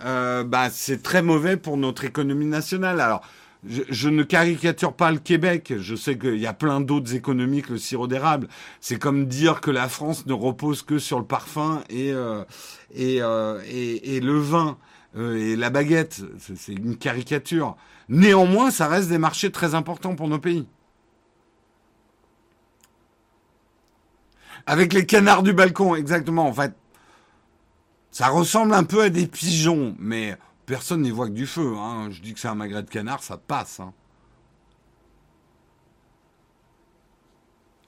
euh, 0.06 0.46
bah, 0.46 0.70
c'est 0.72 1.04
très 1.04 1.22
mauvais 1.22 1.58
pour 1.58 1.76
notre 1.76 2.06
économie 2.06 2.46
nationale. 2.46 3.02
Alors, 3.02 3.22
je, 3.68 3.82
je, 3.90 4.08
ne 4.08 4.24
caricature 4.24 4.94
pas 4.94 5.12
le 5.12 5.20
Québec. 5.20 5.74
Je 5.78 5.96
sais 5.96 6.18
qu'il 6.18 6.40
y 6.40 6.48
a 6.48 6.54
plein 6.54 6.80
d'autres 6.80 7.14
économies 7.16 7.64
que 7.64 7.74
le 7.74 7.80
sirop 7.80 8.08
d'érable. 8.08 8.48
C'est 8.80 8.98
comme 8.98 9.26
dire 9.26 9.60
que 9.60 9.72
la 9.72 9.90
France 9.90 10.26
ne 10.26 10.34
repose 10.34 10.84
que 10.84 11.00
sur 11.00 11.20
le 11.20 11.26
parfum 11.26 11.84
et, 11.90 12.14
euh, 12.14 12.46
et, 12.96 13.22
euh, 13.22 13.62
et, 13.68 14.16
et, 14.16 14.20
le 14.22 14.40
vin. 14.40 14.78
Euh, 15.18 15.36
et 15.38 15.56
la 15.56 15.70
baguette, 15.70 16.22
c'est 16.38 16.74
une 16.74 16.98
caricature. 16.98 17.76
Néanmoins, 18.10 18.72
ça 18.72 18.88
reste 18.88 19.10
des 19.10 19.18
marchés 19.18 19.52
très 19.52 19.76
importants 19.76 20.16
pour 20.16 20.28
nos 20.28 20.40
pays. 20.40 20.68
Avec 24.66 24.94
les 24.94 25.06
canards 25.06 25.44
du 25.44 25.54
balcon, 25.54 25.96
exactement. 25.96 26.48
En 26.48 26.54
fait, 26.54 26.74
ça 28.12 28.28
ressemble 28.28 28.74
un 28.74 28.84
peu 28.84 29.04
à 29.04 29.10
des 29.10 29.28
pigeons, 29.28 29.96
mais 30.00 30.38
personne 30.66 31.02
n'y 31.02 31.12
voit 31.12 31.28
que 31.28 31.34
du 31.34 31.48
feu. 31.48 31.76
Hein. 31.78 32.10
Je 32.12 32.22
dis 32.22 32.34
que 32.34 32.40
c'est 32.40 32.48
un 32.48 32.56
magret 32.56 32.84
de 32.84 32.90
canard, 32.90 33.24
ça 33.24 33.38
passe. 33.38 33.80
Hein. 33.80 33.94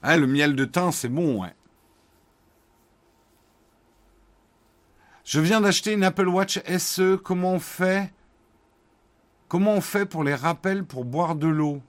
Ah, 0.01 0.17
le 0.17 0.27
miel 0.27 0.55
de 0.55 0.65
thym, 0.65 0.91
c'est 0.91 1.07
bon, 1.09 1.41
ouais. 1.41 1.53
Je 5.23 5.39
viens 5.39 5.61
d'acheter 5.61 5.93
une 5.93 6.03
Apple 6.03 6.27
Watch 6.27 6.59
SE. 6.77 7.15
Comment 7.15 7.53
on 7.53 7.59
fait? 7.59 8.11
Comment 9.47 9.75
on 9.75 9.81
fait 9.81 10.05
pour 10.05 10.23
les 10.23 10.35
rappels 10.35 10.83
pour 10.83 11.05
boire 11.05 11.35
de 11.35 11.47
l'eau? 11.47 11.81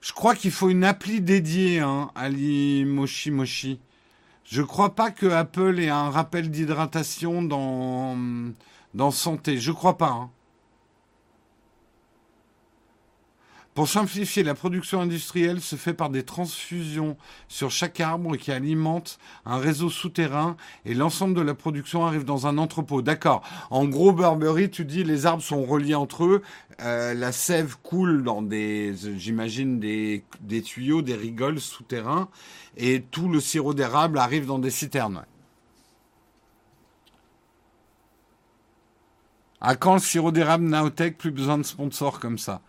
Je 0.00 0.12
crois 0.12 0.34
qu'il 0.34 0.50
faut 0.50 0.70
une 0.70 0.84
appli 0.84 1.20
dédiée, 1.20 1.80
hein, 1.80 2.10
Ali 2.14 2.84
Moshi 2.84 3.30
Moshi. 3.30 3.80
Je 4.44 4.62
crois 4.62 4.94
pas 4.96 5.10
que 5.10 5.26
Apple 5.26 5.78
ait 5.78 5.90
un 5.90 6.10
rappel 6.10 6.50
d'hydratation 6.50 7.42
dans, 7.42 8.16
dans 8.94 9.10
Santé. 9.12 9.58
Je 9.58 9.70
crois 9.70 9.96
pas. 9.96 10.10
Hein. 10.10 10.30
Pour 13.74 13.86
simplifier, 13.88 14.42
la 14.42 14.54
production 14.54 15.00
industrielle 15.00 15.60
se 15.60 15.76
fait 15.76 15.94
par 15.94 16.10
des 16.10 16.24
transfusions 16.24 17.16
sur 17.46 17.70
chaque 17.70 18.00
arbre 18.00 18.36
qui 18.36 18.50
alimente 18.50 19.20
un 19.46 19.58
réseau 19.58 19.88
souterrain 19.88 20.56
et 20.84 20.92
l'ensemble 20.92 21.34
de 21.34 21.40
la 21.40 21.54
production 21.54 22.04
arrive 22.04 22.24
dans 22.24 22.48
un 22.48 22.58
entrepôt. 22.58 23.00
D'accord. 23.00 23.42
En 23.70 23.86
gros, 23.86 24.12
Burberry, 24.12 24.70
tu 24.70 24.84
dis 24.84 25.04
les 25.04 25.24
arbres 25.24 25.42
sont 25.42 25.64
reliés 25.64 25.94
entre 25.94 26.24
eux, 26.24 26.42
euh, 26.80 27.14
la 27.14 27.30
sève 27.30 27.76
coule 27.80 28.24
dans 28.24 28.42
des, 28.42 28.92
j'imagine, 29.16 29.78
des, 29.78 30.24
des 30.40 30.62
tuyaux, 30.62 31.00
des 31.00 31.14
rigoles 31.14 31.60
souterrains 31.60 32.28
et 32.76 33.02
tout 33.02 33.28
le 33.28 33.38
sirop 33.38 33.72
d'érable 33.72 34.18
arrive 34.18 34.46
dans 34.46 34.58
des 34.58 34.70
citernes. 34.70 35.24
À 39.60 39.76
quand 39.76 39.94
le 39.94 40.00
sirop 40.00 40.32
d'érable 40.32 40.64
Naotech 40.64 41.16
Plus 41.18 41.30
besoin 41.30 41.58
de 41.58 41.62
sponsors 41.62 42.18
comme 42.18 42.38
ça? 42.38 42.62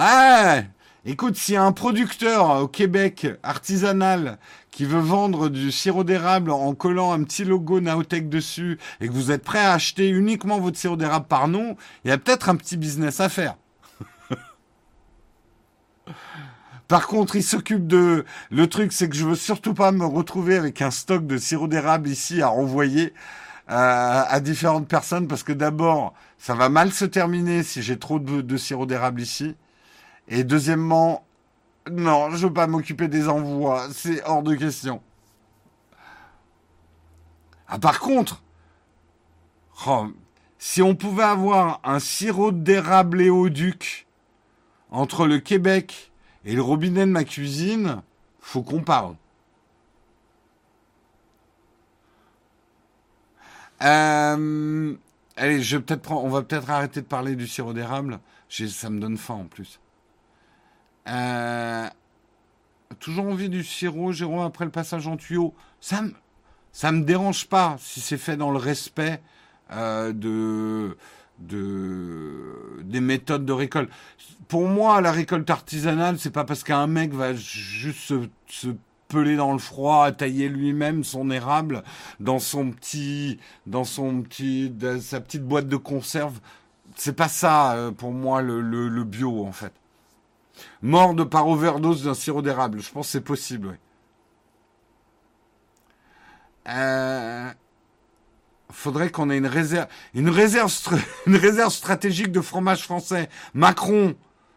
Ah 0.00 0.62
Écoute, 1.04 1.34
s'il 1.34 1.54
y 1.54 1.56
a 1.56 1.64
un 1.64 1.72
producteur 1.72 2.62
au 2.62 2.68
Québec 2.68 3.26
artisanal 3.42 4.38
qui 4.70 4.84
veut 4.84 5.00
vendre 5.00 5.48
du 5.48 5.72
sirop 5.72 6.04
d'érable 6.04 6.52
en 6.52 6.72
collant 6.76 7.10
un 7.10 7.24
petit 7.24 7.44
logo 7.44 7.80
Naotech 7.80 8.28
dessus 8.28 8.78
et 9.00 9.08
que 9.08 9.12
vous 9.12 9.32
êtes 9.32 9.42
prêt 9.42 9.58
à 9.58 9.72
acheter 9.72 10.08
uniquement 10.08 10.60
votre 10.60 10.78
sirop 10.78 10.94
d'érable 10.94 11.26
par 11.26 11.48
nous, 11.48 11.76
il 12.04 12.10
y 12.10 12.12
a 12.12 12.18
peut-être 12.18 12.48
un 12.48 12.54
petit 12.54 12.76
business 12.76 13.18
à 13.18 13.28
faire. 13.28 13.56
Par 16.86 17.08
contre, 17.08 17.34
il 17.34 17.42
s'occupe 17.42 17.88
de... 17.88 18.24
Le 18.52 18.68
truc, 18.68 18.92
c'est 18.92 19.08
que 19.08 19.16
je 19.16 19.24
veux 19.24 19.34
surtout 19.34 19.74
pas 19.74 19.90
me 19.90 20.04
retrouver 20.04 20.56
avec 20.56 20.80
un 20.80 20.92
stock 20.92 21.26
de 21.26 21.38
sirop 21.38 21.66
d'érable 21.66 22.08
ici 22.08 22.40
à 22.40 22.46
renvoyer 22.46 23.14
euh, 23.68 24.22
à 24.28 24.38
différentes 24.38 24.86
personnes 24.86 25.26
parce 25.26 25.42
que 25.42 25.52
d'abord, 25.52 26.14
ça 26.38 26.54
va 26.54 26.68
mal 26.68 26.92
se 26.92 27.04
terminer 27.04 27.64
si 27.64 27.82
j'ai 27.82 27.98
trop 27.98 28.20
de 28.20 28.56
sirop 28.56 28.86
d'érable 28.86 29.20
ici. 29.20 29.56
Et 30.28 30.44
deuxièmement, 30.44 31.24
non, 31.90 32.30
je 32.30 32.46
veux 32.46 32.52
pas 32.52 32.66
m'occuper 32.66 33.08
des 33.08 33.28
envois, 33.28 33.88
c'est 33.92 34.22
hors 34.24 34.42
de 34.42 34.54
question. 34.54 35.00
Ah, 37.66 37.78
par 37.78 38.00
contre, 38.00 38.42
oh, 39.86 40.06
si 40.58 40.82
on 40.82 40.94
pouvait 40.94 41.24
avoir 41.24 41.80
un 41.84 41.98
sirop 41.98 42.52
d'érable 42.52 43.20
et 43.22 43.30
au 43.30 43.48
duc 43.48 44.06
entre 44.90 45.26
le 45.26 45.38
Québec 45.38 46.12
et 46.44 46.54
le 46.54 46.62
robinet 46.62 47.06
de 47.06 47.10
ma 47.10 47.24
cuisine, 47.24 48.02
faut 48.40 48.62
qu'on 48.62 48.82
parle. 48.82 49.16
Euh, 53.82 54.96
allez, 55.36 55.62
je 55.62 55.76
vais 55.76 55.82
peut-être 55.82 56.02
prendre, 56.02 56.24
on 56.24 56.30
va 56.30 56.42
peut-être 56.42 56.68
arrêter 56.68 57.00
de 57.00 57.06
parler 57.06 57.36
du 57.36 57.46
sirop 57.46 57.72
d'érable. 57.72 58.18
Ça 58.48 58.90
me 58.90 58.98
donne 58.98 59.16
faim 59.16 59.34
en 59.34 59.44
plus. 59.44 59.78
Euh, 61.08 61.88
toujours 63.00 63.26
envie 63.26 63.48
du 63.48 63.64
sirop, 63.64 64.12
Jérôme, 64.12 64.40
après 64.40 64.64
le 64.64 64.70
passage 64.70 65.06
en 65.06 65.16
tuyau. 65.16 65.54
Ça 65.80 66.02
me, 66.02 66.12
ça 66.72 66.92
me 66.92 67.02
dérange 67.02 67.46
pas 67.48 67.76
si 67.78 68.00
c'est 68.00 68.18
fait 68.18 68.36
dans 68.36 68.50
le 68.50 68.58
respect 68.58 69.20
euh, 69.70 70.12
de, 70.12 70.96
de, 71.38 72.82
des 72.82 73.00
méthodes 73.00 73.44
de 73.44 73.52
récolte. 73.52 73.90
Pour 74.48 74.68
moi, 74.68 75.00
la 75.00 75.12
récolte 75.12 75.48
artisanale, 75.50 76.18
c'est 76.18 76.30
pas 76.30 76.44
parce 76.44 76.64
qu'un 76.64 76.86
mec 76.86 77.12
va 77.12 77.34
juste 77.34 78.00
se, 78.00 78.14
se 78.48 78.68
peler 79.08 79.36
dans 79.36 79.52
le 79.52 79.58
froid, 79.58 80.10
tailler 80.12 80.48
lui-même 80.48 81.04
son 81.04 81.30
érable 81.30 81.82
dans 82.20 82.38
son 82.38 82.70
petit, 82.70 83.38
dans 83.66 83.84
son 83.84 84.22
petit, 84.22 84.72
sa 85.00 85.20
petite 85.20 85.44
boîte 85.44 85.68
de 85.68 85.76
conserve. 85.76 86.40
C'est 86.96 87.14
pas 87.14 87.28
ça, 87.28 87.74
euh, 87.74 87.90
pour 87.90 88.12
moi, 88.12 88.42
le, 88.42 88.60
le, 88.60 88.88
le 88.88 89.04
bio, 89.04 89.46
en 89.46 89.52
fait. 89.52 89.72
Mort 90.82 91.14
par 91.28 91.48
overdose 91.48 92.04
d'un 92.04 92.14
sirop 92.14 92.42
d'érable. 92.42 92.80
Je 92.80 92.90
pense 92.90 93.06
que 93.06 93.12
c'est 93.12 93.20
possible, 93.20 93.68
oui. 93.68 93.74
Euh, 96.68 97.50
faudrait 98.70 99.10
qu'on 99.10 99.30
ait 99.30 99.38
une 99.38 99.46
réserve, 99.46 99.88
une 100.14 100.28
réserve, 100.28 100.72
une 101.26 101.36
réserve 101.36 101.72
stratégique 101.72 102.30
de 102.30 102.40
fromage 102.40 102.82
français. 102.82 103.28
Macron, 103.54 104.14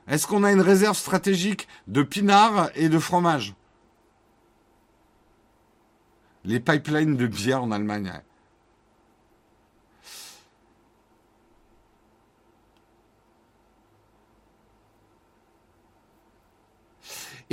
est-ce 0.07 0.27
qu'on 0.27 0.43
a 0.43 0.51
une 0.51 0.61
réserve 0.61 0.97
stratégique 0.97 1.67
de 1.87 2.03
pinard 2.03 2.69
et 2.75 2.89
de 2.89 2.99
fromage? 2.99 3.55
Les 6.43 6.59
pipelines 6.59 7.15
de 7.15 7.27
bière 7.27 7.63
en 7.63 7.71
Allemagne. 7.71 8.11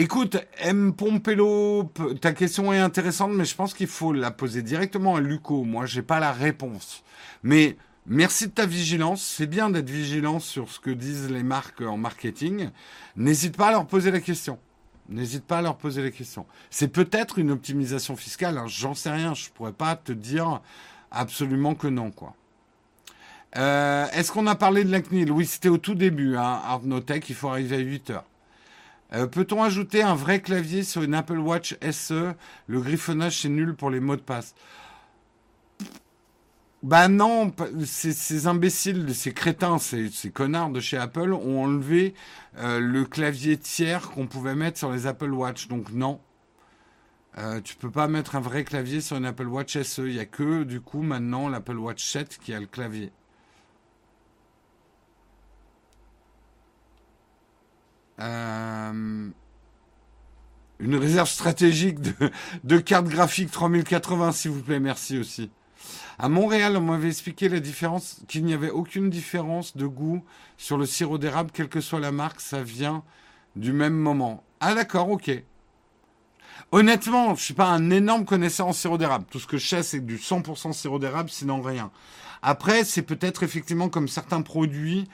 Écoute, 0.01 0.37
M. 0.59 0.93
Pompelo, 0.93 1.93
ta 2.21 2.33
question 2.33 2.73
est 2.73 2.79
intéressante, 2.79 3.33
mais 3.33 3.45
je 3.45 3.57
pense 3.57 3.75
qu'il 3.75 3.89
faut 3.89 4.13
la 4.13 4.31
poser 4.31 4.63
directement 4.63 5.17
à 5.17 5.21
Luco. 5.21 5.65
Moi, 5.65 5.87
j'ai 5.87 6.03
pas 6.03 6.21
la 6.21 6.31
réponse. 6.31 7.03
Mais 7.43 7.77
merci 8.07 8.47
de 8.47 8.53
ta 8.53 8.65
vigilance. 8.65 9.21
C'est 9.21 9.49
bien 9.49 9.71
d'être 9.71 9.91
vigilant 9.91 10.39
sur 10.39 10.71
ce 10.71 10.79
que 10.79 10.91
disent 10.91 11.29
les 11.33 11.43
marques 11.43 11.81
en 11.81 11.97
marketing. 11.97 12.71
N'hésite 13.17 13.57
pas 13.57 13.67
à 13.67 13.73
leur 13.73 13.89
poser 13.89 14.13
la 14.13 14.21
question. 14.21 14.61
N'hésite 15.09 15.45
pas 15.45 15.59
à 15.59 15.63
leur 15.63 15.77
poser 15.77 16.01
la 16.01 16.13
question. 16.13 16.47
C'est 16.71 16.93
peut-être 16.93 17.41
une 17.41 17.51
optimisation 17.51 18.15
fiscale. 18.15 18.57
Hein. 18.57 18.69
J'en 18.69 18.95
sais 18.95 19.11
rien. 19.11 19.35
Je 19.35 19.49
pourrais 19.51 19.73
pas 19.73 19.97
te 19.97 20.13
dire 20.13 20.61
absolument 21.11 21.75
que 21.75 21.89
non, 21.89 22.13
quoi. 22.13 22.37
Euh, 23.57 24.07
est-ce 24.13 24.31
qu'on 24.31 24.47
a 24.47 24.55
parlé 24.55 24.85
de 24.85 24.93
la 24.93 25.01
CNIL? 25.01 25.33
Oui, 25.33 25.45
c'était 25.45 25.71
au 25.71 25.79
tout 25.79 25.97
début, 25.97 26.37
hein. 26.37 26.63
Il 27.29 27.35
faut 27.35 27.49
arriver 27.49 27.75
à 27.75 27.81
8 27.81 28.11
heures. 28.11 28.28
Euh, 29.15 29.27
peut-on 29.27 29.63
ajouter 29.63 30.03
un 30.03 30.15
vrai 30.15 30.41
clavier 30.41 30.83
sur 30.83 31.03
une 31.03 31.15
Apple 31.15 31.39
Watch 31.39 31.77
SE 31.91 32.35
Le 32.67 32.81
griffonnage, 32.81 33.41
c'est 33.41 33.49
nul 33.49 33.75
pour 33.75 33.91
les 33.91 34.01
mots 34.01 34.17
de 34.17 34.21
passe. 34.21 34.55
Bah 36.83 37.09
non, 37.09 37.53
ces, 37.85 38.47
imbéciles, 38.47 39.13
ces 39.13 39.33
crétins, 39.33 39.79
ces, 39.79 40.11
connards 40.33 40.71
de 40.71 40.79
chez 40.79 40.97
Apple 40.97 41.33
ont 41.33 41.65
enlevé 41.65 42.15
euh, 42.59 42.79
le 42.79 43.05
clavier 43.05 43.57
tiers 43.57 44.11
qu'on 44.11 44.29
pouvait 44.29 44.55
mettre 44.55 44.79
sur 44.79 44.93
les 44.93 45.09
Apple 45.09 45.33
Watch. 45.33 45.67
Donc 45.67 45.91
non, 45.91 46.21
euh, 47.39 47.61
tu 47.61 47.75
peux 47.75 47.91
pas 47.91 48.07
mettre 48.07 48.37
un 48.37 48.41
vrai 48.41 48.63
clavier 48.63 49.01
sur 49.01 49.17
une 49.17 49.27
Apple 49.27 49.47
Watch 49.47 49.81
SE. 49.83 50.03
Il 50.03 50.15
n'y 50.15 50.21
a 50.21 50.25
que 50.27 50.63
du 50.63 50.81
coup 50.81 51.03
maintenant 51.03 51.49
l'Apple 51.49 51.79
Watch 51.79 52.05
7 52.05 52.39
qui 52.39 52.55
a 52.55 52.61
le 52.61 52.67
clavier. 52.67 53.11
Euh, 58.21 59.29
une 60.81 60.97
réserve 60.97 61.29
stratégique 61.29 61.99
de, 62.65 62.79
cartes 62.79 63.07
graphiques 63.07 63.51
3080, 63.51 64.33
s'il 64.33 64.53
vous 64.53 64.63
plaît, 64.63 64.81
merci 64.81 65.19
aussi. 65.19 65.51
À 66.19 66.29
Montréal, 66.29 66.77
on 66.77 66.81
m'avait 66.81 67.09
expliqué 67.09 67.49
la 67.49 67.61
différence, 67.61 68.21
qu'il 68.29 68.45
n'y 68.45 68.55
avait 68.55 68.71
aucune 68.71 69.11
différence 69.11 69.77
de 69.77 69.87
goût 69.87 70.25
sur 70.57 70.77
le 70.77 70.87
sirop 70.87 71.19
d'érable, 71.19 71.51
quelle 71.53 71.69
que 71.69 71.81
soit 71.81 72.01
la 72.01 72.13
marque, 72.13 72.41
ça 72.41 72.63
vient 72.63 73.05
du 73.57 73.73
même 73.73 73.95
moment. 73.95 74.43
Ah 74.61 74.75
d'accord, 74.75 75.11
ok. 75.11 75.31
Honnêtement, 76.73 77.35
je 77.35 77.43
suis 77.43 77.55
pas 77.55 77.69
un 77.69 77.91
énorme 77.91 78.25
connaisseur 78.25 78.67
en 78.67 78.73
sirop 78.73 78.99
d'érable. 78.99 79.25
Tout 79.31 79.39
ce 79.39 79.47
que 79.47 79.59
je 79.59 79.67
sais, 79.67 79.83
c'est 79.83 80.05
du 80.05 80.17
100% 80.17 80.73
sirop 80.73 80.99
d'érable, 80.99 81.31
sinon 81.31 81.63
rien. 81.63 81.91
Après, 82.43 82.85
c'est 82.85 83.03
peut-être 83.03 83.43
effectivement 83.43 83.89
comme 83.89 84.09
certains 84.09 84.43
produits 84.43 85.09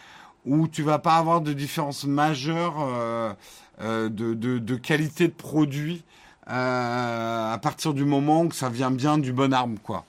où 0.46 0.68
tu 0.68 0.82
vas 0.82 0.98
pas 0.98 1.16
avoir 1.16 1.40
de 1.40 1.52
différence 1.52 2.04
majeure 2.04 2.76
euh, 2.80 3.32
euh, 3.80 4.08
de, 4.08 4.76
qualité 4.76 5.28
de 5.28 5.32
produit 5.32 6.04
euh, 6.48 7.52
à 7.52 7.58
partir 7.58 7.94
du 7.94 8.04
moment 8.04 8.48
que 8.48 8.54
ça 8.54 8.68
vient 8.68 8.90
bien 8.90 9.18
du 9.18 9.32
bon 9.32 9.52
arbre, 9.52 9.78
quoi. 9.82 10.04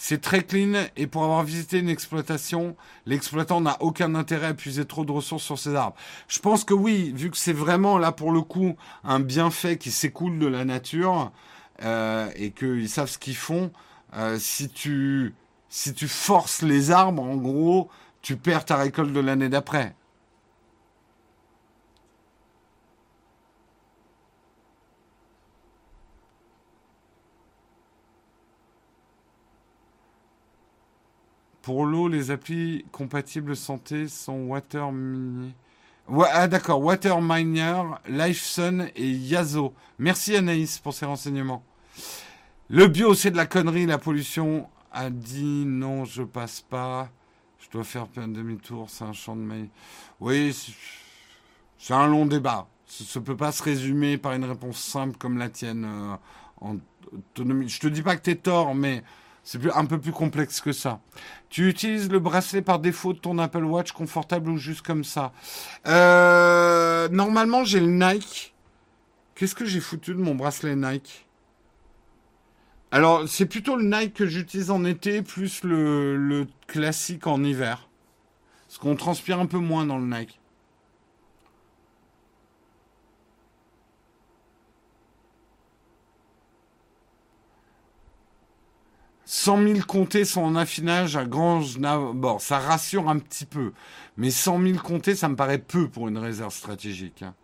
C'est 0.00 0.20
très 0.20 0.44
clean 0.44 0.86
et 0.96 1.08
pour 1.08 1.24
avoir 1.24 1.42
visité 1.42 1.80
une 1.80 1.88
exploitation, 1.88 2.76
l'exploitant 3.04 3.60
n'a 3.60 3.76
aucun 3.80 4.14
intérêt 4.14 4.46
à 4.46 4.54
puiser 4.54 4.84
trop 4.84 5.04
de 5.04 5.10
ressources 5.10 5.42
sur 5.42 5.58
ses 5.58 5.74
arbres. 5.74 5.96
Je 6.28 6.38
pense 6.38 6.62
que 6.62 6.72
oui, 6.72 7.12
vu 7.16 7.32
que 7.32 7.36
c'est 7.36 7.52
vraiment 7.52 7.98
là 7.98 8.12
pour 8.12 8.30
le 8.30 8.42
coup 8.42 8.76
un 9.02 9.18
bienfait 9.18 9.76
qui 9.76 9.90
s'écoule 9.90 10.38
de 10.38 10.46
la 10.46 10.64
nature 10.64 11.32
et 11.82 12.52
qu'ils 12.56 12.88
savent 12.88 13.08
ce 13.08 13.18
qu'ils 13.18 13.36
font, 13.36 13.72
si 14.38 14.68
tu 14.68 15.34
si 15.68 15.94
tu 15.94 16.08
forces 16.08 16.62
les 16.62 16.90
arbres, 16.90 17.22
en 17.22 17.36
gros, 17.36 17.88
tu 18.22 18.36
perds 18.36 18.64
ta 18.64 18.76
récolte 18.76 19.12
de 19.12 19.20
l'année 19.20 19.48
d'après. 19.48 19.94
Pour 31.62 31.84
l'eau, 31.84 32.08
les 32.08 32.30
applis 32.30 32.86
compatibles 32.92 33.54
santé 33.54 34.08
sont 34.08 34.46
Water 34.46 34.90
ah 36.32 36.48
d'accord, 36.48 36.82
Waterminer, 36.82 37.82
Lifesun 38.08 38.88
et 38.96 39.10
Yazo. 39.10 39.74
Merci 39.98 40.36
Anaïs 40.36 40.78
pour 40.78 40.94
ces 40.94 41.04
renseignements. 41.04 41.62
Le 42.70 42.86
bio, 42.86 43.14
c'est 43.14 43.30
de 43.30 43.36
la 43.36 43.44
connerie, 43.44 43.84
la 43.84 43.98
pollution 43.98 44.66
a 44.92 45.10
dit 45.10 45.64
non, 45.66 46.04
je 46.04 46.22
passe 46.22 46.60
pas. 46.60 47.10
Je 47.60 47.68
dois 47.70 47.84
faire 47.84 48.06
plein 48.06 48.28
demi-tour, 48.28 48.88
c'est 48.88 49.04
un 49.04 49.12
champ 49.12 49.34
de 49.36 49.40
mail. 49.42 49.68
Oui, 50.20 50.56
c'est 51.78 51.94
un 51.94 52.06
long 52.06 52.24
débat. 52.26 52.68
Ça 52.86 53.20
ne 53.20 53.24
peut 53.24 53.36
pas 53.36 53.52
se 53.52 53.62
résumer 53.62 54.16
par 54.16 54.32
une 54.32 54.44
réponse 54.44 54.78
simple 54.78 55.16
comme 55.18 55.36
la 55.38 55.48
tienne 55.50 55.84
euh, 55.84 56.16
en 56.60 56.76
autonomie. 57.12 57.68
Je 57.68 57.80
te 57.80 57.88
dis 57.88 58.02
pas 58.02 58.16
que 58.16 58.22
tu 58.22 58.30
es 58.30 58.36
tort, 58.36 58.74
mais 58.74 59.02
c'est 59.44 59.60
un 59.74 59.84
peu 59.84 59.98
plus 60.00 60.12
complexe 60.12 60.60
que 60.60 60.72
ça. 60.72 61.00
Tu 61.50 61.68
utilises 61.68 62.10
le 62.10 62.18
bracelet 62.20 62.62
par 62.62 62.78
défaut 62.78 63.12
de 63.12 63.18
ton 63.18 63.38
Apple 63.38 63.64
Watch 63.64 63.92
confortable 63.92 64.50
ou 64.50 64.56
juste 64.56 64.82
comme 64.82 65.04
ça? 65.04 65.32
Euh, 65.86 67.08
Normalement, 67.10 67.64
j'ai 67.64 67.80
le 67.80 67.86
Nike. 67.88 68.54
Qu'est-ce 69.34 69.54
que 69.54 69.64
j'ai 69.64 69.80
foutu 69.80 70.14
de 70.14 70.20
mon 70.20 70.34
bracelet 70.34 70.76
Nike? 70.76 71.27
Alors, 72.90 73.28
c'est 73.28 73.46
plutôt 73.46 73.76
le 73.76 73.84
Nike 73.84 74.14
que 74.14 74.26
j'utilise 74.26 74.70
en 74.70 74.84
été, 74.84 75.22
plus 75.22 75.62
le, 75.62 76.46
classique 76.66 77.26
en 77.26 77.44
hiver. 77.44 77.88
Parce 78.66 78.78
qu'on 78.78 78.96
transpire 78.96 79.38
un 79.40 79.46
peu 79.46 79.58
moins 79.58 79.84
dans 79.84 79.98
le 79.98 80.06
Nike. 80.06 80.40
«100 89.30 89.62
000 89.62 89.80
comtés 89.86 90.24
sont 90.24 90.40
en 90.40 90.56
affinage 90.56 91.16
à 91.16 91.26
Grange 91.26 91.78
Bon, 91.78 92.38
ça 92.38 92.58
rassure 92.58 93.10
un 93.10 93.18
petit 93.18 93.44
peu. 93.44 93.72
Mais 94.16 94.30
100 94.30 94.62
000 94.62 94.78
comtés, 94.78 95.14
ça 95.14 95.28
me 95.28 95.36
paraît 95.36 95.58
peu 95.58 95.88
pour 95.88 96.08
une 96.08 96.16
réserve 96.16 96.54
stratégique. 96.54 97.22
Hein. 97.22 97.34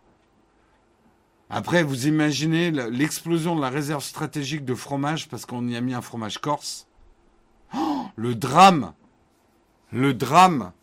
Après, 1.57 1.83
vous 1.83 2.07
imaginez 2.07 2.69
l'explosion 2.69 3.55
de 3.55 3.61
la 3.61 3.69
réserve 3.69 4.03
stratégique 4.03 4.65
de 4.65 4.75
fromage 4.75 5.29
parce 5.29 5.45
qu'on 5.45 5.65
y 5.69 5.77
a 5.77 5.79
mis 5.79 5.93
un 5.93 6.01
fromage 6.01 6.39
corse. 6.39 6.85
Oh, 7.73 8.07
le 8.17 8.35
drame 8.35 8.91
Le 9.93 10.13
drame 10.13 10.73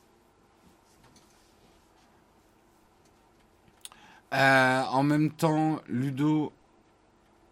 euh, 4.32 4.82
En 4.85 5.03
même 5.03 5.31
temps, 5.31 5.78
Ludo, 5.89 6.55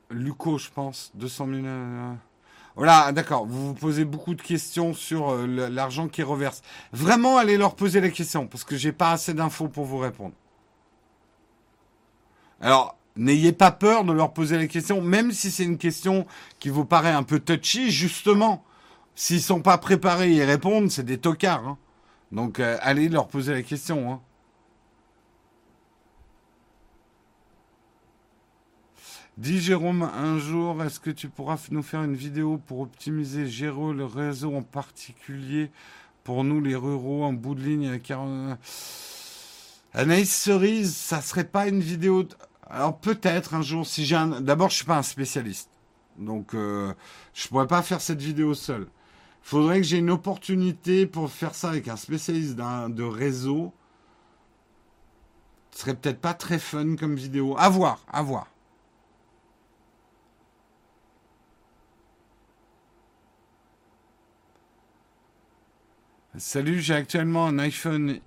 Luco, 0.09 0.57
je 0.57 0.71
pense, 0.71 1.11
200 1.17 1.47
000... 1.47 1.67
Euh, 1.67 2.15
voilà, 2.75 3.13
d'accord. 3.13 3.45
Vous 3.45 3.67
vous 3.67 3.75
posez 3.75 4.07
beaucoup 4.07 4.35
de 4.35 4.41
questions 4.41 4.95
sur 4.95 5.33
euh, 5.33 5.69
l'argent 5.69 6.09
qui 6.09 6.23
reverse. 6.23 6.63
Vraiment, 6.95 7.37
allez 7.37 7.59
leur 7.59 7.75
poser 7.75 8.01
les 8.01 8.13
questions 8.13 8.47
parce 8.47 8.65
que 8.65 8.79
j'ai 8.79 8.93
pas 8.93 9.11
assez 9.11 9.35
d'infos 9.35 9.69
pour 9.69 9.85
vous 9.85 9.99
répondre. 9.99 10.35
Alors, 12.63 12.97
N'ayez 13.17 13.53
pas 13.53 13.71
peur 13.71 14.05
de 14.05 14.13
leur 14.13 14.33
poser 14.33 14.57
la 14.57 14.67
question, 14.67 15.03
même 15.03 15.33
si 15.33 15.51
c'est 15.51 15.65
une 15.65 15.79
question 15.79 16.27
qui 16.59 16.69
vous 16.69 16.85
paraît 16.85 17.13
un 17.13 17.23
peu 17.23 17.41
touchy, 17.41 17.91
justement. 17.91 18.65
S'ils 19.15 19.43
sont 19.43 19.61
pas 19.61 19.79
préparés 19.79 20.25
à 20.25 20.29
y 20.29 20.43
répondre, 20.45 20.91
c'est 20.91 21.05
des 21.05 21.19
tocards. 21.19 21.67
Hein. 21.67 21.79
Donc 22.33 22.61
euh, 22.61 22.79
allez 22.81 23.09
leur 23.09 23.29
poser 23.29 23.53
la 23.53 23.63
question. 23.63 24.13
Hein. 24.13 24.21
Dis 29.37 29.61
Jérôme, 29.61 30.03
un 30.03 30.39
jour, 30.39 30.83
est-ce 30.83 31.01
que 31.01 31.11
tu 31.11 31.29
pourras 31.29 31.59
nous 31.71 31.83
faire 31.83 32.03
une 32.03 32.15
vidéo 32.15 32.59
pour 32.67 32.81
optimiser, 32.81 33.47
gérer 33.47 33.93
le 33.95 34.05
réseau 34.05 34.55
en 34.55 34.63
particulier 34.63 35.71
pour 36.25 36.45
nous 36.45 36.61
les 36.61 36.77
ruraux 36.77 37.25
en 37.25 37.33
bout 37.33 37.55
de 37.55 37.63
ligne 37.63 37.89
avec 37.89 38.13
Anaïs 39.95 40.31
Cerise, 40.31 40.95
ça 40.95 41.23
serait 41.23 41.45
pas 41.45 41.69
une 41.69 41.81
vidéo 41.81 42.29
alors 42.71 42.97
peut-être 42.99 43.55
un 43.55 43.63
jour, 43.63 43.87
si 43.87 44.05
j'ai 44.07 44.17
un... 44.17 44.41
D'abord, 44.41 44.71
je 44.71 44.77
suis 44.77 44.85
pas 44.85 44.99
un 44.99 45.03
spécialiste. 45.03 45.71
Donc, 46.19 46.55
euh, 46.55 46.95
je 47.35 47.49
pourrais 47.49 47.67
pas 47.67 47.83
faire 47.83 48.01
cette 48.01 48.21
vidéo 48.23 48.55
seul. 48.55 48.83
Il 48.83 49.49
faudrait 49.49 49.79
que 49.79 49.87
j'ai 49.87 49.99
une 49.99 50.11
opportunité 50.11 51.07
pour 51.07 51.31
faire 51.31 51.55
ça 51.55 51.71
avec 51.71 51.89
un 51.89 51.97
spécialiste 51.97 52.57
de 52.57 53.03
réseau. 53.03 53.73
Ce 55.73 55.81
serait 55.81 55.95
peut-être 55.95 56.21
pas 56.21 56.35
très 56.35 56.59
fun 56.59 56.97
comme 56.97 57.17
vidéo. 57.17 57.57
À 57.59 57.69
voir, 57.69 58.01
à 58.13 58.23
voir. 58.23 58.47
Salut, 66.37 66.81
j'ai 66.81 66.95
actuellement 66.95 67.47
un 67.47 67.59
iPhone 67.59 68.21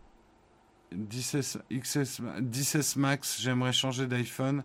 10 0.93 1.57
XS, 1.71 2.95
Max, 2.97 3.41
j'aimerais 3.41 3.73
changer 3.73 4.07
d'iPhone. 4.07 4.63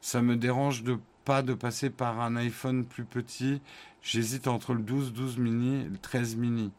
Ça 0.00 0.22
me 0.22 0.36
dérange 0.36 0.82
de 0.82 0.98
pas 1.24 1.42
de 1.42 1.54
passer 1.54 1.90
par 1.90 2.20
un 2.20 2.36
iPhone 2.36 2.84
plus 2.84 3.04
petit. 3.04 3.60
J'hésite 4.02 4.46
entre 4.46 4.74
le 4.74 4.80
12, 4.80 5.12
12 5.12 5.38
mini 5.38 5.82
et 5.82 5.88
le 5.88 5.98
13 5.98 6.36
mini. 6.36 6.70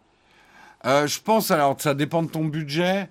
Euh, 0.86 1.08
je 1.08 1.20
pense, 1.20 1.52
alors 1.52 1.80
ça 1.80 1.94
dépend 1.94 2.24
de 2.24 2.30
ton 2.30 2.46
budget. 2.46 3.10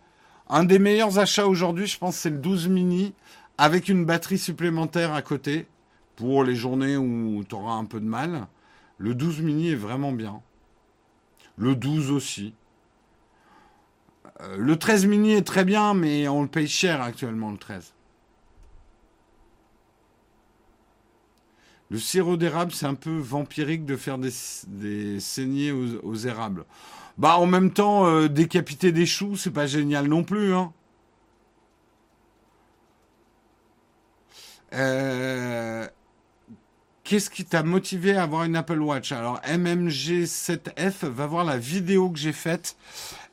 Un 0.48 0.64
des 0.64 0.78
meilleurs 0.78 1.18
achats 1.18 1.46
aujourd'hui, 1.46 1.86
je 1.86 1.98
pense, 1.98 2.16
c'est 2.16 2.30
le 2.30 2.38
12 2.38 2.68
mini 2.68 3.12
avec 3.58 3.88
une 3.88 4.04
batterie 4.04 4.38
supplémentaire 4.38 5.12
à 5.12 5.22
côté 5.22 5.66
pour 6.14 6.44
les 6.44 6.54
journées 6.54 6.96
où 6.96 7.44
tu 7.48 7.54
auras 7.54 7.74
un 7.74 7.84
peu 7.84 8.00
de 8.00 8.06
mal. 8.06 8.46
Le 8.98 9.14
12 9.14 9.42
mini 9.42 9.70
est 9.70 9.76
vraiment 9.76 10.12
bien. 10.12 10.40
Le 11.56 11.74
12 11.74 12.10
aussi. 12.10 12.54
Euh, 14.40 14.56
le 14.58 14.76
13 14.76 15.06
mini 15.06 15.32
est 15.32 15.46
très 15.46 15.64
bien, 15.64 15.94
mais 15.94 16.28
on 16.28 16.42
le 16.42 16.48
paye 16.48 16.68
cher 16.68 17.00
actuellement, 17.02 17.50
le 17.50 17.58
13. 17.58 17.92
Le 21.90 21.98
sirop 21.98 22.36
d'érable, 22.36 22.72
c'est 22.72 22.86
un 22.86 22.94
peu 22.94 23.16
vampirique 23.16 23.86
de 23.86 23.96
faire 23.96 24.18
des, 24.18 25.20
saignées 25.20 25.70
aux, 25.72 26.14
érables. 26.14 26.64
Bah, 27.16 27.38
en 27.38 27.46
même 27.46 27.72
temps, 27.72 28.06
euh, 28.06 28.28
décapiter 28.28 28.92
des 28.92 29.06
choux, 29.06 29.36
c'est 29.36 29.52
pas 29.52 29.66
génial 29.66 30.06
non 30.08 30.24
plus, 30.24 30.52
hein. 30.54 30.72
Euh, 34.74 35.86
qu'est-ce 37.06 37.30
qui 37.30 37.44
t'a 37.44 37.62
motivé 37.62 38.16
à 38.16 38.24
avoir 38.24 38.44
une 38.44 38.56
Apple 38.56 38.80
Watch? 38.80 39.12
Alors, 39.12 39.40
MMG7F 39.42 41.06
va 41.06 41.26
voir 41.26 41.44
la 41.44 41.56
vidéo 41.56 42.10
que 42.10 42.18
j'ai 42.18 42.32
faite 42.32 42.76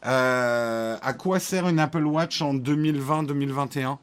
euh, 0.06 0.96
à 1.02 1.14
quoi 1.14 1.40
sert 1.40 1.68
une 1.68 1.80
Apple 1.80 2.06
Watch 2.06 2.42
en 2.42 2.54
2020-2021 2.54 3.98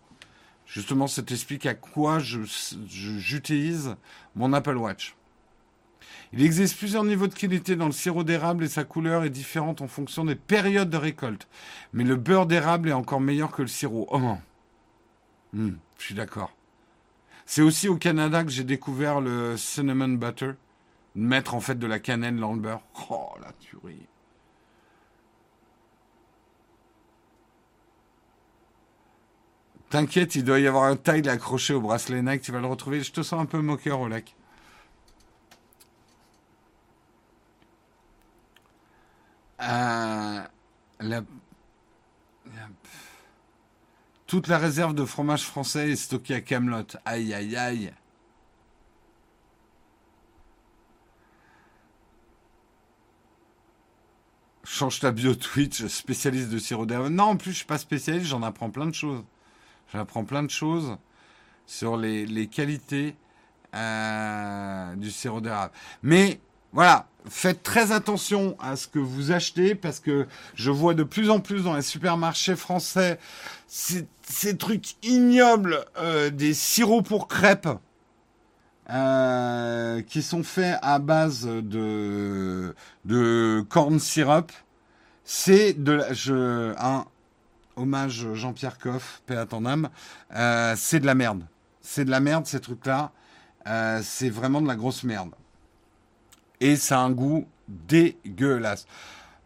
Justement, 0.67 1.07
ça 1.07 1.23
t'explique 1.23 1.67
à 1.67 1.75
quoi 1.75 2.19
j'utilise 2.21 3.97
mon 4.37 4.53
Apple 4.53 4.77
Watch. 4.77 5.17
Il 6.33 6.45
existe 6.45 6.79
plusieurs 6.79 7.03
niveaux 7.03 7.27
de 7.27 7.35
qualité 7.35 7.75
dans 7.75 7.87
le 7.87 7.93
sirop 7.93 8.23
d'érable 8.23 8.65
et 8.65 8.69
sa 8.69 8.85
couleur 8.85 9.25
est 9.25 9.31
différente 9.31 9.83
en 9.83 9.89
fonction 9.89 10.25
des 10.25 10.37
périodes 10.37 10.91
de 10.91 10.97
récolte. 10.97 11.49
Mais 11.93 12.05
le 12.05 12.15
beurre 12.15 12.47
d'érable 12.47 12.89
est 12.89 12.93
encore 12.93 13.21
meilleur 13.21 13.51
que 13.51 13.63
le 13.63 13.69
sirop. 13.69 14.07
Oh. 14.13 14.37
Hmm, 15.53 15.73
je 15.99 16.05
suis 16.05 16.15
d'accord. 16.15 16.53
C'est 17.51 17.63
aussi 17.63 17.89
au 17.89 17.97
Canada 17.97 18.45
que 18.45 18.51
j'ai 18.51 18.63
découvert 18.63 19.21
le 19.21 19.57
cinnamon 19.57 20.11
butter. 20.11 20.53
Mettre 21.17 21.57
en 21.57 21.61
fait 21.61 21.77
de 21.77 21.87
la 21.89 21.99
cannelle 21.99 22.37
dans 22.37 22.53
le 22.53 22.61
beurre. 22.61 22.83
Oh 23.11 23.33
la 23.43 23.51
tuerie. 23.55 24.07
T'inquiète, 29.89 30.37
il 30.37 30.45
doit 30.45 30.61
y 30.61 30.69
avoir 30.69 30.85
un 30.85 30.95
taille 30.95 31.29
accroché 31.29 31.75
au 31.75 31.81
bracelet 31.81 32.23
Nike, 32.23 32.43
tu 32.43 32.53
vas 32.53 32.61
le 32.61 32.69
retrouver. 32.69 33.03
Je 33.03 33.11
te 33.11 33.23
sens 33.23 33.43
un 33.43 33.47
peu 33.47 33.61
moqueur 33.61 33.99
au 33.99 34.07
lac. 34.07 34.37
Euh, 39.61 40.43
toute 44.31 44.47
la 44.47 44.59
réserve 44.59 44.95
de 44.95 45.05
fromage 45.05 45.43
français 45.43 45.91
est 45.91 45.97
stockée 45.97 46.37
à 46.37 46.41
Camelot. 46.41 46.87
Aïe, 47.05 47.35
aïe, 47.35 47.57
aïe. 47.57 47.93
Change 54.63 55.01
ta 55.01 55.11
bio 55.11 55.35
Twitch, 55.35 55.85
spécialiste 55.87 56.49
de 56.49 56.61
sirop 56.61 56.87
d'érable. 56.87 57.09
Non, 57.09 57.25
en 57.25 57.37
plus, 57.37 57.51
je 57.51 57.57
suis 57.57 57.67
pas 57.67 57.77
spécialiste, 57.77 58.27
j'en 58.27 58.45
apprends 58.45 58.71
plein 58.71 58.87
de 58.87 58.95
choses. 58.95 59.25
J'apprends 59.93 60.25
plein 60.25 60.45
de 60.45 60.51
choses 60.51 60.97
sur 61.67 61.97
les, 61.97 62.47
qualités 62.47 63.17
euh, 63.75 64.95
du 64.95 65.11
sirop 65.11 65.41
d'érable. 65.41 65.73
Mais 66.05 66.41
voilà, 66.73 67.07
faites 67.29 67.63
très 67.63 67.93
attention 67.93 68.57
à 68.61 68.77
ce 68.77 68.87
que 68.87 68.99
vous 68.99 69.33
achetez 69.33 69.75
parce 69.75 70.01
que 70.01 70.27
je 70.55 70.71
vois 70.71 70.95
de 70.95 71.03
plus 71.03 71.31
en 71.31 71.41
plus 71.41 71.65
dans 71.65 71.75
les 71.75 71.83
supermarchés 71.83 72.57
français 72.57 73.19
ces, 73.67 74.57
trucs 74.57 74.95
ignobles 75.05 75.85
euh, 75.99 76.31
des 76.31 76.55
sirops 76.55 77.07
pour 77.07 77.29
crêpes 77.29 77.69
euh, 78.91 80.03
qui 80.03 80.23
sont 80.23 80.43
faits 80.43 80.79
à 80.83 80.99
base 80.99 81.47
de, 81.47 82.75
corn 83.69 84.01
syrup 84.01 84.51
C'est 85.25 85.75
de 85.75 85.93
la, 85.93 86.13
je, 86.13 86.75
un 86.79 87.07
hommage 87.77 88.27
Jean-Pierre 88.35 88.79
Coff, 88.79 89.23
paix 89.27 89.37
à 89.37 89.47
ton. 89.47 89.65
Euh, 90.35 90.75
c'est 90.77 91.01
de 91.01 91.07
la 91.07 91.15
merde. 91.15 91.45
C'est 91.81 92.05
de 92.05 92.11
la 92.11 92.21
merde 92.21 92.47
ces 92.47 92.61
trucs-là. 92.61 93.13
C'est 94.03 94.31
vraiment 94.31 94.61
de 94.61 94.67
la 94.67 94.75
grosse 94.75 95.05
merde. 95.05 95.31
Et 96.61 96.77
ça 96.77 97.01
a 97.01 97.03
un 97.03 97.11
goût 97.11 97.47
dégueulasse. 97.69 98.87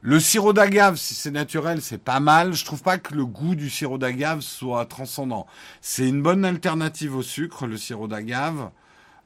Le 0.01 0.21
sirop 0.21 0.53
d'agave, 0.53 0.97
si 0.97 1.15
c'est 1.15 1.31
naturel, 1.31 1.81
c'est 1.81 1.97
pas 1.97 2.21
mal. 2.21 2.53
Je 2.53 2.65
trouve 2.65 2.83
pas 2.83 2.99
que 2.99 3.15
le 3.15 3.25
goût 3.25 3.55
du 3.55 3.71
sirop 3.71 3.97
d'agave 3.97 4.43
soit 4.43 4.85
transcendant. 4.85 5.47
C'est 5.81 6.07
une 6.07 6.23
bonne 6.23 6.45
alternative 6.45 7.17
au 7.17 7.23
sucre, 7.23 7.67
le 7.67 7.79
sirop 7.79 8.07
d'agave. 8.07 8.71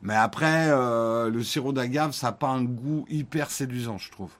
Mais 0.02 0.14
après, 0.14 0.68
euh, 0.68 1.30
le 1.30 1.42
sirop 1.42 1.72
d'agave, 1.72 2.12
ça 2.12 2.28
n'a 2.28 2.32
pas 2.32 2.48
un 2.48 2.62
goût 2.62 3.04
hyper 3.08 3.50
séduisant, 3.50 3.98
je 3.98 4.10
trouve. 4.12 4.30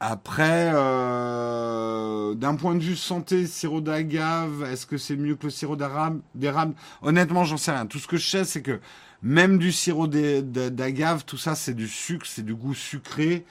Après, 0.00 0.70
euh, 0.74 2.34
d'un 2.34 2.54
point 2.54 2.76
de 2.76 2.82
vue 2.82 2.94
santé, 2.94 3.46
sirop 3.46 3.80
d'agave, 3.80 4.64
est-ce 4.70 4.86
que 4.86 4.96
c'est 4.96 5.16
mieux 5.16 5.34
que 5.34 5.44
le 5.44 5.50
sirop 5.50 5.76
d'érable 5.76 6.74
Honnêtement, 7.02 7.42
j'en 7.44 7.56
sais 7.56 7.72
rien. 7.72 7.86
Tout 7.86 7.98
ce 7.98 8.06
que 8.06 8.16
je 8.16 8.28
sais, 8.28 8.44
c'est 8.44 8.62
que 8.62 8.80
même 9.22 9.58
du 9.58 9.72
sirop 9.72 10.06
d'agave, 10.06 11.24
tout 11.24 11.36
ça, 11.36 11.56
c'est 11.56 11.74
du 11.74 11.88
sucre, 11.88 12.26
c'est 12.26 12.44
du 12.44 12.54
goût 12.54 12.74
sucré. 12.74 13.44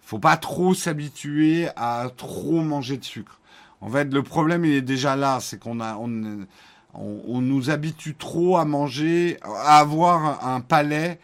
Faut 0.00 0.18
pas 0.18 0.38
trop 0.38 0.72
s'habituer 0.72 1.68
à 1.76 2.08
trop 2.16 2.62
manger 2.62 2.96
de 2.96 3.04
sucre. 3.04 3.38
En 3.82 3.90
fait, 3.90 4.12
le 4.12 4.22
problème, 4.22 4.64
il 4.64 4.72
est 4.72 4.82
déjà 4.82 5.16
là, 5.16 5.38
c'est 5.40 5.58
qu'on 5.58 5.80
a, 5.80 5.96
on, 5.96 6.46
on, 6.94 7.40
nous 7.40 7.70
habitue 7.70 8.14
trop 8.14 8.56
à 8.56 8.64
manger, 8.64 9.38
à 9.42 9.78
avoir 9.78 10.46
un 10.46 10.60
palais 10.60 11.20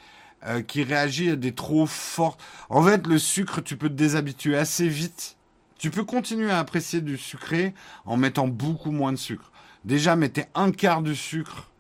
euh, 0.47 0.63
qui 0.63 0.83
réagit 0.83 1.31
à 1.31 1.37
des 1.37 1.53
trop 1.53 1.87
forts. 1.87 2.39
En 2.69 2.83
fait, 2.83 3.07
le 3.07 3.19
sucre, 3.19 3.61
tu 3.61 3.77
peux 3.77 3.89
te 3.89 3.95
déshabituer 3.95 4.57
assez 4.57 4.89
vite. 4.89 5.37
Tu 5.79 5.91
peux 5.91 6.05
continuer 6.05 6.51
à 6.51 6.59
apprécier 6.59 7.01
du 7.01 7.19
sucré 7.19 7.75
en 8.05 8.17
mettant 8.17 8.49
beaucoup 8.49 8.91
moins 8.91 9.13
de 9.13 9.19
sucre. 9.19 9.51
Déjà, 9.85 10.17
mettez 10.17 10.45
un 10.55 10.73
quart 10.73 11.03
du 11.03 11.15
sucre 11.15 11.71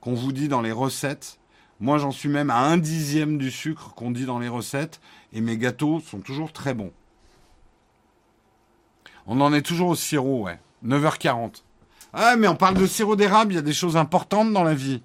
qu'on 0.00 0.14
vous 0.14 0.32
dit 0.32 0.48
dans 0.48 0.60
les 0.60 0.72
recettes. 0.72 1.38
Moi, 1.78 1.98
j'en 1.98 2.10
suis 2.10 2.28
même 2.28 2.50
à 2.50 2.58
un 2.58 2.76
dixième 2.76 3.38
du 3.38 3.50
sucre 3.50 3.94
qu'on 3.94 4.10
dit 4.10 4.26
dans 4.26 4.38
les 4.38 4.48
recettes. 4.48 5.00
Et 5.32 5.40
mes 5.40 5.56
gâteaux 5.56 6.00
sont 6.00 6.20
toujours 6.20 6.52
très 6.52 6.74
bons. 6.74 6.92
On 9.26 9.40
en 9.40 9.52
est 9.52 9.62
toujours 9.62 9.90
au 9.90 9.94
sirop, 9.94 10.42
ouais. 10.42 10.58
9h40. 10.84 11.62
Ah, 12.12 12.36
mais 12.36 12.48
on 12.48 12.56
parle 12.56 12.76
de 12.76 12.86
sirop 12.86 13.14
d'érable, 13.14 13.52
il 13.52 13.56
y 13.56 13.58
a 13.58 13.62
des 13.62 13.72
choses 13.72 13.96
importantes 13.96 14.52
dans 14.52 14.64
la 14.64 14.74
vie. 14.74 15.02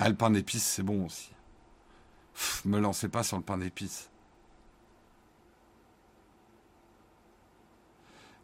Ah, 0.00 0.08
le 0.08 0.14
pain 0.14 0.30
d'épices, 0.30 0.62
c'est 0.62 0.84
bon 0.84 1.06
aussi. 1.06 1.32
me 2.64 2.78
lancez 2.78 3.08
pas 3.08 3.24
sur 3.24 3.36
le 3.36 3.42
pain 3.42 3.58
d'épices. 3.58 4.08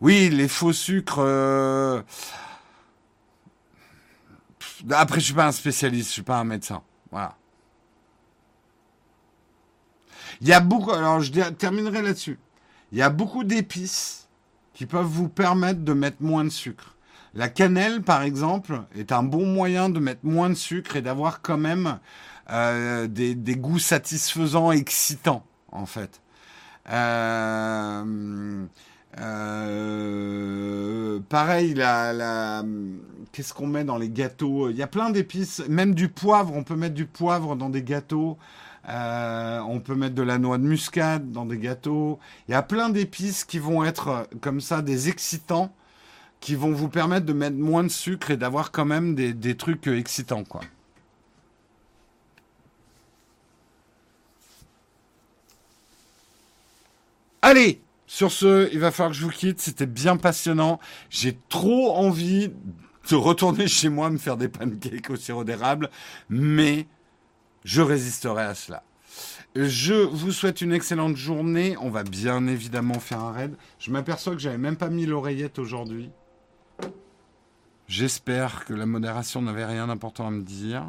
Oui, 0.01 0.31
les 0.31 0.49
faux 0.49 0.73
sucres. 0.73 1.21
Euh, 1.21 2.03
après, 4.91 5.21
je 5.21 5.27
suis 5.27 5.35
pas 5.35 5.47
un 5.47 5.53
spécialiste, 5.53 6.09
je 6.09 6.13
suis 6.15 6.23
pas 6.23 6.39
un 6.39 6.45
médecin. 6.45 6.83
Voilà. 7.13 7.37
Il 10.41 10.49
y 10.49 10.53
a 10.53 10.59
beaucoup. 10.59 10.91
Alors, 10.91 11.21
je 11.21 11.31
terminerai 11.51 12.03
là-dessus. 12.03 12.39
Il 12.91 12.99
y 12.99 13.03
a 13.03 13.11
beaucoup 13.11 13.45
d'épices 13.45 14.29
qui 14.73 14.87
peuvent 14.87 15.07
vous 15.07 15.29
permettre 15.29 15.81
de 15.81 15.93
mettre 15.93 16.21
moins 16.21 16.43
de 16.43 16.49
sucre. 16.49 16.94
La 17.37 17.49
cannelle, 17.49 18.03
par 18.03 18.23
exemple, 18.23 18.83
est 18.97 19.11
un 19.11 19.25
bon 19.25 19.45
moyen 19.45 19.89
de 19.89 19.99
mettre 19.99 20.21
moins 20.23 20.51
de 20.51 20.55
sucre 20.55 20.95
et 20.95 21.03
d'avoir 21.03 21.43
quand 21.43 21.59
même 21.59 21.99
euh, 22.51 23.09
des, 23.09 23.57
goûts 23.57 23.81
satisfaisants, 23.81 24.71
excitants, 24.71 25.45
en 25.73 25.85
fait. 25.85 26.21
Euh, 26.91 28.65
euh, 29.19 31.19
pareil, 31.29 31.75
la, 31.75 32.63
qu'est-ce 33.33 33.53
qu'on 33.53 33.67
met 33.67 33.83
dans 33.83 33.99
les 33.99 34.11
gâteaux? 34.11 34.71
Il 34.71 34.77
y 34.77 34.83
a 34.83 34.87
plein 34.87 35.11
d'épices, 35.11 35.61
même 35.69 35.97
du 35.97 36.09
poivre. 36.09 36.55
On 36.55 36.63
peut 36.63 36.77
mettre 36.77 36.95
du 36.95 37.07
poivre 37.07 37.57
dans 37.57 37.69
des 37.69 37.83
gâteaux. 37.83 38.39
on 38.87 39.81
peut 39.85 39.97
mettre 39.97 40.15
de 40.15 40.23
la 40.23 40.39
noix 40.39 40.59
de 40.59 40.65
muscade 40.65 41.33
dans 41.33 41.47
des 41.47 41.59
gâteaux. 41.59 42.21
Il 42.49 42.53
y 42.53 42.55
a 42.55 42.63
plein 42.63 42.91
d'épices 42.91 43.43
qui 43.43 43.59
vont 43.59 43.85
être 43.85 44.29
comme 44.41 44.61
ça 44.61 44.83
des 44.83 45.09
excitants 45.09 45.73
qui 46.45 46.57
vont 46.57 46.73
vous 46.73 46.91
permettre 46.91 47.25
de 47.25 47.33
mettre 47.33 47.57
moins 47.57 47.85
de 47.85 47.89
sucre 47.89 48.31
et 48.31 48.37
d'avoir 48.37 48.71
quand 48.71 48.85
même 48.85 49.15
des, 49.15 49.57
trucs 49.57 49.89
euh, 49.89 49.97
excitants, 49.97 50.45
quoi. 50.45 50.61
Allez, 57.41 57.81
sur 58.07 58.31
ce, 58.31 58.71
il 58.75 58.79
va 58.79 58.91
falloir 58.91 59.13
que 59.13 59.17
je 59.17 59.25
vous 59.25 59.31
quitte. 59.31 59.59
C'était 59.63 59.87
bien 59.87 60.19
passionnant. 60.19 60.81
J'ai 61.09 61.39
trop 61.49 61.97
envie 61.97 62.51
de 63.09 63.15
retourner 63.15 63.67
chez 63.67 63.89
moi 63.89 64.11
me 64.11 64.19
faire 64.19 64.37
des 64.37 64.49
pancakes 64.49 65.09
au 65.09 65.17
sirop 65.17 65.45
d'érable, 65.45 65.89
mais 66.29 66.87
je 67.65 67.81
résisterai 67.81 68.43
à 68.43 68.55
cela. 68.55 68.83
Je 69.57 69.95
vous 69.95 70.31
souhaite 70.31 70.61
une 70.61 70.75
excellente 70.75 71.17
journée. 71.17 71.75
On 71.81 71.89
va 71.89 72.03
bien 72.03 72.47
évidemment 72.49 73.01
faire 73.01 73.21
un 73.21 73.33
raid. 73.33 73.57
Je 73.79 73.91
m'aperçois 73.91 74.35
que 74.35 74.41
j'avais 74.41 74.59
même 74.59 74.77
pas 74.77 74.91
mis 74.91 75.07
l'oreillette 75.07 75.59
aujourd'hui. 75.59 76.11
J'espère 77.87 78.65
que 78.65 78.73
la 78.73 78.87
modération 78.87 79.43
n'avait 79.43 79.67
rien 79.67 79.87
d'important 79.89 80.27
à 80.27 80.31
me 80.31 80.43
dire. 80.43 80.85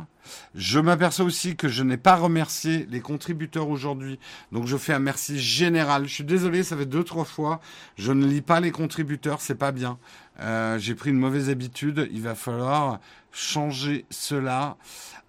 Je 0.56 0.80
m'aperçois 0.80 1.26
aussi 1.26 1.58
que 1.58 1.68
je 1.68 1.84
n'ai 1.84 1.98
pas 1.98 2.16
remercié 2.16 2.88
les 2.90 3.02
contributeurs 3.02 3.70
aujourd'hui. 3.70 4.18
Donc 4.54 4.66
je 4.66 4.78
fais 4.78 4.94
un 4.94 5.00
merci 5.00 5.38
général. 5.38 6.08
Je 6.08 6.14
suis 6.14 6.24
désolé, 6.24 6.64
ça 6.64 6.78
fait 6.78 6.86
deux, 6.86 7.04
trois 7.04 7.26
fois. 7.26 7.60
Je 7.98 8.14
ne 8.14 8.26
lis 8.26 8.42
pas 8.42 8.62
les 8.62 8.72
contributeurs, 8.72 9.42
c'est 9.42 9.56
pas 9.56 9.74
bien. 9.74 9.98
Euh, 10.40 10.80
j'ai 10.80 10.96
pris 10.96 11.10
une 11.10 11.20
mauvaise 11.20 11.50
habitude. 11.50 12.08
Il 12.12 12.22
va 12.22 12.34
falloir 12.34 13.00
changer 13.34 14.06
cela. 14.10 14.78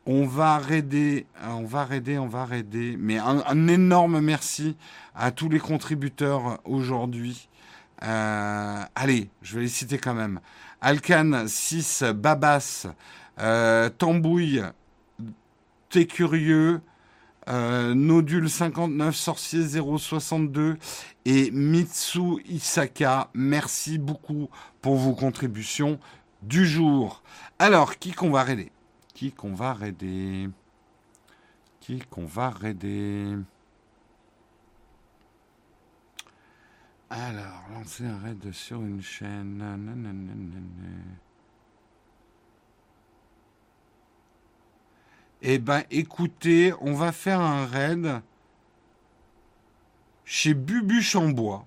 On 0.06 0.24
va 0.24 0.58
raider, 0.58 1.26
on 1.44 1.64
va 1.64 1.84
raider, 1.84 2.16
on 2.16 2.28
va 2.28 2.44
raider. 2.44 2.96
Mais 2.96 3.18
un, 3.18 3.66
énorme 3.66 4.20
merci 4.20 4.76
à 5.16 5.32
tous 5.32 5.48
les 5.48 5.58
contributeurs 5.58 6.60
aujourd'hui. 6.64 7.48
Euh, 8.04 8.82
allez, 8.94 9.30
je 9.42 9.56
vais 9.56 9.62
les 9.62 9.68
citer 9.68 9.98
quand 9.98 10.14
même. 10.14 10.38
Alcan 10.80 11.44
6, 11.46 12.04
Babas, 12.14 12.86
euh, 13.38 13.88
Tambouille, 13.88 14.62
T'es 15.88 16.06
curieux, 16.06 16.80
euh, 17.48 17.94
Nodule 17.94 18.50
59, 18.50 19.14
Sorcier 19.14 19.62
062 19.66 20.76
et 21.24 21.50
Mitsu 21.52 22.42
Isaka. 22.46 23.30
Merci 23.34 23.98
beaucoup 23.98 24.48
pour 24.82 24.96
vos 24.96 25.14
contributions 25.14 25.98
du 26.42 26.66
jour. 26.66 27.22
Alors, 27.58 27.98
qui 27.98 28.12
qu'on 28.12 28.30
va 28.30 28.42
raider? 28.42 28.72
Qui 29.14 29.32
qu'on 29.32 29.54
va 29.54 29.74
raider? 29.74 30.50
Qui 31.80 32.00
qu'on 32.10 32.26
va 32.26 32.50
raider? 32.50 33.36
Alors, 37.08 37.62
lancer 37.72 38.04
un 38.04 38.18
raid 38.18 38.52
sur 38.52 38.80
une 38.80 39.00
chaîne. 39.00 39.62
Eh 45.42 45.58
ben, 45.58 45.84
écoutez, 45.92 46.72
on 46.80 46.94
va 46.94 47.12
faire 47.12 47.40
un 47.40 47.64
raid 47.64 48.20
chez 50.24 50.54
Bubu 50.54 51.00
Chambois. 51.00 51.64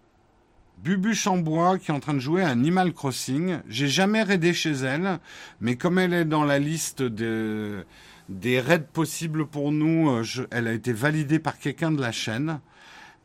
Bubu 0.84 1.14
Chambois 1.14 1.80
qui 1.80 1.92
est 1.92 1.94
en 1.94 2.02
train 2.02 2.14
de 2.14 2.20
jouer 2.20 2.44
à 2.44 2.50
Animal 2.50 2.92
Crossing. 2.94 3.60
J'ai 3.70 3.88
jamais 3.88 4.24
raidé 4.24 4.54
chez 4.54 4.72
elle, 4.72 5.20
mais 5.62 5.78
comme 5.78 6.00
elle 6.00 6.14
est 6.14 6.26
dans 6.26 6.44
la 6.44 6.60
liste 6.60 7.02
de, 7.02 7.86
des 8.28 8.60
raids 8.60 8.88
possibles 8.92 9.46
pour 9.46 9.72
nous, 9.72 10.10
euh, 10.10 10.48
elle 10.52 10.68
a 10.68 10.74
été 10.74 10.92
validée 10.92 11.40
par 11.40 11.58
quelqu'un 11.58 11.92
de 11.92 12.02
la 12.02 12.12
chaîne. 12.12 12.60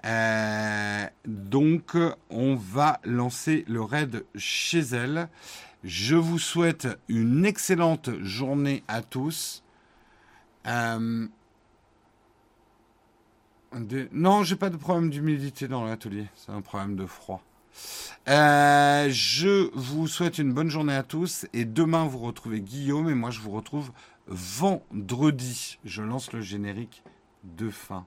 Euh, 0.04 1.06
donc, 1.26 1.96
on 2.30 2.54
va 2.56 3.00
lancer 3.04 3.64
le 3.68 3.82
raid 3.82 4.24
chez 4.36 4.80
elle. 4.80 5.28
Je 5.82 6.16
vous 6.16 6.38
souhaite 6.38 6.88
une 7.08 7.44
excellente 7.44 8.10
journée 8.22 8.82
à 8.88 9.02
tous. 9.02 9.62
Euh, 10.66 11.26
non, 14.12 14.44
j'ai 14.44 14.56
pas 14.56 14.70
de 14.70 14.76
problème 14.76 15.10
d'humidité 15.10 15.68
dans 15.68 15.84
l'atelier. 15.84 16.26
C'est 16.36 16.52
un 16.52 16.60
problème 16.60 16.96
de 16.96 17.06
froid. 17.06 17.42
Euh, 18.28 19.08
je 19.10 19.70
vous 19.74 20.06
souhaite 20.06 20.38
une 20.38 20.52
bonne 20.52 20.68
journée 20.68 20.94
à 20.94 21.02
tous 21.02 21.46
et 21.52 21.64
demain 21.64 22.06
vous 22.06 22.20
retrouvez 22.20 22.60
Guillaume 22.60 23.10
et 23.10 23.14
moi 23.14 23.30
je 23.30 23.40
vous 23.40 23.50
retrouve 23.50 23.90
vendredi. 24.28 25.78
Je 25.84 26.02
lance 26.02 26.32
le 26.32 26.40
générique 26.40 27.02
de 27.42 27.70
fin. 27.70 28.06